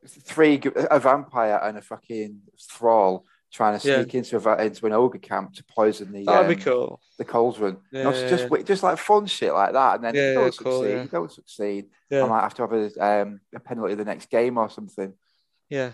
three 0.06 0.60
a 0.74 0.98
vampire 0.98 1.60
and 1.62 1.76
a 1.76 1.82
fucking 1.82 2.40
thrall 2.70 3.24
trying 3.52 3.78
to 3.78 3.88
Yeah. 3.88 4.02
sneak 4.02 4.14
into 4.14 4.36
a, 4.38 4.64
into 4.64 4.86
an 4.86 4.92
ogre 4.92 5.18
camp 5.18 5.54
to 5.54 5.64
poison 5.64 6.12
the 6.12 6.24
That'd 6.24 6.50
um, 6.50 6.56
be 6.56 6.62
cool. 6.62 7.00
the 7.18 7.24
cauldron. 7.24 7.78
You 7.90 8.04
know, 8.04 8.10
Yeah, 8.12 8.28
just 8.28 8.46
yeah. 8.50 8.62
just 8.62 8.82
like 8.82 8.98
fun 8.98 9.26
shit 9.26 9.52
like 9.52 9.72
that, 9.72 9.96
and 9.96 10.04
then 10.04 10.14
Yeah, 10.14 10.28
you 10.28 10.34
don't 10.34 10.44
yeah, 10.44 10.50
succeed. 10.50 10.64
cool, 10.64 10.88
yeah. 10.88 11.02
You 11.02 11.08
don't 11.08 11.32
succeed. 11.32 11.86
I 12.12 12.26
might 12.26 12.40
have 12.42 12.54
to 12.54 12.62
have 12.62 12.72
a 12.72 13.04
um, 13.22 13.40
a 13.54 13.60
penalty 13.60 13.94
the 13.94 14.04
next 14.04 14.30
game 14.30 14.58
or 14.58 14.68
something. 14.70 15.12
yeah. 15.68 15.90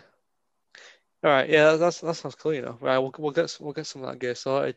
All 1.25 1.31
right, 1.33 1.49
yeah, 1.49 1.73
that's 1.77 2.01
that 2.03 2.15
sounds 2.15 2.35
cool. 2.37 2.55
You 2.55 2.63
know, 2.63 2.79
right? 2.81 2.99
We'll 2.99 3.13
we'll 3.19 3.33
get 3.33 3.51
some, 3.51 3.65
we'll 3.65 3.73
get 3.75 3.87
some 3.87 4.03
of 4.05 4.11
that 4.11 4.19
gear 4.19 4.35
sorted. 4.35 4.77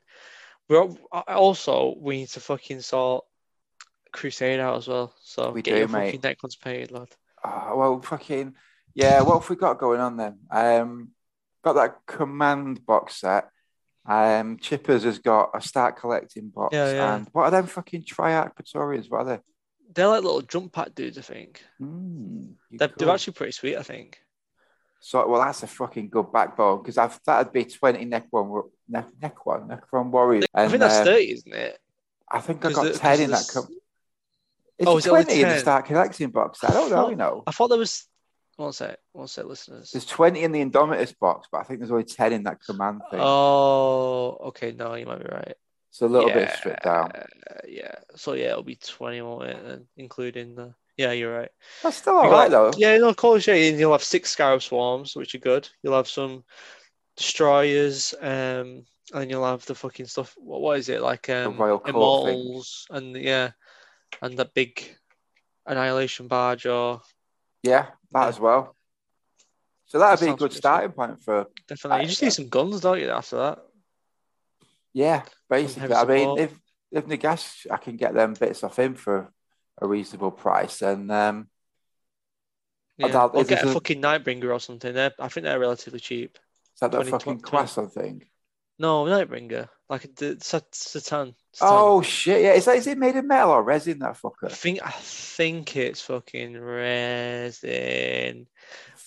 We're 0.67 0.89
also 1.27 1.95
we 1.99 2.17
need 2.19 2.29
to 2.29 2.39
fucking 2.39 2.81
sort 2.81 3.25
Crusade 4.11 4.59
out 4.59 4.77
as 4.77 4.87
well. 4.87 5.13
So 5.21 5.51
We 5.51 5.61
get 5.61 5.73
do, 5.73 5.79
your 5.79 5.87
mate. 5.89 6.15
fucking 6.19 6.21
Necrons 6.21 6.59
paid, 6.59 6.91
lad. 6.91 7.09
Oh, 7.43 7.73
well, 7.75 8.01
fucking 8.01 8.55
yeah. 8.95 9.21
What 9.21 9.41
have 9.41 9.49
we 9.49 9.55
got 9.57 9.77
going 9.79 9.99
on 9.99 10.17
then? 10.17 10.39
Um, 10.49 11.09
got 11.63 11.73
that 11.73 11.97
command 12.05 12.85
box 12.85 13.15
set. 13.17 13.49
Um, 14.05 14.57
Chippers 14.57 15.03
has 15.03 15.19
got 15.19 15.51
a 15.53 15.61
start 15.61 15.97
collecting 15.97 16.49
box. 16.49 16.73
Yeah, 16.73 16.91
yeah. 16.91 17.15
And 17.15 17.27
what 17.31 17.43
are 17.43 17.51
them 17.51 17.67
fucking 17.67 18.03
Triarch 18.03 18.55
Praetorians? 18.55 19.09
What 19.09 19.21
are 19.21 19.25
they? 19.25 19.39
They're 19.93 20.07
like 20.07 20.23
little 20.23 20.41
jump 20.41 20.71
pack 20.73 20.95
dudes, 20.95 21.17
I 21.17 21.21
think. 21.21 21.63
Mm, 21.81 22.53
They're, 22.71 22.89
they're 22.97 23.09
actually 23.09 23.33
pretty 23.33 23.51
sweet, 23.51 23.77
I 23.77 23.83
think. 23.83 24.19
So 25.01 25.27
well, 25.27 25.41
that's 25.41 25.63
a 25.63 25.67
fucking 25.67 26.09
good 26.09 26.31
backbone 26.31 26.81
because 26.81 26.97
I've 26.97 27.19
that'd 27.25 27.53
be 27.53 27.63
twenty 27.65 28.05
Necron 28.05 28.69
neck, 28.87 29.07
Necron 29.21 29.67
neck 29.67 29.83
one 29.91 30.11
warrior. 30.11 30.43
I 30.53 30.63
And, 30.63 30.71
think 30.71 30.81
that's 30.81 30.97
uh, 30.97 31.05
30, 31.05 31.31
isn't 31.31 31.53
it? 31.53 31.79
I 32.29 32.39
think 32.41 32.65
I 32.65 32.71
got 32.73 32.83
the- 32.83 32.93
ten 32.99 33.11
'cause 33.17 33.19
in 33.21 33.31
that. 33.31 33.49
Com- 33.53 33.67
is 34.77 34.87
Oh, 34.87 34.97
it 34.97 35.07
only 35.07 35.23
twenty 35.23 35.41
in 35.41 35.47
the 35.47 35.53
10? 35.55 35.59
start 35.61 35.85
collecting 35.85 36.29
box? 36.31 36.63
I 36.63 36.71
don't 36.71 36.89
know. 36.89 36.95
thought- 36.97 37.09
You 37.11 37.15
know, 37.15 37.43
I 37.47 37.51
thought 37.51 37.67
there 37.69 37.77
was. 37.79 38.08
One 38.59 38.73
sec, 38.73 38.99
one 39.13 39.29
sec, 39.29 39.45
listeners. 39.45 39.91
there's 39.91 40.05
twenty 40.05 40.43
in 40.43 40.51
the 40.51 40.59
Indomitus 40.59 41.17
box, 41.17 41.47
but 41.49 41.59
I 41.59 41.63
think 41.63 41.79
there's 41.79 41.91
only 41.91 42.03
ten 42.03 42.33
in 42.33 42.43
that 42.43 42.61
command 42.61 42.99
thing. 43.09 43.21
Oh, 43.23 44.37
okay, 44.47 44.73
no, 44.73 44.95
you 44.95 45.05
might 45.05 45.19
be 45.23 45.29
right. 45.31 45.55
so 45.91 46.05
a 46.05 46.07
little 46.07 46.27
bit 46.27 46.49
yeah, 46.49 46.55
stripped 46.57 46.83
down. 46.83 47.11
Yeah, 47.65 47.95
so 48.17 48.33
yeah, 48.33 48.47
it'll 48.49 48.63
be 48.63 48.75
20 48.75 49.21
won't 49.21 49.47
it? 49.47 49.65
And 49.65 49.85
including 49.95 50.55
the. 50.55 50.73
Yeah, 50.97 51.13
you're 51.13 51.33
right. 51.33 51.51
That's 51.81 51.95
still 51.95 52.15
You 52.15 52.19
all 52.19 52.29
got- 52.31 52.37
right 52.37 52.51
though. 52.51 52.71
Yeah, 52.75 52.97
no, 52.97 53.13
Call 53.13 53.39
Shade, 53.39 53.69
and 53.71 53.79
you'll 53.79 53.93
have 53.93 54.03
six 54.03 54.29
Scarab 54.29 54.61
Swarms, 54.61 55.15
which 55.15 55.35
are 55.35 55.39
good. 55.39 55.69
You'll 55.81 55.95
have 55.95 56.09
some 56.09 56.43
Destroyers, 57.15 58.13
um, 58.19 58.83
and 59.13 59.29
you'll 59.31 59.45
have 59.45 59.65
the 59.67 59.75
fucking 59.75 60.07
stuff. 60.07 60.35
What, 60.37 60.59
what 60.59 60.79
is 60.79 60.89
it 60.89 61.01
like? 61.01 61.29
Um, 61.29 61.53
Immortals, 61.85 62.87
and 62.89 63.15
yeah, 63.15 63.51
and 64.21 64.37
that 64.37 64.53
big 64.53 64.83
Annihilation 65.65 66.27
Barge, 66.27 66.65
or 66.65 67.01
Yeah, 67.63 67.87
that 68.11 68.21
Yeah. 68.23 68.27
as 68.27 68.39
well. 68.39 68.75
So 69.85 69.97
that'd 69.99 70.19
That 70.19 70.25
be 70.25 70.29
a 70.31 70.35
good 70.35 70.51
good, 70.51 70.53
starting 70.57 70.91
point 70.91 71.21
for 71.21 71.47
definitely. 71.67 72.03
You 72.03 72.09
just 72.09 72.21
need 72.21 72.33
some 72.33 72.49
guns, 72.49 72.81
don't 72.81 72.99
you? 72.99 73.09
After 73.09 73.37
that, 73.37 73.59
yeah, 74.93 75.23
basically. 75.49 75.93
I 75.95 76.05
mean, 76.05 76.37
support. 76.37 76.39
if 76.39 76.59
if 76.91 77.05
Nagash, 77.07 77.65
I 77.71 77.77
can 77.77 77.95
get 77.97 78.13
them 78.13 78.33
bits 78.33 78.63
off 78.63 78.77
him 78.77 78.95
for 78.95 79.31
a 79.81 79.87
reasonable 79.87 80.31
price, 80.31 80.81
and 80.81 81.11
um, 81.11 81.49
I 83.01 83.07
yeah. 83.07 83.13
doubt 83.13 83.31
or 83.33 83.41
if 83.41 83.47
get 83.47 83.63
a 83.63 83.69
a- 83.69 83.73
fucking 83.73 84.01
Nightbringer 84.01 84.53
or 84.53 84.59
something. 84.59 84.93
They're, 84.93 85.13
I 85.19 85.27
think 85.27 85.45
they're 85.45 85.59
relatively 85.59 85.99
cheap. 85.99 86.37
is 86.75 86.79
that 86.81 86.91
that 86.91 86.97
20, 87.07 87.11
fucking 87.11 87.39
20. 87.41 87.41
Quasson 87.41 87.91
thing? 87.91 88.23
No, 88.77 89.05
Nightbringer, 89.05 89.69
like 89.89 90.15
the 90.15 90.37
Satan. 90.41 90.67
Satan. 90.71 91.35
Oh 91.61 92.01
shit! 92.01 92.41
Yeah, 92.43 92.53
is 92.53 92.65
that 92.65 92.77
is 92.77 92.87
it 92.87 92.97
made 92.97 93.15
of 93.15 93.25
metal 93.25 93.51
or 93.51 93.63
resin? 93.63 93.99
That 93.99 94.17
fucker. 94.17 94.45
I 94.45 94.49
think 94.49 94.79
I 94.85 94.91
think 94.91 95.75
it's 95.75 96.01
fucking 96.01 96.59
resin. 97.59 98.47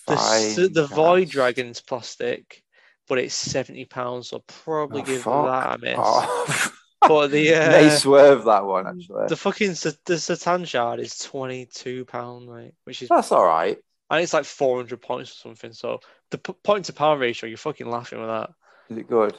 The, 0.07 0.17
Fine, 0.17 0.73
the 0.73 0.87
Void 0.87 1.25
guys. 1.27 1.31
Dragon's 1.31 1.81
plastic, 1.81 2.63
but 3.09 3.19
it's 3.19 3.35
seventy 3.35 3.85
pounds. 3.85 4.29
So 4.31 4.39
I'll 4.39 4.45
probably 4.65 5.03
Oh, 5.03 5.05
give 5.05 5.25
that 5.25 5.75
a 5.75 5.79
miss. 5.79 5.97
Oh. 5.99 6.73
But 7.01 7.29
the 7.29 7.55
uh, 7.55 7.71
they 7.71 7.91
swerve 7.91 8.45
that 8.45 8.65
one 8.65 8.87
actually. 8.87 9.27
the 9.29 9.37
fucking 9.37 9.71
the 9.71 9.97
C'tan 10.15 10.67
Shard 10.67 11.01
is 11.01 11.19
twenty 11.19 11.67
two 11.67 12.05
pound, 12.05 12.49
right? 12.51 12.75
Which 12.85 13.03
is 13.03 13.09
That's 13.09 13.31
all 13.33 13.45
right. 13.47 13.79
and 14.11 14.21
it's 14.23 14.33
like 14.33 14.45
four 14.45 14.77
hundred 14.79 15.01
points 15.03 15.31
or 15.33 15.35
something. 15.49 15.73
So 15.73 16.01
the 16.31 16.39
p- 16.39 16.55
point 16.65 16.87
to 16.87 16.93
pound 16.93 17.21
ratio, 17.21 17.49
you're 17.49 17.57
fucking 17.59 17.89
laughing 17.89 18.19
with 18.21 18.29
that. 18.29 18.51
Is 18.91 18.99
it 18.99 19.09
good? 19.09 19.37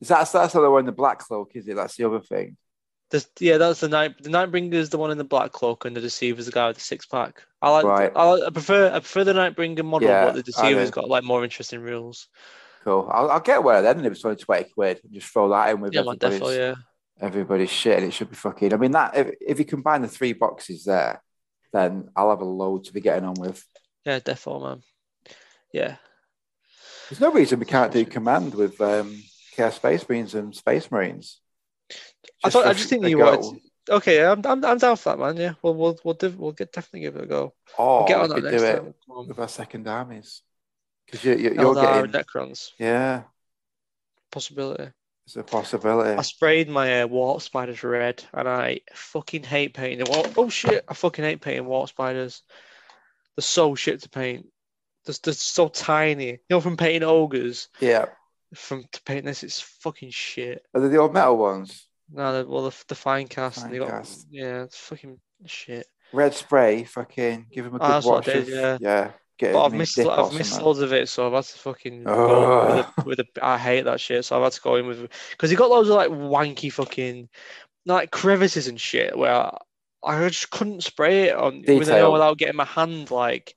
Is 0.00 0.08
that 0.08 0.30
that's 0.30 0.52
the 0.52 0.58
other 0.58 0.70
one? 0.70 0.84
The 0.84 0.92
black 0.92 1.18
cloak, 1.18 1.52
is 1.54 1.66
it? 1.68 1.76
That's 1.76 1.96
the 1.96 2.04
other 2.04 2.20
thing. 2.20 2.56
Yeah, 3.38 3.58
that's 3.58 3.80
the 3.80 3.88
night. 3.88 4.20
The 4.20 4.30
Nightbringer 4.30 4.74
is 4.74 4.90
the 4.90 4.98
one 4.98 5.10
in 5.10 5.18
the 5.18 5.24
black 5.24 5.52
cloak, 5.52 5.84
and 5.84 5.96
the 5.96 6.00
Deceiver's 6.00 6.46
the 6.46 6.52
guy 6.52 6.66
with 6.68 6.76
the 6.76 6.82
six 6.82 7.06
pack. 7.06 7.42
I 7.62 7.70
like. 7.70 7.84
Right. 7.84 8.12
I, 8.14 8.30
like, 8.30 8.42
I 8.42 8.50
prefer. 8.50 8.88
I 8.88 8.98
prefer 8.98 9.24
the 9.24 9.32
Nightbringer 9.32 9.84
model, 9.84 10.08
Yeah, 10.08 10.26
but 10.26 10.34
the 10.34 10.42
Deceiver's 10.42 10.90
got 10.90 11.08
like 11.08 11.24
more 11.24 11.44
interesting 11.44 11.80
rules. 11.80 12.28
Cool. 12.84 13.08
I'll, 13.10 13.30
I'll 13.30 13.40
get 13.40 13.62
one 13.62 13.76
of 13.76 13.84
them, 13.84 13.98
and 13.98 14.06
if 14.06 14.12
it's 14.12 14.24
only 14.24 14.36
twenty 14.36 14.70
quid, 14.70 15.00
and 15.04 15.12
just 15.12 15.28
throw 15.28 15.48
that 15.50 15.70
in 15.70 15.80
with 15.80 15.94
Yeah, 15.94 16.00
everybody's, 16.00 16.20
definitely. 16.20 16.56
Yeah. 16.56 16.74
everybody's 17.20 17.70
shit, 17.70 17.98
and 17.98 18.06
it 18.06 18.12
should 18.12 18.30
be 18.30 18.36
fucking. 18.36 18.74
I 18.74 18.76
mean, 18.76 18.92
that 18.92 19.16
if, 19.16 19.34
if 19.40 19.58
you 19.58 19.64
combine 19.64 20.02
the 20.02 20.08
three 20.08 20.32
boxes 20.32 20.84
there, 20.84 21.22
then 21.72 22.08
I'll 22.14 22.30
have 22.30 22.40
a 22.40 22.44
load 22.44 22.84
to 22.84 22.92
be 22.92 23.00
getting 23.00 23.24
on 23.24 23.34
with. 23.38 23.64
Yeah, 24.04 24.20
defo 24.20 24.62
man. 24.62 24.82
Yeah. 25.72 25.96
There's 27.08 27.20
no 27.20 27.32
reason 27.32 27.60
we 27.60 27.66
can't 27.66 27.92
do 27.92 28.04
command 28.04 28.54
with 28.54 28.80
um, 28.80 29.22
Chaos 29.56 29.76
Space 29.76 30.08
Marines 30.08 30.34
and 30.34 30.54
Space 30.54 30.90
Marines. 30.90 31.40
I 32.44 32.50
thought. 32.50 32.66
I 32.66 32.74
just 32.74 32.88
think 32.88 33.06
you 33.06 33.18
wanted. 33.18 33.60
Okay, 33.88 34.24
I'm, 34.24 34.44
I'm, 34.44 34.64
I'm 34.64 34.78
down 34.78 34.96
for 34.96 35.10
that, 35.10 35.18
man. 35.18 35.36
Yeah, 35.36 35.52
we'll, 35.62 35.74
we'll, 35.74 35.98
we'll, 36.02 36.16
we'll 36.36 36.52
get 36.52 36.72
definitely 36.72 37.00
give 37.00 37.16
it 37.16 37.24
a 37.24 37.26
go. 37.26 37.54
Oh, 37.78 37.98
We'll 37.98 38.08
get 38.08 38.18
on 38.18 38.34
we 38.34 38.40
that 38.40 38.50
next 38.50 38.62
do 38.62 38.68
it 38.68 38.76
time. 38.76 39.28
With 39.28 39.38
our 39.38 39.48
second 39.48 39.86
armies 39.86 40.42
because 41.06 41.24
you, 41.24 41.34
you, 41.36 41.54
you're 41.54 41.74
Eldar 41.74 42.10
getting 42.10 42.20
Necrons 42.24 42.70
yeah. 42.78 43.22
possibility. 44.32 44.90
It's 45.26 45.36
a 45.36 45.42
possibility. 45.42 46.10
I 46.18 46.22
sprayed 46.22 46.68
my 46.68 47.02
uh, 47.02 47.06
warp 47.06 47.42
spiders 47.42 47.82
red, 47.82 48.22
and 48.32 48.48
I 48.48 48.80
fucking 48.92 49.42
hate 49.42 49.74
painting 49.74 50.04
them. 50.04 50.08
Oh, 50.10 50.32
oh 50.36 50.48
shit! 50.48 50.84
I 50.88 50.94
fucking 50.94 51.24
hate 51.24 51.40
painting 51.40 51.66
warp 51.66 51.88
spiders. 51.88 52.42
They're 53.36 53.42
so 53.42 53.74
shit 53.74 54.02
to 54.02 54.08
paint. 54.08 54.46
They're, 55.04 55.16
they're 55.22 55.32
so 55.32 55.68
tiny. 55.68 56.26
You 56.26 56.38
know, 56.50 56.60
from 56.60 56.76
painting 56.76 57.02
ogres, 57.02 57.68
Yeah. 57.80 58.06
From 58.56 58.84
to 58.92 59.02
paint 59.02 59.24
this, 59.24 59.42
it's 59.42 59.60
fucking 59.60 60.10
shit. 60.10 60.62
Are 60.74 60.80
they 60.80 60.88
the 60.88 60.98
old 60.98 61.14
metal 61.14 61.36
ones? 61.36 61.86
No, 62.12 62.42
the, 62.42 62.48
well, 62.48 62.64
the, 62.64 62.84
the 62.88 62.94
Finecast, 62.94 63.64
and 63.64 63.72
they 63.72 63.78
got 63.78 63.90
Finecast. 63.90 64.26
yeah, 64.30 64.62
it's 64.62 64.76
fucking 64.78 65.18
shit. 65.46 65.86
Red 66.12 66.34
spray, 66.34 66.84
fucking 66.84 67.46
give 67.52 67.66
him 67.66 67.74
a 67.74 67.76
Oh, 67.76 67.78
good 67.80 67.88
that's 67.88 68.06
what 68.06 68.26
wash. 68.26 68.28
I 68.28 68.38
did, 68.40 68.48
yeah. 68.48 68.78
yeah. 68.80 69.10
Get 69.38 69.52
But 69.52 69.64
I've 69.66 69.72
missed 69.74 69.98
I've 69.98 70.32
missed 70.32 70.62
loads 70.62 70.80
eh? 70.80 70.84
of 70.84 70.92
it, 70.94 71.08
so 71.08 71.26
I've 71.26 71.34
had 71.34 71.44
to 71.44 71.58
fucking 71.58 72.04
go 72.04 72.66
with, 72.76 72.86
a, 72.86 73.04
with 73.04 73.20
a. 73.20 73.26
I 73.42 73.58
hate 73.58 73.84
that 73.84 74.00
shit, 74.00 74.24
so 74.24 74.36
I've 74.36 74.44
had 74.44 74.52
to 74.52 74.60
go 74.62 74.76
in 74.76 74.86
with 74.86 75.10
because 75.32 75.50
he 75.50 75.56
got 75.56 75.68
loads 75.68 75.90
of 75.90 75.96
like 75.96 76.10
wanky 76.10 76.72
fucking 76.72 77.28
like 77.84 78.10
crevices 78.10 78.66
and 78.68 78.80
shit 78.80 79.16
where 79.16 79.32
I, 79.34 79.58
I 80.02 80.28
just 80.28 80.50
couldn't 80.50 80.84
spray 80.84 81.24
it 81.24 81.36
on 81.36 81.58
with 81.66 81.88
it 81.88 82.10
without 82.10 82.38
getting 82.38 82.56
my 82.56 82.64
hand 82.64 83.10
like 83.10 83.54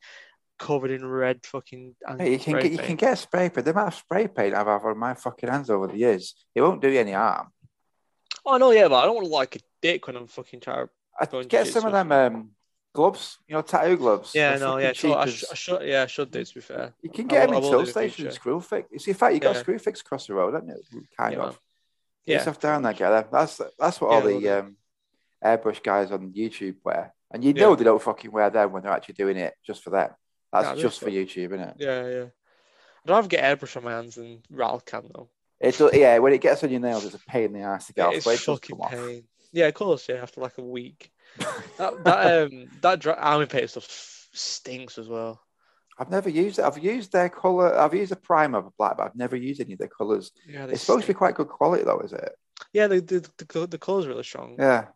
covered 0.59 0.91
in 0.91 1.05
red 1.05 1.45
fucking. 1.45 1.95
Hey, 2.17 2.33
you 2.33 2.39
can 2.39 2.59
get 2.59 2.71
you 2.71 2.77
can 2.77 2.95
get 2.95 3.17
spray 3.17 3.49
paint. 3.49 3.65
The 3.65 3.71
amount 3.71 3.87
of 3.87 3.93
spray 3.95 4.27
paint 4.27 4.53
I've 4.53 4.67
had 4.67 4.81
on 4.83 4.97
my 4.97 5.13
fucking 5.15 5.49
hands 5.49 5.69
over 5.69 5.87
the 5.87 5.97
years, 5.97 6.35
it 6.53 6.61
won't 6.61 6.81
do 6.81 6.89
you 6.89 6.99
any 6.99 7.13
harm. 7.13 7.47
Oh 8.45 8.57
no, 8.57 8.71
yeah, 8.71 8.87
but 8.87 8.97
I 9.01 9.05
don't 9.05 9.15
want 9.15 9.27
to 9.27 9.33
like 9.33 9.55
a 9.55 9.59
dick 9.81 10.05
when 10.07 10.15
I'm 10.15 10.27
fucking 10.27 10.59
trying. 10.59 10.87
I 11.19 11.25
get 11.43 11.67
some 11.67 11.85
of 11.85 11.91
them 11.91 12.11
um, 12.11 12.49
gloves, 12.93 13.37
you 13.47 13.55
know, 13.55 13.61
tattoo 13.61 13.97
gloves. 13.97 14.31
Yeah, 14.33 14.51
They're 14.57 14.67
no, 14.67 14.77
yeah, 14.77 14.93
so 14.95 15.13
I, 15.13 15.25
sh- 15.25 15.43
I 15.51 15.55
should, 15.55 15.81
yeah, 15.87 16.03
I 16.03 16.05
should 16.05 16.31
do 16.31 16.43
to 16.45 16.53
be 16.53 16.61
fair. 16.61 16.93
You 17.01 17.09
can 17.09 17.27
get 17.27 17.49
will- 17.49 17.55
them 17.61 17.63
I 17.63 17.67
in 17.67 17.73
tow 17.73 17.85
do 17.85 17.91
station 17.91 18.27
Screwfix. 18.27 18.85
You 18.91 18.99
see, 18.99 19.11
in 19.11 19.17
fact, 19.17 19.33
you 19.33 19.39
got 19.41 19.55
Yeah. 19.55 19.61
screw 19.61 19.79
fix 19.79 19.99
across 20.01 20.27
the 20.27 20.33
road, 20.33 20.53
haven't 20.53 20.69
you? 20.69 21.03
Kind 21.17 21.33
Yeah, 21.33 21.39
of. 21.39 21.45
man. 21.45 21.51
Get 22.25 22.31
Yeah. 22.33 22.37
yourself 22.37 22.59
down 22.59 22.81
there, 22.83 22.93
get 22.93 23.09
them. 23.09 23.25
That's 23.31 23.61
that's 23.77 23.99
what 23.99 24.11
Yeah, 24.11 24.15
all 24.15 24.21
the 24.39 24.49
um, 24.49 24.77
airbrush 25.43 25.83
guys 25.83 26.11
on 26.11 26.31
YouTube 26.31 26.77
wear. 26.83 27.13
And 27.31 27.43
you 27.43 27.53
know 27.53 27.75
they 27.75 27.83
don't 27.83 28.01
fucking 28.01 28.31
wear 28.31 28.49
them 28.49 28.71
when 28.71 28.81
they're 28.81 28.91
actually 28.91 29.13
doing 29.15 29.37
it 29.37 29.53
just 29.65 29.83
for 29.83 29.91
them. 29.91 30.11
That's 30.51 30.69
Nah, 30.69 30.75
just 30.75 30.99
for. 30.99 31.09
YouTube, 31.09 31.53
isn't 31.53 31.59
it? 31.59 31.75
Yeah, 31.79 32.07
yeah. 32.07 32.25
I'd 33.05 33.11
rather 33.11 33.27
get 33.27 33.43
airbrush 33.43 33.77
on 33.77 33.83
my 33.83 33.91
hands 33.91 34.15
than 34.15 34.41
rattle 34.49 34.81
can 34.81 35.09
though. 35.13 35.29
It 35.59 35.77
do, 35.77 35.89
yeah, 35.93 36.17
when 36.19 36.33
it 36.33 36.41
gets 36.41 36.63
on 36.63 36.69
your 36.69 36.79
nails, 36.79 37.05
it's 37.05 37.15
a 37.15 37.19
pain 37.19 37.45
in 37.45 37.53
the 37.53 37.61
ass 37.61 37.87
to 37.87 37.93
get 37.93 38.07
off. 38.07 38.13
It's 38.15 38.27
it 38.27 38.39
fucking 38.39 38.77
come 38.77 38.81
off. 38.81 38.91
pain. 38.91 39.23
Yeah, 39.51 39.67
of 39.67 39.73
course. 39.73 40.07
Yeah, 40.07 40.17
after 40.21 40.41
like 40.41 40.57
a 40.57 40.63
week. 40.63 41.11
that 41.77 42.03
that 42.03 42.43
um 42.43 42.69
that 42.81 42.99
dry, 42.99 43.13
army 43.13 43.45
paint 43.45 43.69
stuff 43.69 43.85
stinks 44.33 44.97
as 44.97 45.07
well. 45.07 45.41
I've 45.97 46.09
never 46.09 46.29
used 46.29 46.59
it. 46.59 46.65
I've 46.65 46.77
used 46.81 47.11
their 47.11 47.27
color. 47.29 47.77
I've 47.77 47.93
used 47.93 48.13
a 48.13 48.15
primer 48.15 48.59
of 48.59 48.77
black, 48.77 48.97
but 48.97 49.07
I've 49.07 49.15
never 49.15 49.35
used 49.35 49.59
any 49.59 49.73
of 49.73 49.79
their 49.79 49.89
colors. 49.89 50.31
Yeah, 50.47 50.65
It's 50.67 50.81
supposed 50.81 51.05
to 51.05 51.13
be 51.13 51.17
quite 51.17 51.35
good 51.35 51.49
quality, 51.49 51.83
though, 51.83 51.99
is 51.99 52.13
it? 52.13 52.31
Yeah, 52.71 52.87
the 52.87 53.01
the 53.01 53.29
the, 53.37 53.67
the 53.67 53.77
color's 53.77 54.07
really 54.07 54.23
strong. 54.23 54.55
Yeah, 54.57 54.87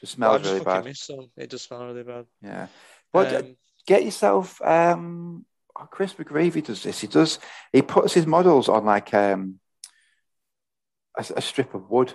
just 0.00 0.14
smells 0.14 0.42
really 0.42 0.64
bad. 0.64 0.86
It 0.86 1.50
just 1.50 1.66
smells 1.66 1.84
really 1.84 2.02
bad. 2.02 2.26
Yeah, 2.42 2.66
but 3.12 3.32
uh, 3.32 3.38
Um, 3.38 3.56
get 3.88 4.04
yourself. 4.04 4.60
Um, 4.60 5.46
oh, 5.76 5.86
Chris 5.90 6.12
McGravy 6.14 6.62
does 6.62 6.82
this. 6.82 7.00
He 7.00 7.06
does. 7.06 7.38
He 7.72 7.80
puts 7.80 8.12
his 8.12 8.26
models 8.26 8.68
on 8.68 8.84
like 8.84 9.14
um, 9.14 9.58
a, 11.16 11.24
a 11.36 11.40
strip 11.40 11.74
of 11.74 11.90
wood. 11.90 12.12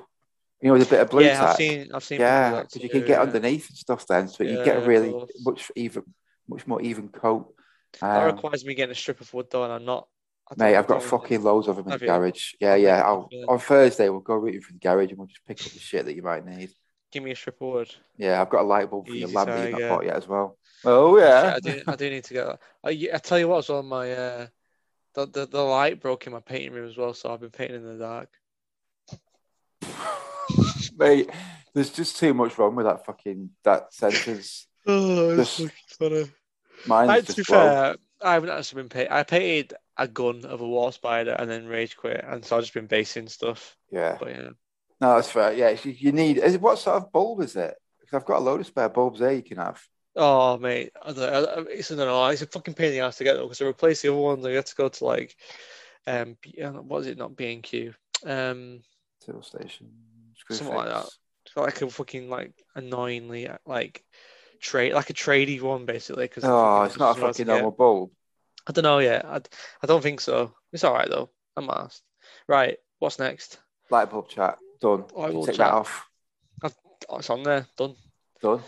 You 0.61 0.67
know, 0.67 0.73
with 0.73 0.87
a 0.87 0.89
bit 0.89 1.01
of 1.01 1.09
blue 1.09 1.25
yeah, 1.25 1.43
I've 1.43 1.57
seen 1.57 1.89
I've 1.93 2.03
seen. 2.03 2.21
Yeah, 2.21 2.61
because 2.61 2.81
you 2.81 2.89
can 2.89 3.01
get 3.01 3.09
yeah. 3.09 3.21
underneath 3.21 3.67
and 3.67 3.77
stuff 3.77 4.07
then, 4.07 4.29
so 4.29 4.45
you 4.45 4.63
get 4.63 4.77
a 4.77 4.85
really 4.87 5.13
much 5.41 5.71
even, 5.75 6.03
much 6.47 6.65
more 6.65 6.81
even 6.81 7.09
coat. 7.09 7.53
That 7.99 8.29
Um, 8.29 8.35
requires 8.35 8.63
me 8.63 8.73
getting 8.73 8.93
a 8.93 8.95
strip 8.95 9.19
of 9.19 9.33
wood 9.33 9.47
though, 9.51 9.65
and 9.65 9.73
I'm 9.73 9.83
not. 9.83 10.07
Mate, 10.55 10.77
I've 10.77 10.87
got 10.87 11.03
fucking 11.03 11.41
loads 11.41 11.67
of 11.67 11.77
them 11.77 11.85
in 11.85 11.99
the 11.99 12.05
garage. 12.05 12.53
Yeah, 12.61 12.75
yeah. 12.75 13.01
I'll, 13.01 13.29
on 13.47 13.59
Thursday, 13.59 14.07
we'll 14.09 14.19
go 14.19 14.35
rooting 14.35 14.61
for 14.61 14.73
the 14.73 14.79
garage 14.79 15.09
and 15.09 15.17
we'll 15.17 15.27
just 15.27 15.45
pick 15.45 15.59
up 15.59 15.71
the 15.71 15.79
shit 15.79 16.05
that 16.05 16.15
you 16.15 16.21
might 16.21 16.45
need. 16.45 16.69
Give 17.14 17.22
me 17.23 17.31
a 17.31 17.35
strip 17.35 17.61
of 17.61 17.68
wood. 17.68 17.95
Yeah, 18.18 18.41
I've 18.41 18.49
got 18.49 18.61
a 18.61 18.68
light 18.68 18.90
bulb 18.90 19.06
for 19.07 19.14
your 19.14 19.27
Easy 19.27 19.35
lamp 19.35 19.48
that 19.49 19.56
tag, 19.56 19.64
you've 19.65 19.72
not 19.73 19.81
yeah. 19.81 19.90
bought 19.90 20.06
yet 20.06 20.15
as 20.15 20.27
well. 20.27 20.57
Oh, 20.84 21.18
yeah. 21.19 21.53
I 21.56 21.60
do. 21.60 21.81
I 21.88 21.95
do 21.95 22.10
need 22.10 22.23
to 22.23 22.34
get 22.34 22.48
that. 22.48 22.60
I, 22.84 22.90
I 23.14 23.18
tell 23.19 23.38
you 23.38 23.48
what, 23.48 23.60
as 23.60 23.69
well, 23.69 23.84
my 23.84 24.11
uh, 24.11 24.48
the, 25.14 25.27
the 25.27 25.45
the 25.45 25.61
light 25.61 26.02
broke 26.02 26.26
in 26.26 26.34
my 26.34 26.40
painting 26.40 26.73
room 26.73 26.90
as 26.90 26.98
well, 26.98 27.14
so 27.14 27.31
I've 27.31 27.40
been 27.40 27.52
painting 27.52 27.77
in 27.77 27.98
the 27.99 28.03
dark. 28.03 28.30
Mate, 30.98 31.30
there's 31.73 31.91
just 31.91 32.18
too 32.18 32.34
much 32.34 32.57
wrong 32.57 32.76
with 32.76 32.85
that 32.88 33.06
fucking 33.06 33.52
that 33.64 33.94
sentence. 33.94 34.68
Oh, 34.85 35.40
it's 35.40 35.56
Just- 35.60 35.95
funny. 35.98 36.26
Mine's 36.88 37.10
I, 37.10 37.22
just 37.22 37.38
to 37.38 37.44
be 37.44 37.44
blown. 37.48 37.69
fair, 37.69 37.95
I 38.22 38.34
haven't 38.34 38.49
actually 38.49 38.81
been 38.81 38.90
painting. 38.90 39.14
I 39.14 39.23
painted 39.23 39.73
a 39.98 40.10
gun 40.10 40.44
of 40.44 40.60
a 40.60 40.68
warp 40.68 40.94
spider 40.94 41.31
and 41.40 41.49
then 41.49 41.68
rage 41.68 41.95
quit, 41.95 42.22
and 42.27 42.44
so 42.44 42.57
I've 42.57 42.64
just 42.64 42.73
been 42.73 42.88
basing 42.88 43.30
stuff. 43.30 43.77
Yeah, 43.91 44.18
But 44.19 44.30
yeah, 44.31 44.49
no, 45.02 45.15
that's 45.15 45.30
fair. 45.30 45.53
Yeah, 45.53 45.76
you, 45.84 45.91
you 45.91 46.11
need. 46.11 46.38
Is 46.38 46.56
it, 46.56 46.61
what 46.61 46.80
sort 46.80 46.98
of 46.98 47.11
bulb 47.11 47.41
is 47.41 47.56
it? 47.56 47.76
Because 47.99 48.14
I've 48.15 48.26
got 48.26 48.38
a 48.38 48.44
load 48.44 48.60
of 48.61 48.68
spare 48.68 48.90
bulbs 48.90 49.20
there 49.20 49.34
you 49.34 49.44
can 49.44 49.57
have. 49.57 49.82
oh 50.15 50.57
mate, 50.57 50.91
I 51.02 51.14
don't, 51.14 51.48
I, 51.68 51.72
it's 51.72 51.91
I 51.91 51.95
don't. 51.95 52.32
It's 52.34 52.41
a 52.41 52.48
fucking 52.48 52.74
pain 52.74 52.88
in 52.88 52.94
the 52.94 52.99
ass 53.02 53.18
to 53.18 53.24
get 53.24 53.34
though, 53.36 53.44
because 53.44 53.57
to 53.60 53.68
replace 53.68 54.02
the 54.02 54.10
other 54.11 54.22
ones, 54.22 54.45
I 54.45 54.52
had 54.52 54.65
to 54.65 54.76
go 54.76 54.90
to 54.90 55.06
like, 55.06 55.36
um, 56.07 56.38
uh, 56.64 56.70
what 56.70 57.02
is 57.02 57.07
it? 57.07 57.18
Not 57.18 57.36
B 57.36 57.53
and 57.53 57.64
Q. 57.64 57.94
Um, 58.26 58.82
Toolstation. 59.26 59.88
Something 60.49 60.76
like 60.76 60.90
that. 60.90 61.06
It's 61.45 61.56
like 61.56 61.82
a 61.82 61.90
fucking 61.90 62.30
like 62.30 62.53
annoyingly 62.76 63.49
like 63.65 64.03
trade 64.60 64.94
like 64.94 65.10
a 65.10 65.14
tradie 65.14 65.61
one 65.61 65.86
basically. 65.86 66.26
Because 66.26 66.44
Oh, 66.45 66.84
it's 66.84 66.98
not 66.98 67.18
a 67.18 67.22
fucking 67.22 67.48
normal 67.48 67.72
bulb. 67.72 68.11
I 68.68 68.72
don't 68.72 68.84
know 68.84 68.99
yet. 68.99 69.26
I, 69.26 69.41
I 69.82 69.88
don't 69.88 70.02
think 70.02 70.22
so. 70.22 70.53
It's 70.72 70.84
all 70.84 70.94
right 70.94 71.10
though. 71.10 71.30
I'm 71.57 71.70
asked. 71.70 72.03
Right. 72.48 72.78
What's 72.99 73.20
next? 73.20 73.60
Light 73.90 74.10
bulb 74.10 74.30
chat. 74.30 74.57
Done. 74.84 75.05
Light 75.15 75.31
bulb 75.31 75.45
Take 75.45 75.55
chat. 75.55 75.68
that 75.68 75.73
off. 75.73 76.10
Oh, 77.10 77.18
it's 77.18 77.30
on 77.30 77.43
there. 77.43 77.65
Done. 77.77 77.95
Done. 78.41 78.61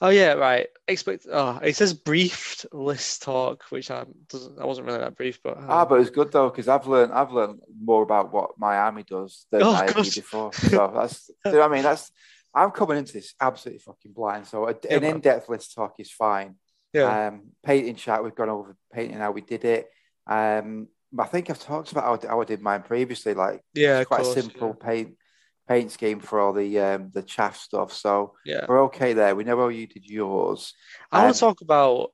Oh 0.00 0.08
yeah. 0.08 0.32
Right. 0.32 0.66
Expect. 0.88 1.26
Oh, 1.30 1.58
it 1.62 1.76
says 1.76 1.94
briefed 1.94 2.66
list 2.72 3.22
talk, 3.22 3.62
which 3.70 3.90
I 3.90 4.04
doesn't. 4.28 4.58
I 4.60 4.64
wasn't 4.64 4.88
really 4.88 4.98
that 4.98 5.16
brief, 5.16 5.40
but 5.42 5.56
um, 5.56 5.66
Ah, 5.68 5.84
but 5.84 6.00
it's 6.00 6.10
good 6.10 6.32
though 6.32 6.50
because 6.50 6.66
I've 6.68 6.86
learned 6.88 7.12
I've 7.12 7.32
learned 7.32 7.60
more 7.80 8.02
about 8.02 8.32
what 8.32 8.58
my 8.58 8.76
army 8.76 9.04
does 9.08 9.46
than 9.50 9.62
Oh, 9.62 9.70
I 9.72 9.86
did 9.86 10.14
before. 10.14 10.52
So 10.52 10.92
that's 10.94 11.30
you 11.46 11.52
know 11.52 11.60
what 11.60 11.70
I 11.70 11.74
mean. 11.74 11.82
That's 11.84 12.10
I'm 12.52 12.70
coming 12.72 12.98
into 12.98 13.12
this 13.12 13.34
absolutely 13.40 13.80
fucking 13.80 14.12
blind. 14.12 14.46
So 14.46 14.68
a, 14.68 14.74
Yeah, 14.84 14.96
an 14.96 15.04
in-depth 15.04 15.48
list 15.48 15.74
talk 15.74 15.94
is 15.98 16.10
fine. 16.10 16.56
yeah. 16.92 17.28
Um, 17.28 17.50
painting 17.64 17.96
chat 17.96 18.22
we've 18.22 18.34
gone 18.34 18.50
over 18.50 18.76
painting 18.92 19.18
how 19.18 19.30
we 19.32 19.40
did 19.40 19.64
it. 19.64 19.88
Um, 20.26 20.88
I 21.18 21.26
think 21.26 21.50
I've 21.50 21.60
talked 21.60 21.92
about 21.92 22.22
how, 22.24 22.28
how 22.28 22.40
I 22.40 22.44
did 22.44 22.60
mine 22.60 22.82
previously. 22.82 23.34
Like 23.34 23.62
yeah. 23.74 24.00
it's 24.00 24.08
quite 24.08 24.22
course, 24.22 24.36
a 24.36 24.42
simple 24.42 24.74
paint 24.74 25.16
paint 25.68 25.90
scheme 25.90 26.20
for 26.20 26.40
all 26.40 26.52
the 26.52 26.78
um 26.78 27.10
the 27.14 27.22
chaff 27.22 27.56
stuff. 27.56 27.92
So 27.92 28.34
Yeah. 28.44 28.66
we're 28.68 28.84
okay 28.84 29.12
there. 29.14 29.34
We 29.34 29.44
know 29.44 29.56
how 29.56 29.68
you 29.68 29.86
did 29.86 30.04
yours. 30.06 30.74
I 31.10 31.18
want 31.18 31.28
Um, 31.28 31.32
to 31.34 31.40
talk 31.40 31.60
about. 31.60 32.12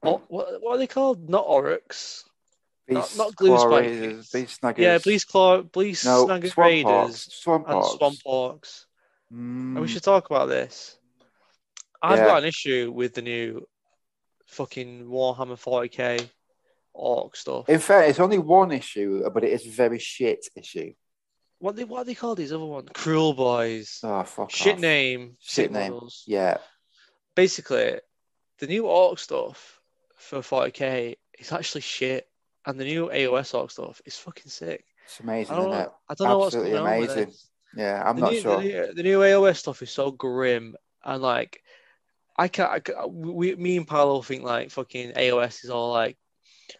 What, 0.00 0.20
what 0.28 0.74
are 0.74 0.76
they 0.78 0.86
called? 0.86 1.30
Not 1.30 1.46
oryx. 1.48 2.24
Not- 2.86 3.04
Beast 3.04 3.16
not 3.16 3.34
glue 3.36 3.58
spike 3.58 3.70
raiders, 3.80 4.28
things. 4.28 4.48
beast 4.48 4.60
snaggas. 4.60 4.78
Yeah, 4.78 4.98
please 4.98 5.24
claw, 5.24 5.62
please 5.62 6.04
No, 6.04 6.26
snagger 6.26 6.50
swamp 6.52 6.58
raiders 6.58 6.84
hawks. 6.92 7.32
Swamp 7.42 7.64
and 7.68 7.74
hawks. 7.74 7.96
swamp 7.96 8.16
orcs. 8.26 8.84
Mm, 9.32 9.72
And 9.76 9.80
we 9.80 9.88
should 9.88 10.02
talk 10.02 10.28
about 10.28 10.50
this. 10.50 10.98
I've 12.02 12.18
Yeah. 12.18 12.26
got 12.26 12.42
an 12.42 12.48
issue 12.48 12.92
with 12.94 13.14
the 13.14 13.22
new 13.22 13.66
fucking 14.48 15.06
Warhammer 15.06 15.56
40k 15.58 16.28
orc 16.92 17.34
stuff. 17.36 17.66
In 17.70 17.78
fact, 17.80 18.10
it's 18.10 18.20
only 18.20 18.38
one 18.38 18.72
issue, 18.72 19.26
but 19.32 19.42
it 19.42 19.52
is 19.54 19.66
a 19.66 19.70
very 19.70 19.98
shit 19.98 20.46
issue. 20.54 20.92
What 21.64 21.76
they 21.76 21.84
what 21.84 22.00
are 22.00 22.04
they 22.04 22.14
called 22.14 22.36
these 22.36 22.52
other 22.52 22.64
ones? 22.66 22.90
Kruleboyz. 22.92 24.00
Oh 24.04 24.22
fuck 24.24 24.50
Shit 24.50 24.74
off. 24.74 24.80
name. 24.80 25.36
Shit 25.40 25.64
Shit 25.64 25.72
name. 25.72 25.92
models. 25.92 26.22
Yeah, 26.26 26.58
Basically, 27.34 28.00
the 28.58 28.66
new 28.66 28.86
orc 28.86 29.18
stuff 29.18 29.80
for 30.16 30.40
40k 30.40 31.16
is 31.38 31.52
actually 31.52 31.80
shit, 31.80 32.28
and 32.66 32.78
the 32.78 32.84
new 32.84 33.08
AOS 33.08 33.54
orc 33.54 33.70
stuff 33.70 34.02
is 34.04 34.16
fucking 34.16 34.50
sick. 34.50 34.84
it's 35.06 35.20
amazing, 35.20 35.54
I 35.54 35.58
don't 35.58 35.70
isn't 35.70 35.78
know. 35.80 35.86
it? 35.86 35.92
I 36.10 36.14
don't 36.14 36.28
know 36.28 36.38
what's 36.38 36.54
going 36.54 36.76
on 36.76 36.84
with 37.00 37.10
amazing. 37.10 37.24
this. 37.30 37.48
Yeah, 37.76 38.02
I'm 38.06 38.16
the 38.16 38.20
not 38.22 38.32
new, 38.32 38.40
sure. 38.40 38.56
The 38.58 38.62
new, 38.62 38.92
the 38.94 39.02
new 39.02 39.18
AOS 39.20 39.56
stuff 39.56 39.80
is 39.82 39.90
so 39.90 40.10
grim 40.10 40.76
and 41.02 41.22
like 41.22 41.60
I 42.36 42.48
can't. 42.48 42.70
I 42.70 42.80
ca- 42.80 43.06
we, 43.06 43.54
me 43.56 43.76
and 43.78 43.88
Paolo 43.88 44.20
think 44.22 44.42
like 44.44 44.70
fucking 44.70 45.12
AOS 45.12 45.64
is 45.64 45.70
all 45.70 45.90
like 45.92 46.18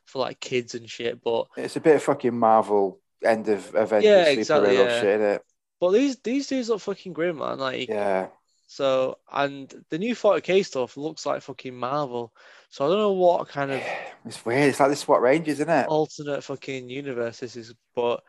for 0.05 0.19
like 0.21 0.41
kids 0.41 0.75
and 0.75 0.89
shit, 0.91 1.23
but 1.25 1.47
It's 1.57 1.77
a 1.77 1.81
bit 1.81 1.97
of 1.97 2.03
fucking 2.03 2.39
Marvel 2.39 3.01
end 3.25 3.49
of 3.49 3.75
Avengers 3.75 4.09
Yeah, 4.09 4.25
exactly, 4.27 4.77
yeah. 4.77 5.01
shit, 5.01 5.21
isn't 5.21 5.27
it? 5.37 5.43
but 5.81 5.91
these 5.91 6.17
these 6.19 6.47
dudes 6.47 6.69
look 6.69 6.81
fucking 6.81 7.13
grim, 7.13 7.39
man. 7.39 7.59
Like 7.59 7.89
Yeah. 7.89 8.29
so, 8.67 9.19
and 9.33 9.73
the 9.91 9.99
new 9.99 10.15
40k 10.15 10.65
stuff 10.65 10.97
looks 10.97 11.27
like 11.27 11.43
fucking 11.43 11.75
Marvel. 11.75 12.33
So 12.71 12.85
I 12.85 12.89
don't 12.89 12.99
know 12.99 13.13
what 13.13 13.49
kind 13.49 13.71
of 13.71 13.83
It's 14.27 14.45
weird. 14.45 14.69
It's 14.71 14.81
like 14.81 14.91
the 14.91 14.97
SWAT 14.97 15.21
Rangers, 15.23 15.61
isn't 15.61 15.71
it? 15.71 15.87
alternate 15.87 16.43
fucking 16.43 16.89
universe 16.89 17.41
this 17.41 17.57
is, 17.57 17.75
but 17.95 18.23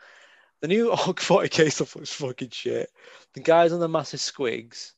the 0.61 0.67
new 0.67 0.89
Orc 1.07 1.19
40k 1.19 1.71
stuff 1.71 1.95
looks 1.95 2.13
fucking 2.13 2.49
shit. 2.51 2.89
The 3.33 3.41
guys 3.41 3.71
on 3.71 3.79
the 3.79 3.87
massive 3.89 4.19
squigs, 4.19 4.91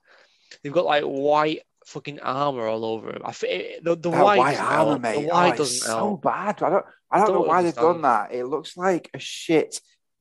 they've 0.63 0.73
got 0.73 0.85
like 0.85 1.03
white 1.03 1.61
fucking 1.85 2.19
armor 2.19 2.67
all 2.67 2.83
over 2.85 3.11
them. 3.13 3.21
I 3.23 3.31
think 3.31 3.83
the, 3.83 3.95
the 3.95 4.09
white, 4.09 4.37
white 4.37 4.59
armor, 4.59 4.91
help. 4.91 5.01
mate. 5.01 5.21
The 5.21 5.27
white 5.27 5.53
oh, 5.53 5.57
doesn't 5.57 5.87
so 5.87 5.95
help. 5.95 6.21
bad. 6.23 6.61
I 6.63 6.69
don't. 6.69 6.85
I 7.09 7.19
don't, 7.19 7.29
know 7.29 7.33
don't 7.35 7.47
why 7.47 7.61
they've 7.61 7.75
done 7.75 8.01
that. 8.01 8.33
It 8.33 8.45
looks 8.45 8.75
like 8.77 9.09
a 9.13 9.19
shit 9.19 9.79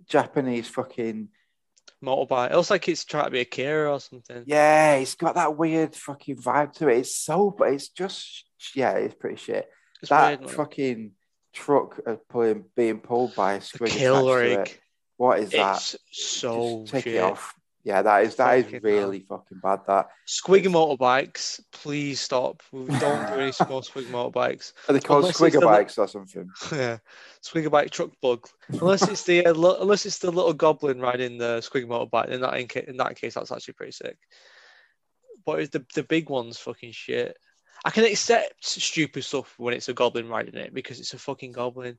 Japanese 0.09 0.69
fucking. 0.69 1.29
Motorbike. 2.05 2.51
It 2.51 2.57
looks 2.57 2.71
like 2.71 2.89
it's 2.89 3.05
trying 3.05 3.25
to 3.25 3.31
be 3.31 3.41
a 3.41 3.45
Kira 3.45 3.93
or 3.93 4.01
something. 4.01 4.45
Yeah, 4.47 4.95
it's 4.97 5.15
got 5.15 5.35
that 5.37 5.57
weird 5.57 5.95
fucking 5.95 6.37
vibe 6.37 6.73
to 6.75 6.89
it. 6.89 6.99
It's 6.99 7.17
so, 7.17 7.51
but 7.57 7.73
it's 7.73 7.89
just 7.89 8.45
yeah, 8.75 8.93
it's 8.93 9.15
pretty 9.15 9.37
shit. 9.37 9.69
It's 10.03 10.11
that 10.11 10.41
weird, 10.41 10.53
fucking 10.53 11.13
truck 11.53 11.99
uh, 12.07 12.17
pulling, 12.29 12.67
being 12.77 13.01
pulled 13.01 13.35
by 13.35 13.55
a 13.55 13.61
The 13.61 13.87
kill 13.87 14.33
rig. 14.33 14.79
What 15.17 15.41
is 15.41 15.51
that? 15.53 15.77
It's 15.77 15.97
so 16.11 16.81
Just 16.83 16.93
take 16.93 17.05
shit. 17.05 17.15
it 17.15 17.23
off. 17.23 17.55
Yeah, 17.87 18.03
that 18.03 18.25
is 18.25 18.35
that 18.35 18.59
is 18.59 18.83
really 18.83 19.21
fucking 19.21 19.61
bad. 19.63 19.83
That 19.87 20.09
Squig 20.27 20.65
motorbikes, 20.65 21.61
please 21.71 22.19
stop. 22.19 22.61
We 22.73 22.87
don't 22.99 23.29
do 23.29 23.35
any 23.41 23.53
small 23.53 23.81
squig 23.81 24.07
motorbikes. 24.07 24.73
are 24.89 24.93
they 24.95 24.99
called 24.99 25.21
Unless 25.23 25.39
squigger 25.39 25.61
the- 25.61 25.67
bikes 25.67 25.97
or 25.97 26.09
something? 26.09 26.51
yeah, 26.73 26.99
squigger 27.45 27.71
bike 27.71 27.93
truck 27.93 28.11
bug. 28.21 28.45
Unless 28.71 29.07
it's 29.09 29.23
the 29.23 29.47
uh, 29.47 29.55
unless 29.81 30.05
it's 30.05 30.19
the 30.19 30.33
little 30.33 30.53
goblin 30.53 31.01
riding 31.01 31.39
the 31.39 31.59
squig 31.59 31.87
motorbike. 31.87 32.31
In 32.31 32.41
that 32.41 32.55
in, 32.55 32.67
ca- 32.67 32.89
in 32.89 32.97
that 32.97 33.15
case, 33.15 33.35
that's 33.35 33.53
actually 33.53 33.75
pretty 33.75 33.93
sick. 33.93 34.19
But 35.45 35.61
it's 35.61 35.71
the 35.71 35.87
the 35.95 36.03
big 36.03 36.29
ones 36.29 36.59
fucking 36.59 36.91
shit. 36.91 37.39
I 37.85 37.91
can 37.91 38.03
accept 38.05 38.65
stupid 38.67 39.23
stuff 39.23 39.55
when 39.59 39.75
it's 39.75 39.89
a 39.89 39.95
goblin 39.95 40.29
riding 40.29 40.57
it 40.57 40.75
because 40.75 40.99
it's 40.99 41.15
a 41.15 41.21
fucking 41.21 41.53
goblin. 41.53 41.99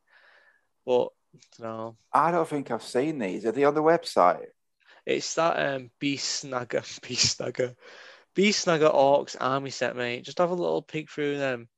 But 0.86 1.08
no, 1.60 1.96
I 2.12 2.32
don't 2.32 2.46
think 2.50 2.72
I've 2.72 2.84
seen 2.84 3.20
these. 3.20 3.46
Are 3.46 3.54
they 3.54 3.64
on 3.64 3.74
the 3.74 3.82
website? 3.82 4.48
It's 5.08 5.36
that 5.36 5.56
um 5.76 5.90
beast 6.00 6.44
snagga, 6.44 6.84
beast 7.08 7.40
snagga, 7.40 7.76
beast 8.36 8.66
snagga 8.68 8.94
orcs 8.94 9.38
army 9.40 9.70
set, 9.70 9.96
mate. 9.96 10.26
Just 10.26 10.38
have 10.40 10.50
a 10.52 10.54
little 10.54 10.82
peek 10.82 11.10
through 11.10 11.38
them. 11.38 11.70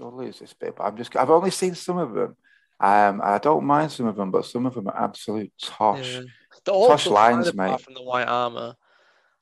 I'll 0.00 0.14
lose 0.16 0.38
this 0.38 0.52
bit, 0.52 0.76
but 0.76 0.84
I'm 0.84 0.96
just. 0.96 1.16
I've 1.16 1.30
only 1.30 1.50
seen 1.50 1.74
some 1.74 1.96
of 1.96 2.12
them. 2.12 2.36
Um, 2.78 3.22
I 3.24 3.38
don't 3.38 3.64
mind 3.64 3.92
some 3.92 4.06
of 4.06 4.16
them, 4.16 4.30
but 4.30 4.44
some 4.44 4.66
of 4.66 4.74
them 4.74 4.88
are 4.88 5.04
absolute 5.04 5.50
tosh. 5.62 6.12
Yeah. 6.14 6.20
The 6.64 6.72
orcs 6.72 6.88
Tosh 6.88 7.06
lines, 7.06 7.54
mate. 7.54 7.80
from 7.80 7.94
the 7.94 8.02
white 8.02 8.28
armor. 8.28 8.74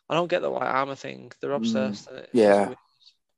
I 0.09 0.15
don't 0.15 0.29
get 0.31 0.43
the 0.43 0.51
white 0.51 0.69
armor 0.69 0.95
thing. 0.95 1.33
They're 1.41 1.53
obsessed. 1.53 2.07
and 2.09 2.19
it's 2.19 2.29
yeah. 2.35 2.75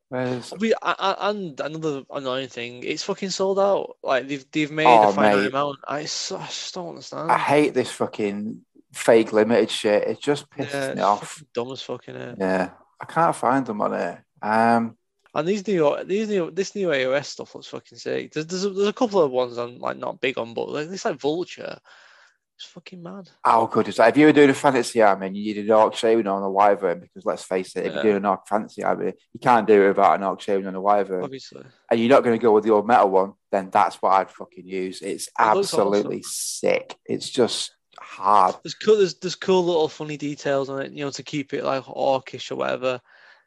Where's 0.09 0.52
We, 0.60 0.74
I, 0.82 0.94
I- 0.98 1.31
and 1.31 1.59
another 1.60 2.02
annoying 2.10 2.48
thing, 2.48 2.82
it's 2.85 3.05
fucking 3.05 3.31
sold 3.31 3.59
out. 3.59 3.97
Like 4.02 4.28
they've 4.28 4.44
they've 4.52 4.70
made 4.70 4.86
Oh, 4.86 5.09
a 5.09 5.12
finite 5.12 5.36
mate. 5.39 5.47
amount 5.48 5.78
i 5.89 6.02
just 6.02 6.74
don't 6.74 6.90
understand. 6.90 7.31
I 7.32 7.39
hate 7.39 7.73
this 7.73 7.90
fucking 7.90 8.65
fake 8.97 9.32
limited 9.32 9.70
shit. 9.70 10.09
It 10.09 10.20
just 10.20 10.48
pisses 10.51 10.89
yeah, 10.89 10.94
me 10.94 11.01
off. 11.02 11.43
dumb 11.55 11.70
as 11.73 11.82
fucking 11.82 12.16
it. 12.16 12.36
Yeah, 12.39 12.70
I 13.01 13.05
can't 13.05 13.36
find 13.36 13.64
them 13.66 13.81
on 13.81 13.94
it. 13.94 14.18
Um, 14.43 14.97
And 15.35 15.47
these 15.47 15.66
new 15.66 16.02
these 16.05 16.28
new 16.28 16.51
this 16.51 16.74
new 16.74 16.89
AOS 16.89 17.27
stuff 17.27 17.55
looks 17.55 17.68
fucking 17.68 17.98
sick. 17.98 18.32
There's 18.32 18.47
there's 18.47 18.64
a, 18.64 18.70
there's 18.70 18.89
a 18.89 18.93
couple 18.93 19.20
of 19.23 19.31
ones 19.31 19.59
I'm 19.59 19.78
like 19.78 19.98
not 19.98 20.20
big 20.20 20.39
on, 20.39 20.55
but 20.55 20.68
like 20.70 20.89
it's 20.89 21.05
like 21.05 21.18
Vulture. 21.20 21.78
It's 22.59 22.64
fucking 22.64 23.02
mad. 23.02 23.28
how 23.44 23.66
good 23.66 23.86
is 23.86 23.97
that? 23.97 24.09
If 24.09 24.16
you 24.16 24.24
were 24.24 24.32
doing 24.32 24.48
a 24.48 24.55
fantasy 24.55 25.02
army 25.02 25.27
and 25.27 25.36
you 25.36 25.44
needed 25.44 25.66
an 25.66 25.73
orc 25.73 25.94
shaving 25.94 26.27
on 26.27 26.43
a 26.43 26.51
wyvern, 26.51 27.01
because 27.01 27.27
let's 27.27 27.43
face 27.44 27.77
it, 27.77 27.81
if 27.81 27.86
Yeah. 27.89 27.93
you're 27.97 28.02
doing 28.05 28.16
an 28.16 28.24
orc 28.24 28.48
fantasy 28.48 28.82
army, 28.82 29.12
you 29.35 29.40
can't 29.43 29.66
do 29.66 29.85
it 29.85 29.89
without 29.89 30.14
an 30.14 30.23
orc 30.23 30.40
shaving 30.40 30.66
on 30.66 30.74
a 30.74 30.81
wyvern. 30.81 31.23
Obviously. 31.23 31.64
and 31.90 32.01
you're 32.01 32.09
not 32.09 32.24
going 32.24 32.35
to 32.35 32.43
go 32.43 32.52
with 32.52 32.64
the 32.64 32.70
old 32.70 32.86
metal 32.86 33.10
one, 33.10 33.35
then 33.52 33.68
that's 33.70 33.97
what 33.97 34.12
I'd 34.14 34.31
fucking 34.31 34.66
use. 34.66 35.02
It's 35.02 35.27
It 35.27 35.32
absolutely 35.39 36.23
sick. 36.23 36.97
It's 37.05 37.28
just 37.28 37.75
hard. 38.06 38.54
There's 38.62 38.74
cool. 38.74 38.96
There's 38.98 39.14
there's 39.14 39.34
cool 39.34 39.64
little 39.64 39.88
funny 39.88 40.16
details 40.16 40.68
on 40.68 40.82
it. 40.82 40.92
You 40.92 41.04
know, 41.04 41.10
to 41.10 41.22
keep 41.22 41.52
it 41.54 41.64
like 41.64 41.84
orcish 41.84 42.50
or 42.50 42.56
whatever, 42.56 43.00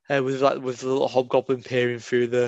uh, 0.10 0.24
with 0.24 0.42
like 0.42 0.62
with 0.62 0.80
the 0.80 0.88
little 0.88 1.08
hobgoblin 1.08 1.64
peering 1.64 2.00
through 2.00 2.28
the 2.28 2.48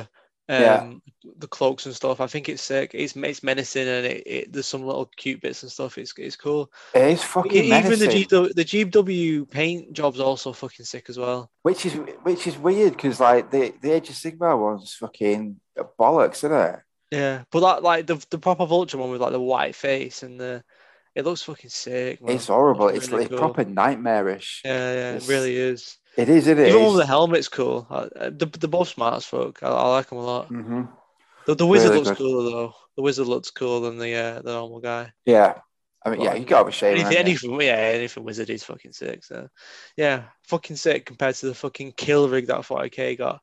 um 0.49 1.01
Yeah. 1.23 1.31
the 1.37 1.47
cloaks 1.47 1.85
and 1.85 1.95
stuff. 1.95 2.19
I 2.19 2.27
think 2.27 2.49
it's 2.49 2.61
sick. 2.61 2.91
It's 2.93 3.15
it's 3.15 3.43
menacing 3.43 3.87
and 3.87 4.05
it, 4.05 4.23
it 4.25 4.53
there's 4.53 4.67
some 4.67 4.83
little 4.83 5.09
cute 5.15 5.41
bits 5.41 5.63
and 5.63 5.71
stuff. 5.71 5.97
It's 5.97 6.13
it's 6.17 6.35
cool. 6.35 6.71
It 6.93 7.11
is 7.11 7.23
fucking 7.23 7.51
E- 7.53 7.77
Even 7.77 7.99
the 7.99 8.07
GW, 8.07 8.53
the 8.53 8.65
GW 8.65 9.49
paint 9.49 9.93
job's 9.93 10.19
also 10.19 10.51
fucking 10.51 10.85
sick 10.85 11.05
as 11.09 11.17
well. 11.17 11.49
which 11.61 11.85
is 11.85 11.93
which 12.23 12.47
is 12.47 12.57
weird 12.57 12.93
because 12.93 13.19
like 13.19 13.49
the 13.51 13.73
the 13.81 13.91
Age 13.91 14.09
of 14.09 14.15
Sigmar 14.15 14.59
one's 14.59 14.93
fucking 14.95 15.59
bollocks, 15.99 16.37
isn't 16.43 16.51
it? 16.53 16.79
Yeah, 17.11 17.43
but 17.51 17.59
that 17.61 17.83
like 17.83 18.07
the 18.07 18.23
the 18.29 18.39
proper 18.39 18.65
vulture 18.65 18.97
one 18.97 19.11
with 19.11 19.21
like 19.21 19.31
the 19.33 19.39
white 19.39 19.75
face 19.75 20.23
and 20.23 20.39
the 20.39 20.63
it 21.15 21.25
looks 21.25 21.43
fucking 21.43 21.69
sick. 21.69 22.21
Man. 22.21 22.35
It's 22.35 22.47
horrible. 22.47 22.87
It's 22.87 23.09
really 23.09 23.23
like 23.23 23.29
cool. 23.31 23.39
proper 23.39 23.65
nightmarish. 23.65 24.61
Yeah, 24.63 24.93
yeah, 24.93 25.11
it 25.15 25.27
really 25.27 25.55
is. 25.55 25.97
It 26.17 26.29
is. 26.29 26.47
It 26.47 26.59
is. 26.59 26.69
Even 26.69 26.87
with 26.87 26.97
the 26.97 27.05
helmet's 27.05 27.47
cool. 27.47 27.87
The 27.89 28.49
the 28.59 28.67
both 28.67 28.89
smart 28.89 29.15
as 29.15 29.25
fuck. 29.25 29.61
I, 29.63 29.67
I 29.67 29.87
like 29.89 30.09
them 30.09 30.17
a 30.19 30.25
lot. 30.25 30.47
hmm 30.47 30.83
The, 31.45 31.55
the 31.55 31.65
wizard 31.65 31.91
Really 31.91 32.03
looks 32.03 32.17
good. 32.17 32.17
cooler 32.17 32.49
though. 32.51 32.73
The 32.97 33.01
wizard 33.03 33.27
looks 33.27 33.51
cooler 33.51 33.89
than 33.89 33.99
the 33.99 34.13
uh, 34.15 34.41
the 34.41 34.51
normal 34.53 34.79
guy. 34.79 35.13
Yeah. 35.25 35.59
I 36.03 36.09
mean, 36.09 36.21
yeah, 36.21 36.29
Well, 36.31 36.39
you 36.39 36.45
got 36.45 36.63
to 36.63 36.69
a 36.69 36.71
shame. 36.71 36.95
Anything, 36.95 37.17
anything, 37.17 37.61
yeah, 37.61 37.75
anything 37.75 38.23
wizard 38.23 38.49
is 38.49 38.63
fucking 38.63 38.91
sick. 38.91 39.23
So, 39.23 39.47
yeah, 39.95 40.23
fucking 40.47 40.75
sick 40.75 41.05
compared 41.05 41.35
to 41.35 41.45
the 41.45 41.53
fucking 41.53 41.93
kill 41.95 42.27
rig 42.27 42.47
that 42.47 42.61
40k 42.61 43.19
got, 43.19 43.39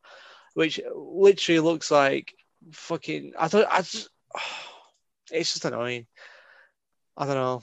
which 0.55 0.81
literally 0.93 1.61
looks 1.61 1.91
like 1.93 2.35
fucking. 2.73 3.35
I 3.39 3.49
don't. 3.49 3.67
I 3.71 3.79
just. 3.83 4.09
It's 5.31 5.53
just 5.53 5.67
annoying. 5.67 6.07
I 7.19 7.27
don't 7.27 7.35
know. 7.35 7.63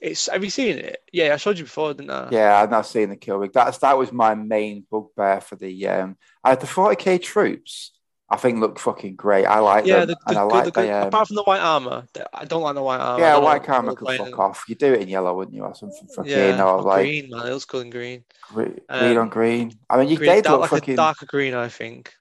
It's. 0.00 0.26
Have 0.28 0.42
you 0.42 0.50
seen 0.50 0.78
it? 0.78 1.02
Yeah, 1.12 1.34
I 1.34 1.36
showed 1.36 1.58
you 1.58 1.64
before, 1.64 1.92
didn't 1.94 2.10
I? 2.10 2.28
Yeah, 2.30 2.56
I've 2.60 2.70
not 2.70 2.86
seen 2.86 3.10
the 3.10 3.16
kill 3.16 3.36
rig. 3.36 3.52
That's 3.52 3.78
that 3.78 3.98
was 3.98 4.10
my 4.10 4.34
main 4.34 4.86
bugbear 4.90 5.40
for 5.42 5.56
the 5.56 5.86
um. 5.88 6.16
I 6.42 6.54
the 6.54 6.66
40k 6.66 7.22
troops. 7.22 7.92
I 8.30 8.36
think 8.36 8.60
look 8.60 8.78
fucking 8.78 9.16
great. 9.16 9.44
I 9.44 9.58
like 9.58 9.84
Yeah, 9.84 10.06
them, 10.06 10.08
the, 10.08 10.16
and 10.28 10.36
the, 10.36 10.40
I 10.40 10.42
the- 10.44 10.48
like 10.48 10.64
the- 10.64 10.70
the, 10.80 10.96
um, 11.02 11.08
apart 11.08 11.26
from 11.28 11.36
the 11.36 11.42
white 11.42 11.60
armor, 11.60 12.06
I 12.32 12.46
don't 12.46 12.62
like 12.62 12.74
the 12.74 12.82
white 12.82 12.98
armor. 12.98 13.22
Yeah, 13.22 13.36
white 13.36 13.60
know 13.60 13.66
karma 13.66 13.88
what 13.88 13.98
could 13.98 14.08
fuck 14.08 14.16
playing. 14.20 14.34
off. 14.34 14.64
You 14.68 14.74
do 14.74 14.94
it 14.94 15.02
in 15.02 15.08
yellow, 15.08 15.34
wouldn't 15.36 15.54
you, 15.54 15.62
or 15.62 15.74
something 15.74 16.08
fucking, 16.08 16.30
Yeah, 16.32 16.62
or 16.64 16.78
or 16.78 16.82
like 16.82 17.02
green, 17.02 17.28
man. 17.28 17.46
It 17.46 17.50
looks 17.50 17.66
cool 17.66 17.80
in 17.80 17.90
green. 17.90 18.24
gre- 18.48 18.62
green 18.62 18.78
Um, 18.88 19.18
on 19.18 19.28
green. 19.28 19.78
I 19.90 19.98
mean, 19.98 20.08
you 20.08 20.16
green 20.16 20.30
did 20.36 20.44
dark, 20.44 20.62
look 20.62 20.72
like 20.72 20.80
fucking. 20.80 20.94
a 20.94 20.96
darker 20.96 21.26
green, 21.26 21.52
I 21.52 21.68
think. 21.68 22.14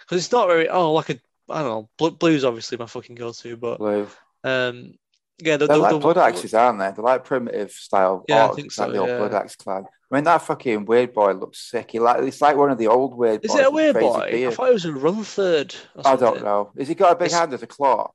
Because 0.00 0.18
it's 0.24 0.32
not 0.32 0.48
very. 0.48 0.68
Oh, 0.68 0.92
like 0.92 1.10
a. 1.10 1.20
I 1.48 1.62
don't 1.62 1.68
know. 1.70 1.88
Bl- 1.96 2.16
blue's 2.16 2.44
obviously 2.44 2.78
my 2.78 2.86
fucking 2.86 3.14
go-to, 3.14 3.56
but 3.56 3.78
blue. 3.78 4.08
um, 4.42 4.94
yeah, 5.42 5.56
the, 5.56 5.66
They're 5.66 5.76
the, 5.76 5.82
like 5.82 5.92
the- 5.92 5.98
blood 5.98 6.18
axes, 6.18 6.54
aren't 6.54 6.78
they? 6.78 6.90
They're 6.90 7.04
like 7.04 7.24
primitive 7.24 7.70
style. 7.72 8.24
Yeah, 8.28 8.46
I 8.46 8.48
orcs, 8.48 8.54
think 8.56 8.78
like 8.78 8.92
the 8.92 8.98
old 8.98 9.08
yeah. 9.08 9.18
blood 9.18 9.34
axe 9.34 9.56
clan. 9.56 9.84
I 10.10 10.14
mean, 10.14 10.24
that 10.24 10.42
fucking 10.42 10.86
weird 10.86 11.12
boy 11.12 11.32
looks 11.32 11.70
sick. 11.70 11.92
He 11.92 11.98
like 12.00 12.22
it's 12.22 12.40
like 12.40 12.56
one 12.56 12.70
of 12.70 12.78
the 12.78 12.88
old 12.88 13.14
weird. 13.16 13.44
Is 13.44 13.52
boys 13.52 13.60
it 13.60 13.66
a 13.66 13.70
weird 13.70 13.94
boy? 13.94 14.46
I 14.46 14.50
thought 14.50 14.68
it 14.70 14.72
was 14.72 14.84
a 14.84 14.88
Runtherd. 14.90 15.76
I 16.04 16.16
don't 16.16 16.42
know. 16.42 16.72
Has 16.78 16.88
he 16.88 16.94
got 16.94 17.12
a 17.12 17.14
big 17.16 17.26
It's- 17.26 17.38
hand 17.38 17.52
as 17.54 17.62
a 17.62 17.66
claw? 17.66 18.10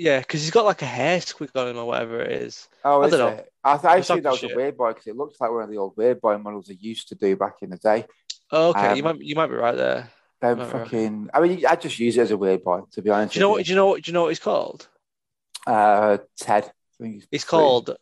Yeah, 0.00 0.20
because 0.20 0.42
he's 0.42 0.52
got 0.52 0.64
like 0.64 0.82
a 0.82 0.86
hair 0.86 1.18
squig 1.18 1.50
on 1.56 1.66
him 1.68 1.76
or 1.76 1.84
whatever 1.84 2.20
it 2.20 2.30
is. 2.42 2.68
Oh, 2.84 3.02
I 3.02 3.06
is 3.06 3.10
don't 3.10 3.18
know. 3.18 3.28
it? 3.38 3.52
I, 3.64 3.74
th- 3.76 3.84
I 3.84 3.96
assumed 3.96 4.22
that 4.24 4.30
was 4.30 4.44
a 4.44 4.54
weird 4.54 4.76
boy 4.76 4.90
because 4.90 5.08
it 5.08 5.16
looks 5.16 5.40
like 5.40 5.50
one 5.50 5.64
of 5.64 5.70
the 5.70 5.76
old 5.78 5.96
weird 5.96 6.20
boy 6.20 6.38
models 6.38 6.66
they 6.68 6.74
used 6.74 7.08
to 7.08 7.16
do 7.16 7.34
back 7.36 7.54
in 7.62 7.70
the 7.70 7.78
day. 7.78 8.04
Oh, 8.52 8.68
okay, 8.70 8.96
you 8.96 9.04
Um, 9.04 9.16
might 9.16 9.24
you 9.24 9.34
might 9.34 9.48
be 9.48 9.56
right 9.56 9.76
there. 9.76 10.08
Them 10.40 10.58
Right, 10.60 10.72
right. 10.72 10.84
fucking. 10.84 11.30
I 11.34 11.40
mean, 11.40 11.66
I 11.66 11.74
just 11.74 11.98
use 11.98 12.16
it 12.16 12.20
as 12.20 12.30
a 12.30 12.36
weird 12.36 12.62
boy 12.62 12.82
to 12.92 13.02
be 13.02 13.10
honest. 13.10 13.34
Do 13.34 13.40
you 13.40 13.44
know 13.44 13.50
what? 13.50 13.64
Do 13.64 13.70
you 13.70 13.76
know 13.76 13.86
what? 13.88 14.02
Do 14.04 14.08
you 14.08 14.12
know 14.12 14.22
what 14.22 14.28
he's 14.28 14.38
called? 14.38 14.86
Uh, 15.68 16.18
Ted. 16.38 16.70
He's 16.98 17.26
It's 17.30 17.44
called 17.44 17.96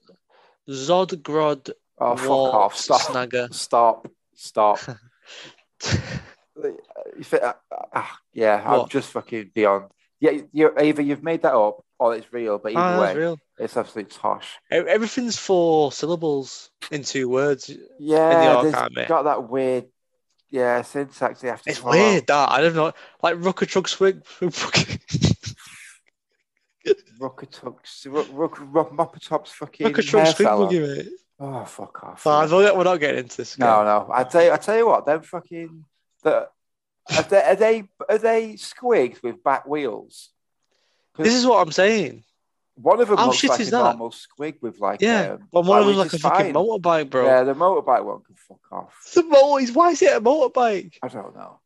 Zodgrod 0.68 1.70
Oh, 1.98 2.16
fuck 2.16 2.30
off! 2.30 2.76
Stop! 2.76 3.00
Snagger. 3.00 3.52
Stop! 3.52 4.08
Stop! 4.34 4.78
Thi- 5.80 7.38
uh, 7.40 7.52
uh, 7.92 8.04
yeah, 8.32 8.62
I'm 8.64 8.80
What? 8.80 8.90
just 8.90 9.10
fucking 9.10 9.50
beyond. 9.54 9.86
Yeah, 10.20 10.32
you 10.52 10.72
either 10.78 11.02
you've 11.02 11.22
made 11.22 11.42
that 11.42 11.54
up 11.54 11.84
or 11.98 12.14
it's 12.14 12.32
real, 12.32 12.58
but 12.58 12.72
either 12.72 12.80
Ah, 12.80 13.00
way, 13.00 13.16
real. 13.16 13.38
it's 13.58 13.76
absolute 13.76 14.10
tosh. 14.10 14.58
Everything's 14.70 15.36
four 15.38 15.92
syllables 15.92 16.70
in 16.90 17.02
two 17.02 17.28
words. 17.28 17.70
Yeah, 17.98 18.72
army. 18.74 19.04
got 19.06 19.22
that 19.24 19.48
weird, 19.48 19.86
yeah, 20.50 20.82
syntax 20.82 21.40
they 21.40 21.48
have 21.48 21.62
to 21.62 21.70
It's 21.70 21.82
weird 21.82 22.26
that 22.28 22.50
I 22.50 22.60
don't 22.60 22.74
know. 22.74 22.92
Like 23.22 23.36
Rucker 23.38 23.66
Truck 23.66 23.88
Swig. 23.88 24.22
Ruckatux, 27.18 28.06
Ruck, 28.12 28.26
Ruck, 28.32 28.58
Ruck, 28.72 28.90
Moppatop's 28.92 29.52
fucking 29.52 29.86
Rucker 29.86 30.02
Truck 30.02 30.24
hair 30.26 30.34
Swig 30.34 30.46
salon. 30.46 30.66
buggy, 30.66 30.80
mate. 30.80 31.08
Oh, 31.38 31.64
fuck 31.64 32.02
off. 32.04 32.24
Nah, 32.24 32.46
we're 32.50 32.84
not 32.84 32.98
getting 33.00 33.20
into 33.20 33.36
this. 33.38 33.58
No, 33.58 33.66
again. 33.80 33.84
no. 33.86 34.10
I 34.12 34.24
tell 34.24 34.42
you, 34.44 34.52
I 34.52 34.56
tell 34.56 34.76
you 34.76 34.86
what, 34.86 35.04
them 35.06 35.22
fucking 35.22 35.84
the 36.22 36.48
are 37.16 37.22
they 37.22 37.42
are 37.42 37.54
they, 37.56 37.84
are 38.08 38.18
they 38.18 38.52
squigs 38.54 39.22
with 39.22 39.42
back 39.44 39.66
wheels? 39.66 40.30
This 41.18 41.34
is 41.34 41.46
what 41.46 41.60
I'm 41.66 41.72
saying. 41.72 42.24
one 42.74 43.00
of 43.00 43.08
them 43.08 43.16
how 43.16 43.26
looks 43.26 43.38
shit 43.38 43.50
like 43.50 43.60
is 43.60 43.68
a 43.68 43.70
that? 43.72 43.82
normal 43.96 44.10
squig 44.10 44.60
with 44.60 44.78
like 44.80 45.00
Yeah. 45.00 45.32
um, 45.34 45.48
Well, 45.52 45.62
one 45.62 45.80
of 45.80 45.86
which 45.86 45.96
them's 45.96 46.04
like 46.06 46.12
a 46.12 46.16
is 46.16 46.22
fucking 46.22 46.52
fine. 46.52 46.54
motorbike, 46.54 47.10
bro. 47.10 47.24
Yeah, 47.26 47.42
the 47.44 47.54
motorbike 47.54 48.04
one 48.04 48.22
can 48.22 48.34
fuck 48.36 48.60
off. 48.72 49.10
The 49.14 49.22
motor, 49.22 49.72
why 49.72 49.90
is 49.90 50.02
it 50.02 50.16
a 50.16 50.20
motorbike? 50.20 50.94
I 51.02 51.08
don't 51.08 51.34
know. 51.36 51.60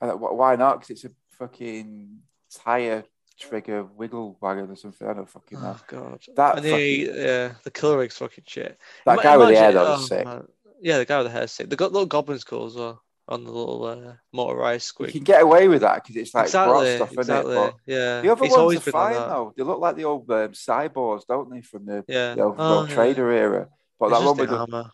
I 0.00 0.06
don't, 0.06 0.18
why 0.20 0.56
not? 0.56 0.76
Because 0.80 0.90
it's 0.90 1.04
a 1.04 1.10
fucking 1.38 2.18
tire 2.54 3.04
trigger 3.40 3.84
wiggle 3.84 4.36
wagon 4.40 4.70
or 4.70 4.76
something. 4.76 5.08
I 5.08 5.14
don't 5.14 5.28
fucking 5.28 5.60
know. 5.60 5.76
Oh 5.76 5.80
god. 5.86 6.24
That 6.36 6.56
and 6.56 6.64
the 6.64 6.80
yeah, 6.80 7.52
the 7.64 7.70
killer 7.70 7.98
rig's 7.98 8.16
fucking 8.18 8.44
shit. 8.46 8.78
That 9.06 9.22
guy 9.22 9.36
with 9.36 9.48
the 9.48 9.56
hair 9.56 9.70
imagine- 9.70 9.84
though 9.84 9.94
oh, 9.94 10.00
sick. 10.00 10.24
man. 10.24 10.48
Yeah, 10.82 10.98
the 10.98 11.04
guy 11.04 11.18
with 11.18 11.26
the 11.26 11.38
hair 11.38 11.46
sick. 11.46 11.68
The 11.68 11.76
got 11.76 11.92
little 11.92 12.06
goblin's 12.06 12.44
cool 12.44 12.66
as 12.66 12.74
well 12.74 13.02
on 13.30 13.44
the 13.44 13.50
little 13.50 13.84
uh, 13.84 14.14
motorized 14.32 14.84
squid. 14.86 15.14
You 15.14 15.20
can 15.20 15.24
get 15.24 15.42
away 15.42 15.68
with 15.68 15.82
that 15.82 16.02
because 16.02 16.16
it's 16.16 16.34
like 16.34 16.46
exactly, 16.46 16.96
stuff, 16.96 17.12
exactly. 17.12 17.56
it? 17.56 17.74
yeah, 17.86 18.20
the 18.22 18.32
other 18.32 18.44
it's 18.44 18.56
ones 18.56 18.72
are 18.72 18.74
like 18.74 18.82
fine 18.82 19.14
though. 19.14 19.54
They 19.56 19.62
look 19.62 19.78
like 19.78 19.96
the 19.96 20.04
old 20.04 20.28
um, 20.30 20.50
cyborgs, 20.52 21.26
don't 21.28 21.48
they, 21.50 21.60
from 21.60 21.86
the, 21.86 22.04
Yeah. 22.08 22.34
the 22.34 22.42
old 22.42 22.56
Oh, 22.58 22.86
yeah. 22.86 22.94
Trader 22.94 23.30
era? 23.30 23.68
But 23.98 24.06
It's 24.06 24.18
that 24.18 24.26
one 24.26 24.36
the 24.36 24.42
with 24.42 24.50
the, 24.50 24.56
armor. 24.56 24.90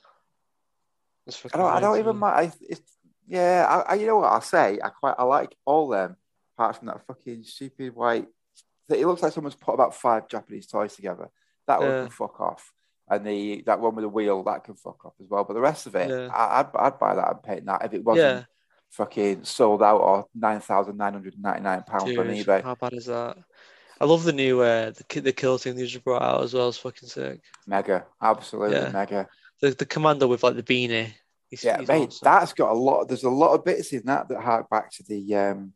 It's 1.27 1.43
I 1.47 1.57
don't, 1.57 1.73
I 1.73 1.81
don't 1.81 1.99
even 1.99 2.17
mind. 2.17 2.53
I, 2.53 2.53
it's, 2.69 2.81
yeah, 3.27 3.67
I, 3.69 3.93
I, 3.93 3.95
you 3.95 4.07
know 4.07 4.19
what 4.19 4.33
I'll 4.33 4.41
say? 4.41 4.79
I 4.83 4.91
quite, 4.91 5.15
I 5.19 5.25
like 5.25 5.57
all 5.65 5.89
them, 5.89 6.17
apart 6.57 6.77
from 6.77 6.89
that 6.89 7.07
fucking 7.07 7.43
stupid 7.45 7.95
white. 7.95 8.27
It 8.89 9.07
looks 9.07 9.23
like 9.23 9.33
someone's 9.33 9.55
put 9.57 9.75
about 9.75 9.95
five 9.95 10.29
Japanese 10.29 10.67
toys 10.67 10.95
together. 10.95 11.29
That 11.67 11.81
one 11.81 11.89
Yeah. 11.91 12.01
can 12.03 12.11
fuck 12.11 12.41
off, 12.41 12.73
and 13.09 13.27
the 13.27 13.63
that 13.67 13.81
one 13.81 13.95
with 13.97 14.05
the 14.05 14.09
wheel 14.09 14.43
that 14.45 14.65
can 14.65 14.75
fuck 14.75 15.05
off 15.05 15.15
as 15.21 15.29
well. 15.29 15.45
But 15.45 15.55
the 15.55 15.61
rest 15.61 15.87
of 15.87 15.97
it, 15.97 16.09
Yeah. 16.09 16.29
I, 16.33 16.61
I'd, 16.61 16.69
I'd 16.77 16.99
buy 16.99 17.15
that 17.17 17.31
and 17.31 17.43
paint 17.43 17.67
that 17.67 17.85
if 17.85 17.95
it 17.95 18.05
wasn't 18.05 18.39
Yeah. 18.39 18.45
fucking 18.91 19.45
sold 19.45 19.83
out 19.83 20.01
or 20.01 20.27
nine 20.35 20.61
thousand 20.61 20.97
nine 20.97 21.13
hundred 21.15 21.35
ninety 21.41 21.63
nine 21.63 21.83
pounds 21.83 22.05
on 22.05 22.27
eBay. 22.29 22.63
how 22.63 22.75
bad 22.77 22.93
is 22.93 23.07
that? 23.07 23.37
I 24.01 24.05
love 24.05 24.25
the 24.25 24.33
new 24.33 24.61
uh 24.61 24.93
the 25.11 25.21
the 25.21 25.33
kill 25.33 25.59
team 25.59 25.75
they 25.75 25.87
just 25.87 26.05
brought 26.05 26.23
out 26.23 26.45
as 26.45 26.55
well. 26.55 26.69
It's 26.69 26.79
fucking 26.79 27.09
sick. 27.09 27.41
Mega, 27.67 28.07
absolutely 28.23 28.93
mega. 28.93 29.27
The 29.61 29.71
the 29.71 29.87
commander 29.87 30.29
with 30.29 30.43
like 30.43 30.55
the 30.55 30.63
beanie. 30.63 31.13
He's, 31.49 31.65
Yeah, 31.65 31.79
he's 31.79 31.89
mate, 31.89 32.09
awesome. 32.09 32.25
that's 32.25 32.53
got 32.53 32.71
a 32.73 32.79
lot. 32.79 33.09
There's 33.09 33.25
a 33.25 33.31
lot 33.31 33.55
of 33.55 33.65
bits 33.65 33.93
in 33.93 34.03
that 34.07 34.29
that 34.29 34.41
hark 34.43 34.69
back 34.69 34.91
to 34.93 35.03
the 35.05 35.35
um, 35.35 35.73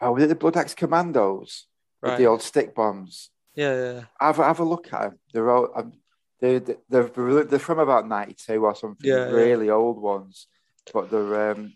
oh, 0.00 0.12
was 0.12 0.22
it 0.22 0.28
the 0.28 0.34
Blood 0.34 0.56
Axe 0.58 0.74
Commandos 0.74 1.64
with 2.02 2.12
right. 2.12 2.18
the 2.18 2.26
old 2.26 2.42
stick 2.42 2.74
bombs? 2.74 3.30
Yeah, 3.54 3.74
yeah. 3.74 4.00
Have 4.20 4.38
a, 4.38 4.44
have 4.44 4.60
a 4.60 4.64
look 4.64 4.92
at 4.92 5.02
them. 5.02 5.18
They're 5.32 5.50
all, 5.50 5.70
um, 5.74 5.92
they're, 6.40 6.60
they're 6.88 7.44
they're 7.44 7.58
from 7.58 7.78
about 7.78 8.08
ninety 8.08 8.34
two 8.34 8.64
or 8.64 8.74
something. 8.74 9.08
Yeah, 9.08 9.26
yeah. 9.26 9.32
really 9.32 9.70
old 9.70 10.00
ones, 10.00 10.46
but 10.92 11.10
they're 11.10 11.50
um, 11.50 11.74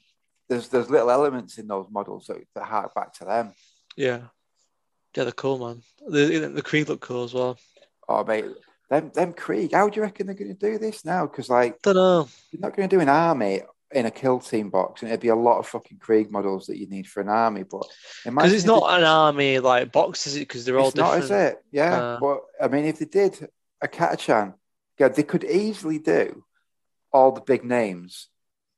there's 0.48 0.68
there's 0.68 0.90
little 0.90 1.10
elements 1.10 1.59
in 1.59 1.66
those 1.66 1.86
models 1.90 2.26
that, 2.26 2.38
that 2.55 2.64
hark 2.64 2.94
back 2.94 3.12
to 3.14 3.24
them. 3.24 3.52
Yeah. 3.96 4.20
Yeah, 5.16 5.24
they're 5.24 5.32
cool, 5.32 5.59
man. 5.59 5.82
The 6.09 6.51
the 6.52 6.62
Krieg 6.62 6.88
look 6.88 7.01
cool 7.01 7.24
as 7.24 7.34
well. 7.34 7.56
Oh, 8.09 8.24
mate, 8.24 8.46
them 8.90 9.10
them 9.14 9.32
Krieg. 9.32 9.72
How 9.72 9.88
do 9.88 9.96
you 9.96 10.02
reckon 10.02 10.26
they're 10.26 10.34
going 10.34 10.56
to 10.56 10.70
do 10.70 10.78
this 10.78 11.05
now? 11.05 11.26
Because 11.26 11.48
like 11.48 11.80
Don't 11.82 11.94
know. 11.94 12.28
you're 12.51 12.60
not 12.60 12.76
going 12.76 12.88
to 12.88 12.96
do 12.96 13.01
an 13.01 13.09
army 13.09 13.62
in 13.95 14.07
a 14.07 14.11
kill 14.11 14.41
team 14.41 14.71
box, 14.71 15.03
and 15.03 15.11
it'd 15.11 15.21
be 15.21 15.29
a 15.29 15.37
lot 15.37 15.59
of 15.59 15.66
fucking 15.69 15.99
Krieg 15.99 16.31
models 16.31 16.66
that 16.66 16.79
you 16.79 16.89
need 16.89 17.07
for 17.07 17.21
an 17.21 17.29
army. 17.29 17.62
But 17.62 17.87
Because 18.25 18.53
it's 18.53 18.65
not 18.65 18.89
they- 18.89 18.97
an 18.97 19.05
army 19.05 19.59
like 19.61 19.93
box, 19.93 20.27
is 20.27 20.37
it? 20.37 20.41
Because 20.41 20.65
they're 20.65 20.79
all 20.79 20.89
it's 20.89 20.97
not, 20.97 21.21
different. 21.21 21.25
is 21.25 21.53
it? 21.53 21.65
Yeah. 21.71 21.95
Uh, 22.03 22.19
but 22.21 22.41
I 22.61 22.69
mean, 22.69 22.85
if 22.87 22.99
they 22.99 23.05
did 23.07 23.49
a 23.81 23.89
Catachan, 23.89 24.55
yeah, 24.99 25.09
they 25.09 25.23
could 25.23 25.45
easily 25.45 25.99
do 25.99 26.45
all 27.12 27.33
the 27.33 27.41
big 27.41 27.65
names 27.65 28.29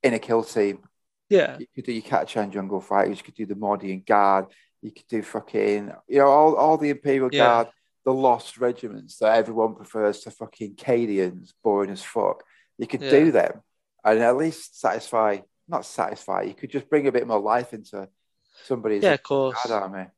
in 0.02 0.12
a 0.14 0.18
kill 0.18 0.44
team. 0.44 0.80
Yeah, 1.28 1.58
You 1.58 1.66
could 1.74 1.84
do 1.86 1.92
your 1.92 2.02
Catachan 2.02 2.50
Jungle 2.52 2.80
Fighters, 2.80 3.18
you 3.18 3.24
could 3.24 3.34
do 3.34 3.46
the 3.46 3.54
Mordian 3.56 4.06
Guard, 4.06 4.46
you 4.80 4.92
could 4.92 5.08
do 5.08 5.22
fucking, 5.22 5.92
you 6.06 6.18
know, 6.18 6.28
all, 6.28 6.54
all 6.54 6.76
the 6.78 6.90
Imperial 6.90 7.30
Yeah. 7.32 7.44
Guard, 7.44 7.68
the 8.04 8.12
lost 8.14 8.58
regiments 8.58 9.16
that 9.18 9.34
everyone 9.36 9.74
prefers 9.74 10.20
to 10.20 10.30
fucking 10.30 10.76
Cadians, 10.76 11.52
boring 11.64 11.90
as 11.90 12.02
fuck. 12.02 12.44
You 12.78 12.86
could 12.86 13.02
Yeah. 13.02 13.10
do 13.10 13.32
them 13.32 13.62
and 14.06 14.20
at 14.20 14.36
least 14.36 14.80
satisfy, 14.80 15.38
not 15.68 15.84
satisfy, 15.84 16.42
you 16.42 16.54
could 16.54 16.70
just 16.70 16.88
bring 16.88 17.06
a 17.08 17.12
bit 17.12 17.26
more 17.26 17.40
life 17.40 17.74
into 17.74 18.08
somebody's 18.64 19.02
yeah, 19.02 19.14
of 19.14 19.22
course. 19.22 19.58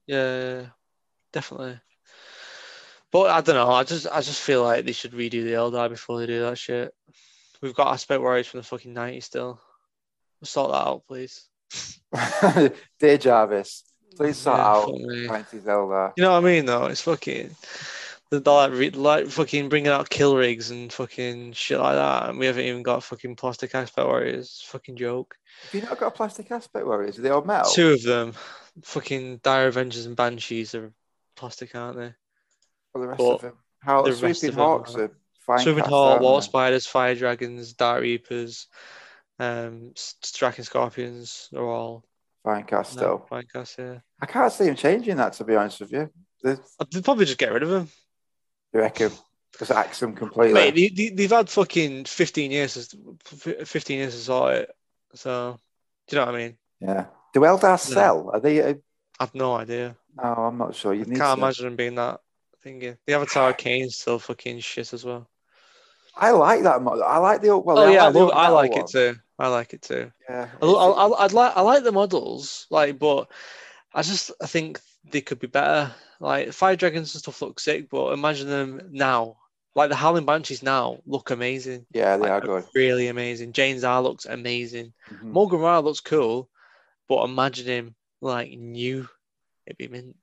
Yeah, 0.06 0.66
definitely. 1.32 1.80
But 3.10 3.30
I 3.30 3.40
don't 3.40 3.54
know. 3.54 3.70
I 3.70 3.84
just, 3.84 4.06
I 4.06 4.20
just 4.20 4.42
feel 4.42 4.62
like 4.62 4.84
they 4.84 4.92
should 4.92 5.12
redo 5.12 5.42
the 5.42 5.52
Eldar 5.54 5.88
before 5.88 6.20
they 6.20 6.26
do 6.26 6.40
that 6.42 6.58
shit. 6.58 6.92
We've 7.62 7.74
got 7.74 7.92
aspect 7.92 8.20
warriors 8.20 8.46
from 8.46 8.60
the 8.60 8.64
fucking 8.64 8.94
'90s 8.94 9.24
still. 9.24 9.60
Sort 10.44 10.70
that 10.70 10.76
out, 10.76 11.02
please. 11.08 11.48
Dear 13.00 13.18
Jarvis, 13.18 13.84
please 14.16 14.36
sort 14.36 14.58
Yeah, 14.58 14.64
out. 14.64 14.84
20 15.26 15.58
Zelda. 15.60 16.12
You 16.16 16.22
know 16.22 16.32
what 16.32 16.44
I 16.44 16.46
mean, 16.46 16.66
though? 16.66 16.86
It's 16.86 17.00
fucking. 17.02 17.56
They're 18.30 18.40
like, 18.40 18.72
re- 18.72 18.90
like 18.90 19.28
fucking 19.28 19.70
bringing 19.70 19.90
out 19.90 20.10
kill 20.10 20.36
rigs 20.36 20.70
and 20.70 20.92
fucking 20.92 21.52
shit 21.52 21.78
like 21.78 21.94
that, 21.94 22.28
and 22.28 22.38
we 22.38 22.46
haven't 22.46 22.64
even 22.64 22.82
got 22.82 23.02
fucking 23.02 23.36
plastic 23.36 23.74
aspect 23.74 24.06
warriors. 24.06 24.62
Fucking 24.66 24.96
joke. 24.96 25.34
Have 25.62 25.74
you 25.74 25.88
not 25.88 25.98
got 25.98 26.08
a 26.08 26.10
plastic 26.10 26.50
aspect 26.50 26.86
warriors? 26.86 27.18
Are 27.18 27.22
they 27.22 27.30
all 27.30 27.42
metal? 27.42 27.70
Two 27.70 27.92
of 27.92 28.02
them, 28.02 28.34
fucking 28.82 29.38
Dire 29.38 29.68
Avengers 29.68 30.04
and 30.04 30.16
Banshees 30.16 30.74
are 30.74 30.92
plastic, 31.36 31.74
aren't 31.74 31.96
they? 31.96 32.14
Or 32.94 33.00
the 33.00 33.08
rest 33.08 33.18
but 33.18 33.34
of 33.34 33.40
them? 33.40 33.54
How 33.80 34.02
the 34.02 34.12
swooping 34.12 34.52
hawks 34.52 34.94
are. 34.94 35.10
fine. 35.40 35.60
Swimming 35.60 35.84
aren't 35.84 36.20
Water? 36.20 36.44
Spiders, 36.44 36.86
Fire 36.86 37.14
Dragons, 37.14 37.72
Dark 37.72 38.02
Reapers, 38.02 38.66
um, 39.38 39.92
Striking 39.96 40.64
Scorpions 40.64 41.48
are 41.54 41.64
all 41.64 42.04
Finecast 42.44 42.70
no, 42.70 42.82
still. 42.82 43.26
Finecast, 43.30 43.78
yeah. 43.78 43.98
I 44.20 44.26
can't 44.26 44.52
see 44.52 44.64
him 44.64 44.74
changing 44.74 45.16
that, 45.16 45.34
to 45.34 45.44
be 45.44 45.56
honest 45.56 45.80
with 45.80 45.92
you. 45.92 46.10
The, 46.42 46.58
I'd 46.80 47.04
probably 47.04 47.24
just 47.24 47.38
get 47.38 47.52
rid 47.52 47.62
of 47.62 47.68
them. 47.68 47.88
You 48.72 48.80
reckon? 48.80 49.12
Just 49.58 49.70
axe 49.70 50.00
them 50.00 50.14
completely. 50.14 50.54
Mate, 50.54 50.74
they, 50.74 50.88
they, 50.88 51.08
they've 51.14 51.30
had 51.30 51.48
fucking 51.48 52.04
15 52.04 52.50
years, 52.50 52.88
to, 52.88 53.64
15 53.64 53.98
years 53.98 54.14
to 54.14 54.20
sort 54.20 54.54
it. 54.54 54.70
So, 55.14 55.58
do 56.06 56.16
you 56.16 56.20
know 56.20 56.26
what 56.26 56.34
I 56.34 56.38
mean? 56.38 56.56
Yeah. 56.80 57.06
Do 57.32 57.40
Eldar 57.40 57.78
sell? 57.78 58.30
Are 58.32 58.40
they? 58.40 58.62
Uh, 58.62 58.74
I've 59.18 59.34
no 59.34 59.54
idea. 59.54 59.96
no, 60.16 60.24
I'm 60.24 60.58
not 60.58 60.74
sure. 60.74 60.94
You 60.94 61.04
can't 61.04 61.18
to. 61.18 61.32
imagine 61.32 61.64
them 61.66 61.76
being 61.76 61.96
that 61.96 62.20
thingy. 62.64 62.96
The 63.06 63.14
Avatar 63.14 63.52
Khaine's 63.52 63.96
still 63.96 64.18
fucking 64.18 64.60
shit 64.60 64.92
as 64.92 65.04
well. 65.04 65.28
I 66.16 66.30
like 66.30 66.62
that 66.62 66.82
model. 66.82 67.04
I 67.04 67.18
like 67.18 67.42
the. 67.42 67.56
Well, 67.56 67.78
oh 67.78 67.86
I 67.86 67.92
yeah, 67.92 68.04
I, 68.04 68.06
like, 68.06 68.14
love, 68.14 68.30
I 68.34 68.48
like 68.48 68.72
one. 68.72 68.80
it 68.80 68.86
too. 68.88 69.16
I 69.38 69.48
like 69.48 69.72
it 69.72 69.82
too. 69.82 70.10
Yeah. 70.28 70.48
I, 70.60 70.66
I, 70.66 71.24
I'd 71.24 71.32
like 71.32 71.56
I 71.56 71.60
like 71.60 71.84
the 71.84 71.92
models, 71.92 72.66
like, 72.70 72.98
but 72.98 73.30
I 73.94 74.02
just 74.02 74.32
I 74.42 74.46
think 74.46 74.80
they 75.10 75.20
could 75.20 75.38
be 75.38 75.46
better. 75.46 75.92
Like 76.20 76.52
fire 76.52 76.76
dragons 76.76 77.14
and 77.14 77.22
stuff 77.22 77.42
look 77.42 77.60
sick, 77.60 77.88
but 77.90 78.12
imagine 78.12 78.48
them 78.48 78.88
now. 78.90 79.36
Like 79.74 79.90
the 79.90 79.96
Howling 79.96 80.26
Banshees 80.26 80.62
now 80.62 80.98
look 81.06 81.30
amazing, 81.30 81.86
yeah, 81.92 82.16
they 82.16 82.22
like, 82.22 82.30
are 82.30 82.40
good. 82.40 82.64
really 82.74 83.06
amazing. 83.06 83.52
Jain 83.52 83.78
Zar 83.78 84.02
looks 84.02 84.26
amazing. 84.26 84.92
Mhm. 85.08 85.32
Maugan 85.32 85.60
Ra 85.60 85.78
looks 85.78 86.00
cool, 86.00 86.48
but 87.08 87.24
imagine 87.24 87.66
him 87.66 87.94
like 88.20 88.50
new. 88.58 89.08
It'd 89.66 89.76
be 89.76 89.86
mint. 89.86 90.16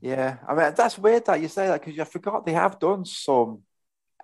Yeah, 0.00 0.36
I 0.46 0.54
mean 0.54 0.74
that's 0.76 0.98
weird 0.98 1.24
that 1.24 1.40
you 1.40 1.48
say 1.48 1.66
that 1.66 1.84
because 1.84 1.98
I 1.98 2.04
forgot 2.04 2.46
they 2.46 2.52
have 2.52 2.78
done 2.78 3.04
some 3.04 3.62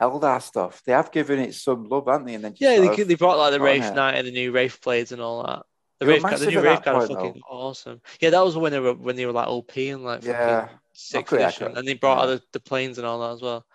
Eldar 0.01 0.41
stuff. 0.41 0.83
They 0.85 0.93
have 0.93 1.11
given 1.11 1.41
it 1.41 1.55
some 1.55 1.85
love, 1.85 2.07
haven't 2.07 2.27
they? 2.27 2.35
And 2.35 2.45
then 2.45 2.55
Yeah, 2.59 2.79
they, 2.79 3.03
they 3.03 3.15
brought 3.15 3.39
like 3.39 3.53
the 3.53 3.61
Wraith. 3.61 3.95
Knight 3.95 4.17
and 4.17 4.27
the 4.27 4.33
new 4.33 4.53
Wraith 4.53 4.81
blades 4.81 5.13
and 5.13 5.21
all 5.21 5.45
that. 5.45 5.63
The 6.05 6.21
were 6.21 6.37
the 6.39 6.47
new 6.47 6.61
that 6.63 6.85
Guard 6.85 7.11
are 7.11 7.15
fucking 7.15 7.43
awesome. 7.49 8.01
Yeah, 8.21 8.31
that 8.31 8.45
was 8.45 8.57
when 8.57 8.73
they 8.73 8.81
were 8.81 8.95
when 8.95 9.17
they 9.17 9.27
were 9.27 9.33
like 9.33 9.49
OP 9.49 9.77
and 9.77 10.05
like 10.05 10.21
fucking 10.23 10.33
Yeah, 10.35 10.69
sixth 10.93 11.33
edition, 11.33 11.77
and 11.77 11.87
they 11.87 11.95
brought 11.95 12.27
Yeah. 12.29 12.35
out 12.35 12.43
the, 12.53 12.61
planes 12.61 12.99
and 12.99 13.07
all 13.07 13.21
that 13.21 13.35
as 13.35 13.43
well. 13.43 13.67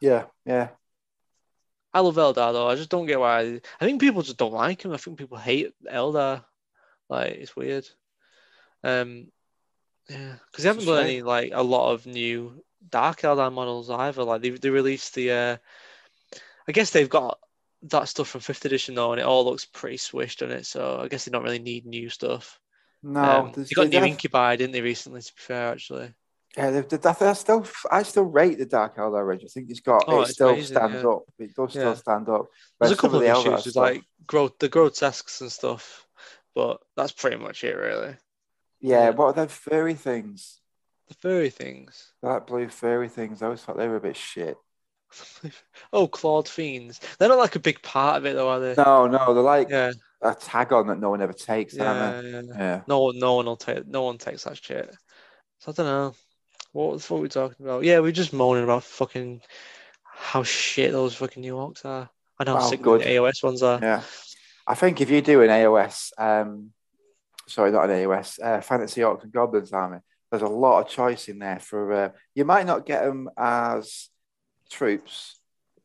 yeah, 0.00 0.24
yeah. 0.44 0.68
I 1.94 2.00
love 2.00 2.16
Eldar 2.16 2.52
though. 2.52 2.68
I 2.68 2.74
just 2.74 2.90
don't 2.90 3.06
get 3.06 3.18
why. 3.20 3.60
I 3.80 3.84
think 3.84 4.00
people 4.00 4.22
just 4.22 4.36
don't 4.36 4.52
like 4.52 4.84
him. 4.84 4.92
I 4.92 4.98
think 4.98 5.16
people 5.18 5.38
hate 5.38 5.72
Eldar. 5.90 6.44
Like 7.08 7.32
it's 7.32 7.56
weird. 7.56 7.88
Um, 8.84 9.28
yeah, 10.08 10.34
because 10.50 10.62
they 10.64 10.68
haven't 10.68 10.84
got 10.84 11.02
any 11.04 11.22
like 11.22 11.52
a 11.54 11.62
lot 11.62 11.92
of 11.92 12.06
new 12.06 12.62
Dark 12.90 13.20
Eldar 13.22 13.52
models 13.52 13.88
either. 13.90 14.24
Like 14.24 14.42
they 14.42 14.50
they 14.50 14.70
released 14.70 15.14
the. 15.14 15.30
Uh, 15.32 15.56
I 16.68 16.72
guess 16.72 16.90
they've 16.90 17.08
got 17.08 17.38
that 17.90 18.08
stuff 18.08 18.28
from 18.28 18.40
fifth 18.40 18.64
edition 18.64 18.94
though, 18.94 19.12
and 19.12 19.20
it 19.20 19.26
all 19.26 19.44
looks 19.44 19.64
pretty 19.64 19.96
swished 19.96 20.42
on 20.42 20.50
it. 20.50 20.66
So 20.66 21.00
I 21.00 21.08
guess 21.08 21.24
they 21.24 21.30
don't 21.30 21.44
really 21.44 21.58
need 21.58 21.86
new 21.86 22.08
stuff. 22.08 22.58
No, 23.02 23.20
um, 23.22 23.52
they 23.54 23.64
got 23.74 23.88
new 23.88 24.02
Incubi, 24.04 24.56
didn't 24.56 24.72
they, 24.72 24.80
recently? 24.80 25.20
To 25.20 25.32
be 25.32 25.40
fair, 25.40 25.72
actually. 25.72 26.14
Yeah, 26.56 26.70
they've, 26.70 26.88
they 26.88 26.98
I 27.08 27.32
still, 27.34 27.66
I 27.90 28.02
still 28.02 28.24
rate 28.24 28.58
the 28.58 28.64
Dark 28.64 28.96
Eldar 28.96 29.26
Range. 29.26 29.42
I 29.44 29.48
think 29.48 29.68
it's 29.68 29.80
got, 29.80 30.04
Oh, 30.08 30.22
it 30.22 30.28
still 30.28 30.48
amazing, 30.48 30.76
stands 30.76 31.02
yeah. 31.02 31.10
up. 31.10 31.22
It 31.38 31.54
does 31.54 31.74
Yeah. 31.74 31.80
still 31.82 31.96
stand 31.96 32.28
up. 32.30 32.46
There's 32.80 32.92
a 32.92 32.96
couple 32.96 33.18
of 33.18 33.22
the 33.22 33.30
issues 33.30 33.66
with 33.66 33.76
like 33.76 34.02
growth, 34.26 34.58
the 34.58 34.70
grotesques 34.70 35.42
and 35.42 35.52
stuff, 35.52 36.06
but 36.54 36.80
that's 36.96 37.12
pretty 37.12 37.36
much 37.36 37.62
it, 37.62 37.76
really. 37.76 38.16
yeah, 38.80 39.04
yeah. 39.04 39.10
what 39.10 39.26
are 39.26 39.32
them 39.34 39.48
furry 39.48 39.94
things? 39.94 40.60
The 41.08 41.14
furry 41.14 41.50
things. 41.50 42.12
That 42.22 42.46
blue 42.46 42.68
furry 42.68 43.08
things. 43.10 43.42
I 43.42 43.46
always 43.46 43.60
thought 43.60 43.76
they 43.76 43.86
were 43.86 43.96
a 43.96 44.00
bit 44.00 44.16
shit. 44.16 44.56
oh, 45.92 46.06
clawed 46.08 46.48
fiends. 46.48 47.00
They're 47.18 47.28
not 47.28 47.38
like 47.38 47.56
a 47.56 47.60
big 47.60 47.82
part 47.82 48.16
of 48.18 48.26
it, 48.26 48.34
though, 48.34 48.48
are 48.48 48.60
they? 48.60 48.74
No, 48.76 49.06
no, 49.06 49.34
they're 49.34 49.42
like 49.42 49.68
Yeah, 49.70 49.92
a 50.22 50.34
tag 50.34 50.72
on 50.72 50.86
that 50.88 50.98
no 50.98 51.10
one 51.10 51.22
ever 51.22 51.32
takes, 51.32 51.74
yeah, 51.74 52.20
yeah. 52.22 52.42
Yeah. 52.56 52.80
No 52.86 53.00
one, 53.04 53.18
no 53.18 53.34
one 53.34 53.46
will 53.46 53.56
take. 53.56 53.86
No 53.86 54.02
one 54.02 54.18
takes 54.18 54.44
that 54.44 54.62
shit. 54.62 54.94
So 55.60 55.72
I 55.72 55.74
don't 55.74 55.86
know. 55.86 56.14
What 56.72 56.92
was 56.92 57.08
what 57.08 57.22
we 57.22 57.28
talking 57.28 57.64
about? 57.64 57.84
Yeah, 57.84 58.00
we're 58.00 58.12
just 58.12 58.32
moaning 58.32 58.64
about 58.64 58.84
fucking 58.84 59.40
how 60.02 60.42
shit 60.42 60.92
those 60.92 61.14
fucking 61.14 61.40
New 61.40 61.56
Hawks 61.56 61.84
are. 61.84 62.10
and 62.38 62.48
how 62.48 62.56
Wow, 62.56 62.60
sick 62.60 62.82
good. 62.82 63.00
the 63.00 63.06
AOS 63.06 63.42
ones 63.42 63.62
are. 63.62 63.78
Yeah. 63.80 64.02
I 64.66 64.74
think 64.74 65.00
if 65.00 65.10
you 65.10 65.22
do 65.22 65.42
an 65.42 65.48
AOS, 65.48 66.12
um, 66.18 66.72
sorry, 67.46 67.70
not 67.70 67.84
an 67.88 67.90
AOS, 67.90 68.38
uh, 68.42 68.60
Fantasy 68.60 69.00
Orcs 69.00 69.22
and 69.22 69.32
Goblins 69.32 69.72
army, 69.72 69.98
there's 70.30 70.42
a 70.42 70.46
lot 70.48 70.80
of 70.82 70.88
choice 70.90 71.28
in 71.28 71.38
there 71.38 71.60
for. 71.60 71.92
Uh, 71.92 72.08
you 72.34 72.44
might 72.44 72.66
not 72.66 72.84
get 72.84 73.04
them 73.04 73.30
as 73.38 74.08
troops 74.70 75.38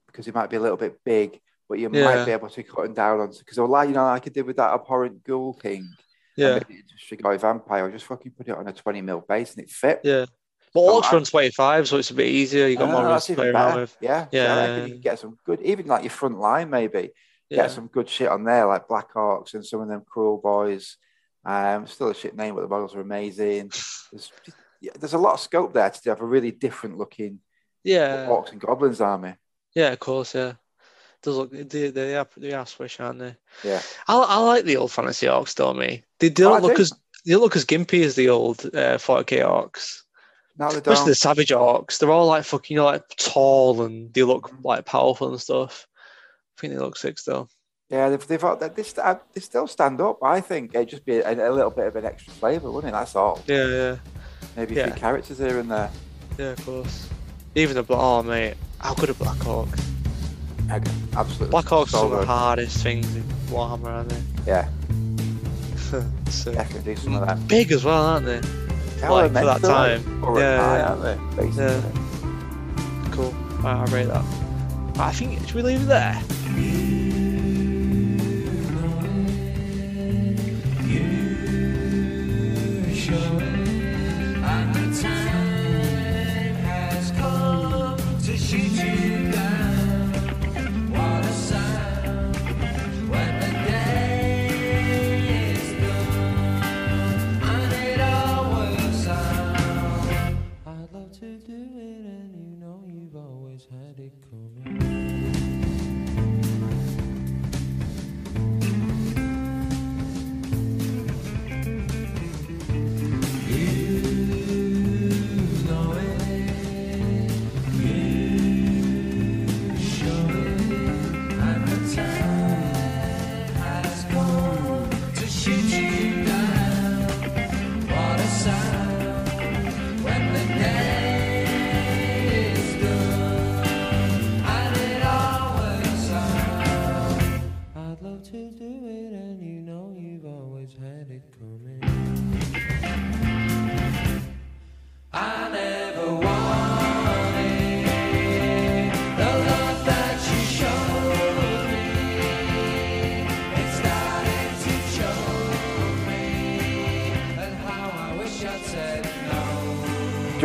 because 0.07 0.25
they 0.25 0.31
might 0.31 0.49
be 0.49 0.57
a 0.57 0.59
little 0.59 0.77
bit 0.77 0.97
big, 1.05 1.39
but 1.69 1.79
you 1.79 1.89
Yeah. 1.91 2.03
might 2.03 2.25
be 2.25 2.31
able 2.31 2.49
to 2.49 2.63
cut 2.63 2.83
them 2.83 2.93
down 2.93 3.19
on 3.19 3.31
because, 3.37 3.57
like 3.57 3.89
you 3.89 3.95
know, 3.95 4.03
like 4.05 4.27
I 4.27 4.29
did 4.29 4.45
with 4.45 4.57
that 4.57 4.73
Abhorrant 4.73 5.23
Ghoul 5.23 5.53
King. 5.53 5.89
I 6.37 6.41
Yeah, 6.41 6.55
into 6.55 6.95
Strigoi 6.97 7.39
Vampire. 7.39 7.85
I 7.87 7.91
just 7.91 8.05
fucking 8.05 8.31
put 8.31 8.47
it 8.47 8.55
on 8.57 8.67
a 8.67 8.73
20 8.73 9.01
mil 9.01 9.21
base 9.27 9.53
and 9.55 9.63
it 9.63 9.69
fit. 9.69 10.01
yeah. 10.03 10.25
But 10.73 10.81
Orcs 10.81 11.11
run 11.11 11.25
25, 11.25 11.87
so 11.89 11.97
it's 11.97 12.11
a 12.11 12.13
bit 12.13 12.27
easier. 12.29 12.65
You 12.67 12.77
got 12.77 12.87
Ah, 12.87 12.91
more 12.93 13.03
rounds 13.03 13.25
to 13.25 13.35
play 13.35 13.49
around 13.49 13.81
with. 13.81 13.97
Yeah, 13.99 14.27
Yeah. 14.31 14.55
Reckon 14.55 14.87
you 14.87 14.93
can 14.93 15.01
get 15.01 15.19
some 15.19 15.37
good, 15.45 15.61
even 15.63 15.85
like 15.87 16.03
your 16.03 16.11
front 16.11 16.39
line, 16.39 16.69
maybe 16.69 17.11
Yeah. 17.49 17.63
get 17.63 17.71
some 17.71 17.87
good 17.87 18.07
shit 18.07 18.29
on 18.29 18.45
there, 18.45 18.65
like 18.65 18.87
Black 18.87 19.11
Orcs 19.13 19.53
and 19.53 19.65
some 19.65 19.81
of 19.81 19.89
them 19.89 20.03
Kruleboyz. 20.09 20.95
Um, 21.43 21.87
still 21.87 22.09
a 22.09 22.13
shit 22.15 22.35
name, 22.37 22.55
but 22.55 22.61
the 22.61 22.67
models 22.69 22.95
are 22.95 23.01
amazing. 23.01 23.69
There's, 24.13 24.31
yeah, 24.79 24.91
there's 24.99 25.13
a 25.13 25.17
lot 25.17 25.33
of 25.33 25.39
scope 25.41 25.73
there 25.73 25.89
to 25.89 26.09
have 26.09 26.21
a 26.21 26.25
really 26.25 26.51
different 26.51 26.97
looking 26.97 27.39
Yeah, 27.83 28.27
Orcs 28.27 28.51
and 28.51 28.61
Goblins 28.61 29.01
army. 29.01 29.33
yeah, 29.73 29.89
of 29.91 29.99
course, 29.99 30.35
yeah. 30.35 30.53
Does 31.23 31.37
look 31.37 31.51
they, 31.51 31.89
they 31.91 32.15
are 32.15 32.27
they 32.37 32.53
are 32.53 32.65
swish, 32.65 32.99
aren't 32.99 33.19
they? 33.19 33.35
Yeah. 33.63 33.81
I, 34.07 34.17
I 34.17 34.37
like 34.39 34.65
the 34.65 34.77
old 34.77 34.91
fantasy 34.91 35.27
orcs, 35.27 35.53
though, 35.55 35.73
me. 35.73 36.03
They 36.19 36.27
Oh, 36.27 36.33
don't 36.33 36.57
I 36.57 36.59
look 36.59 36.75
do. 36.75 36.81
as 36.81 36.93
they 37.25 37.35
look 37.35 37.55
as 37.55 37.65
gimpy 37.65 38.03
as 38.03 38.15
the 38.15 38.29
old 38.29 38.65
uh, 38.65 38.97
40k 38.97 39.45
orcs. 39.45 40.01
Now 40.57 40.69
they 40.69 40.81
don't. 40.81 41.05
the 41.05 41.13
savage 41.15 41.49
orcs. 41.49 41.99
They're 41.99 42.09
all 42.11 42.25
like 42.27 42.43
fucking, 42.43 42.75
you 42.75 42.81
know, 42.81 42.85
like 42.85 43.07
tall 43.17 43.83
and 43.83 44.11
they 44.13 44.23
look 44.23 44.49
Mm. 44.51 44.63
like 44.65 44.85
powerful 44.85 45.29
and 45.29 45.39
stuff. 45.39 45.87
I 46.57 46.61
think 46.61 46.73
they 46.73 46.79
look 46.79 46.97
sick 46.97 47.19
still. 47.19 47.47
Yeah, 47.89 48.09
they've, 48.09 48.27
they've 48.27 48.41
they, 48.59 48.69
they, 48.69 48.83
st- 48.83 49.19
they 49.33 49.41
still 49.41 49.67
stand 49.67 50.01
up. 50.01 50.23
I 50.23 50.41
think 50.41 50.73
it'd 50.73 50.89
just 50.89 51.05
be 51.05 51.17
a, 51.17 51.31
a 51.33 51.51
little 51.51 51.71
bit 51.71 51.87
of 51.87 51.95
an 51.95 52.05
extra 52.05 52.33
flavour, 52.33 52.71
wouldn't 52.71 52.89
it? 52.93 52.97
That's 52.97 53.15
all. 53.15 53.39
Yeah, 53.47 53.67
yeah, 53.67 53.95
Maybe 54.55 54.75
a 54.75 54.77
Yeah. 54.85 54.85
few 54.93 54.99
characters 54.99 55.37
here 55.37 55.59
and 55.59 55.69
there. 55.69 55.89
yeah, 56.39 56.51
of 56.51 56.65
course. 56.65 57.07
Even 57.55 57.75
the 57.75 57.83
black, 57.83 57.99
oh 58.01 58.23
mate, 58.23 58.55
how 58.79 58.93
good 58.93 59.09
a 59.09 59.13
Black 59.13 59.45
Orc? 59.45 59.67
Okay, 60.71 60.91
absolutely. 61.17 61.49
Black 61.49 61.71
Orc's 61.71 61.91
So 61.91 61.97
some 62.03 62.13
of 62.13 62.19
the 62.21 62.25
hardest 62.25 62.81
things 62.81 63.13
in 63.15 63.23
Warhammer, 63.49 63.85
aren't 63.87 64.09
they? 64.09 64.21
Yeah, 64.47 64.69
so, 66.29 66.53
definitely 66.53 66.95
do 66.95 67.01
some 67.01 67.15
of 67.15 67.27
that. 67.27 67.45
big 67.47 67.71
as 67.73 67.83
well, 67.83 68.01
aren't 68.03 68.25
they? 68.25 68.39
How 69.01 69.13
Like, 69.15 69.27
for 69.27 69.33
that 69.33 69.45
like, 69.45 69.61
time. 69.61 70.21
current 70.21 70.39
Yeah, 70.39 70.61
high, 70.61 70.77
yeah. 70.77 70.89
aren't 70.89 71.35
they? 71.35 71.43
Basically. 71.43 71.65
Yeah. 71.65 73.11
Cool. 73.11 73.31
Right, 73.61 73.75
I 73.75 73.85
rate 73.91 74.05
that. 74.07 74.23
I 74.99 75.11
think 75.11 75.45
should 75.45 75.55
we 75.55 75.61
leave 75.63 75.81
it 75.81 75.85
there? 75.85 76.21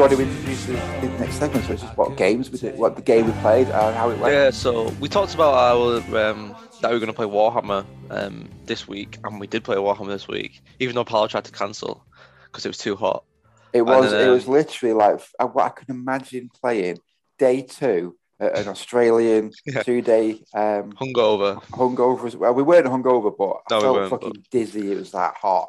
Do 0.09 0.15
to 0.17 0.23
introduce 0.23 0.67
the, 0.67 0.73
next 1.19 1.35
segment? 1.35 1.67
So 1.67 1.73
it's 1.73 1.83
just 1.83 1.97
what 1.97 2.17
games 2.17 2.49
we 2.49 2.59
did, 2.59 2.79
what 2.79 2.95
the 2.95 3.03
game 3.03 3.27
we 3.27 3.33
played, 3.41 3.67
and 3.69 3.97
how 3.97 4.09
it 4.11 4.19
went. 4.21 4.33
Yeah, 4.33 4.51
so 4.51 4.89
we 5.01 5.09
talked 5.09 5.35
about 5.35 5.55
our 5.55 5.97
um, 6.17 6.55
that 6.81 6.91
we 6.91 6.95
were 6.95 7.01
going 7.01 7.07
to 7.09 7.13
play 7.13 7.27
Warhammer 7.27 7.85
um, 8.11 8.49
this 8.67 8.87
week, 8.87 9.19
and 9.25 9.41
we 9.41 9.49
did 9.49 9.65
play 9.65 9.75
Warhammer 9.77 10.07
this 10.09 10.29
week, 10.29 10.63
even 10.79 10.95
though 10.95 11.05
Paolo 11.05 11.27
tried 11.27 11.45
to 11.47 11.51
cancel 11.51 12.05
because 12.45 12.65
it 12.65 12.69
was 12.69 12.79
too 12.79 12.95
hot. 12.95 13.25
It 13.73 13.83
was 13.83 14.13
then, 14.13 14.29
it 14.29 14.31
was 14.31 14.47
um, 14.47 14.53
literally 14.53 14.95
like 14.95 15.21
uh, 15.41 15.47
what 15.49 15.65
I 15.65 15.69
could 15.71 15.89
imagine 15.89 16.51
playing 16.63 17.01
day 17.39 17.63
two 17.63 18.17
at 18.39 18.57
an 18.59 18.69
Australian 18.69 19.51
Yeah. 19.67 19.83
two 19.83 20.03
day 20.03 20.33
um, 20.55 20.93
Hungover. 20.93 21.61
hungover. 21.71 22.27
as- 22.27 22.37
Well, 22.37 22.55
we 22.55 22.63
weren't 22.63 22.87
hungover, 22.87 23.35
but 23.37 23.57
No, 23.71 23.77
I 23.77 23.79
we 23.79 23.83
felt 23.83 23.97
weren't, 23.97 24.11
fucking 24.11 24.45
dizzy. 24.53 24.93
It 24.93 24.99
was 24.99 25.11
that 25.11 25.35
hot. 25.35 25.69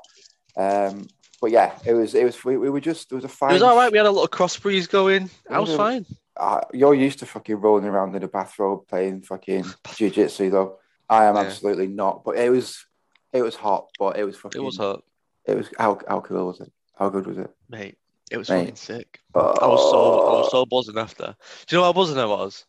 Um, 0.55 1.07
but 1.41 1.51
yeah, 1.51 1.77
it 1.85 1.93
was 1.93 2.15
it 2.15 2.23
was 2.23 2.43
we, 2.45 2.57
we 2.57 2.69
were 2.69 2.79
just 2.81 3.11
it 3.11 3.15
was 3.15 3.23
a 3.23 3.29
fine. 3.29 3.51
It 3.51 3.53
was 3.53 3.61
all 3.63 3.75
right. 3.75 3.91
We 3.91 3.97
had 3.97 4.07
a 4.07 4.11
little 4.11 4.27
cross 4.27 4.57
breeze 4.57 4.87
going. 4.87 5.29
I 5.49 5.59
was 5.59 5.75
fine. 5.75 6.05
uh, 6.37 6.61
you're 6.73 6.93
used 6.93 7.19
to 7.19 7.25
fucking 7.25 7.55
rolling 7.55 7.85
around 7.85 8.15
in 8.15 8.23
a 8.23 8.27
bathrobe 8.27 8.87
playing 8.87 9.21
fucking 9.23 9.65
jiu-jitsu 9.95 10.49
though. 10.49 10.77
I 11.09 11.25
am 11.25 11.35
Yeah. 11.35 11.41
absolutely 11.41 11.87
not. 11.87 12.23
But 12.23 12.37
it 12.37 12.49
was 12.49 12.85
it 13.33 13.41
was 13.41 13.55
hot, 13.55 13.87
but 13.99 14.17
it 14.17 14.23
was 14.23 14.35
fucking 14.37 14.61
It 14.61 14.63
was 14.65 14.77
hot, 14.77 15.03
It 15.45 15.55
was 15.57 15.69
how 15.77 15.99
how 16.07 16.21
cool 16.21 16.47
was 16.47 16.59
it? 16.61 16.71
How 16.97 17.09
good 17.09 17.25
was 17.27 17.37
it? 17.37 17.49
mate. 17.69 17.97
It 18.29 18.37
was 18.37 18.49
Mate. 18.49 18.59
fucking 18.59 18.75
sick. 18.75 19.19
I 19.35 19.39
was 19.39 19.89
so 19.89 20.27
I 20.27 20.31
was 20.41 20.51
so 20.51 20.65
buzzing 20.65 20.97
after. 20.97 21.33
Do 21.67 21.75
you 21.75 21.79
know 21.79 21.85
how 21.85 21.93
buzzing 21.93 22.17
I 22.17 22.25
was? 22.25 22.65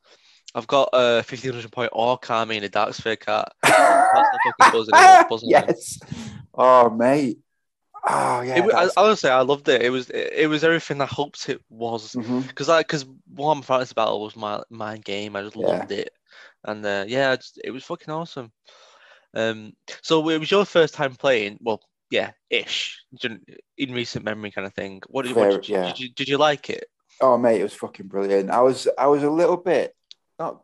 I've 0.55 0.67
got 0.69 0.89
a 0.93 1.23
fifteen 1.25 1.53
hundred 1.53 1.73
point 1.73 1.91
orc 1.93 2.31
army 2.31 2.57
in 2.59 2.65
a 2.65 2.69
dark 2.69 2.95
sphere 2.95 3.17
cat. 3.17 3.53
That's 3.63 3.77
the 3.77 4.39
fucking 4.45 4.73
buzzing 4.79 4.95
I 4.95 5.17
was 5.23 5.27
buzzing. 5.31 5.51
yes. 5.51 5.99
Oh 6.55 6.91
mate. 6.91 7.39
Oh 8.07 8.41
yeah. 8.41 8.65
It, 8.65 8.75
I, 8.75 8.89
honestly, 8.97 9.31
I 9.31 9.41
loved 9.41 9.69
it. 9.69 9.83
It 9.83 9.91
was 9.91 10.11
it, 10.11 10.33
it 10.35 10.47
was 10.47 10.65
everything 10.65 11.01
I 11.01 11.07
hoped 11.07 11.49
it 11.49 11.61
was. 11.69 12.15
Because 12.15 12.69
I 12.69 12.81
because 12.81 13.05
Warhammer 13.35 13.65
Fantasy 13.65 13.95
Battle 13.95 14.23
was 14.23 14.37
my 14.37 14.63
my 14.71 14.99
game. 14.99 15.37
I 15.37 15.43
just 15.43 15.57
Yeah. 15.57 15.67
loved 15.67 15.93
it, 15.93 16.11
and 16.65 16.85
uh, 16.85 17.05
yeah, 17.07 17.37
just, 17.37 17.61
it 17.63 17.71
was 17.71 17.85
fucking 17.85 18.13
awesome. 18.13 18.53
Um, 19.35 19.75
so 20.03 20.29
it 20.29 20.39
was 20.39 20.51
your 20.51 20.65
first 20.65 20.95
time 20.95 21.15
playing. 21.15 21.59
Well, 21.61 21.83
yeah, 22.11 22.33
ish, 22.51 23.03
in 23.77 23.93
recent 23.93 24.25
memory, 24.25 24.51
kind 24.51 24.67
of 24.67 24.75
thing. 24.75 25.03
What 25.09 25.27
did, 25.27 25.37
what 25.37 25.51
did, 25.51 25.69
you, 25.69 25.75
yeah. 25.77 25.87
did 25.87 26.01
you 26.01 26.09
did 26.11 26.29
you 26.29 26.39
like 26.39 26.71
it? 26.71 26.87
Oh 27.21 27.37
mate, 27.37 27.61
it 27.61 27.65
was 27.65 27.75
fucking 27.75 28.07
brilliant. 28.07 28.51
I 28.51 28.61
was 28.61 28.89
I 28.97 29.09
was 29.09 29.23
a 29.23 29.31
little 29.31 29.57
bit 29.57 29.95
not 30.39 30.63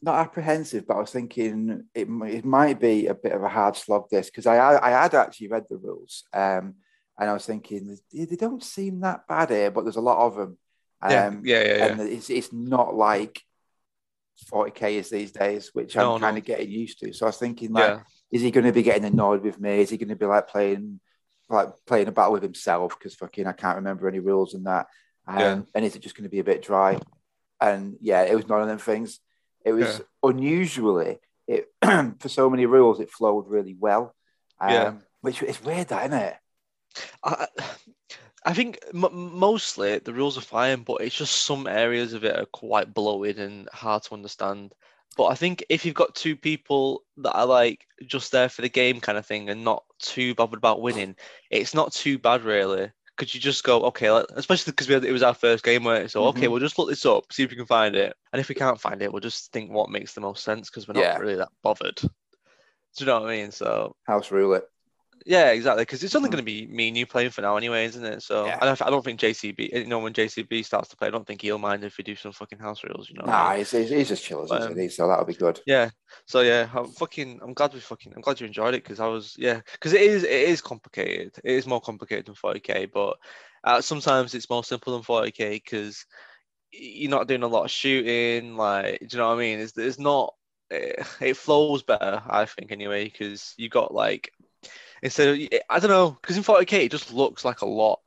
not 0.00 0.20
apprehensive, 0.20 0.86
but 0.86 0.96
I 0.96 1.00
was 1.00 1.10
thinking 1.10 1.84
it, 1.94 2.08
it 2.08 2.44
might 2.44 2.80
be 2.80 3.06
a 3.06 3.14
bit 3.14 3.32
of 3.32 3.42
a 3.42 3.48
hard 3.48 3.76
slog 3.76 4.08
this 4.10 4.30
because 4.30 4.46
I 4.46 4.78
I 4.78 4.90
had 4.90 5.14
actually 5.14 5.48
read 5.48 5.64
the 5.68 5.76
rules, 5.76 6.24
um, 6.32 6.74
and 7.18 7.30
I 7.30 7.32
was 7.32 7.46
thinking 7.46 7.96
they, 8.12 8.36
don't 8.36 8.62
seem 8.62 9.00
that 9.00 9.26
bad 9.26 9.50
here, 9.50 9.70
but 9.70 9.82
there's 9.82 9.96
a 9.96 10.00
lot 10.00 10.18
of 10.26 10.36
them. 10.36 10.58
Um, 11.02 11.10
Yeah, 11.10 11.30
yeah, 11.42 11.64
yeah, 11.64 11.76
yeah. 11.76 11.86
and 11.86 12.00
it's 12.00 12.30
it's 12.30 12.52
not 12.52 12.94
like 12.94 13.42
40k 14.52 14.92
is 14.92 15.10
these 15.10 15.32
days, 15.32 15.70
which 15.72 15.96
I'm 15.96 16.02
No, 16.04 16.16
no. 16.16 16.20
kind 16.20 16.38
of 16.38 16.44
getting 16.44 16.70
used 16.70 17.00
to. 17.00 17.12
So 17.12 17.26
I 17.26 17.30
was 17.30 17.36
thinking 17.38 17.72
like, 17.72 17.90
yeah. 17.90 18.00
is 18.30 18.42
he 18.42 18.50
going 18.52 18.66
to 18.66 18.72
be 18.72 18.82
getting 18.84 19.04
annoyed 19.04 19.42
with 19.42 19.58
me? 19.60 19.80
Is 19.80 19.90
he 19.90 19.96
going 19.96 20.08
to 20.10 20.16
be 20.16 20.26
like 20.26 20.48
playing 20.48 21.00
like 21.48 21.70
playing 21.86 22.08
a 22.08 22.12
battle 22.12 22.32
with 22.32 22.42
himself 22.42 22.96
because 22.96 23.14
fucking 23.14 23.46
I 23.46 23.52
can't 23.52 23.76
remember 23.76 24.06
any 24.06 24.20
rules 24.20 24.54
and 24.54 24.66
that. 24.66 24.86
Um, 25.26 25.38
Yeah. 25.38 25.60
And 25.74 25.84
is 25.84 25.96
it 25.96 26.02
just 26.02 26.14
going 26.14 26.24
to 26.24 26.30
be 26.30 26.40
a 26.40 26.44
bit 26.44 26.62
dry? 26.62 26.98
And 27.60 27.96
yeah, 28.00 28.22
it 28.22 28.36
was 28.36 28.46
none 28.46 28.60
of 28.60 28.68
them 28.68 28.78
things. 28.78 29.18
It 29.64 29.72
was 29.72 29.98
Yeah. 29.98 30.04
unusually 30.30 31.18
it 31.46 31.72
for 32.20 32.28
so 32.28 32.50
many 32.50 32.66
rules 32.66 33.00
it 33.00 33.10
flowed 33.10 33.48
really 33.48 33.76
well. 33.78 34.14
Um, 34.60 34.72
Yeah. 34.72 34.94
which 35.20 35.42
is 35.42 35.62
weird, 35.62 35.88
that 35.88 36.06
isn't 36.06 36.18
it? 36.18 36.36
I, 37.24 37.46
I 38.44 38.54
think 38.54 38.78
m- 38.94 39.08
mostly 39.38 39.98
the 39.98 40.12
rules 40.12 40.38
are 40.38 40.42
fine, 40.42 40.82
but 40.82 41.00
it's 41.00 41.16
just 41.16 41.44
some 41.44 41.66
areas 41.66 42.12
of 42.12 42.24
it 42.24 42.36
are 42.36 42.46
quite 42.46 42.94
bloated 42.94 43.38
and 43.38 43.68
hard 43.72 44.02
to 44.04 44.14
understand. 44.14 44.72
But 45.16 45.26
I 45.26 45.34
think 45.34 45.64
if 45.68 45.84
you've 45.84 45.94
got 45.94 46.14
two 46.14 46.36
people 46.36 47.02
that 47.18 47.34
are 47.34 47.46
like 47.46 47.84
just 48.06 48.30
there 48.30 48.48
for 48.48 48.62
the 48.62 48.68
game 48.68 49.00
kind 49.00 49.18
of 49.18 49.26
thing 49.26 49.48
and 49.50 49.64
not 49.64 49.84
too 49.98 50.34
bothered 50.34 50.58
about 50.58 50.80
winning, 50.80 51.16
it's 51.50 51.74
not 51.74 51.92
too 51.92 52.18
bad 52.18 52.42
really. 52.44 52.90
Could 53.18 53.34
you 53.34 53.40
just 53.40 53.64
go, 53.64 53.82
okay, 53.82 54.10
let, 54.10 54.26
especially 54.36 54.72
because 54.72 54.88
it 54.88 55.12
was 55.12 55.22
our 55.24 55.34
first 55.34 55.64
game 55.64 55.84
where 55.84 56.08
so 56.08 56.26
okay, 56.26 56.46
Mhm. 56.46 56.52
we'll 56.52 56.60
just 56.60 56.78
look 56.78 56.88
this 56.88 57.04
up, 57.04 57.32
see 57.32 57.42
if 57.42 57.50
we 57.50 57.56
can 57.56 57.66
find 57.66 57.96
it, 57.96 58.16
and 58.32 58.40
if 58.40 58.48
we 58.48 58.54
can't 58.54 58.80
find 58.80 59.02
it, 59.02 59.12
we'll 59.12 59.20
just 59.20 59.52
think 59.52 59.72
what 59.72 59.90
makes 59.90 60.14
the 60.14 60.20
most 60.20 60.44
sense 60.44 60.70
because 60.70 60.86
we're 60.88 60.94
not 60.94 61.08
Yeah. 61.08 61.18
really 61.18 61.34
that 61.36 61.48
bothered. 61.62 61.96
Do 61.96 62.08
you 62.98 63.06
know 63.06 63.20
what 63.20 63.30
I 63.30 63.36
mean? 63.36 63.50
So 63.52 63.94
House 64.08 64.32
rule 64.32 64.54
it. 64.54 64.68
Yeah, 65.26 65.50
exactly. 65.50 65.82
Because 65.82 66.02
it's 66.02 66.14
only 66.14 66.28
Mhm. 66.28 66.32
going 66.32 66.44
to 66.44 66.50
be 66.52 66.66
me 66.66 66.88
and 66.88 66.96
you 66.96 67.06
playing 67.06 67.30
for 67.30 67.42
now, 67.42 67.56
anyway, 67.56 67.84
isn't 67.86 68.04
it? 68.04 68.22
So 68.22 68.46
Yeah. 68.46 68.58
I, 68.60 68.64
don't, 68.64 68.82
I 68.82 68.90
don't 68.90 69.04
think 69.04 69.20
JCB. 69.20 69.70
You 69.72 69.86
know, 69.86 69.98
when 69.98 70.12
JCB 70.12 70.64
starts 70.64 70.88
to 70.90 70.96
play, 70.96 71.08
I 71.08 71.10
don't 71.10 71.26
think 71.26 71.42
he'll 71.42 71.58
mind 71.58 71.84
if 71.84 71.98
we 71.98 72.04
do 72.04 72.16
some 72.16 72.32
fucking 72.32 72.58
house 72.58 72.82
rules. 72.84 73.08
You 73.08 73.16
know. 73.16 73.24
I 73.24 73.26
Nah, 73.26 73.48
mean? 73.50 73.58
he's, 73.58 73.70
he's, 73.70 74.08
just 74.08 74.24
chill 74.24 74.42
as 74.44 74.50
Um, 74.50 74.76
he? 74.76 74.88
So 74.88 75.08
that'll 75.08 75.24
be 75.24 75.34
good. 75.34 75.60
Yeah. 75.66 75.90
So 76.26 76.40
yeah, 76.40 76.68
I'm 76.74 76.88
fucking. 76.92 77.40
I'm 77.42 77.54
glad 77.54 77.74
we 77.74 77.80
fucking. 77.80 78.12
I'm 78.14 78.22
glad 78.22 78.40
you 78.40 78.46
enjoyed 78.46 78.74
it 78.74 78.82
because 78.82 79.00
I 79.00 79.06
was. 79.06 79.34
Yeah. 79.38 79.60
Because 79.72 79.92
it 79.92 80.02
is. 80.02 80.24
It 80.24 80.30
is 80.30 80.60
complicated. 80.60 81.36
It 81.44 81.52
is 81.52 81.66
more 81.66 81.80
complicated 81.80 82.26
than 82.26 82.34
40k, 82.34 82.90
but 82.92 83.18
uh, 83.64 83.80
sometimes 83.80 84.34
it's 84.34 84.50
more 84.50 84.64
simple 84.64 84.92
than 84.94 85.02
40k 85.02 85.50
because 85.62 86.04
you're 86.70 87.10
not 87.10 87.28
doing 87.28 87.42
a 87.42 87.48
lot 87.48 87.64
of 87.64 87.70
shooting. 87.70 88.56
Like, 88.56 89.00
do 89.00 89.06
you 89.10 89.18
know 89.18 89.28
what 89.28 89.36
I 89.36 89.38
mean? 89.40 89.58
It's. 89.60 89.76
It's 89.76 89.98
not. 89.98 90.34
It, 90.70 90.98
it 91.20 91.36
flows 91.38 91.82
better, 91.82 92.22
I 92.28 92.44
think, 92.44 92.72
anyway, 92.72 93.04
because 93.04 93.54
you 93.56 93.70
got 93.70 93.94
like 93.94 94.30
instead 95.02 95.28
of 95.28 95.60
I 95.70 95.78
don't 95.78 95.90
know, 95.90 96.16
because 96.20 96.36
in 96.36 96.42
40k 96.42 96.84
it 96.84 96.90
just 96.90 97.12
looks 97.12 97.44
like 97.44 97.60
a 97.62 97.66
lot 97.66 98.00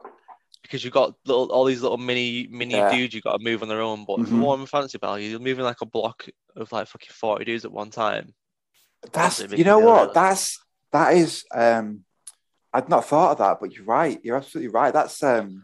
because 0.62 0.84
you've 0.84 0.94
got 0.94 1.16
little 1.26 1.52
all 1.52 1.66
these 1.66 1.82
little 1.82 1.98
mini 1.98 2.48
mini 2.52 2.76
Yeah. 2.76 2.92
dudes 2.92 3.14
you've 3.14 3.24
got 3.24 3.38
to 3.38 3.44
move 3.44 3.62
on 3.64 3.70
their 3.70 3.82
own. 3.82 4.06
But 4.06 4.20
Mhm. 4.20 4.28
for 4.28 4.36
Warhammer 4.58 4.70
Fantasy 4.70 4.98
Battle, 4.98 5.20
you're 5.20 5.40
moving 5.40 5.64
like 5.66 5.82
a 5.82 5.86
block 5.86 6.28
of 6.56 6.72
like 6.72 6.88
fucking 6.88 7.10
40 7.14 7.46
dudes 7.46 7.66
at 7.66 7.72
one 7.72 7.90
time. 7.90 8.34
That's 9.12 9.38
Something 9.38 9.58
you 9.58 9.66
know 9.66 9.80
what? 9.80 10.14
That's 10.14 10.60
that 10.92 11.14
is 11.16 11.46
um 11.54 12.06
I'd 12.74 12.88
not 12.88 13.06
thought 13.06 13.32
of 13.34 13.38
that, 13.40 13.58
but 13.60 13.74
you're 13.74 13.84
right. 13.86 14.20
You're 14.24 14.38
absolutely 14.38 14.70
right. 14.72 14.94
That's 14.94 15.22
um 15.24 15.64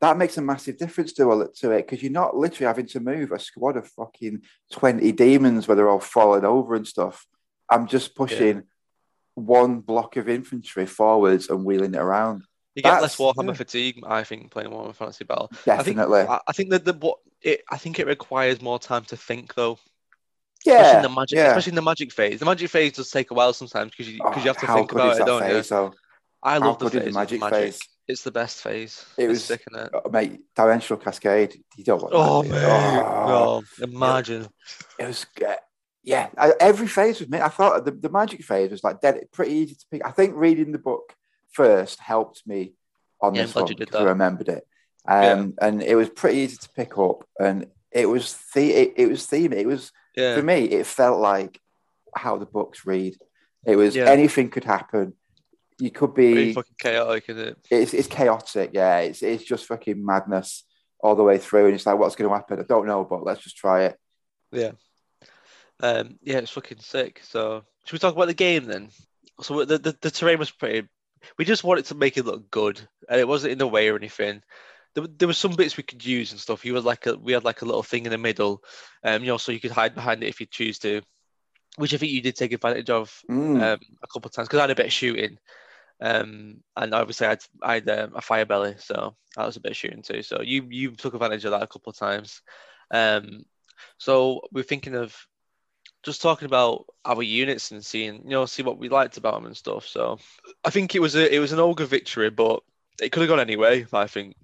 that 0.00 0.18
makes 0.18 0.36
a 0.36 0.42
massive 0.42 0.76
difference 0.76 1.12
to 1.14 1.32
a 1.32 1.50
to 1.54 1.70
it 1.72 1.86
because 1.86 2.02
you're 2.02 2.12
not 2.12 2.36
literally 2.36 2.66
having 2.66 2.86
to 2.88 3.00
move 3.00 3.32
a 3.32 3.38
squad 3.38 3.78
of 3.78 3.88
fucking 3.88 4.42
20 4.70 5.10
demons 5.12 5.66
where 5.66 5.74
they're 5.74 5.88
all 5.88 6.00
falling 6.00 6.44
over 6.44 6.74
and 6.74 6.86
stuff. 6.86 7.26
I'm 7.70 7.86
just 7.86 8.14
pushing 8.14 8.64
one 9.36 9.80
block 9.80 10.16
of 10.16 10.28
infantry 10.28 10.86
forwards 10.86 11.48
and 11.48 11.64
wheeling 11.64 11.94
it 11.94 12.00
around. 12.00 12.42
You 12.74 12.82
get 12.82 13.00
less 13.00 13.16
Warhammer 13.16 13.48
yeah. 13.48 13.52
fatigue, 13.54 14.00
I 14.06 14.24
think, 14.24 14.50
playing 14.50 14.70
Warhammer 14.70 14.94
Fantasy 14.94 15.24
Battle. 15.24 15.48
I 15.66 15.82
think 15.82 15.96
Definitely. 15.96 16.26
I, 16.28 16.52
think 16.52 16.70
that 16.70 16.84
the 16.84 16.92
what 16.94 17.18
it 17.40 17.62
I 17.70 17.78
think 17.78 17.98
it 17.98 18.06
requires 18.06 18.60
more 18.60 18.78
time 18.78 19.04
to 19.04 19.16
think 19.16 19.54
though. 19.54 19.78
Especially 20.66 20.82
yeah. 20.84 20.96
in 20.96 21.02
the 21.02 21.08
magic, 21.08 21.36
yeah. 21.36 21.46
especially 21.48 21.70
in 21.70 21.76
the 21.76 21.82
magic 21.82 22.12
phase. 22.12 22.40
The 22.40 22.44
magic 22.44 22.70
phase 22.70 22.92
does 22.92 23.10
take 23.10 23.30
a 23.30 23.34
while 23.34 23.52
sometimes 23.52 23.92
because 23.92 24.08
you 24.12 24.18
because 24.18 24.44
you 24.44 24.48
have 24.50 24.58
to 24.58 24.70
Oh, 24.70 24.74
think 24.74 24.92
about 24.92 25.18
it, 25.20 25.24
don't 25.24 25.48
you? 25.48 25.62
though? 25.62 25.94
I 26.42 26.54
How 26.54 26.60
love 26.66 26.78
the 26.78 26.90
phase. 26.90 27.04
the 27.04 27.12
magic 27.12 27.40
magic. 27.40 27.58
phase? 27.58 27.78
It's 28.08 28.22
the 28.22 28.30
best 28.30 28.60
phase. 28.62 29.04
It 29.16 29.28
was- 29.28 29.44
sick 29.44 29.62
in 29.72 29.78
it. 29.80 29.90
Oh, 29.94 30.08
mate, 30.10 30.40
Torrential 30.54 30.96
Cascade. 30.96 31.56
You 31.76 31.84
don't 31.84 32.02
want 32.02 32.14
Oh 32.14 32.42
that. 32.42 32.48
you? 32.48 32.66
Oh. 32.66 33.62
no, 33.78 33.84
imagine. 33.86 34.48
it 34.98 35.06
was 35.06 35.26
uh, 35.46 35.54
yeah. 36.06 36.28
I, 36.38 36.54
every 36.60 36.86
phase 36.86 37.18
was 37.20 37.28
me 37.28 37.40
i 37.40 37.48
thought 37.48 37.84
the, 37.84 37.90
the 37.90 38.08
magic 38.08 38.42
phase 38.44 38.70
was 38.70 38.82
like 38.84 39.00
dead 39.02 39.20
pretty 39.32 39.52
easy 39.52 39.74
to 39.74 39.84
pick. 39.90 40.06
I 40.06 40.12
think 40.12 40.34
reading 40.36 40.72
the 40.72 40.78
book 40.78 41.12
first 41.52 42.00
helped 42.00 42.42
me 42.46 42.72
on 43.20 43.34
Yeah, 43.34 43.42
this 43.42 43.54
one 43.54 43.74
because 43.74 44.00
i 44.00 44.04
remembered 44.04 44.48
it. 44.48 44.66
Um 45.08 45.54
and 45.60 45.82
it 45.82 45.96
was 45.96 46.08
pretty 46.08 46.38
easy 46.38 46.56
to 46.58 46.68
pick 46.70 46.96
up 46.96 47.24
and 47.38 47.66
it 47.90 48.06
was 48.06 48.36
the 48.54 48.72
it, 48.72 48.94
it 48.96 49.08
was 49.08 49.26
theme 49.26 49.52
it 49.52 49.66
was 49.66 49.92
Yeah, 50.16 50.36
for 50.36 50.42
me 50.42 50.64
it 50.64 50.86
felt 50.86 51.18
like 51.20 51.60
how 52.14 52.36
the 52.38 52.46
books 52.46 52.86
read. 52.86 53.16
It 53.66 53.76
was 53.76 53.94
Yeah. 53.96 54.08
anything 54.16 54.48
could 54.50 54.64
happen. 54.64 55.12
You 55.78 55.90
could 55.90 56.14
pretty 56.14 56.46
be 56.46 56.54
fucking 56.54 56.74
chaotic, 56.78 57.24
isn't 57.28 57.48
it? 57.48 57.56
it's, 57.70 57.94
it's 57.94 58.08
chaotic 58.08 58.70
yeah. 58.72 58.98
It's, 59.00 59.22
it's 59.22 59.44
just 59.44 59.66
fucking 59.66 60.04
madness 60.04 60.64
all 61.00 61.14
the 61.16 61.22
way 61.22 61.38
through 61.38 61.66
and 61.66 61.74
it's 61.74 61.86
like 61.86 61.98
what's 61.98 62.16
going 62.16 62.28
to 62.30 62.34
happen? 62.34 62.60
I 62.60 62.62
don't 62.62 62.86
know 62.86 63.04
but 63.04 63.24
let's 63.24 63.42
just 63.42 63.56
try 63.56 63.84
it 63.84 63.98
Um, 65.82 66.18
yeah, 66.22 66.38
it's 66.38 66.50
fucking 66.50 66.78
sick. 66.80 67.20
So, 67.24 67.64
should 67.84 67.92
we 67.92 67.98
talk 67.98 68.14
about 68.14 68.28
the 68.28 68.34
game 68.34 68.64
then? 68.64 68.88
So 69.40 69.64
the, 69.64 69.78
the 69.78 69.96
the 70.00 70.10
terrain 70.10 70.38
was 70.38 70.50
pretty. 70.50 70.88
We 71.38 71.44
just 71.44 71.64
wanted 71.64 71.84
to 71.86 71.94
make 71.94 72.16
it 72.16 72.24
look 72.26 72.50
good, 72.50 72.80
and 73.08 73.20
it 73.20 73.28
wasn't 73.28 73.52
in 73.52 73.58
the 73.58 73.66
way 73.68 73.88
or 73.88 73.96
anything. 73.96 74.42
There, 74.94 75.06
there 75.18 75.28
were 75.28 75.34
some 75.34 75.54
bits 75.54 75.76
we 75.76 75.82
could 75.82 76.04
use 76.04 76.32
and 76.32 76.40
stuff. 76.40 76.64
You 76.64 76.74
had 76.74 76.84
like 76.84 77.06
a 77.06 77.16
we 77.16 77.32
had 77.32 77.44
like 77.44 77.62
a 77.62 77.66
little 77.66 77.82
thing 77.82 78.06
in 78.06 78.10
the 78.12 78.18
middle, 78.18 78.62
um, 79.04 79.22
you 79.22 79.28
know, 79.28 79.36
so 79.36 79.52
you 79.52 79.60
could 79.60 79.70
hide 79.72 79.94
behind 79.94 80.22
it 80.22 80.28
if 80.28 80.40
you 80.40 80.46
choose 80.46 80.78
to. 80.80 81.02
which 81.76 81.92
I 81.92 81.98
think 81.98 82.12
you 82.12 82.22
did 82.22 82.36
take 82.36 82.52
advantage 82.52 82.88
of 82.90 83.12
Mm. 83.30 83.60
um, 83.62 83.80
a 84.02 84.06
couple 84.06 84.28
of 84.28 84.32
times 84.32 84.48
because 84.48 84.58
I 84.58 84.62
had 84.62 84.70
a 84.70 84.74
bit 84.74 84.86
of 84.86 84.92
shooting, 84.92 85.38
um, 86.00 86.62
and 86.76 86.94
obviously 86.94 87.26
I 87.26 87.30
had, 87.30 87.44
I 87.62 87.74
had 87.74 87.88
um, 87.90 88.12
a 88.16 88.22
fire 88.22 88.46
belly, 88.46 88.76
so 88.78 89.14
that 89.36 89.44
was 89.46 89.56
a 89.56 89.60
bit 89.60 89.72
of 89.72 89.76
shooting 89.76 90.02
too. 90.02 90.22
So 90.22 90.40
you 90.42 90.66
you 90.70 90.92
took 90.92 91.12
advantage 91.14 91.44
of 91.44 91.50
that 91.52 91.62
a 91.62 91.66
couple 91.66 91.90
of 91.90 91.98
times. 91.98 92.40
Um, 92.90 93.44
so 93.98 94.40
we're 94.52 94.62
thinking 94.64 94.94
of 94.94 95.14
just 96.06 96.22
talking 96.22 96.46
about 96.46 96.86
our 97.04 97.22
units 97.22 97.72
and 97.72 97.84
seeing 97.84 98.22
you 98.24 98.30
know 98.30 98.46
see 98.46 98.62
what 98.62 98.78
we 98.78 98.88
liked 98.88 99.18
about 99.18 99.34
them 99.34 99.44
and 99.46 99.56
stuff. 99.56 99.86
So 99.86 100.18
I 100.64 100.70
think 100.70 100.94
it 100.94 101.00
was 101.00 101.14
a 101.16 101.34
it 101.34 101.40
was 101.40 101.52
an 101.52 101.58
ogre 101.58 101.84
victory, 101.84 102.30
but 102.30 102.62
it 103.02 103.10
could 103.12 103.20
have 103.20 103.28
gone 103.28 103.40
anyway. 103.40 103.84
I 103.92 104.06
think. 104.06 104.36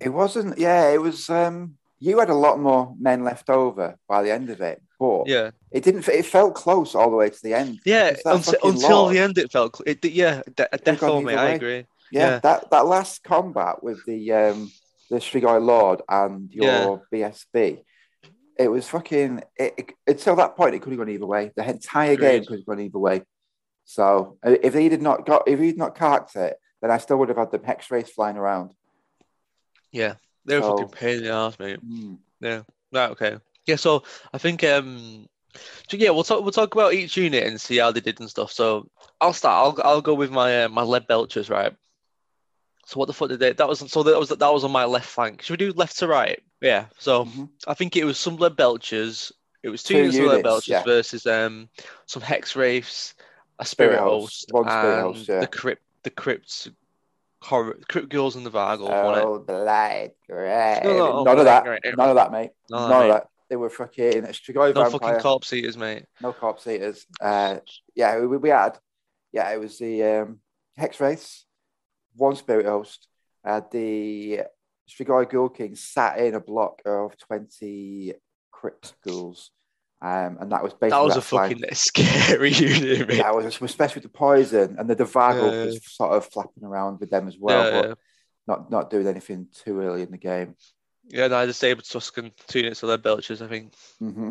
It 0.00 0.10
wasn't. 0.10 0.58
Yeah, 0.58 0.90
it 0.90 1.00
was. 1.00 1.30
Um, 1.30 1.78
you 2.00 2.18
had 2.18 2.28
a 2.28 2.34
lot 2.34 2.58
more 2.60 2.94
men 3.00 3.24
left 3.24 3.48
over 3.48 3.96
by 4.06 4.22
the 4.22 4.30
end 4.30 4.50
of 4.50 4.60
it, 4.60 4.82
but 5.00 5.26
Yeah, 5.26 5.52
it 5.70 5.82
didn't. 5.84 6.06
It 6.08 6.26
felt 6.26 6.54
close 6.54 6.94
all 6.94 7.08
the 7.10 7.16
way 7.16 7.30
to 7.30 7.42
the 7.42 7.54
end. 7.54 7.78
yeah. 7.86 8.14
Until, 8.26 8.54
until 8.62 9.02
lot. 9.04 9.12
the 9.12 9.18
end, 9.18 9.38
it 9.38 9.50
felt. 9.50 9.80
It, 9.86 10.04
yeah, 10.04 10.42
de- 10.54 10.68
Could've 10.68 11.00
gone 11.00 11.24
mate. 11.24 11.38
I 11.38 11.44
way. 11.46 11.54
agree. 11.54 11.86
Yeah, 12.12 12.28
Yeah. 12.32 12.38
that 12.40 12.70
that 12.70 12.86
last 12.86 13.22
combat 13.24 13.82
with 13.82 14.04
the 14.04 14.32
um 14.32 14.70
the 15.08 15.16
Strigoi 15.16 15.64
Lord 15.64 16.02
and 16.08 16.52
your 16.52 17.02
BSB, 17.12 17.82
it 18.58 18.68
was 18.68 18.88
fucking. 18.88 19.42
It, 19.56 19.74
it- 19.78 19.92
until 20.06 20.36
that 20.36 20.56
point, 20.56 20.74
it 20.74 20.82
could 20.82 20.92
have 20.92 20.98
gone 20.98 21.08
either 21.10 21.26
way. 21.26 21.52
The 21.56 21.68
entire 21.68 22.16
game 22.16 22.44
could 22.44 22.58
have 22.58 22.66
gone 22.66 22.80
either 22.80 22.98
way. 22.98 23.22
So 23.84 24.38
uh, 24.44 24.56
if 24.62 24.74
he 24.74 24.88
did 24.88 25.02
not 25.02 25.26
got, 25.26 25.46
if 25.46 25.58
he'd 25.60 25.78
not 25.78 25.94
carked 25.96 26.34
it, 26.36 26.56
then 26.82 26.90
I 26.90 26.98
still 26.98 27.16
would 27.18 27.28
have 27.28 27.38
had 27.38 27.50
the 27.52 27.60
hex 27.64 27.90
wraiths 27.90 28.10
flying 28.10 28.36
around. 28.36 28.72
Yeah, 29.92 30.14
they 30.44 30.56
were 30.56 30.62
So- 30.62 30.76
fucking 30.78 30.88
pain 30.92 31.16
in 31.18 31.24
the 31.24 31.30
ass, 31.32 31.58
mate. 31.58 31.80
Mm. 31.84 32.18
Yeah. 32.40 32.62
Right. 32.92 33.10
Okay. 33.10 33.36
Yeah. 33.66 33.76
So 33.76 34.04
I 34.32 34.38
think 34.38 34.62
um, 34.64 35.26
so 35.88 35.96
yeah, 35.96 36.10
we'll 36.10 36.24
talk. 36.24 36.42
We'll 36.42 36.52
talk 36.52 36.74
about 36.74 36.94
each 36.94 37.16
unit 37.16 37.44
and 37.46 37.60
see 37.60 37.78
how 37.78 37.92
they 37.92 38.00
did 38.00 38.20
and 38.20 38.28
stuff. 38.30 38.52
So 38.52 38.88
I'll 39.20 39.32
start. 39.32 39.78
I'll 39.78 39.88
I'll 39.88 40.02
go 40.02 40.14
with 40.14 40.30
my 40.30 40.64
uh, 40.64 40.68
my 40.68 40.82
lead 40.82 41.06
belchers, 41.08 41.50
right? 41.50 41.74
So 42.88 42.98
what 43.00 43.06
the 43.06 43.12
fuck 43.12 43.28
did 43.28 43.40
they? 43.40 43.52
That 43.52 43.68
was 43.68 43.80
so 43.90 44.02
that 44.04 44.18
was 44.18 44.28
that 44.30 44.52
was 44.52 44.64
on 44.64 44.70
my 44.70 44.84
left 44.84 45.08
flank. 45.08 45.42
Should 45.42 45.60
we 45.60 45.66
do 45.66 45.72
left 45.76 45.98
to 45.98 46.06
right? 46.08 46.40
Yeah. 46.60 46.86
So 46.98 47.24
Mhm. 47.26 47.48
I 47.66 47.74
think 47.74 47.96
it 47.96 48.04
was 48.04 48.16
some 48.18 48.36
lead 48.36 48.56
belchers. 48.56 49.32
It 49.62 49.68
was 49.70 49.82
two, 49.82 49.94
Two 49.94 49.98
units 50.02 50.18
of 50.18 50.24
lead 50.26 50.44
belchers 50.44 50.68
yeah. 50.68 50.82
versus 50.84 51.26
um 51.26 51.68
some 52.06 52.22
hex 52.22 52.54
wraiths, 52.56 53.14
a 53.58 53.64
spirit, 53.64 53.96
Spirit 53.96 54.08
host, 54.08 54.46
one 54.52 54.64
spirit 54.70 55.02
host, 55.02 55.28
yeah. 55.28 55.40
the 55.40 55.46
crypt 55.48 55.82
the 56.04 56.10
crypts 56.10 56.68
horror 57.42 57.76
crypt 57.88 58.08
girls 58.08 58.36
and 58.36 58.46
the 58.46 58.50
vargles. 58.50 58.88
Oh, 58.90 59.38
blood, 59.40 60.12
great. 60.28 60.80
No, 60.84 60.96
no, 60.96 61.22
None 61.24 61.38
of 61.38 61.44
that. 61.44 61.64
great. 61.64 61.80
None 61.96 62.08
of 62.08 62.14
that, 62.16 62.32
mate. 62.32 62.50
No, 62.70 62.78
None 62.88 62.90
mate. 63.00 63.08
of 63.10 63.14
that. 63.14 63.28
They 63.48 63.56
were 63.56 63.70
fucking 63.70 64.22
Strigoi 64.22 64.74
No 64.74 64.82
vampire. 64.82 64.90
fucking 64.90 65.20
corpse 65.22 65.52
eaters, 65.52 65.76
mate. 65.76 66.06
no 66.20 66.32
corpse 66.32 66.66
eaters. 66.66 67.06
Uh, 67.20 67.58
yeah, 67.94 68.18
we, 68.20 68.36
we 68.38 68.48
had, 68.48 68.78
yeah, 69.32 69.48
it 69.52 69.60
was 69.60 69.78
the 69.78 70.02
um, 70.02 70.40
Hex 70.76 70.98
Wraiths, 71.00 71.44
one 72.16 72.36
Spirit 72.36 72.66
Host, 72.66 73.08
uh, 73.44 73.60
the 73.70 74.40
Strigoi 74.88 75.28
Ghoul 75.30 75.48
King 75.48 75.74
sat 75.74 76.18
in 76.18 76.34
a 76.34 76.40
block 76.40 76.82
of 76.84 77.16
20 77.18 78.14
Crypt 78.50 78.94
Ghouls. 79.04 79.50
Um, 80.02 80.36
and 80.40 80.52
that 80.52 80.62
was 80.62 80.74
basically 80.74 80.90
That 80.90 81.04
was 81.04 81.16
a 81.16 81.22
flank. 81.22 81.58
fucking 81.60 81.68
scary 81.74 82.50
unit, 82.52 83.08
mate. 83.08 83.16
Yeah, 83.18 83.30
it 83.30 83.34
was 83.36 83.46
especially 83.46 84.00
with 84.02 84.12
the 84.12 84.18
poison 84.18 84.76
and 84.78 84.88
the 84.90 84.94
Devago 84.96 85.50
Yeah. 85.52 85.64
was 85.64 85.80
sort 85.94 86.12
of 86.12 86.26
flapping 86.26 86.64
around 86.64 87.00
with 87.00 87.10
them 87.10 87.26
as 87.28 87.36
well, 87.38 87.64
yeah, 87.64 87.80
but 87.80 87.88
yeah. 87.88 87.94
not 88.46 88.70
not 88.70 88.90
doing 88.90 89.06
anything 89.06 89.48
too 89.54 89.80
early 89.80 90.02
in 90.02 90.10
the 90.10 90.18
game. 90.18 90.54
Yeah, 91.08 91.28
no, 91.28 91.36
I 91.38 91.46
disabled 91.46 91.88
Tuscan 91.88 92.30
two 92.46 92.60
units 92.60 92.82
of 92.82 92.88
their 92.90 92.98
belchers, 92.98 93.40
I 93.40 93.48
think. 93.48 93.72
hmm 93.98 94.30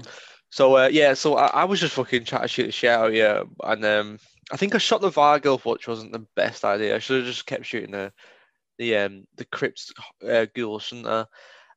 So 0.51 0.77
uh, 0.77 0.87
yeah, 0.91 1.15
so 1.15 1.35
I, 1.35 1.47
I 1.47 1.63
was 1.65 1.79
just 1.79 1.95
fucking 1.95 2.25
trying 2.25 2.43
to 2.43 2.47
shoot 2.47 2.67
the 2.67 2.71
shit 2.71 2.91
out, 2.91 3.13
yeah, 3.13 3.41
and 3.63 3.83
um, 3.85 4.19
I 4.51 4.57
think 4.57 4.75
I 4.75 4.77
shot 4.77 5.01
the 5.01 5.09
Vargul, 5.09 5.63
which 5.65 5.87
wasn't 5.87 6.11
the 6.11 6.25
best 6.35 6.63
idea. 6.63 6.95
I 6.95 6.99
should 6.99 7.17
have 7.17 7.25
just 7.25 7.45
kept 7.45 7.65
shooting 7.65 7.91
the 7.91 8.13
the 8.77 8.97
um 8.97 9.25
the 9.35 9.45
crypts 9.45 9.91
uh, 10.27 10.45
ghouls, 10.53 10.83
shouldn't 10.83 11.07
I? 11.07 11.25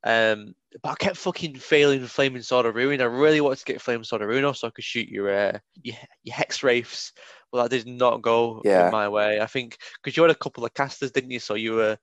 Um, 0.05 0.55
but 0.83 0.91
I 0.91 0.95
kept 0.97 1.17
fucking 1.17 1.57
failing 1.57 2.05
Flaming 2.07 2.43
Sword 2.43 2.67
of 2.67 2.75
Rhuin. 2.75 3.01
I 3.01 3.05
really 3.05 3.41
wanted 3.41 3.59
to 3.61 3.65
get 3.65 3.81
Flaming 3.81 4.05
Sword 4.05 4.23
of 4.23 4.29
Rhuin 4.29 4.45
off 4.45 4.59
so 4.59 4.69
I 4.69 4.71
could 4.71 4.85
shoot 4.85 5.09
your 5.09 5.31
uh, 5.31 5.59
your, 5.83 5.97
your 6.23 6.35
hex 6.37 6.63
wraiths, 6.63 7.13
Well, 7.53 7.63
that 7.63 7.71
did 7.71 7.87
not 7.87 8.23
go 8.23 8.63
Yeah. 8.65 8.87
in 8.87 8.93
my 8.93 9.09
way. 9.09 9.41
I 9.41 9.47
think 9.47 9.79
because 10.03 10.17
you 10.17 10.23
had 10.23 10.31
a 10.31 10.37
couple 10.37 10.65
of 10.65 10.75
casters, 10.75 11.11
didn't 11.11 11.31
you? 11.31 11.41
So 11.41 11.55
you 11.55 11.73
were 11.73 11.99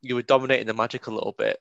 you 0.00 0.14
were 0.14 0.22
dominating 0.22 0.66
the 0.66 0.74
magic 0.74 1.06
a 1.06 1.14
little 1.14 1.34
bit. 1.36 1.58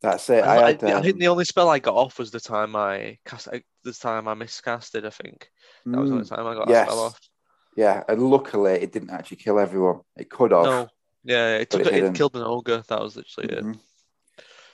That's 0.00 0.30
it. 0.30 0.44
I, 0.44 0.62
I, 0.62 0.66
had, 0.68 0.84
I 0.84 1.02
think 1.02 1.14
um, 1.14 1.18
the 1.18 1.28
only 1.28 1.44
spell 1.44 1.68
I 1.68 1.80
got 1.80 1.94
off 1.94 2.18
was 2.18 2.30
the 2.30 2.40
time 2.40 2.76
I 2.76 3.18
cast. 3.24 3.48
I- 3.48 3.64
The 3.84 3.92
time 3.92 4.28
I 4.28 4.34
miscasted, 4.34 5.04
I 5.04 5.10
think 5.10 5.50
that 5.86 5.98
was 5.98 6.10
the 6.10 6.16
only 6.16 6.26
mm, 6.26 6.36
time 6.36 6.46
I 6.46 6.54
got 6.54 6.68
yes. 6.68 6.86
that 6.86 6.92
spell 6.92 7.04
off. 7.04 7.20
yeah, 7.76 8.02
and 8.08 8.22
luckily 8.22 8.74
it 8.74 8.92
didn't 8.92 9.10
actually 9.10 9.38
kill 9.38 9.58
everyone. 9.58 10.00
It 10.16 10.30
could 10.30 10.52
have. 10.52 10.64
No, 10.64 10.88
yeah, 11.24 11.56
it 11.56 11.70
took 11.70 11.86
it 11.86 11.94
it, 11.94 12.14
killed 12.14 12.36
an 12.36 12.42
ogre. 12.42 12.82
That 12.88 13.00
was 13.00 13.16
literally 13.16 13.52
it. 13.56 13.64
Mhm. 13.64 13.78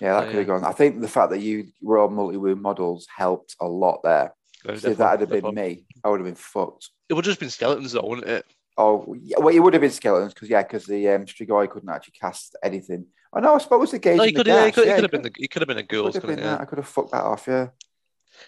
Yeah, 0.00 0.20
that 0.20 0.26
So, 0.26 0.30
could 0.30 0.38
have 0.38 0.46
gone. 0.46 0.64
I 0.64 0.72
think 0.72 1.00
the 1.00 1.08
fact 1.08 1.30
that 1.30 1.40
you 1.40 1.68
were 1.80 1.98
all 1.98 2.10
multi 2.10 2.36
wound 2.36 2.60
models 2.60 3.06
helped 3.14 3.56
a 3.60 3.66
lot 3.66 4.02
there. 4.02 4.34
Very 4.64 4.78
So 4.78 4.90
if 4.90 4.98
that 4.98 5.20
had 5.20 5.28
been 5.28 5.54
me, 5.54 5.86
I 6.02 6.08
would 6.08 6.20
have 6.20 6.26
been 6.26 6.34
fucked. 6.34 6.90
It 7.08 7.14
would 7.14 7.24
have 7.24 7.30
just 7.32 7.40
been 7.40 7.50
skeletons, 7.50 7.92
though, 7.92 8.04
wouldn't 8.06 8.28
it? 8.28 8.44
Oh, 8.76 9.14
yeah, 9.20 9.38
well, 9.38 9.54
it 9.54 9.60
would 9.60 9.74
have 9.74 9.82
been 9.82 9.90
skeletons 9.90 10.34
because 10.34 10.48
yeah, 10.48 10.62
because 10.62 10.84
the 10.86 11.08
um, 11.10 11.26
Strigoi 11.26 11.70
couldn't 11.70 11.88
actually 11.88 12.14
cast 12.20 12.56
anything. 12.62 13.06
Oh 13.34 13.40
know. 13.40 13.54
I 13.54 13.58
suppose 13.58 13.90
the 13.90 13.98
gauge. 13.98 14.16
No, 14.16 14.24
he 14.24 14.30
the 14.30 14.36
could 14.38 14.46
have. 14.46 14.66
He 14.66 14.72
could, 14.72 14.86
yeah, 14.86 15.00
have 15.00 15.10
been. 15.10 15.22
The, 15.22 15.32
he 15.36 15.48
could 15.48 15.62
have 15.62 15.68
been 15.68 15.78
a 15.78 15.82
could 15.82 15.88
ghouls, 15.88 16.14
have 16.14 16.22
been 16.26 16.38
he? 16.38 16.44
that. 16.44 16.60
I 16.60 16.64
could 16.64 16.78
have 16.78 16.88
fucked 16.88 17.12
that 17.12 17.22
off. 17.24 17.46
Yeah. 17.46 17.68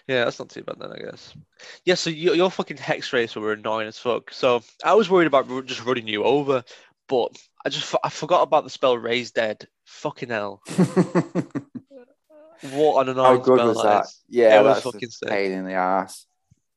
Yeah, 0.07 0.25
that's 0.25 0.37
not 0.37 0.49
too 0.49 0.63
bad 0.63 0.75
then, 0.79 0.91
I 0.91 0.99
guess. 0.99 1.33
Yeah, 1.85 1.95
so 1.95 2.09
your, 2.09 2.35
your 2.35 2.51
fucking 2.51 2.77
hex 2.77 3.11
wraiths 3.13 3.35
were 3.35 3.53
annoying 3.53 3.87
as 3.87 3.97
fuck. 3.97 4.33
So 4.33 4.61
I 4.83 4.93
was 4.95 5.09
worried 5.09 5.27
about 5.27 5.47
just 5.65 5.85
running 5.85 6.07
you 6.07 6.23
over, 6.25 6.63
but 7.07 7.37
I 7.65 7.69
just 7.69 7.95
I 8.03 8.09
forgot 8.09 8.41
about 8.41 8.63
the 8.65 8.69
spell 8.69 8.97
Raise 8.97 9.31
Dead. 9.31 9.67
Fucking 9.85 10.29
hell! 10.29 10.61
What 12.71 13.07
an 13.07 13.15
How 13.15 13.33
annoying 13.33 13.41
good 13.43 13.59
spell 13.59 13.67
was 13.67 13.83
that. 13.83 14.05
Yeah, 14.29 14.59
It 14.59 14.63
was 14.63 14.81
fucking 14.81 15.09
sick. 15.09 15.29
pain 15.29 15.51
in 15.51 15.65
the 15.65 15.73
ass. 15.73 16.25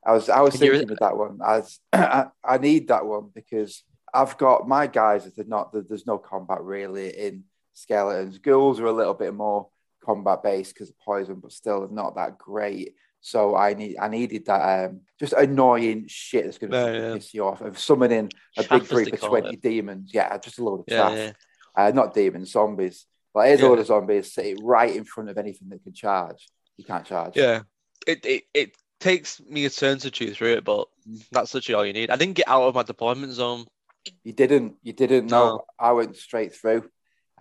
I 0.05 0.13
was 0.13 0.29
I 0.29 0.41
was 0.41 0.55
And 0.55 0.61
thinking 0.61 0.89
with 0.89 0.99
that 1.01 1.17
one 1.17 1.41
as 1.45 1.79
I, 1.93 2.27
I 2.45 2.59
need 2.59 2.89
that 2.89 3.05
one 3.07 3.31
because 3.35 3.83
I've 4.13 4.37
got 4.39 4.67
my 4.69 4.87
guys 4.87 5.25
that 5.25 5.39
are 5.39 5.49
not 5.49 5.73
there's 5.73 6.07
no 6.07 6.19
combat 6.19 6.63
really 6.63 7.09
in 7.09 7.45
skeletons. 7.81 8.39
Ghouls 8.39 8.81
are 8.81 8.87
a 8.87 8.93
little 8.93 9.15
bit 9.15 9.35
more 9.35 9.69
combat 10.05 10.43
based 10.43 10.75
because 10.75 10.91
of 10.91 10.99
poison, 10.99 11.37
but 11.37 11.53
still 11.53 11.89
not 11.91 12.15
that 12.17 12.39
great. 12.39 12.95
So 13.23 13.55
I 13.55 13.75
need 13.75 13.97
I 13.99 14.09
needed 14.09 14.47
that 14.47 14.87
um 14.89 15.01
just 15.19 15.35
annoying 15.35 16.07
shit 16.09 16.45
that's 16.45 16.59
gonna 16.59 16.75
Yeah, 16.75 16.85
fucking 16.87 17.03
yeah. 17.03 17.15
piss 17.15 17.35
you 17.35 17.45
off 17.45 17.61
of 17.61 17.79
summoning 17.79 18.31
a 18.57 18.63
Chaff, 18.63 18.71
big 18.71 18.89
group 18.89 19.13
of 19.13 19.21
20 19.21 19.49
it. 19.55 19.61
demons. 19.63 20.11
Yeah, 20.15 20.37
just 20.39 20.59
a 20.59 20.65
load 20.65 20.81
of 20.81 20.85
Yeah, 20.89 20.97
chaff. 20.97 21.19
yeah. 21.19 21.33
Uh, 21.87 21.91
not 21.95 22.15
demons, 22.15 22.51
zombies. 22.53 23.07
But 23.35 23.47
here's 23.49 23.61
Yeah. 23.61 23.67
load 23.69 23.79
of 23.79 23.87
zombies 23.87 24.33
sitting 24.33 24.65
right 24.65 24.95
in 24.97 25.05
front 25.05 25.29
of 25.29 25.37
anything 25.39 25.69
that 25.69 25.83
can 25.85 25.93
charge. 25.93 26.49
You 26.79 26.85
can't 26.85 27.05
charge. 27.05 27.37
Yeah, 27.37 27.63
it, 28.07 28.25
it 28.25 28.45
it 28.55 28.77
takes 29.01 29.41
me 29.43 29.65
a 29.67 29.71
turn 29.71 29.99
to 29.99 30.11
chew 30.11 30.33
through 30.35 30.55
it, 30.55 30.65
but 30.65 30.89
Mm. 31.09 31.23
that's 31.31 31.53
literally 31.55 31.75
all 31.75 31.87
you 31.87 31.93
need. 31.93 32.11
I 32.11 32.17
didn't 32.17 32.35
get 32.37 32.49
out 32.49 32.63
of 32.63 32.75
my 32.75 32.83
deployment 32.83 33.33
zone, 33.33 33.67
You 34.25 34.33
didn't. 34.33 34.77
You 34.83 34.95
didn't. 34.95 35.27
No, 35.27 35.45
No. 35.57 35.65
I 35.79 35.93
went 35.93 36.17
straight 36.17 36.55
through. 36.55 36.91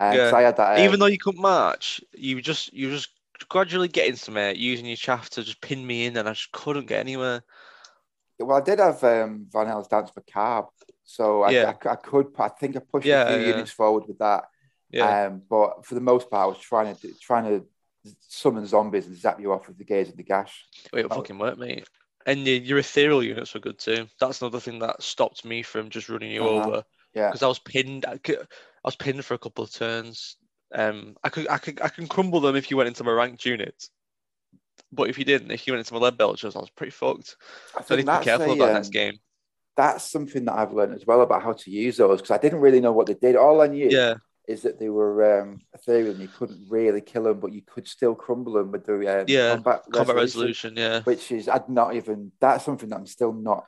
Uh, 0.00 0.12
Yeah. 0.14 0.32
I 0.34 0.42
had 0.42 0.56
that. 0.56 0.78
um, 0.78 0.84
even 0.86 1.00
though 1.00 1.06
you 1.06 1.18
couldn't 1.18 1.42
march. 1.42 2.00
You 2.12 2.40
just 2.40 2.72
you 2.72 2.90
just 2.90 3.10
gradually 3.48 3.88
getting 3.88 4.16
somewhere 4.16 4.52
using 4.54 4.86
your 4.86 4.96
chaff 4.96 5.30
to 5.30 5.42
just 5.42 5.60
pin 5.60 5.86
me 5.86 6.06
in, 6.06 6.16
and 6.16 6.28
I 6.28 6.32
just 6.32 6.52
couldn't 6.52 6.86
get 6.86 7.00
anywhere. 7.00 7.42
well, 8.38 8.56
I 8.56 8.60
did 8.62 8.78
have 8.78 9.02
um, 9.04 9.46
Vanhel's 9.52 9.88
Danse 9.88 10.12
Macabre, 10.16 10.68
so 11.04 11.42
I, 11.42 11.50
Yeah. 11.50 11.74
I, 11.84 11.88
I 11.90 11.96
could. 11.96 12.28
I 12.38 12.48
think 12.48 12.76
I 12.76 12.80
pushed 12.80 13.06
Yeah, 13.06 13.22
a 13.24 13.26
few 13.26 13.36
yeah. 13.36 13.52
units 13.54 13.70
forward 13.72 14.04
with 14.08 14.18
that. 14.18 14.44
Yeah, 14.90 15.26
Um, 15.26 15.42
but 15.48 15.84
for 15.86 15.94
the 15.94 16.00
most 16.00 16.30
part, 16.30 16.44
I 16.44 16.46
was 16.46 16.58
trying 16.58 16.96
to 16.96 17.14
trying 17.20 17.44
to 17.44 17.66
summon 18.28 18.66
zombies 18.66 19.06
and 19.06 19.16
zap 19.16 19.38
you 19.40 19.52
off 19.52 19.68
with 19.68 19.78
the 19.78 19.84
Gaze 19.84 20.08
of 20.08 20.16
Nagash. 20.16 20.50
Wait, 20.92 21.04
it 21.04 21.12
fucking 21.12 21.38
worked, 21.38 21.58
mate. 21.58 21.86
And 22.26 22.46
your, 22.46 22.56
your 22.56 22.78
ethereal 22.78 23.22
units 23.22 23.54
were 23.54 23.60
good 23.60 23.78
too. 23.78 24.08
That's 24.18 24.40
another 24.42 24.60
thing 24.60 24.78
that 24.80 25.02
stopped 25.02 25.44
me 25.44 25.62
from 25.62 25.90
just 25.90 26.08
running 26.08 26.32
you 26.32 26.42
Uh-huh. 26.42 26.66
over 26.68 26.84
Yeah. 27.14 27.28
because 27.28 27.42
I 27.42 27.48
was 27.48 27.58
pinned. 27.58 28.04
I, 28.84 28.88
was 28.88 28.96
pinned 28.96 29.24
for 29.24 29.34
a 29.34 29.38
couple 29.38 29.64
of 29.64 29.72
turns. 29.72 30.36
Um, 30.74 31.16
I 31.24 31.28
could 31.28 31.48
I 31.48 31.58
could 31.58 31.80
I 31.80 31.88
can 31.88 32.06
crumble 32.06 32.40
them 32.40 32.56
if 32.56 32.70
you 32.70 32.76
went 32.76 32.88
into 32.88 33.04
my 33.04 33.12
ranked 33.12 33.44
units. 33.44 33.90
But 34.92 35.08
if 35.08 35.18
you 35.18 35.24
didn't, 35.24 35.50
if 35.50 35.66
you 35.66 35.72
went 35.72 35.80
into 35.80 35.94
my 35.94 36.00
lead 36.00 36.18
belchers, 36.18 36.56
I 36.56 36.60
was 36.60 36.70
pretty 36.70 36.90
fucked. 36.90 37.36
I 37.76 37.82
So 37.82 37.94
I 37.94 37.98
need 37.98 38.06
to 38.06 38.18
be 38.18 38.24
careful 38.24 38.52
a, 38.52 38.54
about 38.54 38.68
um, 38.68 38.74
next 38.74 38.90
game. 38.92 39.18
That's 39.76 40.04
something 40.10 40.44
that 40.44 40.54
I've 40.54 40.72
learned 40.72 40.94
as 40.94 41.06
well 41.06 41.22
about 41.22 41.42
how 41.42 41.52
to 41.52 41.70
use 41.70 41.96
those 41.96 42.20
because 42.20 42.32
I 42.32 42.38
didn't 42.38 42.60
really 42.60 42.80
know 42.80 42.92
what 42.92 43.06
they 43.06 43.14
did. 43.14 43.36
All 43.36 43.60
I 43.60 43.68
knew 43.68 43.90
Yeah, 43.90 44.14
is 44.48 44.62
that 44.62 44.78
they 44.78 44.88
were 44.88 45.42
um, 45.42 45.60
ethereal 45.74 46.10
and 46.10 46.20
you 46.20 46.28
couldn't 46.28 46.66
really 46.68 47.00
kill 47.00 47.24
them, 47.24 47.40
but 47.40 47.52
you 47.52 47.62
could 47.62 47.86
still 47.88 48.14
crumble 48.14 48.54
them 48.54 48.72
with 48.72 48.84
the 48.84 48.94
um, 48.94 49.26
Yeah, 49.26 49.50
combat, 49.50 49.82
combat 49.92 50.16
resolution. 50.16 50.16
resolution. 50.16 50.76
Yeah, 50.76 51.02
which 51.04 51.32
is 51.32 51.48
I'd 51.48 51.68
not 51.68 51.94
even 51.94 52.32
that's 52.40 52.64
something 52.64 52.88
that 52.88 52.96
I'm 52.96 53.06
still 53.06 53.32
not 53.32 53.64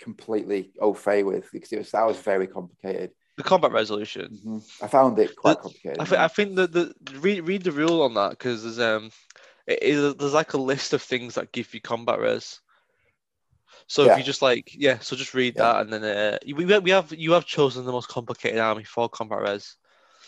completely 0.00 0.72
au 0.80 0.94
fait 0.94 1.22
with 1.22 1.48
because 1.52 1.72
it 1.72 1.78
was 1.78 1.90
that 1.92 2.06
was 2.06 2.18
very 2.18 2.46
complicated. 2.46 3.12
The 3.36 3.42
combat 3.42 3.72
resolution. 3.72 4.38
Mhm. 4.44 4.82
I 4.82 4.86
found 4.88 5.18
it 5.18 5.34
quite 5.36 5.56
The- 5.56 5.62
complicated. 5.62 6.00
I, 6.00 6.04
th- 6.04 6.20
I 6.20 6.28
think 6.28 6.56
that 6.56 6.72
the 6.72 6.94
read 7.18 7.40
read 7.46 7.62
the 7.62 7.72
rule 7.72 8.02
on 8.02 8.14
that 8.14 8.30
because 8.30 8.62
there's 8.62 8.78
um 8.78 9.10
it 9.66 9.82
is 9.82 10.14
there's 10.16 10.34
like 10.34 10.52
a 10.54 10.58
list 10.58 10.92
of 10.92 11.02
things 11.02 11.34
that 11.36 11.52
give 11.52 11.72
you 11.74 11.80
combat 11.80 12.18
res. 12.20 12.60
So 13.86 14.04
Yeah. 14.04 14.12
if 14.12 14.18
you 14.18 14.24
just 14.24 14.42
like, 14.42 14.70
yeah, 14.74 14.98
so 15.00 15.16
just 15.16 15.34
read 15.34 15.54
Yeah. 15.56 15.62
that, 15.72 15.80
and 15.82 15.92
then 15.92 16.04
uh, 16.04 16.38
we 16.46 16.64
we 16.80 16.90
have 16.90 17.12
you 17.12 17.32
have 17.32 17.46
chosen 17.46 17.84
the 17.84 17.92
most 17.92 18.08
complicated 18.08 18.58
army 18.58 18.84
for 18.84 19.08
combat 19.08 19.40
res 19.40 19.76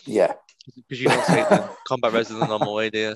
Yeah. 0.05 0.33
because 0.75 0.99
you 1.01 1.07
don't 1.09 1.25
take 1.25 1.47
the 1.49 1.69
combat 1.87 2.11
res 2.13 2.31
in 2.31 2.39
the 2.39 2.47
normal 2.47 2.73
way, 2.73 2.89
do 2.89 2.99
you? 2.99 3.15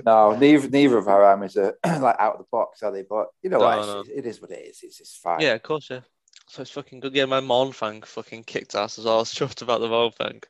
No, 0.06 0.34
neither 0.36 0.68
neither 0.68 0.98
of 0.98 1.08
our 1.08 1.22
armies 1.24 1.56
are 1.56 1.76
like 1.84 2.16
out 2.18 2.34
of 2.34 2.38
the 2.38 2.46
box, 2.50 2.82
are 2.82 2.92
they? 2.92 3.02
But 3.02 3.28
you 3.42 3.50
know 3.50 3.58
No, 3.58 3.64
what? 3.64 3.86
no. 3.86 4.04
It 4.14 4.24
is 4.26 4.40
what 4.40 4.50
it 4.50 4.64
is. 4.66 4.80
It's, 4.82 5.00
it's 5.00 5.16
fine. 5.16 5.40
Yeah, 5.40 5.54
of 5.54 5.62
course, 5.62 5.88
yeah. 5.90 6.00
So 6.48 6.62
it's 6.62 6.70
fucking 6.70 7.00
good. 7.00 7.14
Yeah, 7.14 7.24
my 7.26 7.40
Mournfang 7.40 8.04
fucking 8.04 8.44
kicked 8.44 8.74
ass 8.74 8.98
as 8.98 9.04
well. 9.04 9.16
I 9.16 9.18
was 9.18 9.34
chuffed 9.34 9.62
about 9.62 9.80
the 9.80 9.88
Mournfang. 9.88 10.44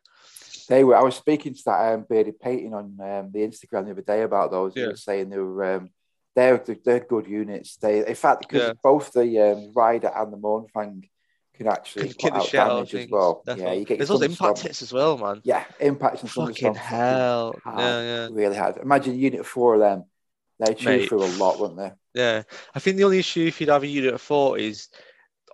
They 0.69 0.85
were. 0.85 0.97
I 0.97 1.03
was 1.03 1.17
speaking 1.17 1.55
to 1.55 1.63
that 1.67 1.95
um, 1.95 2.07
bearded 2.09 2.39
painting 2.41 2.75
on 2.75 2.99
um, 3.01 3.31
the 3.33 3.41
Instagram 3.41 3.85
the 3.87 3.93
other 3.93 4.03
day 4.03 4.23
about 4.23 4.51
those. 4.51 4.75
They 4.75 4.83
Yeah. 4.83 4.89
were 4.89 4.97
saying 4.97 5.31
they 5.31 5.39
were 5.39 5.77
um, 5.77 5.91
they're 6.35 6.59
they're 6.85 7.01
good 7.01 7.27
units. 7.27 7.77
They 7.77 8.07
in 8.07 8.15
fact 8.15 8.41
because 8.41 8.69
Yeah. 8.69 8.73
both 8.83 9.13
the 9.13 9.41
um, 9.41 9.73
rider 9.75 10.11
and 10.15 10.33
the 10.33 10.37
Mournfang 10.37 11.09
can 11.55 11.69
actually 11.69 12.09
Can 12.09 12.13
put 12.13 12.19
kick 12.19 12.33
the 12.35 12.39
out 12.41 12.47
shit 12.47 12.61
out 12.61 12.71
of 12.73 12.89
damage 12.91 13.05
as 13.07 13.11
well. 13.11 13.43
Yeah, 13.47 13.73
you 13.73 13.85
get 13.87 13.99
There's 13.99 14.09
those 14.11 14.23
impact 14.23 14.59
hits 14.59 14.83
as 14.83 14.93
well, 14.93 15.17
man. 15.17 15.41
Yeah, 15.45 15.65
impact 15.81 16.21
and 16.23 16.31
Fucking 16.31 16.75
hell. 16.75 17.59
Yeah, 17.65 18.03
yeah. 18.03 18.29
really 18.31 18.57
hard. 18.57 18.77
Imagine 18.77 19.15
a 19.15 19.17
unit 19.17 19.41
of 19.41 19.47
four 19.47 19.75
of 19.75 19.81
them. 19.81 20.05
They 20.59 20.75
chew 20.75 21.07
through 21.07 21.25
a 21.25 21.33
lot, 21.37 21.59
wouldn't 21.61 21.79
they? 21.79 21.93
Yeah. 22.15 22.43
I 22.75 22.79
think 22.81 22.97
the 22.97 23.05
only 23.05 23.19
issue 23.19 23.47
if 23.47 23.61
you'd 23.61 23.71
have 23.71 23.83
a 23.83 23.87
unit 23.87 24.13
of 24.15 24.21
four 24.21 24.59
is 24.59 24.89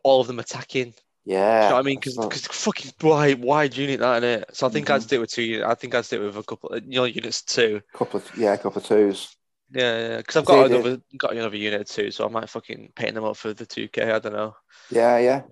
all 0.03 0.21
of 0.21 0.27
them 0.27 0.39
attacking. 0.39 0.95
Yeah. 1.25 1.65
You 1.67 1.71
know 1.71 1.77
I 1.79 1.83
mean? 1.83 1.99
Because 2.01 2.17
what- 2.17 2.35
fucking 2.35 2.93
wide, 3.01 3.41
wide 3.43 3.77
unit 3.77 4.01
that 4.01 4.23
in 4.23 4.41
it. 4.41 4.51
So 4.53 4.67
I 4.67 4.71
think 4.71 4.91
I'd 4.91 5.01
Mhm. 5.01 5.05
stick 5.05 5.21
with 5.21 5.31
two. 5.31 5.63
I 5.65 5.75
think 5.75 5.95
I'd 5.95 6.05
stick 6.05 6.21
with 6.21 6.37
a 6.37 6.43
couple. 6.43 6.77
You 6.77 6.97
know, 7.01 7.05
units 7.05 7.43
two. 7.43 7.81
couple 7.95 8.19
of 8.21 8.37
yeah, 8.37 8.55
a 8.55 8.59
couple 8.59 8.81
of 8.83 8.87
twos. 8.89 9.37
Yeah, 9.71 9.99
yeah. 10.09 10.17
Because 10.19 10.37
I've 10.37 10.45
got 10.45 10.69
the- 10.69 10.75
another 10.77 11.03
got 11.17 11.33
another 11.33 11.57
unit 11.57 11.87
too, 11.87 12.11
so 12.11 12.27
I 12.27 12.29
might 12.29 12.51
fucking 12.51 12.93
paint 12.97 13.15
them 13.15 13.25
up 13.25 13.37
for 13.37 13.53
the 13.55 13.65
two 13.67 13.89
K. 13.89 14.11
I 14.11 14.19
don't 14.19 14.33
know. 14.33 14.57
Yeah, 14.91 15.19
yeah. 15.19 15.43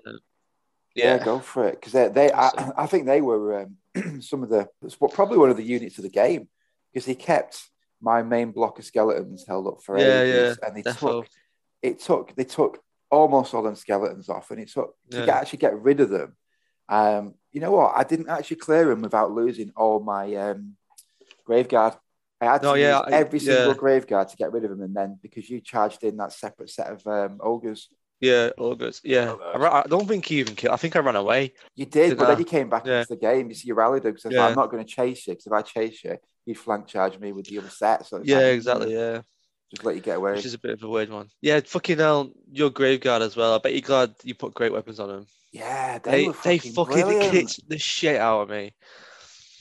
Yeah, 0.96 1.16
Yeah. 1.16 1.24
go 1.24 1.38
for 1.38 1.68
it 1.68 1.76
because 1.80 1.92
they, 1.92 2.08
they 2.08 2.32
I, 2.32 2.72
I 2.76 2.86
think 2.86 3.06
they 3.06 3.20
were 3.20 3.60
um, 3.94 4.20
some 4.20 4.42
of 4.42 4.48
the 4.48 4.68
probably 5.12 5.38
one 5.38 5.50
of 5.50 5.56
the 5.56 5.62
units 5.62 5.98
of 5.98 6.02
the 6.02 6.10
game 6.10 6.48
because 6.92 7.06
he 7.06 7.14
kept 7.14 7.62
my 8.02 8.22
main 8.24 8.50
block 8.50 8.78
of 8.80 8.84
skeletons 8.84 9.44
held 9.46 9.68
up 9.68 9.82
for 9.84 9.96
Yeah, 9.98 10.20
ages, 10.22 10.58
and 10.66 10.76
they 10.76 10.82
defo. 10.82 11.22
took 11.22 11.28
it 11.82 12.00
took 12.00 12.34
they 12.34 12.44
took 12.44 12.82
almost 13.10 13.54
all 13.54 13.62
them 13.62 13.74
skeletons 13.74 14.28
off, 14.28 14.50
and 14.50 14.60
it 14.60 14.68
took 14.70 14.94
to 15.10 15.18
Yeah. 15.18 15.26
get, 15.26 15.34
actually 15.36 15.58
get 15.58 15.80
rid 15.80 16.00
of 16.00 16.10
them. 16.10 16.36
Um, 16.88 17.34
you 17.52 17.60
know 17.60 17.72
what? 17.72 17.92
I 17.96 18.04
didn't 18.04 18.28
actually 18.28 18.56
clear 18.58 18.86
them 18.86 19.02
without 19.02 19.32
losing 19.32 19.72
all 19.76 20.00
my 20.00 20.34
um, 20.36 20.76
graveguard. 21.48 21.96
I 22.40 22.44
had 22.46 22.62
to 22.62 22.68
No, 22.68 22.74
yeah, 22.74 22.98
use 23.00 23.12
I- 23.12 23.16
every 23.18 23.38
single 23.40 23.68
yeah. 23.68 23.74
graveguard 23.74 24.30
to 24.30 24.36
get 24.36 24.52
rid 24.52 24.64
of 24.64 24.70
them, 24.70 24.82
and 24.82 24.94
then 24.94 25.18
because 25.22 25.48
you 25.50 25.60
charged 25.60 26.02
in 26.04 26.16
that 26.18 26.32
separate 26.32 26.70
set 26.70 26.86
of 26.90 27.06
um, 27.06 27.38
ogres, 27.42 27.88
Yeah, 28.20 28.50
August. 28.58 29.00
Yeah. 29.04 29.32
August. 29.32 29.62
I, 29.72 29.80
I 29.80 29.86
don't 29.88 30.06
think 30.06 30.26
he 30.26 30.40
even 30.40 30.54
killed. 30.54 30.74
I 30.74 30.76
think 30.76 30.94
I 30.94 30.98
ran 31.00 31.16
away. 31.16 31.54
You 31.74 31.86
did, 31.86 32.10
Did 32.10 32.18
but 32.18 32.24
I? 32.26 32.30
then 32.30 32.38
you 32.40 32.44
came 32.44 32.68
back 32.68 32.84
Yeah. 32.86 32.98
into 33.00 33.14
the 33.14 33.20
game. 33.20 33.48
You 33.48 33.54
see, 33.54 33.68
you 33.68 33.74
rallied 33.74 34.04
him 34.04 34.12
because 34.14 34.30
Yeah. 34.30 34.44
I'm 34.46 34.54
not 34.54 34.70
going 34.70 34.84
to 34.84 34.90
chase 34.90 35.26
you. 35.26 35.32
Because 35.32 35.46
if 35.46 35.52
I 35.54 35.62
chase 35.62 36.04
you, 36.04 36.18
you'd 36.44 36.58
flank 36.58 36.86
charge 36.86 37.18
me 37.18 37.32
with 37.32 37.46
the 37.46 37.58
other 37.58 37.70
set. 37.70 38.04
So 38.06 38.18
it's 38.18 38.28
Yeah, 38.28 38.36
like, 38.36 38.44
exactly. 38.56 38.92
Yeah. 38.92 39.22
Just 39.70 39.84
let 39.84 39.94
you 39.94 40.00
get 40.00 40.16
away. 40.16 40.32
Which 40.32 40.44
is 40.46 40.54
a 40.54 40.58
bit 40.58 40.72
of 40.72 40.82
a 40.82 40.88
weird 40.88 41.10
one. 41.10 41.28
Yeah, 41.40 41.60
fucking 41.60 41.98
hell, 41.98 42.30
your 42.50 42.70
graveguard 42.70 43.20
as 43.20 43.36
well. 43.36 43.54
I 43.54 43.58
bet 43.58 43.72
you're 43.72 43.80
glad 43.82 44.14
you 44.24 44.34
put 44.34 44.54
great 44.54 44.72
weapons 44.72 44.98
on 44.98 45.08
them. 45.08 45.26
yeah, 45.52 45.98
they, 45.98 46.10
They 46.10 46.26
were 46.28 46.32
they 46.44 46.58
fucking, 46.58 46.72
fucking 46.72 47.30
kicked 47.30 47.68
the 47.68 47.78
shit 47.78 48.16
out 48.20 48.42
of 48.42 48.50
me. 48.50 48.74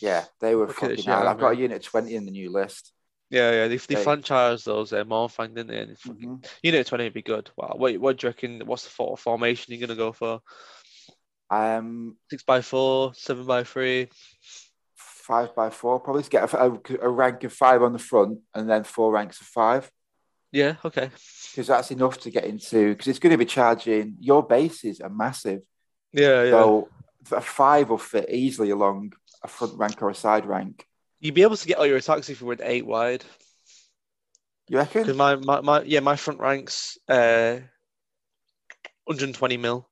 Yeah, 0.02 0.26
they 0.41 0.56
were 0.56 0.68
fucking 0.68 1.03
hard. 1.03 1.23
yeah, 1.26 1.30
I've 1.30 1.40
got 1.40 1.53
a 1.53 1.57
unit 1.57 1.84
20 1.84 2.15
in 2.15 2.26
the 2.26 2.31
new 2.31 2.52
list. 2.52 2.91
Yeah, 3.30 3.52
yeah. 3.52 3.68
They, 3.68 3.77
they 3.77 3.95
They- 3.95 4.03
franchised 4.03 4.64
those 4.64 4.91
uh, 4.94 5.03
Mournfang, 5.03 5.49
didn't 5.53 5.68
they? 5.68 5.77
And 5.80 5.99
fucking, 5.99 6.30
Mhm. 6.40 6.45
Unit 6.64 6.88
20 6.88 7.03
would 7.03 7.14
be 7.14 7.22
good. 7.22 7.52
Wow. 7.56 7.73
What, 7.77 7.95
what 7.99 8.18
do 8.18 8.26
you 8.26 8.30
reckon? 8.30 8.61
What's 8.65 8.86
the 8.86 8.90
for- 8.90 9.15
formation 9.18 9.72
you're 9.73 9.86
going 9.86 9.95
to 9.95 10.03
go 10.03 10.11
for? 10.11 10.41
Um, 11.52 12.15
Six 12.31 12.41
by 12.44 12.61
four, 12.61 13.14
seven 13.14 13.45
by 13.45 13.64
three. 13.64 14.07
five 14.95 15.53
by 15.56 15.69
four, 15.69 15.99
probably 15.99 16.23
to 16.23 16.30
get 16.30 16.52
a, 16.53 16.57
a, 16.72 16.80
a 17.02 17.10
rank 17.10 17.44
of 17.44 17.53
five 17.53 17.84
on 17.84 17.94
the 17.94 17.99
front 17.99 18.40
and 18.56 18.68
then 18.69 18.84
four 18.84 19.11
ranks 19.11 19.40
of 19.41 19.48
five. 19.48 19.91
Yeah, 20.52 20.76
okay. 20.84 21.10
Because 21.52 21.68
that's 21.68 21.92
enough 21.92 22.20
to 22.22 22.32
get 22.32 22.46
into. 22.46 22.90
Because 22.90 23.08
it's 23.08 23.20
going 23.20 23.32
to 23.32 23.38
be 23.38 23.46
charging. 23.46 24.16
Your 24.20 24.46
bases 24.46 25.00
are 25.02 25.10
massive. 25.10 25.62
Yeah, 26.12 26.44
yeah. 26.44 26.52
So 26.52 26.90
a 27.32 27.42
five 27.42 27.90
will 27.90 27.98
fit 27.98 28.30
easily 28.30 28.72
along 28.72 29.14
a 29.44 29.48
front 29.48 29.78
rank 29.78 30.02
or 30.02 30.10
a 30.10 30.16
side 30.16 30.46
rank. 30.46 30.86
You'd 31.20 31.36
be 31.36 31.44
able 31.44 31.58
to 31.58 31.68
get 31.68 31.78
all 31.78 31.86
your 31.86 31.98
attacks 31.98 32.30
if 32.30 32.42
you 32.42 32.48
went 32.48 32.62
eight 32.64 32.86
wide. 32.86 33.24
You 34.68 34.78
reckon? 34.78 35.02
Because 35.02 35.18
my, 35.18 35.36
my, 35.36 35.62
my, 35.62 35.82
yeah, 35.84 36.00
my 36.00 36.16
front 36.16 36.40
ranks, 36.40 36.98
uh, 37.08 37.60
120 39.06 39.58
mil. 39.58 39.90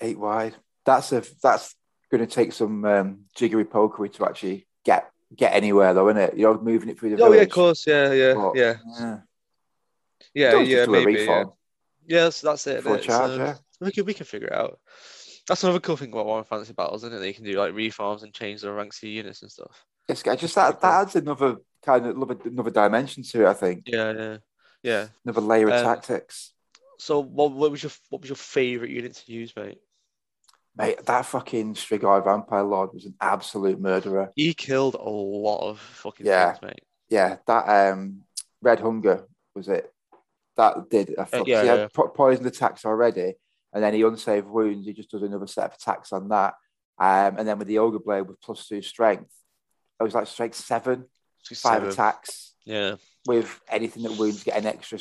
eight 0.00 0.18
wide. 0.18 0.54
That's 0.84 1.12
a 1.12 1.22
that's 1.42 1.74
going 2.10 2.26
to 2.26 2.32
take 2.32 2.52
some 2.52 2.84
um, 2.84 3.20
jiggery 3.34 3.64
pokery 3.64 4.12
to 4.14 4.24
actually 4.26 4.66
get 4.84 5.10
get 5.34 5.54
anywhere, 5.54 5.92
though, 5.94 6.08
isn't 6.08 6.22
it? 6.22 6.38
You're 6.38 6.58
moving 6.60 6.88
it 6.88 6.98
through 6.98 7.16
the 7.16 7.22
Oh, 7.22 7.32
yeah, 7.32 7.42
of 7.42 7.50
course. 7.50 7.86
Yeah, 7.86 8.12
yeah, 8.12 8.34
but, 8.34 8.56
yeah. 8.56 8.74
yeah. 8.98 9.18
Yeah, 10.38 10.50
Don't 10.52 10.66
yeah, 10.68 10.86
maybe. 10.86 11.14
Yeah. 11.14 11.44
Yes, 12.06 12.40
that's 12.40 12.66
it. 12.66 12.82
for 12.82 12.98
charge. 12.98 13.30
So- 13.32 13.36
yeah. 13.36 13.54
We 13.80 13.92
can 13.92 14.04
we 14.06 14.14
can 14.14 14.26
figure 14.26 14.48
it 14.48 14.54
out. 14.54 14.78
That's 15.46 15.62
another 15.64 15.80
cool 15.80 15.96
thing 15.96 16.12
about 16.12 16.26
Warhammer 16.26 16.46
Fantasy 16.46 16.72
Battles, 16.74 17.04
isn't 17.04 17.16
it? 17.16 17.20
They 17.20 17.32
can 17.32 17.44
do 17.44 17.52
like 17.58 17.74
reforms 17.74 18.22
and 18.22 18.32
change 18.34 18.60
the 18.60 18.72
ranks 18.72 18.98
of 18.98 19.04
your 19.04 19.12
units 19.12 19.42
and 19.42 19.50
stuff. 19.50 19.84
It's 20.08 20.22
just 20.22 20.54
that 20.56 20.80
that 20.80 21.00
adds 21.02 21.16
another 21.16 21.56
kind 21.84 22.06
of 22.06 22.16
another, 22.16 22.36
another 22.44 22.70
dimension 22.70 23.22
to 23.24 23.42
it. 23.44 23.48
I 23.48 23.54
think 23.54 23.82
Yeah, 23.86 24.12
yeah, 24.12 24.36
yeah. 24.82 25.06
another 25.24 25.40
layer 25.40 25.68
of 25.68 25.74
Um, 25.74 25.84
tactics. 25.84 26.52
So 26.98 27.20
what 27.20 27.52
what 27.52 27.70
was 27.70 27.82
your 27.82 27.92
what 28.10 28.20
was 28.22 28.28
your 28.30 28.36
favorite 28.36 28.90
unit 28.90 29.14
to 29.14 29.32
use, 29.32 29.54
mate? 29.56 29.78
Mate, 30.76 31.04
that 31.06 31.26
fucking 31.26 31.74
Strigoi 31.74 32.24
Vampire 32.24 32.62
Lord 32.62 32.90
was 32.94 33.04
an 33.04 33.14
absolute 33.20 33.80
murderer. 33.80 34.30
He 34.36 34.54
killed 34.54 34.94
a 34.94 35.08
lot 35.08 35.68
of 35.68 35.78
fucking 35.80 36.26
Yeah. 36.26 36.52
things, 36.52 36.62
mate. 36.62 36.82
Yeah, 37.08 37.36
that 37.46 37.92
um, 37.92 38.22
Red 38.62 38.80
Hunger 38.80 39.26
was 39.54 39.68
it. 39.68 39.92
That 40.58 40.90
did. 40.90 41.14
I 41.18 41.24
thought, 41.24 41.38
'cause 41.38 41.48
yeah, 41.48 41.62
he 41.62 41.68
had 41.68 41.78
yeah. 41.78 41.88
po- 41.94 42.08
poison 42.08 42.46
attacks 42.46 42.84
already, 42.84 43.34
and 43.72 43.82
then 43.82 43.94
he 43.94 44.02
unsaved 44.02 44.46
wounds. 44.46 44.86
He 44.86 44.92
just 44.92 45.10
does 45.10 45.22
another 45.22 45.46
set 45.46 45.64
of 45.70 45.74
attacks 45.74 46.12
on 46.12 46.28
that. 46.28 46.54
Um, 46.98 47.38
and 47.38 47.48
then 47.48 47.58
with 47.58 47.68
the 47.68 47.78
Ogre 47.78 48.00
Blade 48.00 48.22
with 48.28 48.40
plus 48.42 48.66
two 48.68 48.82
strength, 48.82 49.32
it 49.98 50.02
was 50.02 50.14
like 50.14 50.26
strength 50.26 50.56
seven, 50.56 51.06
five 51.48 51.56
seven. 51.56 51.88
attacks 51.88 52.54
Yeah, 52.64 52.96
with 53.26 53.58
anything 53.68 54.02
that 54.02 54.18
wounds 54.18 54.42
get 54.44 54.56
an 54.58 54.66
extra 54.66 54.98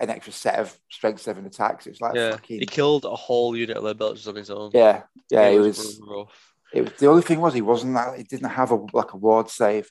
an 0.00 0.10
extra 0.10 0.32
set 0.32 0.58
of 0.58 0.76
strength 0.90 1.20
seven 1.20 1.46
attacks. 1.46 1.86
It's 1.86 2.00
like 2.00 2.14
yeah. 2.16 2.32
fucking 2.32 2.58
He 2.60 2.66
killed 2.66 3.04
a 3.04 3.14
whole 3.14 3.54
unit 3.56 3.76
of 3.76 3.84
lead 3.84 3.98
belchers 3.98 4.26
on 4.26 4.34
his 4.34 4.50
own. 4.50 4.70
yeah, 4.74 5.02
yeah. 5.30 5.48
It 5.48 5.56
It 5.56 5.60
was. 5.60 6.00
rough. 6.02 6.54
It 6.72 6.82
was 6.82 6.92
the 6.98 7.06
only 7.06 7.22
thing 7.22 7.40
was 7.40 7.54
he 7.54 7.60
wasn't 7.62 7.94
that. 7.94 8.16
He 8.16 8.24
didn't 8.24 8.48
have 8.50 8.72
a 8.72 8.76
like 8.92 9.12
a 9.12 9.16
ward 9.18 9.50
save. 9.50 9.88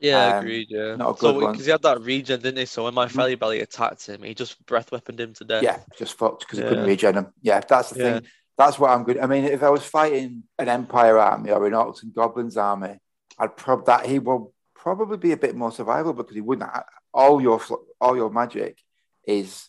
Yeah, 0.00 0.36
Um, 0.36 0.44
agreed. 0.44 0.66
Yeah. 0.70 0.96
not 0.96 1.16
a 1.16 1.18
so 1.18 1.32
one. 1.40 1.52
because 1.52 1.64
he 1.66 1.70
had 1.72 1.82
that 1.82 2.00
regen, 2.02 2.40
didn't 2.40 2.58
he? 2.58 2.66
So 2.66 2.84
when 2.84 2.94
my. 2.94 3.08
Felly 3.08 3.36
Belly 3.36 3.60
attacked 3.60 4.06
him, 4.06 4.22
he 4.22 4.34
just 4.34 4.64
breath 4.66 4.90
weaponed 4.92 5.20
him 5.20 5.32
to 5.34 5.44
death. 5.44 5.62
Yeah, 5.62 5.80
just 5.96 6.18
fucked 6.18 6.40
because 6.40 6.58
he 6.58 6.64
couldn't 6.64 6.84
regen 6.86 7.14
him. 7.14 7.26
Yeah, 7.42 7.60
that's 7.60 7.90
the 7.90 7.98
Yeah. 7.98 8.12
thing. 8.20 8.28
That's 8.58 8.78
what 8.78 8.90
I'm 8.90 9.04
good. 9.04 9.18
I 9.18 9.26
mean, 9.26 9.44
if 9.44 9.62
I 9.62 9.70
was 9.70 9.82
fighting 9.84 10.44
an 10.58 10.68
Empire 10.68 11.18
army 11.18 11.50
or 11.50 11.66
an 11.66 11.72
Orcs 11.72 12.02
and 12.02 12.14
Goblins 12.14 12.56
army, 12.56 12.98
I'd 13.38 13.56
prob 13.56 13.86
that 13.86 14.06
he 14.06 14.18
will 14.18 14.52
probably 14.74 15.16
be 15.16 15.32
a 15.32 15.36
bit 15.36 15.56
more 15.56 15.70
survivable 15.70 16.16
because 16.16 16.34
he 16.34 16.40
wouldn't. 16.40 16.70
All 17.12 17.40
your 17.40 17.60
all 18.00 18.16
your 18.16 18.30
magic 18.30 18.78
is 19.26 19.68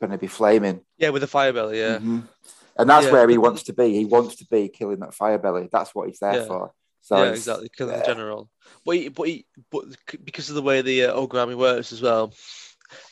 going 0.00 0.10
to 0.10 0.18
be 0.18 0.26
flaming. 0.26 0.80
Yeah, 0.98 1.10
with 1.10 1.22
the 1.22 1.28
fire 1.28 1.52
belly. 1.52 1.78
Yeah. 1.78 1.98
Mhm. 1.98 2.28
and 2.74 2.88
that's 2.88 3.04
Yeah. 3.06 3.12
where 3.12 3.28
he 3.28 3.36
wants 3.38 3.64
to 3.64 3.72
be. 3.74 3.94
He 3.94 4.06
wants 4.06 4.36
to 4.36 4.46
be 4.46 4.68
killing 4.70 5.00
that 5.00 5.12
fire 5.14 5.36
belly. 5.38 5.68
That's 5.70 5.94
what 5.94 6.08
he's 6.08 6.18
there 6.20 6.38
Yeah. 6.40 6.46
for. 6.46 6.72
So 7.02 7.22
yeah, 7.22 7.30
exactly. 7.30 7.68
Killing 7.76 7.94
yeah. 7.94 8.00
the 8.00 8.06
general. 8.06 8.48
But 8.86 8.96
he, 8.96 9.08
but 9.08 9.28
he, 9.28 9.44
but 9.70 9.84
because 10.24 10.48
of 10.48 10.54
the 10.54 10.62
way 10.62 10.82
the 10.82 11.04
uh, 11.06 11.12
ogre 11.12 11.38
army 11.38 11.56
works 11.56 11.92
as 11.92 12.00
well, 12.00 12.32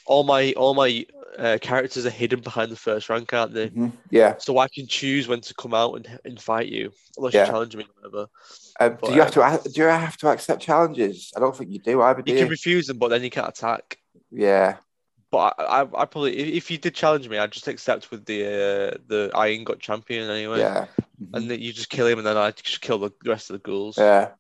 all 0.07 0.23
my 0.23 0.53
all 0.53 0.75
my 0.75 1.05
uh, 1.39 1.59
characters 1.61 2.07
are 2.07 2.11
hidden 2.11 2.41
behind 2.41 2.71
the 2.71 2.77
first 2.77 3.09
rank, 3.09 3.33
aren't 3.33 3.53
they? 3.55 3.71
Mhm. 3.71 3.93
Yeah. 4.11 4.37
So 4.39 4.59
I 4.59 4.69
can 4.69 4.87
choose 4.87 5.27
when 5.27 5.41
to 5.41 5.55
come 5.55 5.75
out 5.75 5.95
and, 5.95 6.19
and 6.25 6.41
fight 6.41 6.69
you, 6.69 6.93
unless 7.17 7.35
Yeah. 7.35 7.47
you 7.47 7.51
challenge 7.51 7.77
me, 7.77 7.85
or 7.85 7.89
whatever. 8.11 8.27
Um, 8.79 8.99
But, 9.01 9.09
do 9.09 9.15
you 9.15 9.21
have 9.23 9.63
to? 9.63 9.69
Do 9.69 9.81
you 9.81 9.87
have 9.89 10.17
to 10.19 10.29
accept 10.29 10.63
challenges? 10.63 11.33
I 11.37 11.41
don't 11.41 11.57
think 11.57 11.71
you 11.71 11.81
do. 11.81 12.01
Either 12.01 12.23
do 12.23 12.31
You 12.31 12.39
you? 12.39 12.45
can 12.45 12.51
refuse 12.51 12.87
them, 12.87 12.99
but 12.99 13.09
then 13.09 13.23
you 13.25 13.31
can't 13.31 13.49
attack. 13.49 13.99
yeah. 14.31 14.77
But 15.33 15.55
I, 15.59 15.63
I, 15.63 15.81
I 15.83 16.05
probably, 16.07 16.37
if, 16.57 16.73
you 16.73 16.79
did 16.79 16.93
challenge 16.93 17.29
me, 17.29 17.39
I'd 17.39 17.53
just 17.53 17.69
accept 17.69 18.11
with 18.11 18.25
the 18.25 18.45
uh, 18.45 18.99
the 19.07 19.31
Iron 19.33 19.63
Gut 19.63 19.79
champion 19.79 20.29
anyway, 20.29 20.59
Yeah. 20.59 20.87
Mhm. 21.21 21.29
and 21.35 21.51
then 21.51 21.61
you 21.61 21.73
just 21.73 21.91
kill 21.91 22.07
him, 22.07 22.19
and 22.19 22.27
then 22.27 22.37
I 22.37 22.51
just 22.53 22.81
kill 22.81 22.99
the 22.99 23.13
rest 23.25 23.51
of 23.51 23.55
the 23.55 23.61
ghouls. 23.71 23.99
Yeah. 23.99 24.33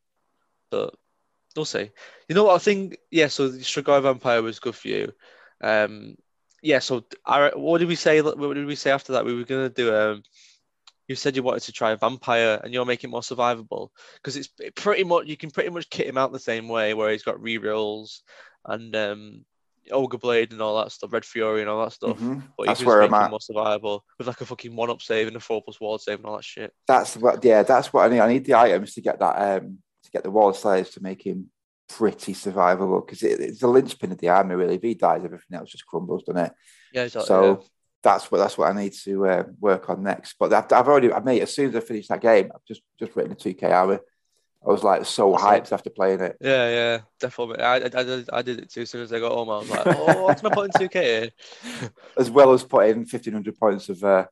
but 0.70 0.94
we'll 1.56 1.64
see. 1.64 1.90
You 2.28 2.34
know 2.36 2.44
what 2.44 2.54
I 2.54 2.58
think? 2.58 2.96
Yeah, 3.10 3.26
so 3.26 3.48
the 3.48 3.58
Strigoi 3.58 4.00
Vampire 4.02 4.40
was 4.40 4.60
good 4.60 4.76
for 4.76 4.86
you. 4.86 5.12
Um, 5.60 6.16
yeah. 6.62 6.78
So 6.78 7.04
I, 7.26 7.50
what 7.56 7.78
did 7.78 7.88
we 7.88 7.96
say? 7.96 8.22
What 8.22 8.54
did 8.54 8.66
we 8.66 8.76
say 8.76 8.92
after 8.92 9.12
that? 9.14 9.24
We 9.24 9.34
were 9.34 9.44
gonna 9.44 9.68
do. 9.68 9.94
Um, 9.94 10.22
you 11.08 11.16
said 11.16 11.34
you 11.34 11.42
wanted 11.42 11.64
to 11.64 11.72
try 11.72 11.90
a 11.90 11.96
vampire, 11.96 12.60
and 12.62 12.72
you're 12.72 12.86
making 12.86 13.10
it 13.10 13.10
more 13.10 13.20
survivable 13.22 13.88
because 14.14 14.36
it's 14.36 14.48
pretty 14.76 15.02
much 15.02 15.26
you 15.26 15.36
can 15.36 15.50
pretty 15.50 15.70
much 15.70 15.90
kit 15.90 16.06
him 16.06 16.16
out 16.16 16.30
the 16.30 16.38
same 16.38 16.68
way, 16.68 16.94
where 16.94 17.10
he's 17.10 17.24
got 17.24 17.38
rerolls 17.38 18.20
and 18.64 18.94
um, 18.94 19.44
Ogre 19.90 20.18
Blade 20.18 20.52
and 20.52 20.60
all 20.60 20.82
that 20.82 20.92
stuff, 20.92 21.12
Red 21.12 21.24
Fury 21.24 21.60
and 21.60 21.70
all 21.70 21.84
that 21.84 21.92
stuff. 21.92 22.18
Mhm. 22.18 22.42
But 22.56 22.66
That's 22.66 22.84
where 22.84 23.02
I'm 23.02 23.14
at. 23.14 23.30
more 23.30 23.38
survivable 23.40 24.00
with 24.18 24.26
like 24.26 24.40
a 24.40 24.46
fucking 24.46 24.74
one 24.76 24.90
up 24.90 25.02
save 25.02 25.28
and 25.28 25.36
a 25.36 25.40
four 25.40 25.62
plus 25.62 25.80
ward 25.80 26.00
save 26.00 26.18
and 26.18 26.26
all 26.26 26.36
that 26.36 26.44
shit. 26.44 26.72
That's 26.86 27.16
what. 27.16 27.44
Yeah, 27.44 27.62
that's 27.62 27.92
what 27.92 28.04
I 28.04 28.08
need. 28.14 28.20
I 28.20 28.28
need 28.32 28.44
the 28.44 28.54
items 28.54 28.94
to 28.94 29.00
get 29.00 29.18
that. 29.20 29.62
Um, 29.62 29.78
to 30.04 30.10
get 30.10 30.22
the 30.22 30.30
wall 30.30 30.52
slayers 30.54 30.90
to 30.90 31.02
make 31.02 31.26
him 31.26 31.50
pretty 31.88 32.32
survivable 32.32 33.04
because 33.04 33.22
it, 33.22 33.40
it's 33.40 33.60
the 33.60 33.66
linchpin 33.68 34.12
of 34.12 34.18
the 34.18 34.28
army. 34.28 34.54
Really, 34.54 34.76
if 34.76 34.82
he 34.82 34.94
dies, 34.94 35.22
everything 35.24 35.58
else 35.58 35.70
just 35.70 35.86
crumbles, 35.86 36.22
doesn't 36.24 36.46
it? 36.46 36.52
Yeah, 36.92 37.02
exactly. 37.04 37.26
So 37.26 37.64
that's 38.02 38.30
what 38.30 38.38
that's 38.38 38.56
what 38.56 38.70
I 38.74 38.80
need 38.80 38.94
to 39.04 39.26
uh, 39.26 39.44
work 39.60 39.90
on 39.90 40.02
next. 40.02 40.36
But 40.38 40.52
I've, 40.54 40.72
I've 40.72 40.88
already, 40.88 41.12
I 41.12 41.20
made 41.20 41.42
as 41.42 41.54
soon 41.54 41.68
as 41.68 41.76
I 41.76 41.80
finish 41.80 42.08
that 42.08 42.22
game, 42.22 42.50
I've 42.54 42.64
just 42.66 42.82
just 42.98 43.14
written 43.14 43.32
a 43.32 43.34
two 43.34 43.54
K 43.54 43.70
hour. 43.70 44.00
I 44.64 44.68
was 44.68 44.84
like 44.84 45.06
so 45.06 45.34
hyped 45.34 45.72
after 45.72 45.88
playing 45.88 46.20
it. 46.20 46.36
yeah, 46.40 46.68
yeah, 46.68 46.98
definitely. 47.18 47.60
I, 47.60 47.76
I, 47.76 47.84
I, 47.84 48.02
did, 48.02 48.30
I 48.30 48.42
did 48.42 48.58
it 48.60 48.70
too. 48.70 48.82
As 48.82 48.90
soon 48.90 49.02
as 49.02 49.12
I 49.12 49.18
got 49.18 49.32
home, 49.32 49.48
I 49.48 49.58
was 49.58 49.70
like, 49.70 49.86
oh, 49.86 50.34
my 50.42 50.50
putting 50.50 50.88
2K 50.88 51.02
here? 51.02 51.30
as 52.18 52.30
well 52.30 52.52
as 52.52 52.62
putting 52.62 53.06
fifteen 53.06 53.32
hundred 53.32 53.58
points 53.58 53.88
of 53.88 54.04
uh, 54.04 54.26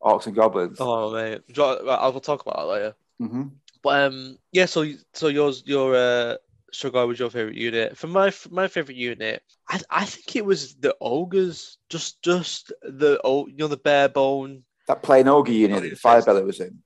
orcs 0.00 0.26
and 0.26 0.36
goblins. 0.36 0.78
Oh, 0.80 1.12
mate. 1.12 1.42
I 1.58 2.08
will 2.08 2.20
talk 2.20 2.42
about 2.42 2.56
that 2.56 2.66
later. 2.66 2.94
hmm 3.18 3.42
But 3.82 4.04
um, 4.04 4.38
yeah. 4.52 4.66
So 4.66 4.86
so 5.12 5.26
yours 5.28 5.64
your 5.66 5.96
uh, 5.96 6.36
Sugar 6.72 7.06
was 7.06 7.18
your 7.18 7.30
favorite 7.30 7.56
unit. 7.56 7.96
For 7.96 8.06
my 8.06 8.32
my 8.50 8.68
favorite 8.68 8.96
unit, 8.96 9.42
I 9.68 9.80
I 9.90 10.04
think 10.04 10.36
it 10.36 10.44
was 10.44 10.74
the 10.76 10.96
ogres. 11.00 11.78
Just 11.88 12.22
just 12.22 12.72
the 12.82 13.20
oh 13.24 13.46
you 13.46 13.56
know 13.56 13.68
the 13.68 13.76
bare 13.76 14.08
bone. 14.08 14.64
That 14.88 15.02
plain 15.02 15.28
ogre 15.28 15.52
unit 15.52 15.76
that 15.76 15.82
the 15.82 15.88
yes, 15.90 16.00
fire 16.00 16.16
yes. 16.16 16.24
belly 16.24 16.42
was 16.42 16.60
in. 16.60 16.82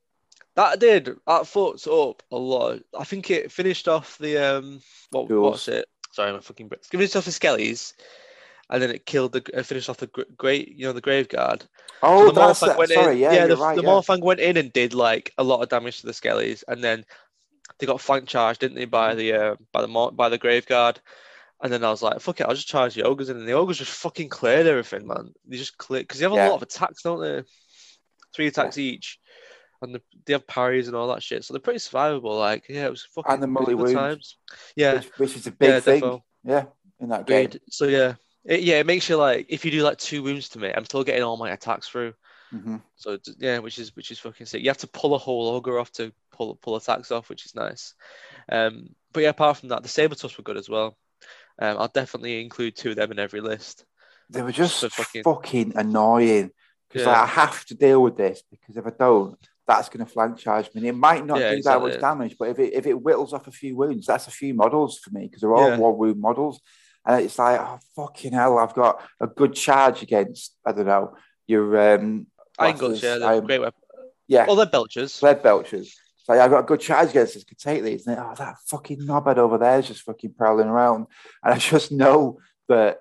That 0.56 0.80
did 0.80 1.16
that 1.26 1.46
fucked 1.46 1.86
up 1.86 2.22
a 2.32 2.36
lot. 2.36 2.80
I 2.98 3.04
think 3.04 3.30
it 3.30 3.52
finished 3.52 3.88
off 3.88 4.18
the 4.18 4.38
um 4.38 4.80
what 5.10 5.28
Ghouls. 5.28 5.50
what's 5.50 5.68
it? 5.68 5.86
Sorry, 6.12 6.32
my 6.32 6.40
fucking 6.40 6.68
Brits. 6.70 6.86
Finished 6.86 7.14
off 7.14 7.26
the 7.26 7.30
skellies, 7.30 7.92
and 8.70 8.82
then 8.82 8.90
it 8.90 9.04
killed 9.04 9.32
the 9.32 9.44
uh, 9.58 9.62
finished 9.62 9.90
off 9.90 9.98
the 9.98 10.06
gr- 10.06 10.22
great 10.36 10.68
you 10.74 10.86
know 10.86 10.92
the 10.94 11.00
grave 11.02 11.28
guard. 11.28 11.64
Oh, 12.02 12.26
So 12.28 12.32
the 12.32 12.40
that's 12.40 12.62
Mournfang 12.62 12.70
it. 12.72 12.78
went 12.78 12.90
sorry. 12.90 13.12
in, 13.14 13.18
Yeah, 13.20 13.32
yeah, 13.32 13.46
the, 13.46 13.56
right. 13.56 13.76
the 13.76 13.82
yeah. 13.82 13.88
Mournfang 13.88 14.22
went 14.22 14.40
in 14.40 14.56
and 14.56 14.72
did 14.72 14.94
like 14.94 15.32
a 15.38 15.44
lot 15.44 15.62
of 15.62 15.68
damage 15.68 16.00
to 16.00 16.06
the 16.06 16.12
Skellies, 16.12 16.64
and 16.68 16.82
then 16.82 17.04
they 17.78 17.86
got 17.86 18.00
flank 18.00 18.26
charged, 18.26 18.60
didn't 18.60 18.76
they, 18.76 18.84
by 18.86 19.14
the 19.14 19.32
uh, 19.34 19.56
by 19.72 19.82
the 19.82 19.88
Mor- 19.88 20.12
by 20.12 20.28
the 20.30 20.38
Grave 20.38 20.66
Guard. 20.66 21.00
And 21.62 21.72
then 21.72 21.84
I 21.84 21.90
was 21.90 22.02
like, 22.02 22.20
"Fuck 22.20 22.40
it, 22.40 22.46
I'll 22.46 22.54
just 22.54 22.68
charge 22.68 22.94
the 22.94 23.02
ogres 23.04 23.28
in," 23.30 23.36
and 23.38 23.48
the 23.48 23.52
ogres 23.52 23.78
just 23.78 23.90
fucking 23.92 24.28
cleared 24.30 24.66
everything, 24.66 25.06
man. 25.06 25.32
They 25.46 25.56
just 25.58 25.76
clear 25.78 26.00
because 26.00 26.18
they 26.18 26.24
have 26.24 26.32
a 26.32 26.36
Yeah. 26.36 26.48
lot 26.48 26.56
of 26.56 26.62
attacks, 26.62 27.02
don't 27.02 27.20
they? 27.20 27.44
Three 28.34 28.46
attacks 28.48 28.76
each, 28.76 29.18
and 29.82 29.94
the, 29.94 30.02
they 30.24 30.32
have 30.32 30.46
parries 30.46 30.88
and 30.88 30.96
all 30.96 31.08
that 31.08 31.22
shit, 31.22 31.44
so 31.44 31.52
they're 31.54 31.60
pretty 31.60 31.78
survivable. 31.78 32.38
Like, 32.38 32.64
yeah, 32.68 32.86
it 32.86 32.90
was 32.90 33.02
fucking 33.14 33.32
And 33.34 33.42
the 33.42 33.46
good 33.64 33.74
wounds. 33.74 33.92
times. 33.92 34.36
Yeah, 34.74 34.94
which, 34.94 35.06
which 35.18 35.36
is 35.36 35.46
a 35.46 35.52
big 35.52 35.68
yeah, 35.70 35.80
thing. 35.80 36.02
defo. 36.02 36.22
Yeah, 36.44 36.64
in 37.00 37.08
that 37.10 37.26
game. 37.26 37.50
So 37.70 37.86
yeah, 37.86 38.14
it, 38.44 38.60
yeah, 38.62 38.78
it 38.80 38.86
makes 38.86 39.08
you 39.08 39.16
like 39.16 39.46
if 39.48 39.64
you 39.64 39.70
do 39.70 39.82
like 39.82 39.98
two 39.98 40.22
wounds 40.22 40.48
to 40.50 40.58
me, 40.58 40.72
I'm 40.74 40.84
still 40.84 41.04
getting 41.04 41.22
all 41.22 41.36
my 41.36 41.50
attacks 41.50 41.88
through. 41.88 42.14
hmm 42.50 42.76
So 42.96 43.18
yeah, 43.38 43.58
which 43.58 43.78
is 43.78 43.94
which 43.96 44.10
is 44.10 44.18
fucking 44.18 44.46
sick. 44.46 44.62
You 44.62 44.70
have 44.70 44.78
to 44.78 44.86
pull 44.86 45.14
a 45.14 45.18
whole 45.18 45.48
ogre 45.48 45.78
off 45.78 45.90
to 45.92 46.12
pull 46.32 46.54
pull 46.56 46.76
attacks 46.76 47.10
off, 47.10 47.28
which 47.28 47.44
is 47.44 47.54
nice. 47.54 47.94
Um, 48.50 48.90
but 49.12 49.22
yeah, 49.24 49.30
apart 49.30 49.56
from 49.58 49.70
that, 49.70 49.82
the 49.82 49.88
saber 49.88 50.14
tusk 50.14 50.38
were 50.38 50.44
good 50.44 50.56
as 50.56 50.68
well. 50.68 50.96
Um, 51.58 51.78
I'll 51.78 51.88
definitely 51.88 52.42
include 52.42 52.76
two 52.76 52.90
of 52.90 52.96
them 52.96 53.10
in 53.10 53.18
every 53.18 53.40
list. 53.40 53.84
They 54.30 54.42
were 54.42 54.52
just 54.52 54.76
So 54.76 54.88
fucking- 54.88 55.22
fucking, 55.24 55.72
annoying 55.76 56.50
because 56.88 57.06
Yeah. 57.06 57.22
I 57.22 57.26
have 57.26 57.64
to 57.66 57.74
deal 57.74 58.02
with 58.02 58.16
this 58.16 58.42
because 58.50 58.76
if 58.76 58.86
I 58.86 58.90
don't, 58.90 59.38
that's 59.66 59.88
going 59.88 60.04
to 60.04 60.10
flank 60.10 60.38
charge 60.38 60.66
me. 60.74 60.80
And 60.80 60.86
it 60.86 60.92
might 60.96 61.26
not 61.26 61.40
Yeah, 61.40 61.50
do 61.56 61.62
that 61.62 61.80
much 61.80 61.98
damage, 62.00 62.36
but 62.38 62.48
if 62.50 62.58
it 62.58 62.72
if 62.74 62.86
it 62.86 62.92
whittles 62.94 63.32
off 63.32 63.46
a 63.48 63.52
few 63.52 63.76
wounds, 63.76 64.06
that's 64.06 64.28
a 64.28 64.30
few 64.30 64.54
models 64.54 64.98
for 64.98 65.10
me 65.10 65.22
because 65.26 65.40
they're 65.40 65.54
all 65.54 65.70
Yeah. 65.70 65.76
one 65.78 65.96
wound 65.98 66.20
models. 66.20 66.60
And 67.04 67.22
it's 67.24 67.38
like, 67.38 67.60
oh 67.60 67.78
fucking 67.94 68.32
hell, 68.32 68.58
I've 68.58 68.74
got 68.74 69.00
a 69.20 69.26
good 69.26 69.54
charge 69.54 70.02
against 70.02 70.56
I 70.64 70.72
don't 70.72 70.86
know 70.86 71.14
your 71.46 71.94
um 71.94 72.26
I 72.58 72.70
can 72.70 72.78
go 72.80 72.88
what's 72.90 73.02
yeah, 73.02 73.18
they're 73.18 73.32
Um, 73.34 73.46
great 73.46 73.60
weapon. 73.60 73.80
yeah 74.28 74.46
Oh, 74.48 74.54
they're 74.56 74.66
belchers. 74.66 75.10
Sled 75.10 75.42
Belchers. 75.42 75.88
So 76.24 76.34
yeah, 76.34 76.44
I've 76.44 76.50
got 76.50 76.60
a 76.60 76.62
good 76.72 76.80
charge 76.80 77.10
against 77.10 77.34
this. 77.34 77.44
Could 77.44 77.58
take 77.58 77.82
these. 77.84 78.06
And 78.06 78.16
then, 78.16 78.24
oh, 78.24 78.34
that 78.36 78.56
fucking 78.66 79.00
knobhead 79.00 79.36
over 79.38 79.58
there 79.58 79.78
is 79.78 79.86
just 79.86 80.02
fucking 80.02 80.34
prowling 80.34 80.66
around. 80.68 81.06
And 81.44 81.54
I 81.54 81.58
just 81.58 81.92
know 81.92 82.38
that 82.68 82.98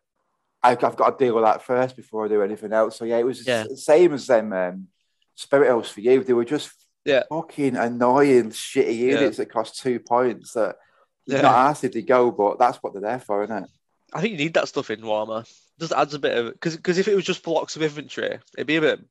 I've, 0.62 0.84
I've 0.84 0.96
got 0.96 1.18
to 1.18 1.26
deal 1.26 1.34
with 1.36 1.44
that 1.44 1.64
first 1.64 1.96
before 1.96 2.26
I 2.26 2.28
do 2.28 2.44
anything 2.44 2.72
else. 2.74 2.98
So 2.98 3.06
yeah, 3.06 3.18
it 3.18 3.26
was 3.26 3.46
Yeah. 3.48 3.64
the 3.68 3.78
same 3.78 4.14
as 4.14 4.28
them 4.28 4.54
um, 4.54 4.88
Spirit 5.36 5.70
Elves 5.70 5.90
for 5.90 6.02
you. 6.02 6.24
They 6.24 6.34
were 6.34 6.45
just 6.45 6.72
Yeah. 7.06 7.24
fucking 7.30 7.76
annoying, 7.76 8.49
shitty 8.52 8.98
Yeah. 8.98 9.20
units 9.20 9.38
that 9.38 9.52
cost 9.52 9.80
two 9.82 9.99
points 9.99 10.53
that 10.53 10.78
Yeah. 11.26 11.41
not 11.41 11.56
asked 11.70 11.84
if 11.84 11.91
they 11.94 12.02
go, 12.02 12.32
but 12.32 12.57
that's 12.60 12.78
what 12.82 12.94
they're 12.94 13.02
there 13.02 13.20
for, 13.20 13.44
isn't 13.44 13.64
it? 13.64 13.70
I 14.14 14.22
think 14.22 14.32
you 14.32 14.38
need 14.38 14.53
that 14.53 14.68
stuff 14.68 14.90
in 14.90 15.02
Warhammer. 15.02 15.45
Just 15.80 15.91
adds 15.94 16.14
a 16.14 16.20
bit 16.20 16.38
of 16.38 16.53
because 16.53 16.78
because 16.78 16.98
if 16.98 17.07
it 17.07 17.16
was 17.16 17.26
just 17.26 17.44
blocks 17.44 17.76
of 17.76 17.84
infantry, 17.84 18.40
it'd 18.57 18.68
be 18.68 18.78
a 18.78 18.82
bit 18.82 19.02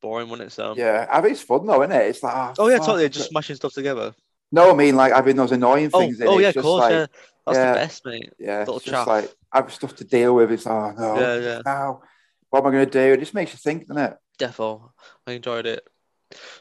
boring, 0.00 0.28
wouldn't 0.28 0.48
it? 0.48 0.52
So 0.52 0.74
Yeah, 0.76 1.06
I 1.10 1.20
mean, 1.20 1.32
it's 1.32 1.40
fun 1.42 1.66
though, 1.66 1.82
isn't 1.82 1.92
it? 1.96 2.06
It's 2.08 2.22
like, 2.22 2.34
oh, 2.34 2.64
Oh 2.64 2.68
yeah, 2.68 2.78
totally. 2.78 3.08
Just 3.08 3.30
smashing 3.30 3.56
stuff 3.56 3.72
together. 3.72 4.14
No, 4.52 4.70
I 4.70 4.74
mean, 4.74 4.94
like 4.94 5.12
having 5.12 5.34
those 5.34 5.50
annoying 5.50 5.90
Oh, 5.92 6.00
things 6.00 6.20
in 6.20 6.28
oh 6.28 6.38
yeah, 6.38 6.48
It's 6.48 6.58
of 6.58 6.62
course. 6.62 6.82
like, 6.82 6.92
yeah, 6.92 7.06
that's 7.46 7.56
yeah. 7.58 7.72
the 7.72 7.78
best, 7.78 8.06
mate. 8.06 8.32
Yeah, 8.38 8.58
Little 8.60 8.76
it's 8.76 8.84
just 8.84 9.08
like 9.08 9.32
I 9.50 9.58
have 9.58 9.72
stuff 9.72 9.96
to 9.96 10.04
deal 10.04 10.34
with. 10.36 10.52
It's 10.52 10.66
oh 10.66 10.92
no, 10.96 11.18
Yeah, 11.18 11.36
yeah. 11.36 11.62
now 11.64 12.02
what 12.50 12.60
am 12.60 12.66
I 12.68 12.70
going 12.70 12.84
to 12.84 12.90
do? 12.90 13.12
It 13.14 13.18
just 13.20 13.34
makes 13.34 13.50
you 13.52 13.58
think, 13.58 13.88
doesn't 13.88 14.12
it? 14.12 14.16
Defo. 14.38 14.90
I 15.26 15.32
enjoyed 15.32 15.66
it. 15.66 15.86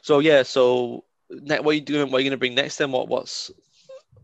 So 0.01 0.19
yeah, 0.19 0.43
so 0.43 1.05
ne- 1.29 1.59
what 1.59 1.71
are 1.71 1.73
you 1.73 1.81
doing? 1.81 2.11
What 2.11 2.17
are 2.17 2.21
you 2.21 2.29
gonna 2.29 2.37
bring 2.37 2.55
next 2.55 2.77
then? 2.77 2.91
What 2.91 3.07
what's 3.07 3.51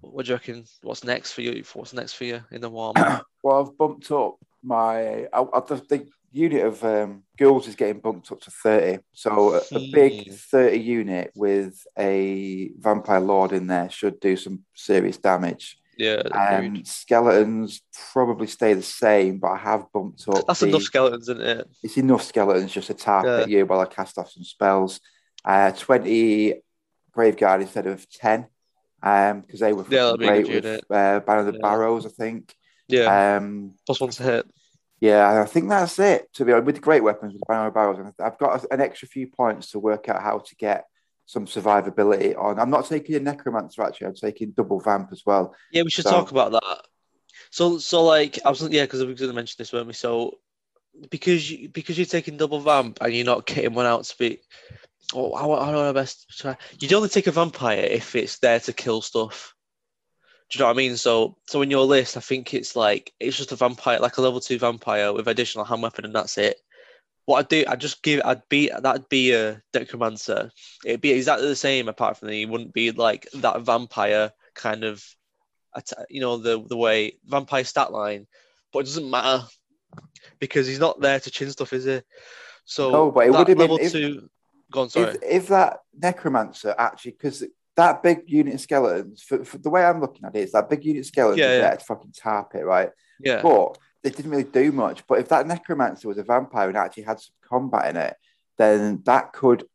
what 0.02 0.26
do 0.26 0.30
you 0.30 0.36
reckon? 0.36 0.66
What's 0.82 1.04
next 1.04 1.34
for 1.34 1.42
you? 1.42 1.64
What's 1.74 1.94
next 1.94 2.14
for 2.14 2.24
you 2.26 2.42
in 2.52 2.62
the 2.62 2.70
warm? 2.70 2.96
Well, 3.42 3.62
I've 3.62 3.78
bumped 3.78 4.12
up 4.12 4.36
my 4.62 5.24
I, 5.32 5.42
I, 5.42 5.60
the, 5.66 5.82
the 5.88 6.08
unit 6.34 6.66
of 6.66 6.84
um, 6.84 7.24
ghouls 7.38 7.70
is 7.70 7.76
getting 7.76 8.02
bumped 8.02 8.30
up 8.34 8.42
to 8.42 8.52
thirty. 8.52 9.02
So 9.14 9.54
a, 9.54 9.62
a 9.72 9.80
big 9.94 10.28
Hmm. 10.28 10.34
thirty 10.34 10.78
unit 10.78 11.32
with 11.36 11.82
a 11.98 12.72
vampire 12.78 13.22
lord 13.22 13.54
in 13.54 13.68
there 13.68 13.90
should 13.90 14.20
do 14.20 14.36
some 14.36 14.66
serious 14.76 15.16
damage. 15.16 15.80
Yeah. 16.00 16.22
Um, 16.34 16.84
skeletons 16.86 17.82
probably 18.14 18.48
stay 18.48 18.74
the 18.74 18.82
same, 18.82 19.38
but 19.40 19.50
I 19.50 19.58
have 19.58 19.86
bumped 19.94 20.28
up. 20.30 20.48
that's 20.48 20.62
the- 20.62 20.68
enough 20.70 20.84
skeletons, 20.84 21.28
isn't 21.30 21.42
it? 21.42 21.68
It's 21.84 21.98
enough 21.98 22.24
skeletons 22.24 22.72
just 22.72 22.88
to 22.88 22.94
tap 22.94 23.26
Yeah. 23.26 23.42
at 23.42 23.50
you 23.50 23.66
while 23.66 23.82
I 23.82 23.86
cast 23.86 24.18
off 24.18 24.32
some 24.32 24.44
spells. 24.44 25.00
Uh, 25.44 25.72
20 25.72 26.62
Graveguard 27.16 27.62
instead 27.62 27.86
of 27.88 28.10
10, 28.10 28.48
because 29.02 29.60
they 29.60 29.74
were 29.74 29.86
Yeah, 29.90 30.14
great 30.18 30.48
with 30.48 30.64
unit. 30.66 30.82
uh, 30.90 31.20
Banner 31.20 31.40
of 31.42 31.46
the 31.48 31.54
Yeah. 31.54 31.60
Barrows, 31.62 32.06
I 32.06 32.10
think. 32.10 32.56
Yeah, 32.88 33.36
Um, 33.38 33.76
plus 33.86 34.00
one 34.02 34.10
to 34.12 34.24
hit. 34.24 34.46
yeah, 35.00 35.42
I 35.42 35.46
think 35.46 35.70
that's 35.70 36.00
it. 36.00 36.32
To 36.34 36.46
be 36.46 36.52
honest, 36.54 36.66
with 36.66 36.76
the 36.76 36.82
great 36.82 37.04
weapons 37.04 37.34
with 37.34 37.42
Banner 37.48 37.68
of 37.68 37.74
the 37.74 37.78
Barrows, 37.80 38.00
and 38.00 38.14
I've 38.20 38.38
got 38.40 38.66
an 38.72 38.82
extra 38.82 39.08
few 39.08 39.28
points 39.28 39.72
to 39.72 39.80
work 39.80 40.10
out 40.10 40.22
how 40.22 40.40
to 40.40 40.56
get 40.56 40.86
some 41.30 41.46
survivability 41.46 42.36
on. 42.36 42.60
I'm 42.60 42.72
not 42.72 42.88
taking 42.88 43.14
a 43.14 43.20
Necromancer 43.20 43.84
actually, 43.84 44.08
I'm 44.08 44.16
taking 44.16 44.50
double 44.50 44.80
Vamp 44.80 45.10
as 45.12 45.22
well. 45.28 45.54
Yeah, 45.72 45.84
we 45.84 45.92
should 45.92 46.06
So- 46.06 46.10
talk 46.10 46.32
about 46.32 46.54
that. 46.54 46.82
So 47.52 47.78
so 47.78 48.04
like 48.04 48.40
I 48.44 48.50
was 48.50 48.62
yeah 48.70 48.84
because 48.84 49.02
we 49.02 49.08
were 49.08 49.14
going 49.14 49.30
to 49.30 49.36
mention 49.36 49.56
this, 49.60 49.72
weren't 49.72 49.86
we? 49.86 49.94
So 49.94 50.40
because 51.12 51.50
you 51.50 51.70
because 51.70 51.98
you're 51.98 52.06
taking 52.06 52.38
double 52.38 52.60
vamp 52.60 52.98
and 53.02 53.14
you're 53.14 53.26
not 53.26 53.46
kitting 53.46 53.74
one 53.74 53.86
out 53.86 54.04
to 54.06 54.18
be. 54.18 54.40
Oh, 55.14 55.30
do 55.72 55.80
I 55.80 55.92
best 55.92 56.26
try? 56.38 56.58
You'd 56.80 56.94
only 56.94 57.10
take 57.10 57.28
a 57.28 57.32
vampire 57.32 57.80
if 57.80 58.16
it's 58.16 58.40
there 58.40 58.60
to 58.62 58.74
kill 58.74 59.02
stuff. 59.02 59.56
Do 60.50 60.58
you 60.58 60.64
know 60.64 60.68
what 60.68 60.76
I 60.76 60.78
mean? 60.78 60.98
So, 60.98 61.38
so 61.48 61.62
in 61.62 61.72
your 61.72 61.86
list, 61.86 62.18
I 62.18 62.20
think 62.22 62.54
it's 62.54 62.76
like 62.76 63.14
it's 63.20 63.38
just 63.38 63.52
a 63.52 63.56
vampire, 63.56 64.00
like 64.00 64.18
a 64.18 64.22
level 64.22 64.40
two 64.40 64.60
vampire 64.60 65.14
with 65.14 65.28
additional 65.28 65.66
hand 65.66 65.84
weapon, 65.84 66.06
and 66.06 66.14
that's 66.14 66.38
it. 66.38 66.58
What 67.30 67.38
I'd 67.42 67.48
do, 67.50 67.64
I'd 67.68 67.80
just 67.80 68.02
give, 68.02 68.22
I'd 68.26 68.42
be, 68.50 68.72
that'd 68.82 69.08
be 69.08 69.34
a 69.34 69.62
necromancer. 69.72 70.50
It'd 70.84 71.00
be 71.00 71.12
exactly 71.12 71.48
the 71.48 71.56
same, 71.56 71.88
apart 71.88 72.18
from 72.18 72.30
that, 72.30 72.34
it 72.34 72.50
wouldn't 72.50 72.74
be 72.74 72.90
like 72.90 73.28
that 73.36 73.62
vampire 73.62 74.32
kind 74.56 74.84
of, 74.84 75.06
you 76.10 76.22
know, 76.22 76.38
the 76.38 76.66
the 76.68 76.76
way 76.76 77.20
vampire 77.26 77.64
stat 77.64 77.92
line. 77.92 78.26
But 78.74 78.80
it 78.80 78.84
doesn't 78.86 79.12
matter 79.12 79.44
because 80.40 80.66
he's 80.66 80.80
not 80.80 81.02
there 81.02 81.20
to 81.20 81.30
chin 81.30 81.52
stuff, 81.52 81.72
is 81.72 81.86
he? 81.86 82.02
So 82.66 82.90
No, 82.90 83.12
but 83.12 83.28
it 83.28 83.30
would 83.32 83.48
have 83.48 83.58
been 83.60 83.80
if- 83.80 83.92
two. 83.92 84.28
Go 84.72 84.82
on, 84.82 84.90
sorry. 84.90 85.10
If, 85.12 85.18
if 85.22 85.48
that 85.50 85.82
necromancer 85.96 86.74
actually, 86.80 87.12
because 87.12 87.44
that 87.76 88.02
big 88.02 88.24
unit 88.26 88.56
of 88.56 88.62
skeletons, 88.62 89.22
for, 89.22 89.46
for 89.46 89.60
the 89.60 89.70
way 89.70 89.86
I'm 89.86 90.02
looking 90.02 90.26
at 90.26 90.36
it, 90.36 90.46
is 90.46 90.54
that 90.54 90.68
big 90.68 90.84
unit 90.84 91.02
of 91.02 91.06
skeletons 91.06 91.38
Yeah, 91.40 91.52
yeah. 91.54 91.62
there 91.62 91.78
to 91.78 91.86
fucking 91.86 92.14
tarp 92.18 92.56
it, 92.56 92.66
right? 92.66 92.90
yeah, 93.20 93.44
But 93.44 93.78
they 94.04 94.10
didn't 94.10 94.32
really 94.32 94.44
do 94.44 94.72
much. 94.72 95.06
But 95.08 95.20
if 95.20 95.30
that 95.30 95.48
necromancer 95.48 96.08
was 96.08 96.18
a 96.18 96.24
vampire 96.24 96.68
and 96.68 96.78
actually 96.78 97.04
had 97.04 97.20
some 97.20 97.34
combat 97.48 97.90
in 97.90 97.98
it, 97.98 98.16
then 98.58 99.02
that 99.06 99.34
could, 99.34 99.66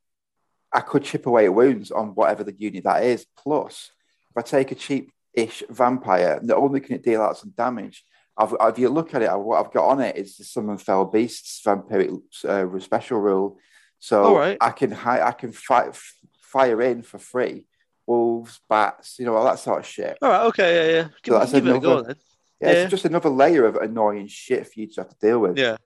I 0.73 0.81
could 0.81 1.05
chip 1.05 1.27
away 1.27 1.47
at 1.47 1.55
wounds 1.55 1.91
on 1.91 2.15
whatever 2.15 2.45
the 2.45 2.55
unit 2.59 2.85
that 2.85 3.05
is. 3.05 3.27
Plus, 3.37 3.91
if 4.31 4.37
I 4.37 4.43
take 4.43 4.73
a 4.73 4.75
cheap-ish 4.75 5.63
vampire, 5.71 6.41
not 6.43 6.59
only 6.59 6.81
can 6.81 6.97
it 6.97 7.05
deal 7.05 7.23
out 7.23 7.39
some 7.39 7.53
damage. 7.57 8.05
I've, 8.37 8.55
if 8.61 8.79
you 8.79 8.89
look 8.89 9.15
at 9.15 9.23
it, 9.23 9.31
what 9.39 9.65
I've 9.65 9.73
got 9.73 9.89
on 9.89 10.01
it 10.01 10.17
is 10.17 10.37
the 10.37 10.45
summon 10.45 10.79
fell 10.79 11.05
beasts 11.05 11.63
vampiric 11.65 12.21
uh, 12.45 12.81
special 12.81 13.21
rule. 13.21 13.59
So 14.01 14.37
right. 14.37 14.59
I 14.61 14.71
can 14.71 14.91
hi- 14.91 15.23
I 15.23 15.33
can 15.33 15.53
fight, 15.53 15.97
fire 16.41 16.83
in 16.83 17.03
for 17.03 17.19
free 17.19 17.67
wolves, 18.07 18.61
bats, 18.69 19.19
you 19.19 19.25
know, 19.25 19.37
all 19.37 19.45
that 19.45 19.59
sort 19.61 19.79
of 19.79 19.87
shit. 19.87 20.19
All 20.21 20.29
right, 20.29 20.45
okay, 20.47 20.75
yeah, 20.75 20.97
yeah. 20.97 21.09
Give, 21.23 21.35
that's 21.35 21.53
give 21.53 21.67
it 21.67 21.77
a 21.77 21.79
go 21.79 22.03
then. 22.03 22.17
Yeah, 22.61 22.71
Yeah. 22.73 22.83
it's 22.83 22.91
just 22.91 23.05
another 23.05 23.29
layer 23.31 23.67
of 23.67 23.77
annoying 23.77 24.27
shit 24.29 24.67
for 24.67 24.81
you 24.81 24.87
to 24.89 25.01
have 25.03 25.11
to 25.11 25.17
deal 25.21 25.39
with. 25.41 25.59
Yeah. 25.59 25.77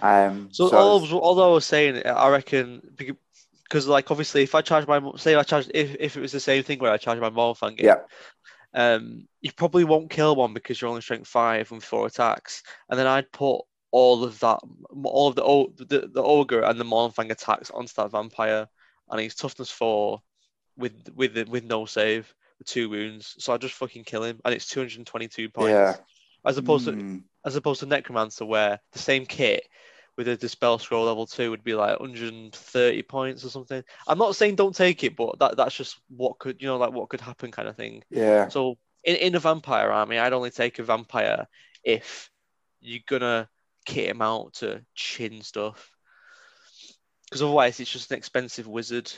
Um, 0.00 0.48
So, 0.52 0.68
so 0.68 0.76
all, 0.76 0.96
it's- 0.98 1.12
all 1.12 1.42
I 1.42 1.46
was 1.48 1.64
saying, 1.64 2.04
I 2.06 2.28
reckon, 2.28 2.94
because 2.96 3.86
like 3.86 4.10
obviously, 4.10 4.42
if 4.42 4.54
I 4.54 4.60
charge 4.62 4.86
my 4.86 5.00
say 5.16 5.34
I 5.34 5.42
charge 5.42 5.70
if, 5.74 5.96
if 6.00 6.16
it 6.16 6.20
was 6.20 6.32
the 6.32 6.40
same 6.40 6.62
thing 6.62 6.78
where 6.78 6.92
I 6.92 6.96
charge 6.96 7.18
my 7.20 7.30
Mournfang 7.30 7.76
game, 7.76 7.86
Yeah. 7.86 8.00
um, 8.74 9.28
you 9.40 9.52
probably 9.52 9.84
won't 9.84 10.10
kill 10.10 10.34
one 10.36 10.52
because 10.54 10.80
you're 10.80 10.90
only 10.90 11.02
strength 11.02 11.28
five 11.28 11.70
and 11.72 11.82
four 11.82 12.06
attacks, 12.06 12.62
and 12.88 12.98
then 12.98 13.06
I'd 13.06 13.30
put 13.32 13.60
all 13.90 14.24
of 14.24 14.40
that, 14.40 14.58
all 15.04 15.28
of 15.28 15.36
the 15.36 15.84
the, 15.84 16.08
the 16.08 16.22
ogre 16.22 16.62
and 16.62 16.80
the 16.80 16.84
Morphang 16.84 17.30
attacks 17.30 17.70
onto 17.70 17.92
that 17.96 18.10
vampire, 18.10 18.66
and 19.10 19.20
he's 19.20 19.34
toughness 19.36 19.70
four 19.70 20.20
with 20.76 21.08
with 21.14 21.36
with 21.48 21.64
no 21.64 21.84
save 21.86 22.34
with 22.58 22.66
two 22.68 22.88
wounds, 22.90 23.36
so 23.38 23.52
I 23.54 23.58
just 23.58 23.74
fucking 23.74 24.04
kill 24.04 24.24
him, 24.24 24.40
and 24.44 24.52
it's 24.54 24.68
222 24.68 25.48
points, 25.50 25.70
yeah. 25.70 25.96
As 26.44 26.58
opposed 26.58 26.84
to 26.86 26.92
Mm, 26.92 27.22
as 27.46 27.56
opposed 27.56 27.80
to 27.80 27.86
Necromancer, 27.86 28.46
where 28.46 28.80
the 28.92 28.98
same 28.98 29.26
kit 29.26 29.68
with 30.16 30.28
a 30.28 30.36
Dispel 30.36 30.78
Scroll 30.78 31.04
level 31.06 31.26
two 31.26 31.50
would 31.50 31.64
be 31.64 31.74
like 31.74 31.98
130 32.00 33.02
points 33.02 33.44
or 33.44 33.48
something. 33.50 33.82
I'm 34.06 34.18
not 34.18 34.36
saying 34.36 34.54
don't 34.54 34.74
take 34.74 35.04
it, 35.04 35.16
but 35.16 35.38
that, 35.40 35.56
that's 35.56 35.74
just 35.74 36.00
what 36.08 36.38
could, 36.38 36.62
you 36.62 36.68
know, 36.68 36.76
like 36.76 36.92
what 36.92 37.08
could 37.08 37.20
happen 37.20 37.50
kind 37.50 37.68
of 37.68 37.76
thing. 37.76 38.02
yeah. 38.10 38.48
So 38.48 38.78
in, 39.02 39.16
in 39.16 39.34
a 39.34 39.40
vampire 39.40 39.90
army, 39.90 40.18
I'd 40.18 40.32
only 40.32 40.50
take 40.50 40.78
a 40.78 40.84
vampire 40.84 41.46
if 41.82 42.30
you're 42.80 43.02
gonna 43.06 43.48
kit 43.84 44.08
him 44.08 44.22
out 44.22 44.54
to 44.54 44.84
chin 44.94 45.42
stuff. 45.42 45.90
Because 47.24 47.42
otherwise, 47.42 47.80
it's 47.80 47.90
just 47.90 48.10
an 48.10 48.16
expensive 48.16 48.66
wizard 48.68 49.12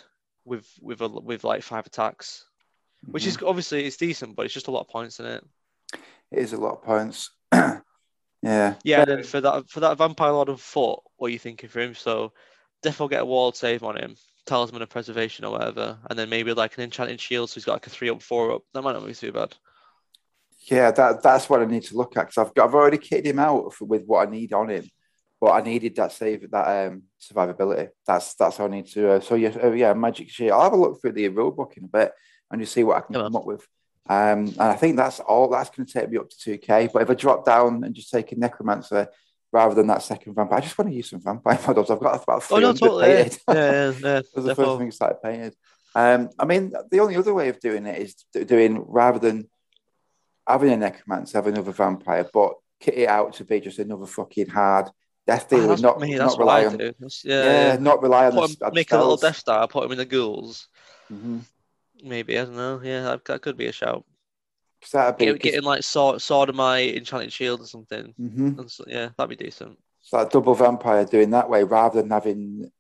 with 0.44 0.66
with 0.80 1.00
a, 1.02 1.08
with 1.08 1.44
like 1.44 1.62
five 1.62 1.86
attacks, 1.86 2.46
which 3.10 3.24
Mhm. 3.24 3.28
is 3.28 3.38
obviously 3.42 3.84
it's 3.84 3.96
decent, 3.98 4.34
but 4.34 4.46
it's 4.46 4.54
just 4.54 4.68
a 4.68 4.70
lot 4.70 4.80
of 4.80 4.88
points 4.88 5.20
in 5.20 5.26
it. 5.26 5.44
It 6.30 6.38
is 6.40 6.52
a 6.52 6.56
lot 6.58 6.74
of 6.74 6.82
points. 6.82 7.30
yeah. 7.52 7.80
Yeah, 8.42 9.00
and 9.02 9.10
then 9.10 9.22
for 9.22 9.40
that 9.40 9.68
for 9.70 9.80
that 9.80 9.98
vampire 9.98 10.32
lord 10.32 10.48
of 10.48 10.60
foot, 10.60 11.00
what 11.16 11.28
are 11.28 11.30
you 11.30 11.38
thinking 11.38 11.68
for 11.68 11.80
him? 11.80 11.94
So 11.94 12.32
definitely 12.82 13.14
get 13.14 13.22
a 13.22 13.26
walled 13.26 13.56
save 13.56 13.82
on 13.82 13.96
him, 13.96 14.16
talisman 14.46 14.82
of 14.82 14.88
preservation 14.90 15.44
or 15.44 15.52
whatever, 15.52 15.98
and 16.08 16.18
then 16.18 16.28
maybe 16.28 16.52
like 16.52 16.76
an 16.76 16.84
enchanted 16.84 17.20
shield, 17.20 17.50
so 17.50 17.54
he's 17.54 17.64
got 17.64 17.74
like 17.74 17.86
a 17.86 17.90
three 17.90 18.10
up, 18.10 18.22
four 18.22 18.52
up. 18.52 18.62
That 18.74 18.82
might 18.82 18.92
not 18.92 19.06
be 19.06 19.14
too 19.14 19.32
bad. 19.32 19.54
Yeah, 20.70 20.90
that 20.90 21.22
that's 21.22 21.48
what 21.48 21.62
I 21.62 21.64
need 21.66 21.84
to 21.84 21.96
look 21.96 22.16
at 22.16 22.26
because 22.28 22.38
I've 22.38 22.54
got, 22.54 22.68
I've 22.68 22.74
already 22.74 22.98
kitted 22.98 23.26
him 23.26 23.38
out 23.38 23.72
for, 23.72 23.84
with 23.84 24.04
what 24.04 24.26
I 24.26 24.30
need 24.30 24.52
on 24.52 24.68
him, 24.70 24.88
but 25.40 25.52
I 25.52 25.60
needed 25.60 25.94
that 25.96 26.12
save 26.12 26.50
that 26.50 26.86
um 26.88 27.04
survivability. 27.20 27.90
That's 28.06 28.34
that's 28.34 28.58
all 28.58 28.66
I 28.66 28.70
need 28.70 28.86
to. 28.88 29.12
Uh, 29.12 29.20
so 29.20 29.36
yeah, 29.36 29.56
uh, 29.62 29.72
yeah, 29.72 29.94
magic 29.94 30.28
shield. 30.30 30.52
I'll 30.52 30.62
have 30.62 30.72
a 30.72 30.76
look 30.76 31.00
through 31.00 31.12
the 31.12 31.28
rule 31.28 31.52
book 31.52 31.74
in 31.76 31.84
a 31.84 31.88
bit 31.88 32.12
and 32.50 32.60
just 32.60 32.72
see 32.72 32.82
what 32.82 32.96
I 32.96 33.00
can 33.00 33.14
Yeah, 33.14 33.22
come 33.22 33.36
up 33.36 33.46
with. 33.46 33.66
Um, 34.08 34.46
and 34.46 34.60
I 34.62 34.74
think 34.74 34.96
that's 34.96 35.20
all. 35.20 35.48
That's 35.48 35.70
going 35.70 35.86
to 35.86 35.92
take 35.92 36.10
me 36.10 36.18
up 36.18 36.30
to 36.30 36.38
two 36.38 36.58
k. 36.58 36.88
But 36.92 37.02
if 37.02 37.10
I 37.10 37.14
drop 37.14 37.44
down 37.44 37.82
and 37.84 37.94
just 37.94 38.10
take 38.10 38.32
a 38.32 38.36
necromancer 38.36 39.08
rather 39.52 39.74
than 39.74 39.86
that 39.88 40.02
second 40.02 40.34
vampire, 40.34 40.58
I 40.58 40.62
just 40.62 40.76
want 40.78 40.90
to 40.90 40.96
use 40.96 41.10
some 41.10 41.20
vampire 41.20 41.58
models. 41.66 41.90
I've 41.90 42.00
got 42.00 42.22
about 42.22 42.38
Oh 42.50 42.56
three 42.56 42.60
no, 42.60 42.72
totally. 42.72 43.08
Yeah, 43.08 43.22
painted. 43.22 43.40
yeah, 43.48 43.54
yeah, 43.54 43.92
yeah, 44.02 44.20
was 44.34 44.44
the 44.44 44.54
first 44.54 44.78
thing 44.78 44.86
I 44.86 44.90
started 44.90 45.22
painted. 45.22 45.56
Um, 45.94 46.28
I 46.38 46.44
mean, 46.44 46.72
the 46.90 47.00
only 47.00 47.16
other 47.16 47.32
way 47.34 47.48
of 47.48 47.58
doing 47.58 47.86
it 47.86 48.00
is 48.00 48.14
doing 48.46 48.84
rather 48.86 49.18
than 49.18 49.48
having 50.46 50.70
a 50.70 50.76
necromancer, 50.76 51.38
have 51.38 51.46
another 51.46 51.72
vampire, 51.72 52.28
but 52.32 52.54
kit 52.78 52.94
it 52.98 53.08
out 53.08 53.32
to 53.34 53.44
be 53.44 53.60
just 53.60 53.78
another 53.78 54.06
fucking 54.06 54.48
hard 54.50 54.90
death 55.26 55.46
Ah, 55.46 55.56
dealer, 55.56 55.66
that's, 55.68 55.80
not, 55.82 55.98
me, 55.98 56.14
not 56.14 56.18
that's 56.18 56.32
what 56.34 56.40
rely 56.40 56.66
on, 56.66 56.78
yeah, 56.78 56.92
yeah, 57.24 57.76
not 57.80 58.02
rely 58.02 58.26
on 58.26 58.32
Put 58.32 58.50
him, 58.50 58.74
make 58.74 58.92
a 58.92 58.96
little. 58.98 59.16
Death 59.16 59.38
Star, 59.38 59.66
put 59.66 59.84
him 59.84 59.92
in 59.92 59.98
the 59.98 60.04
ghouls. 60.04 60.68
Mhm. 61.10 61.40
Maybe 62.02 62.38
I 62.38 62.44
don't 62.44 62.56
know. 62.56 62.80
Yeah, 62.82 63.02
that, 63.02 63.24
that 63.26 63.42
could 63.42 63.56
be 63.56 63.66
a 63.66 63.72
shout. 63.72 64.04
'Cause 64.82 64.90
that'd 64.90 65.16
be 65.16 65.24
Get, 65.26 65.40
getting 65.40 65.62
like 65.62 65.82
sword, 65.82 66.20
sword 66.20 66.48
of 66.50 66.54
my 66.54 66.82
enchanted 66.82 67.32
shield 67.32 67.60
or 67.62 67.66
something. 67.66 68.14
Mhm. 68.20 68.70
So, 68.70 68.84
yeah, 68.86 69.08
that'd 69.16 69.36
be 69.38 69.42
decent. 69.44 69.78
It's 70.02 70.12
like 70.12 70.30
double 70.30 70.54
vampire 70.54 71.04
doing 71.04 71.30
that 71.30 71.48
way 71.48 71.64
rather 71.64 72.00
than 72.02 72.10
having 72.10 72.70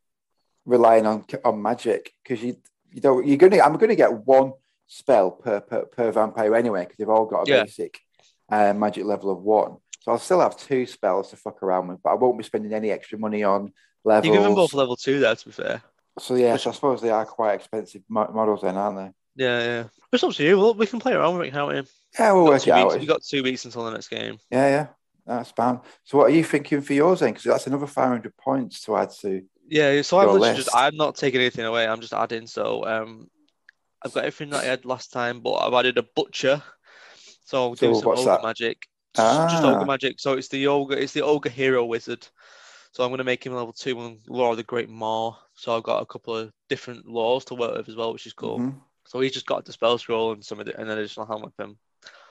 relying 0.64 1.06
on 1.06 1.24
on 1.44 1.62
magic 1.62 2.12
because 2.22 2.42
you 2.42 2.56
you 2.92 3.00
don't 3.00 3.26
you're 3.26 3.36
gonna 3.38 3.60
I'm 3.60 3.76
gonna 3.78 3.94
get 3.96 4.12
one 4.12 4.52
spell 4.86 5.30
per 5.32 5.60
per, 5.60 5.86
per 5.86 6.12
vampire 6.12 6.54
anyway 6.54 6.82
because 6.84 6.96
they've 6.98 7.08
all 7.08 7.26
got 7.26 7.48
a 7.48 7.50
Yeah. 7.50 7.62
basic 7.64 7.98
uh, 8.48 8.72
magic 8.74 9.04
level 9.04 9.30
of 9.30 9.42
one. 9.42 9.78
So 10.02 10.12
I'll 10.12 10.18
still 10.18 10.40
have 10.40 10.56
two 10.56 10.86
spells 10.86 11.30
to 11.30 11.36
fuck 11.36 11.62
around 11.64 11.88
with, 11.88 12.00
but 12.02 12.10
I 12.10 12.14
won't 12.14 12.38
be 12.38 12.44
spending 12.44 12.72
any 12.72 12.90
extra 12.92 13.18
money 13.18 13.42
on 13.42 13.72
levels. 14.04 14.26
You 14.26 14.32
give 14.34 14.42
them 14.44 14.54
both 14.54 14.72
level 14.74 14.94
two 14.96 15.18
there, 15.18 15.34
to 15.34 15.44
be 15.46 15.50
fair. 15.50 15.82
So 16.18 16.34
yes, 16.34 16.66
I 16.66 16.72
suppose 16.72 17.00
they 17.02 17.10
are 17.10 17.26
quite 17.26 17.54
expensive 17.54 18.02
models 18.08 18.62
then, 18.62 18.76
aren't 18.76 18.96
they? 18.96 19.44
Yeah, 19.44 19.60
yeah. 19.62 19.84
It's 20.12 20.24
up 20.24 20.32
to 20.32 20.44
you. 20.44 20.58
Well, 20.58 20.74
we 20.74 20.86
can 20.86 20.98
play 20.98 21.12
around 21.12 21.36
with 21.36 21.48
it, 21.48 21.50
can't 21.52 21.68
we? 21.68 21.82
Yeah, 22.18 22.32
we'll 22.32 22.44
Got 22.44 22.50
work 22.52 22.62
two 22.62 22.70
it 22.70 22.74
out. 22.74 22.88
weeks, 22.88 23.00
we 23.00 23.06
got 23.06 23.22
two 23.22 23.42
weeks 23.42 23.64
until 23.66 23.84
the 23.84 23.90
next 23.90 24.08
game. 24.08 24.38
Yeah, 24.50 24.68
yeah, 24.68 24.86
that's 25.26 25.50
fine. 25.50 25.80
So 26.04 26.16
what 26.18 26.28
are 26.30 26.34
you 26.34 26.42
thinking 26.44 26.80
for 26.80 26.94
yours 26.94 27.20
then? 27.20 27.30
Because 27.30 27.44
that's 27.44 27.66
another 27.66 27.86
500 27.86 28.34
points 28.38 28.80
to 28.84 28.96
add 28.96 29.10
to. 29.20 29.42
Yeah, 29.68 30.00
so 30.02 30.18
I'm 30.20 30.54
just 30.54 30.74
I'm 30.74 30.96
not 30.96 31.16
taking 31.16 31.40
anything 31.40 31.64
away. 31.66 31.86
I'm 31.86 32.00
just 32.00 32.14
adding. 32.14 32.46
So 32.46 32.86
um, 32.86 33.28
I've 34.02 34.14
got 34.14 34.24
everything 34.24 34.50
that 34.50 34.62
I 34.64 34.68
had 34.68 34.84
last 34.86 35.12
time, 35.12 35.40
but 35.40 35.54
I've 35.54 35.74
added 35.74 35.98
a 35.98 36.02
butcher. 36.14 36.62
So 37.44 37.62
I'll 37.62 37.74
do 37.74 37.92
So 37.94 38.00
some 38.00 38.08
ogre 38.12 38.24
that? 38.24 38.42
magic. 38.42 38.78
Just, 39.14 39.50
just 39.50 39.64
Ah. 39.64 39.74
ogre 39.74 39.84
magic. 39.84 40.18
So 40.20 40.32
it's 40.34 40.48
the 40.48 40.66
ogre. 40.68 40.96
It's 40.96 41.12
the 41.12 41.22
ogre 41.22 41.50
hero 41.50 41.84
wizard. 41.84 42.26
So 42.96 43.04
I'm 43.04 43.10
going 43.10 43.18
to 43.18 43.24
make 43.24 43.44
him 43.44 43.52
level 43.52 43.74
two 43.74 43.98
on 44.00 44.16
Lore 44.26 44.52
of 44.52 44.56
the 44.56 44.62
Great 44.62 44.88
Maw. 44.88 45.36
So 45.52 45.76
I've 45.76 45.82
got 45.82 46.00
a 46.00 46.06
couple 46.06 46.34
of 46.34 46.50
different 46.70 47.06
laws 47.06 47.44
to 47.44 47.54
work 47.54 47.76
with 47.76 47.90
as 47.90 47.94
well, 47.94 48.10
which 48.14 48.24
is 48.26 48.32
cool. 48.32 48.58
Mhm. 48.58 48.80
So 49.06 49.20
he's 49.20 49.32
just 49.34 49.44
got 49.44 49.66
the 49.66 49.72
spell 49.74 49.98
scroll 49.98 50.32
and 50.32 50.42
some 50.42 50.60
of 50.60 50.64
the, 50.64 50.80
an 50.80 50.88
additional 50.88 51.26
hand 51.26 51.44
with 51.44 51.52
him. 51.60 51.76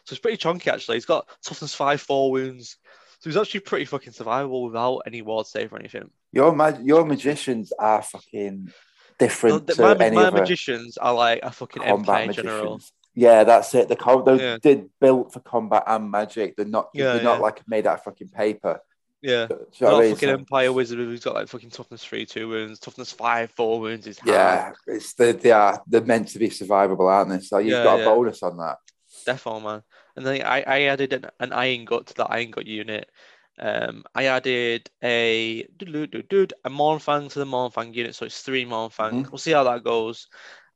So 0.05 0.13
it's 0.13 0.17
pretty 0.19 0.37
chunky 0.37 0.71
actually. 0.71 0.95
He's 0.95 1.05
got 1.05 1.27
toughness 1.45 1.75
five, 1.75 2.01
four 2.01 2.31
wounds. 2.31 2.77
So 3.19 3.29
he's 3.29 3.37
actually 3.37 3.59
pretty 3.59 3.85
fucking 3.85 4.13
survivable 4.13 4.65
without 4.65 5.01
any 5.05 5.21
ward 5.21 5.45
save 5.45 5.71
or 5.71 5.77
anything. 5.77 6.09
Your 6.31 6.51
mag- 6.55 6.83
your 6.83 7.05
magicians 7.05 7.71
are 7.77 8.01
fucking 8.01 8.65
No, 8.65 8.71
different 9.19 9.67
the- 9.67 9.75
to 9.75 9.81
my, 9.83 9.95
any 10.03 10.15
my 10.15 10.23
other 10.25 10.39
magicians 10.39 10.97
are 10.97 11.13
like 11.13 11.41
a 11.43 11.51
fucking 11.51 11.83
empire 11.83 12.33
general. 12.33 12.81
Yeah, 13.13 13.43
that's 13.43 13.75
it. 13.75 13.87
The 13.87 13.95
com- 13.95 14.25
they're, 14.25 14.35
Yeah. 14.41 14.57
they're 14.63 14.85
built 14.99 15.31
for 15.31 15.41
combat 15.41 15.83
and 15.85 16.09
magic. 16.09 16.55
They're 16.55 16.65
not. 16.65 16.89
Yeah, 16.95 17.13
they're 17.13 17.23
not 17.23 17.39
like 17.39 17.61
made 17.67 17.85
out 17.85 17.99
of 17.99 18.03
fucking 18.03 18.29
paper. 18.29 18.81
Yeah. 19.21 19.47
Do 19.47 19.55
you 19.73 19.87
know 19.87 19.91
Not 19.93 20.01
mean? 20.03 20.13
fucking 20.13 20.29
So- 20.29 20.33
empire 20.33 20.73
wizard 20.73 20.99
who's 20.99 21.23
got 21.23 21.35
like 21.35 21.47
fucking 21.47 21.71
toughness 21.71 22.03
three, 22.03 22.25
two 22.25 22.47
wounds, 22.47 22.79
toughness 22.79 23.11
five, 23.11 23.49
four 23.51 23.79
wounds 23.79 24.05
is. 24.07 24.19
Yeah, 24.25 24.73
it's 24.87 25.13
they, 25.13 25.31
they 25.31 25.51
are 25.51 25.81
they're 25.87 26.01
meant 26.01 26.27
to 26.29 26.39
be 26.39 26.49
survivable, 26.49 27.09
aren't 27.11 27.29
they? 27.31 27.39
So 27.39 27.57
you've 27.57 27.71
Yeah, 27.73 27.83
got 27.83 27.95
a 27.99 28.03
yeah. 28.03 28.05
bonus 28.05 28.43
on 28.43 28.57
that. 28.57 28.77
Defo 29.25 29.61
man. 29.63 29.81
And 30.15 30.25
then 30.25 30.41
I, 30.45 30.61
I 30.61 30.81
added 30.83 31.13
an, 31.13 31.25
an 31.39 31.53
iron 31.53 31.85
gut 31.85 32.07
to 32.07 32.13
that 32.15 32.31
iron 32.31 32.51
gut 32.51 32.67
unit. 32.67 33.09
Um, 33.57 34.03
I 34.13 34.25
added 34.25 34.89
a 35.01 35.61
a 35.61 36.69
Mournfang 36.69 37.31
to 37.31 37.39
the 37.39 37.45
Mournfang 37.45 37.95
unit, 37.95 38.13
so 38.13 38.25
it's 38.25 38.41
three 38.41 38.65
Mournfang. 38.65 39.11
Mhm. 39.25 39.31
We'll 39.31 39.37
see 39.37 39.51
how 39.53 39.63
that 39.63 39.83
goes. 39.83 40.27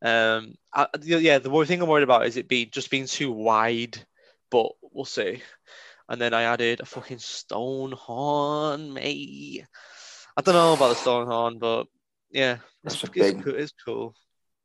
Um, 0.01 0.55
I, 0.73 0.87
yeah, 1.01 1.39
the 1.39 1.49
one 1.49 1.65
thing 1.65 1.81
I'm 1.81 1.89
worried 1.89 2.03
about 2.03 2.25
is 2.25 2.37
it 2.37 2.47
be 2.47 2.65
just 2.65 2.89
being 2.89 3.05
too 3.05 3.31
wide, 3.33 3.97
but 4.49 4.71
we'll 4.93 5.03
see. 5.05 5.41
And 6.10 6.19
then 6.19 6.34
I 6.34 6.44
added 6.44 6.80
a 6.81 6.86
fucking 6.86 7.19
stone 7.19 7.91
horn, 7.91 8.91
mate. 8.94 9.64
I 10.36 10.41
don't 10.41 10.56
know 10.56 10.73
about 10.73 10.90
the 10.90 10.95
stone 10.95 11.27
horn, 11.27 11.60
but 11.60 11.86
yeah, 12.31 12.57
it's, 12.84 13.03
it's, 13.03 13.14
big- 13.14 13.44
cool, 13.44 13.56
it's 13.56 13.73
cool. 13.86 14.15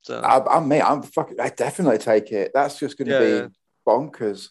So 0.03 0.21
I, 0.21 0.57
I'm 0.57 0.67
mate. 0.69 0.83
I'm 0.83 1.03
fucking. 1.03 1.39
I 1.41 1.49
definitely 1.51 1.99
take 1.99 2.31
it. 2.33 2.51
That's 2.55 2.79
just 2.79 2.97
going 2.99 3.09
to 3.09 3.15
Yeah, 3.15 3.47
be 3.49 3.55
bonkers. 3.87 4.49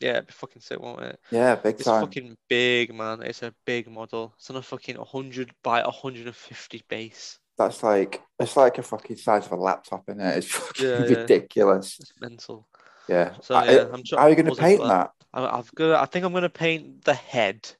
yeah, 0.00 0.12
it'd 0.12 0.26
be 0.28 0.32
fucking 0.32 0.62
sick, 0.62 0.80
won't 0.80 1.02
it? 1.02 1.18
Yeah, 1.30 1.54
big 1.56 1.76
It's 1.76 1.84
time. 1.84 2.02
fucking 2.02 2.36
big, 2.48 2.92
man. 2.94 3.22
It's 3.22 3.42
a 3.42 3.54
big 3.64 3.88
model. 3.88 4.34
It's 4.36 4.50
on 4.50 4.56
a 4.56 4.62
fucking 4.62 4.96
100 4.98 5.52
by 5.62 5.82
150 5.84 6.82
base. 6.88 7.38
That's 7.58 7.82
like 7.82 8.20
it's 8.40 8.56
like 8.56 8.78
a 8.78 8.82
fucking 8.82 9.16
size 9.16 9.46
of 9.46 9.52
a 9.52 9.56
laptop 9.56 10.08
in 10.08 10.18
it. 10.20 10.38
It's 10.38 10.46
fucking 10.50 10.86
Yeah, 10.86 11.04
yeah. 11.04 11.16
ridiculous. 11.20 11.98
It's 12.00 12.12
mental. 12.20 12.66
Yeah. 13.08 13.34
So 13.42 13.54
I- 13.54 13.70
yeah, 13.70 13.86
I'm 13.92 14.04
sure. 14.04 14.18
How 14.18 14.26
are 14.26 14.30
you 14.30 14.36
going 14.36 14.52
to 14.54 14.60
paint 14.60 14.82
that? 14.82 15.10
I, 15.32 15.58
I've 15.58 15.74
got. 15.74 16.00
I 16.02 16.06
think 16.06 16.24
I'm 16.24 16.32
gonna 16.32 16.48
paint 16.48 17.04
the 17.04 17.14
head 17.14 17.70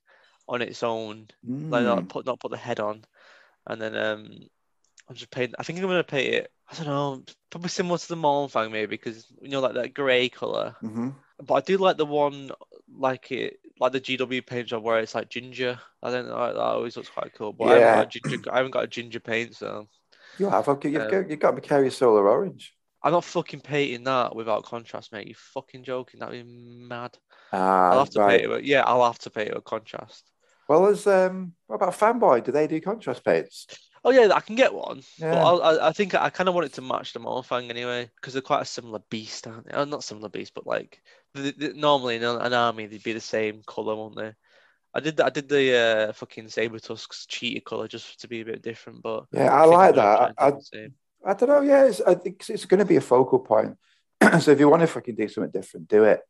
on 0.48 0.62
its 0.62 0.82
own. 0.82 1.28
Like 1.46 1.82
Mm. 1.82 1.84
not 1.84 2.08
put 2.08 2.26
not 2.26 2.40
put 2.40 2.50
the 2.50 2.56
head 2.56 2.80
on, 2.80 3.04
and 3.66 3.80
then 3.80 3.96
um, 3.96 4.30
I'm 5.08 5.14
just 5.16 5.30
paint. 5.30 5.54
I 5.58 5.62
think 5.62 5.78
I'm 5.78 5.86
gonna 5.86 6.04
paint 6.04 6.34
it. 6.34 6.52
I 6.70 6.74
don't 6.76 6.86
know, 6.86 7.22
probably 7.50 7.68
similar 7.70 7.98
to 7.98 8.08
the 8.08 8.14
Mournfang 8.16 8.70
maybe 8.70 8.86
because 8.90 9.26
you 9.42 9.48
know 9.48 9.60
like 9.60 9.74
that 9.74 9.94
grey 9.94 10.28
color. 10.28 10.76
Mhm. 10.82 11.14
But 11.42 11.54
I 11.54 11.60
do 11.60 11.78
like 11.78 11.96
the 11.96 12.06
one 12.06 12.50
like 12.92 13.32
it 13.32 13.58
like 13.80 13.92
the 13.92 14.00
GW 14.00 14.46
paint 14.46 14.68
job 14.68 14.82
where 14.82 15.00
it's 15.00 15.14
like 15.14 15.28
ginger. 15.30 15.80
I 16.02 16.10
don't 16.10 16.28
know. 16.28 16.36
That 16.52 16.58
always 16.60 16.96
looks 16.96 17.08
quite 17.08 17.32
cool. 17.34 17.52
But 17.52 17.64
I 17.64 17.78
haven't 17.78 17.94
got 17.94 18.16
a 18.16 18.20
ginger. 18.20 18.52
I 18.52 18.56
haven't 18.58 18.72
got 18.72 18.84
a 18.84 18.88
ginger 18.88 19.20
paint, 19.20 19.56
so. 19.56 19.88
You 20.38 20.48
have. 20.48 20.68
Okay, 20.68 20.90
you've, 20.90 21.02
Um, 21.02 21.10
got, 21.10 21.30
you've 21.30 21.40
got 21.40 21.54
Macharius 21.56 21.96
Solar 21.96 22.28
Orange. 22.28 22.74
I'm 23.02 23.12
not 23.12 23.24
fucking 23.24 23.60
painting 23.62 24.04
that 24.04 24.36
without 24.36 24.64
contrast, 24.64 25.12
mate. 25.12 25.26
You 25.26 25.34
fucking 25.34 25.82
joking? 25.84 26.20
That'd 26.20 26.46
be 26.46 26.50
mad. 26.88 27.16
Ah, 27.52 27.90
I'll 27.90 27.98
have 28.00 28.10
to 28.10 28.20
right. 28.20 28.30
paint 28.30 28.42
it. 28.42 28.48
With, 28.48 28.64
yeah, 28.64 28.82
I'll 28.86 29.04
have 29.04 29.18
to 29.20 29.30
paint 29.30 29.48
it 29.48 29.54
with 29.54 29.64
contrast. 29.64 30.24
Well, 30.68 30.86
as 30.86 31.06
um, 31.06 31.54
what 31.66 31.76
about 31.76 31.98
Fanboy? 31.98 32.44
Do 32.44 32.52
they 32.52 32.66
do 32.66 32.80
contrast 32.80 33.24
paints? 33.24 33.66
Oh 34.04 34.10
yeah, 34.10 34.28
I 34.32 34.40
can 34.40 34.54
get 34.54 34.72
one. 34.72 35.02
Yeah. 35.18 35.44
I'll, 35.44 35.62
I, 35.62 35.88
I 35.88 35.92
think 35.92 36.14
I 36.14 36.30
kind 36.30 36.48
of 36.48 36.54
want 36.54 36.66
it 36.66 36.72
to 36.74 36.82
match 36.82 37.12
the 37.12 37.20
Mournfang 37.20 37.68
anyway, 37.68 38.08
because 38.16 38.32
they're 38.32 38.42
quite 38.42 38.62
a 38.62 38.66
similar 38.66 39.00
beast, 39.10 39.46
aren't 39.46 39.66
they? 39.66 39.72
Oh, 39.72 39.84
not 39.84 40.04
similar 40.04 40.28
beast, 40.28 40.52
but 40.54 40.66
like 40.66 41.00
normally 41.34 42.16
in 42.16 42.24
an 42.24 42.54
army 42.54 42.86
they'd 42.86 43.02
be 43.02 43.12
the 43.12 43.20
same 43.20 43.62
color, 43.66 43.94
won't 43.94 44.16
they? 44.16 44.32
I 44.92 45.00
did 45.00 45.20
I 45.20 45.30
did 45.30 45.48
the 45.48 45.76
uh, 45.76 46.12
fucking 46.12 46.48
saber 46.48 46.78
tusks 46.78 47.26
cheetah 47.26 47.60
color 47.60 47.86
just 47.88 48.20
to 48.20 48.28
be 48.28 48.40
a 48.40 48.44
bit 48.44 48.62
different, 48.62 49.02
but 49.02 49.26
Yeah, 49.32 49.54
I 49.54 49.62
think 49.62 49.74
like 49.74 49.94
that. 49.96 50.34
I, 50.38 50.52
I, 51.24 51.34
don't 51.34 51.48
know. 51.48 51.60
Yeah, 51.60 51.84
it's, 51.84 52.00
I 52.00 52.14
think 52.14 52.48
it's 52.48 52.64
going 52.64 52.78
to 52.78 52.84
be 52.84 52.96
a 52.96 53.00
focal 53.00 53.38
point. 53.38 53.76
so 54.40 54.50
if 54.50 54.58
you 54.58 54.68
want 54.68 54.80
to 54.80 54.86
fucking 54.86 55.14
do 55.14 55.28
something 55.28 55.50
different, 55.50 55.88
do 55.88 56.04
it. 56.04 56.20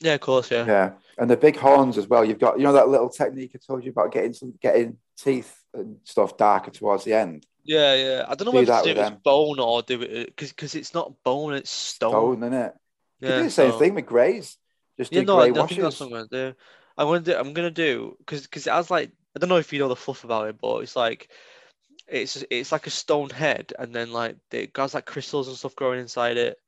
Yeah, 0.00 0.14
of 0.14 0.20
course, 0.20 0.50
yeah. 0.50 0.66
Yeah, 0.66 0.90
and 1.18 1.30
the 1.30 1.36
big 1.36 1.56
horns 1.56 1.98
as 1.98 2.06
well. 2.08 2.24
You've 2.24 2.38
got 2.38 2.58
you 2.58 2.64
know 2.64 2.72
that 2.72 2.88
little 2.88 3.08
technique 3.08 3.52
I 3.54 3.58
told 3.66 3.84
you 3.84 3.90
about 3.90 4.12
getting 4.12 4.32
some 4.32 4.54
getting 4.60 4.98
teeth 5.16 5.54
and 5.72 5.98
stuff 6.04 6.36
darker 6.36 6.70
towards 6.70 7.04
the 7.04 7.14
end. 7.14 7.46
Yeah, 7.64 7.94
yeah. 7.94 8.24
I 8.28 8.34
don't 8.34 8.46
know 8.46 8.52
Do 8.52 8.58
whether 8.58 8.72
to 8.78 8.82
do 8.84 8.90
with 8.90 8.98
it 8.98 9.00
as 9.00 9.10
them. 9.10 9.20
bone 9.24 9.58
or 9.58 9.82
do 9.82 10.02
it 10.02 10.26
because 10.26 10.50
because 10.50 10.74
it's 10.74 10.92
not 10.94 11.12
bone, 11.24 11.54
it's 11.54 11.70
stone. 11.70 12.10
Stone, 12.10 12.38
isn't 12.42 12.52
it? 12.52 12.74
You 13.20 13.28
Yeah, 13.28 13.34
can 13.34 13.38
do 13.38 13.44
the 13.44 13.50
same 13.50 13.70
so- 13.72 13.78
thing 13.78 13.94
with 13.94 14.06
greys. 14.06 14.56
Just 14.98 15.10
do 15.12 15.18
Yeah, 15.18 15.24
no, 15.24 15.36
grey 15.36 15.44
I, 15.44 15.48
I 15.48 15.52
think 15.52 15.56
washes. 15.56 15.78
that's 15.78 16.00
what 16.00 16.06
I'm 16.06 16.12
gonna 16.12 16.28
do. 16.30 16.54
I'm 16.96 17.06
gonna 17.08 17.20
do. 17.20 17.36
I'm 17.36 17.52
gonna 17.54 17.70
do 17.70 18.16
because 18.18 18.42
because 18.42 18.66
it 18.66 18.72
has 18.72 18.90
like 18.90 19.10
I 19.34 19.38
don't 19.40 19.48
know 19.48 19.56
if 19.56 19.72
you 19.72 19.78
know 19.80 19.88
the 19.88 19.96
fluff 19.96 20.24
about 20.24 20.48
it, 20.48 20.56
but 20.60 20.78
it's 20.78 20.94
like 20.94 21.28
it's 22.06 22.44
it's 22.50 22.70
like 22.70 22.86
a 22.86 22.90
stone 22.90 23.30
head, 23.30 23.72
and 23.78 23.94
then 23.94 24.12
like 24.12 24.36
it 24.52 24.70
has 24.76 24.94
like 24.94 25.06
crystals 25.06 25.48
and 25.48 25.56
stuff 25.56 25.74
growing 25.74 26.00
inside 26.00 26.36
it. 26.36 26.58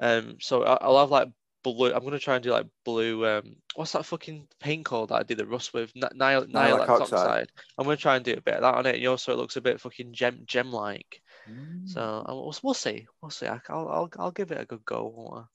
Um, 0.00 0.36
so 0.40 0.62
I, 0.62 0.74
I'll 0.80 0.98
have 1.00 1.10
like 1.10 1.28
blue. 1.62 1.92
I'm 1.92 2.04
gonna 2.04 2.18
try 2.18 2.36
and 2.36 2.44
do 2.44 2.50
like 2.50 2.66
blue. 2.84 3.26
Um, 3.26 3.56
what's 3.74 3.92
that 3.92 4.06
fucking 4.06 4.46
paint 4.60 4.84
called 4.84 5.10
that 5.10 5.16
I 5.16 5.22
did 5.22 5.38
the 5.38 5.46
rust 5.46 5.72
with? 5.74 5.92
Ni- 5.94 6.02
Nile 6.14 6.46
Nihilakh 6.46 6.86
Nihilakh 6.86 7.00
oxide. 7.00 7.48
I'm 7.78 7.84
gonna 7.84 7.96
try 7.96 8.16
and 8.16 8.24
do 8.24 8.32
a 8.32 8.40
bit 8.40 8.54
of 8.54 8.62
that 8.62 8.74
on 8.74 8.86
it, 8.86 8.98
you 8.98 9.04
know, 9.04 9.16
so 9.16 9.32
it 9.32 9.38
looks 9.38 9.56
a 9.56 9.60
bit 9.60 9.80
fucking 9.80 10.12
gem 10.12 10.42
gem 10.46 10.72
like. 10.72 11.22
Mm. 11.50 11.88
So 11.88 12.24
we'll, 12.28 12.54
we'll 12.62 12.74
see. 12.74 13.06
We'll 13.20 13.30
see. 13.30 13.46
I'll 13.46 13.60
I'll 13.68 14.10
I'll 14.18 14.30
give 14.30 14.50
it 14.52 14.60
a 14.60 14.64
good 14.64 14.84
go. 14.84 15.46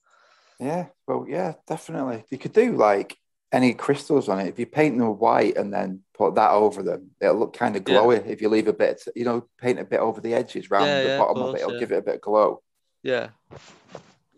Yeah, 0.60 0.86
well, 1.06 1.24
yeah, 1.28 1.54
definitely. 1.66 2.24
You 2.30 2.38
could 2.38 2.52
do 2.52 2.72
like 2.72 3.16
any 3.52 3.72
crystals 3.74 4.28
on 4.28 4.40
it. 4.40 4.48
If 4.48 4.58
you 4.58 4.66
paint 4.66 4.98
them 4.98 5.18
white 5.18 5.56
and 5.56 5.72
then 5.72 6.00
put 6.14 6.34
that 6.34 6.50
over 6.50 6.82
them, 6.82 7.12
it'll 7.20 7.36
look 7.36 7.56
kind 7.56 7.76
of 7.76 7.88
Yeah. 7.88 7.98
glowy. 8.00 8.26
If 8.26 8.42
you 8.42 8.48
leave 8.48 8.68
a 8.68 8.72
bit, 8.72 9.02
you 9.14 9.24
know, 9.24 9.46
paint 9.58 9.78
a 9.78 9.84
bit 9.84 10.00
over 10.00 10.20
the 10.20 10.34
edges, 10.34 10.70
round 10.70 10.86
Yeah, 10.86 11.02
the 11.02 11.08
yeah, 11.10 11.18
bottom 11.18 11.36
of, 11.36 11.42
course, 11.42 11.60
it, 11.60 11.62
it'll 11.62 11.74
yeah. 11.74 11.80
give 11.80 11.92
it 11.92 11.98
a 11.98 12.02
bit 12.02 12.14
of 12.16 12.20
glow. 12.20 12.62
Yeah. 13.02 13.28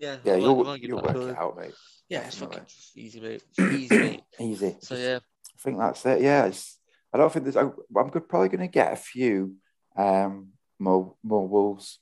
Yeah. 0.01 0.17
Yeah, 0.25 0.37
you'll, 0.37 0.77
you'll 0.79 1.03
work 1.03 1.15
it 1.15 1.37
out, 1.37 1.57
mate. 1.59 1.75
Yeah, 2.09 2.27
it's 2.27 2.39
fucking 2.39 2.63
easy, 2.97 3.21
mate. 3.21 3.43
Easy, 3.59 3.99
mate. 3.99 4.23
Easy. 4.41 4.77
So 4.81 4.97
yeah, 4.97 5.19
I 5.19 5.59
think 5.63 5.79
that's 5.79 6.05
it. 6.07 6.23
Yeah, 6.23 6.47
it's, 6.47 6.79
I 7.13 7.19
don't 7.19 7.33
think 7.33 7.45
there's. 7.45 7.57
I, 7.57 7.71
I'm 7.97 8.09
good, 8.11 8.29
probably 8.29 8.49
going 8.49 8.61
to 8.61 8.67
get 8.67 8.93
a 8.93 8.97
few 8.97 9.55
um, 9.97 10.49
more 10.79 11.15
more 11.23 11.47
wolves. 11.47 12.01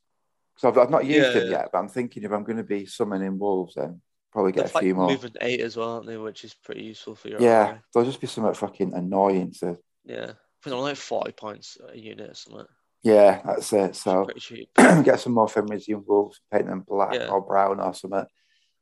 So 0.57 0.69
I've, 0.69 0.79
I've 0.79 0.91
not 0.91 1.05
used 1.05 1.27
Yeah, 1.29 1.33
them 1.41 1.45
yeah. 1.51 1.59
yet, 1.59 1.69
but 1.73 1.79
I'm 1.79 1.89
thinking 1.89 2.23
if 2.23 2.33
I'm 2.33 2.45
going 2.45 2.57
to 2.57 2.65
be 2.65 2.87
summoning 2.87 3.39
wolves, 3.39 3.75
then 3.75 4.01
probably 4.33 4.53
they're 4.53 4.65
get 4.65 4.73
a 4.73 4.75
like 4.75 4.85
few 4.85 4.95
more. 4.95 5.11
movement 5.11 5.37
eight 5.41 5.61
as 5.61 5.77
well, 5.77 5.95
aren't 5.95 6.07
they? 6.07 6.17
Which 6.17 6.45
is 6.45 6.55
pretty 6.55 6.85
useful 6.85 7.15
for 7.15 7.29
your 7.29 7.41
Yeah, 7.41 7.79
there'll 7.93 8.09
just 8.09 8.21
be 8.21 8.27
something 8.29 8.55
fucking 8.55 8.95
annoying 8.95 9.53
to. 9.61 9.77
Yeah. 10.05 10.23
I 10.25 10.25
think 10.25 10.37
they're 10.65 10.77
like 10.77 10.97
forty 10.97 11.33
points 11.33 11.77
a 11.93 11.97
unit 11.97 12.31
or 12.31 12.35
something. 12.35 12.67
Yeah, 13.03 13.41
that's 13.45 13.73
it. 13.73 13.97
So 13.97 14.27
get 14.77 15.21
some 15.21 15.33
more 15.35 15.47
Fenrisian 15.47 16.05
wolves, 16.07 16.41
paint 16.53 16.67
them 16.67 16.85
black 16.87 17.15
Yeah. 17.15 17.29
or 17.29 17.41
brown 17.41 17.81
or 17.81 17.95
something. 17.95 18.27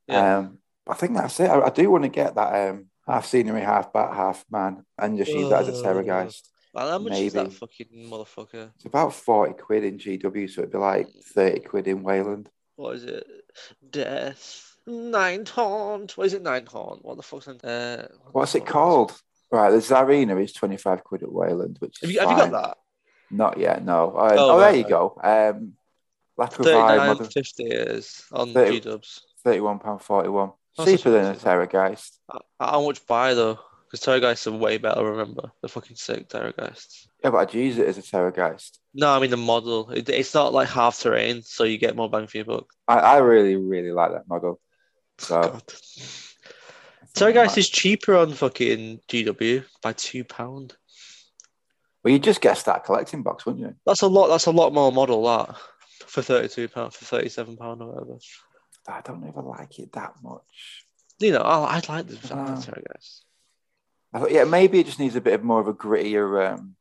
Yeah. 0.08 0.38
Um, 0.38 0.58
I 0.88 0.94
think 0.94 1.14
that's 1.16 1.38
it. 1.40 1.50
I, 1.50 1.60
I 1.66 1.70
do 1.70 1.90
want 1.90 2.04
to 2.04 2.08
get 2.08 2.34
that 2.36 2.70
um, 2.70 2.86
half 3.06 3.26
scenery, 3.26 3.60
half 3.60 3.92
bat, 3.92 4.14
half 4.14 4.44
man, 4.50 4.84
and 4.98 5.18
just 5.18 5.32
use 5.32 5.50
that 5.50 5.66
as 5.66 5.68
a 5.68 5.82
Uh, 5.82 5.92
Terrorgeist. 5.94 6.42
Well, 6.72 6.90
how 6.90 6.98
much 6.98 7.14
is 7.18 7.32
that 7.32 7.44
maybe. 7.44 7.54
fucking 7.54 8.10
motherfucker? 8.10 8.70
It's 8.76 8.84
about 8.84 9.14
40 9.14 9.54
quid 9.54 9.84
in 9.84 9.98
GW, 9.98 10.48
so 10.50 10.60
it'd 10.60 10.72
be 10.72 10.78
like 10.78 11.08
30 11.34 11.60
quid 11.60 11.88
in 11.88 12.02
Wayland. 12.02 12.48
What 12.76 12.96
is 12.96 13.04
it? 13.04 13.26
Death. 13.90 14.76
Nine 14.86 15.44
taunt. 15.44 16.16
What 16.16 16.26
is 16.26 16.34
it? 16.34 16.42
Nine 16.42 16.64
taunt. 16.66 17.04
What 17.04 17.16
the 17.16 17.22
fuck's 17.22 17.48
in 17.48 17.56
uh, 17.60 18.08
What's 18.32 18.54
it 18.54 18.66
called? 18.66 19.18
Right, 19.50 19.70
the 19.70 19.78
Zarina 19.78 20.42
is 20.42 20.52
25 20.52 21.02
quid 21.04 21.22
at 21.22 21.32
Wayland, 21.32 21.76
which 21.80 21.98
Have 22.02 22.10
you, 22.10 22.20
have 22.20 22.30
you 22.30 22.36
got 22.36 22.50
that? 22.50 22.76
Not 23.30 23.58
yet, 23.58 23.84
no. 23.84 24.12
Uh, 24.16 24.34
Oh, 24.38 24.50
oh, 24.50 24.58
there 24.58 24.68
right, 24.70 24.78
you 24.78 24.88
go. 24.88 25.18
Um, 25.22 25.72
Mother, 26.38 27.24
fifty 27.24 27.64
is 27.64 28.24
on 28.32 28.52
Thirty- 28.52 28.80
G 28.80 28.88
Dubs. 28.88 29.22
£31.41. 29.44 30.52
Cheaper 30.84 31.10
than 31.10 31.24
a 31.24 31.28
actually 31.30 31.48
not 31.48 31.70
Terrorgeist. 31.70 32.18
How 32.60 32.82
much 32.82 33.06
buy 33.06 33.32
though? 33.34 33.58
Because 33.90 34.04
Terrorgeists 34.04 34.46
are 34.46 34.56
way 34.56 34.76
better. 34.78 35.04
Remember, 35.04 35.50
they're 35.60 35.68
fucking 35.68 35.96
sick 35.96 36.28
Terrorgeists. 36.28 37.06
Yeah, 37.24 37.30
but 37.30 37.38
I'd 37.38 37.54
use 37.54 37.78
it 37.78 37.86
as 37.86 37.96
a 37.96 38.02
Terrorgeist. 38.02 38.78
No, 38.92 39.08
I 39.14 39.20
mean 39.20 39.30
the 39.30 39.36
model. 39.36 39.90
It, 39.90 40.08
it's 40.08 40.34
not 40.34 40.52
like 40.52 40.68
half 40.68 40.98
terrain, 40.98 41.42
so 41.42 41.64
you 41.64 41.78
get 41.78 41.96
more 41.96 42.10
bang 42.10 42.26
for 42.26 42.36
your 42.36 42.44
buck. 42.46 42.66
I, 42.88 42.98
I 42.98 43.16
really, 43.18 43.56
really 43.56 43.92
like 43.92 44.10
that 44.12 44.28
model. 44.28 44.60
So, 45.18 45.40
God. 45.40 45.62
Terrorgeist 47.14 47.56
is 47.56 47.70
cheaper 47.70 48.14
on 48.16 48.32
fucking 48.34 49.00
GW 49.08 49.64
by 49.82 49.92
two 49.94 50.24
pound. 50.24 50.76
Well, 52.06 52.12
you 52.12 52.20
just 52.20 52.40
get 52.40 52.56
a 52.56 52.60
start 52.60 52.84
collecting 52.84 53.24
box, 53.24 53.44
wouldn't 53.44 53.64
you? 53.64 53.74
That's 53.84 54.02
a 54.02 54.06
lot. 54.06 54.28
That's 54.28 54.46
a 54.46 54.52
lot 54.52 54.72
more 54.72 54.92
model 54.92 55.24
that 55.24 55.56
for 56.06 56.22
thirty-two 56.22 56.68
pound 56.68 56.94
for 56.94 57.04
thirty-seven 57.04 57.56
pound 57.56 57.82
or 57.82 57.88
whatever. 57.88 58.18
I 58.86 59.00
don't 59.00 59.24
I 59.36 59.40
like 59.40 59.76
it 59.80 59.90
that 59.94 60.12
much. 60.22 60.84
You 61.18 61.32
know, 61.32 61.40
I, 61.40 61.64
I 61.64 61.74
like 61.88 62.06
the 62.06 62.32
I 62.32 62.54
like 62.54 62.68
Ah. 62.68 62.92
I 64.12 64.20
thought, 64.20 64.30
yeah, 64.30 64.44
maybe 64.44 64.78
it 64.78 64.86
just 64.86 65.00
needs 65.00 65.16
a 65.16 65.20
bit 65.20 65.34
of 65.34 65.42
more 65.42 65.58
of 65.58 65.66
a 65.66 65.74
grittier 65.74 66.52
um, 66.52 66.76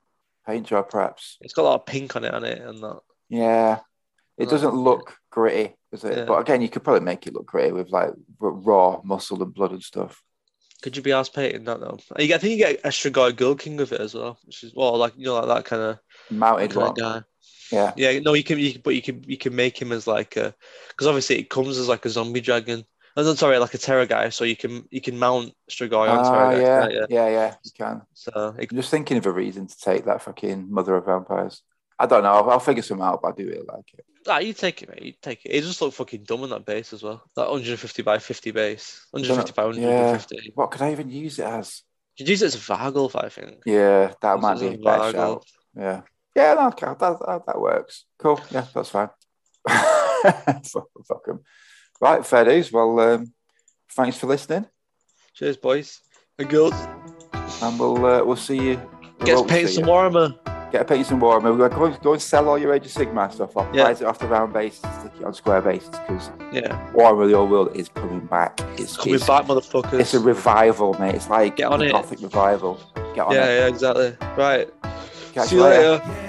paint 0.45 0.68
job, 0.68 0.91
perhaps. 0.91 1.38
It's 1.41 1.56
got 1.56 1.64
a 1.64 1.69
lot 1.69 1.80
of 1.80 1.88
pink 1.88 2.15
on 2.15 2.23
it, 2.23 2.31
on 2.31 2.43
it, 2.43 2.61
and 2.61 2.84
that. 2.84 2.99
Yeah, 3.27 3.80
it 4.38 4.47
doesn't 4.47 4.76
look 4.76 5.18
gritty, 5.31 5.73
does 5.91 6.03
it? 6.03 6.19
Yeah. 6.19 6.26
But 6.26 6.38
again, 6.38 6.61
you 6.61 6.69
could 6.69 6.84
probably 6.84 7.03
make 7.03 7.26
it 7.26 7.34
look 7.34 7.47
gritty 7.47 7.72
with 7.72 7.89
like 7.89 8.11
raw 8.39 9.02
muscle 9.03 9.41
and 9.41 9.56
blood 9.56 9.72
and 9.72 9.81
stuff. 9.81 10.22
Could 10.81 10.97
you 10.97 11.02
be 11.03 11.14
asked 11.14 11.34
painting 11.34 11.64
that 11.65 11.80
though? 11.80 11.97
I 12.15 12.27
think 12.27 12.43
you 12.43 12.57
get 12.57 12.80
a 12.84 12.89
Strigoi 12.89 13.35
Ghoul 13.35 13.56
King 13.56 13.77
with 13.77 13.91
it 13.91 14.02
as 14.02 14.14
well, 14.14 14.38
which 14.45 14.64
is 14.64 14.73
well, 14.76 14.97
like 14.97 15.14
you 15.18 15.26
know, 15.26 15.35
like 15.35 15.47
that 15.47 15.65
kind 15.65 15.81
of 15.81 15.99
Mounted 16.30 16.72
kind 16.72 16.81
one. 16.81 16.91
of 16.91 16.97
guy. 16.97 17.23
Yeah, 17.72 17.93
Yeah, 17.97 18.19
no, 18.19 18.34
you 18.34 18.43
can, 18.43 18.60
you 18.60 18.73
can, 18.73 18.81
but 18.81 18.93
you 18.95 19.02
can, 19.02 19.23
you 19.27 19.38
can 19.38 19.56
make 19.56 19.81
him 19.81 19.91
as 19.91 20.06
like 20.06 20.35
a, 20.38 20.53
because 20.89 21.07
obviously 21.07 21.39
it 21.39 21.49
comes 21.49 21.77
as 21.77 21.88
like 21.88 22.06
a 22.06 22.10
zombie 22.10 22.41
dragon. 22.41 22.85
Oh, 23.18 23.23
no, 23.23 23.34
sorry, 23.34 23.57
like 23.57 23.73
a 23.73 23.77
Terrorgeist. 23.77 24.34
So 24.34 24.43
you 24.43 24.56
can, 24.57 24.85
you 24.91 25.02
can 25.02 25.18
mount 25.18 25.53
Strigoi 25.72 26.10
on 26.10 26.19
Ah, 26.19 26.49
Terrorgeist. 26.49 26.61
yeah, 26.61 27.06
yeah, 27.10 27.30
yeah, 27.30 27.56
you 27.64 27.72
can. 27.72 28.02
So 28.14 28.56
it, 28.60 28.69
I'm 28.72 28.77
just 28.77 28.91
thinking 28.91 29.18
of 29.18 29.26
a 29.26 29.31
reason 29.31 29.68
to 29.68 29.77
take 29.80 30.06
that 30.06 30.22
fucking 30.22 30.72
Mother 30.72 30.95
of 30.95 31.06
Vampires. 31.06 31.64
I 31.98 32.06
don't 32.06 32.24
know. 32.24 32.34
I'll, 32.34 32.50
I'll 32.52 32.60
figure 32.60 32.84
some 32.84 33.02
out, 33.02 33.22
but 33.22 33.30
I 33.30 33.32
do 33.36 33.48
really 33.48 33.66
like 33.68 33.86
it. 33.94 34.06
ah, 34.28 34.40
you 34.40 34.54
take 34.54 34.82
it, 34.82 34.90
mate. 34.90 35.02
You 35.04 35.14
take 35.22 35.46
it. 35.46 35.50
It 35.50 35.62
just 35.64 35.82
look 35.82 35.94
fucking 35.94 36.24
dumb 36.24 36.44
on 36.44 36.50
that 36.50 36.66
base 36.66 36.92
as 36.94 37.02
well. 37.04 37.24
That 37.36 37.50
150 37.50 38.02
by 38.02 38.20
50 38.20 38.52
base, 38.52 39.06
150 39.12 39.54
by 39.54 39.64
Yeah. 39.80 40.02
150. 40.12 40.52
What 40.56 40.72
could 40.72 40.82
I 40.82 40.92
even 40.92 41.10
use 41.10 41.40
it 41.40 41.46
as? 41.46 41.84
You 42.18 42.26
could 42.26 42.30
use 42.32 42.42
it 42.42 42.48
as 42.48 42.56
a 42.56 42.58
Varghulf, 42.60 43.16
I 43.22 43.30
think. 43.30 43.62
Yeah, 43.66 44.14
that 44.22 44.40
might 44.40 44.60
be 44.60 44.68
a 44.68 44.78
better 44.78 45.12
shout. 45.12 45.46
Yeah, 45.78 46.02
yeah, 46.36 46.54
no, 46.56 46.68
okay, 46.68 46.88
that, 46.88 47.00
that, 47.00 47.42
that 47.46 47.60
works. 47.62 48.06
Cool. 48.20 48.40
Yeah, 48.52 48.66
that's 48.74 48.90
fine. 48.90 49.10
fuck, 49.68 50.88
fuck 51.08 51.24
'em. 51.30 51.40
Right, 52.02 52.26
fair 52.26 52.46
dues. 52.46 52.72
Well, 52.72 53.00
um, 53.00 53.34
thanks 53.92 54.18
for 54.18 54.28
listening, 54.28 54.66
Cheers, 55.34 55.58
boys 55.58 56.02
and 56.38 56.50
girls. 56.50 56.74
and 57.62 57.80
we'll 57.80 58.06
uh, 58.06 58.24
we'll 58.24 58.36
see 58.36 58.62
you. 58.62 58.76
Get 59.24 59.36
won't 59.38 59.50
some 59.70 59.86
you. 59.88 60.55
Get 60.76 60.81
a 60.81 60.85
paint 60.93 61.07
some 61.07 61.22
warmer. 61.22 61.53
We're 61.53 61.69
going 61.69 61.93
to 61.93 61.99
go 62.02 62.11
and 62.11 62.22
sell 62.22 62.49
all 62.49 62.57
your 62.57 62.73
Age 62.73 62.85
of 62.85 62.91
Sigmar 62.91 63.31
stuff 63.31 63.56
off. 63.56 63.73
Yeah. 63.73 63.85
Price 63.85 64.02
it 64.02 64.07
off 64.07 64.19
the 64.19 64.27
round 64.27 64.52
basis, 64.52 64.80
stick 64.80 65.14
it 65.18 65.23
on 65.23 65.34
square 65.34 65.61
bases 65.61 65.88
because 65.88 66.30
Yeah, 66.52 66.91
Warhammer 66.91 67.23
of 67.23 67.30
the 67.30 67.35
Old 67.38 67.49
World 67.49 67.73
is 67.73 67.88
coming 67.88 68.26
back. 68.26 68.60
It's 68.77 68.97
coming 68.97 69.15
it's, 69.15 69.26
back, 69.26 69.45
motherfuckers. 69.45 70.02
It's 70.02 70.14
a 70.14 70.19
revival, 70.19 70.93
mate. 70.99 71.15
It's 71.15 71.30
like 71.30 71.56
Get 71.56 71.72
on 71.72 71.80
the 71.80 71.85
it. 71.85 71.91
Gothic 71.93 72.19
revival. 72.19 72.77
Get 73.14 73.26
on 73.26 73.35
yeah, 73.35 73.45
it. 73.45 73.57
yeah, 73.57 73.68
exactly. 73.68 74.18
Right. 74.35 74.69
Catch 75.34 75.47
See 75.47 75.56
you 75.56 75.64
later. 75.64 76.02
Yeah, 76.06 76.24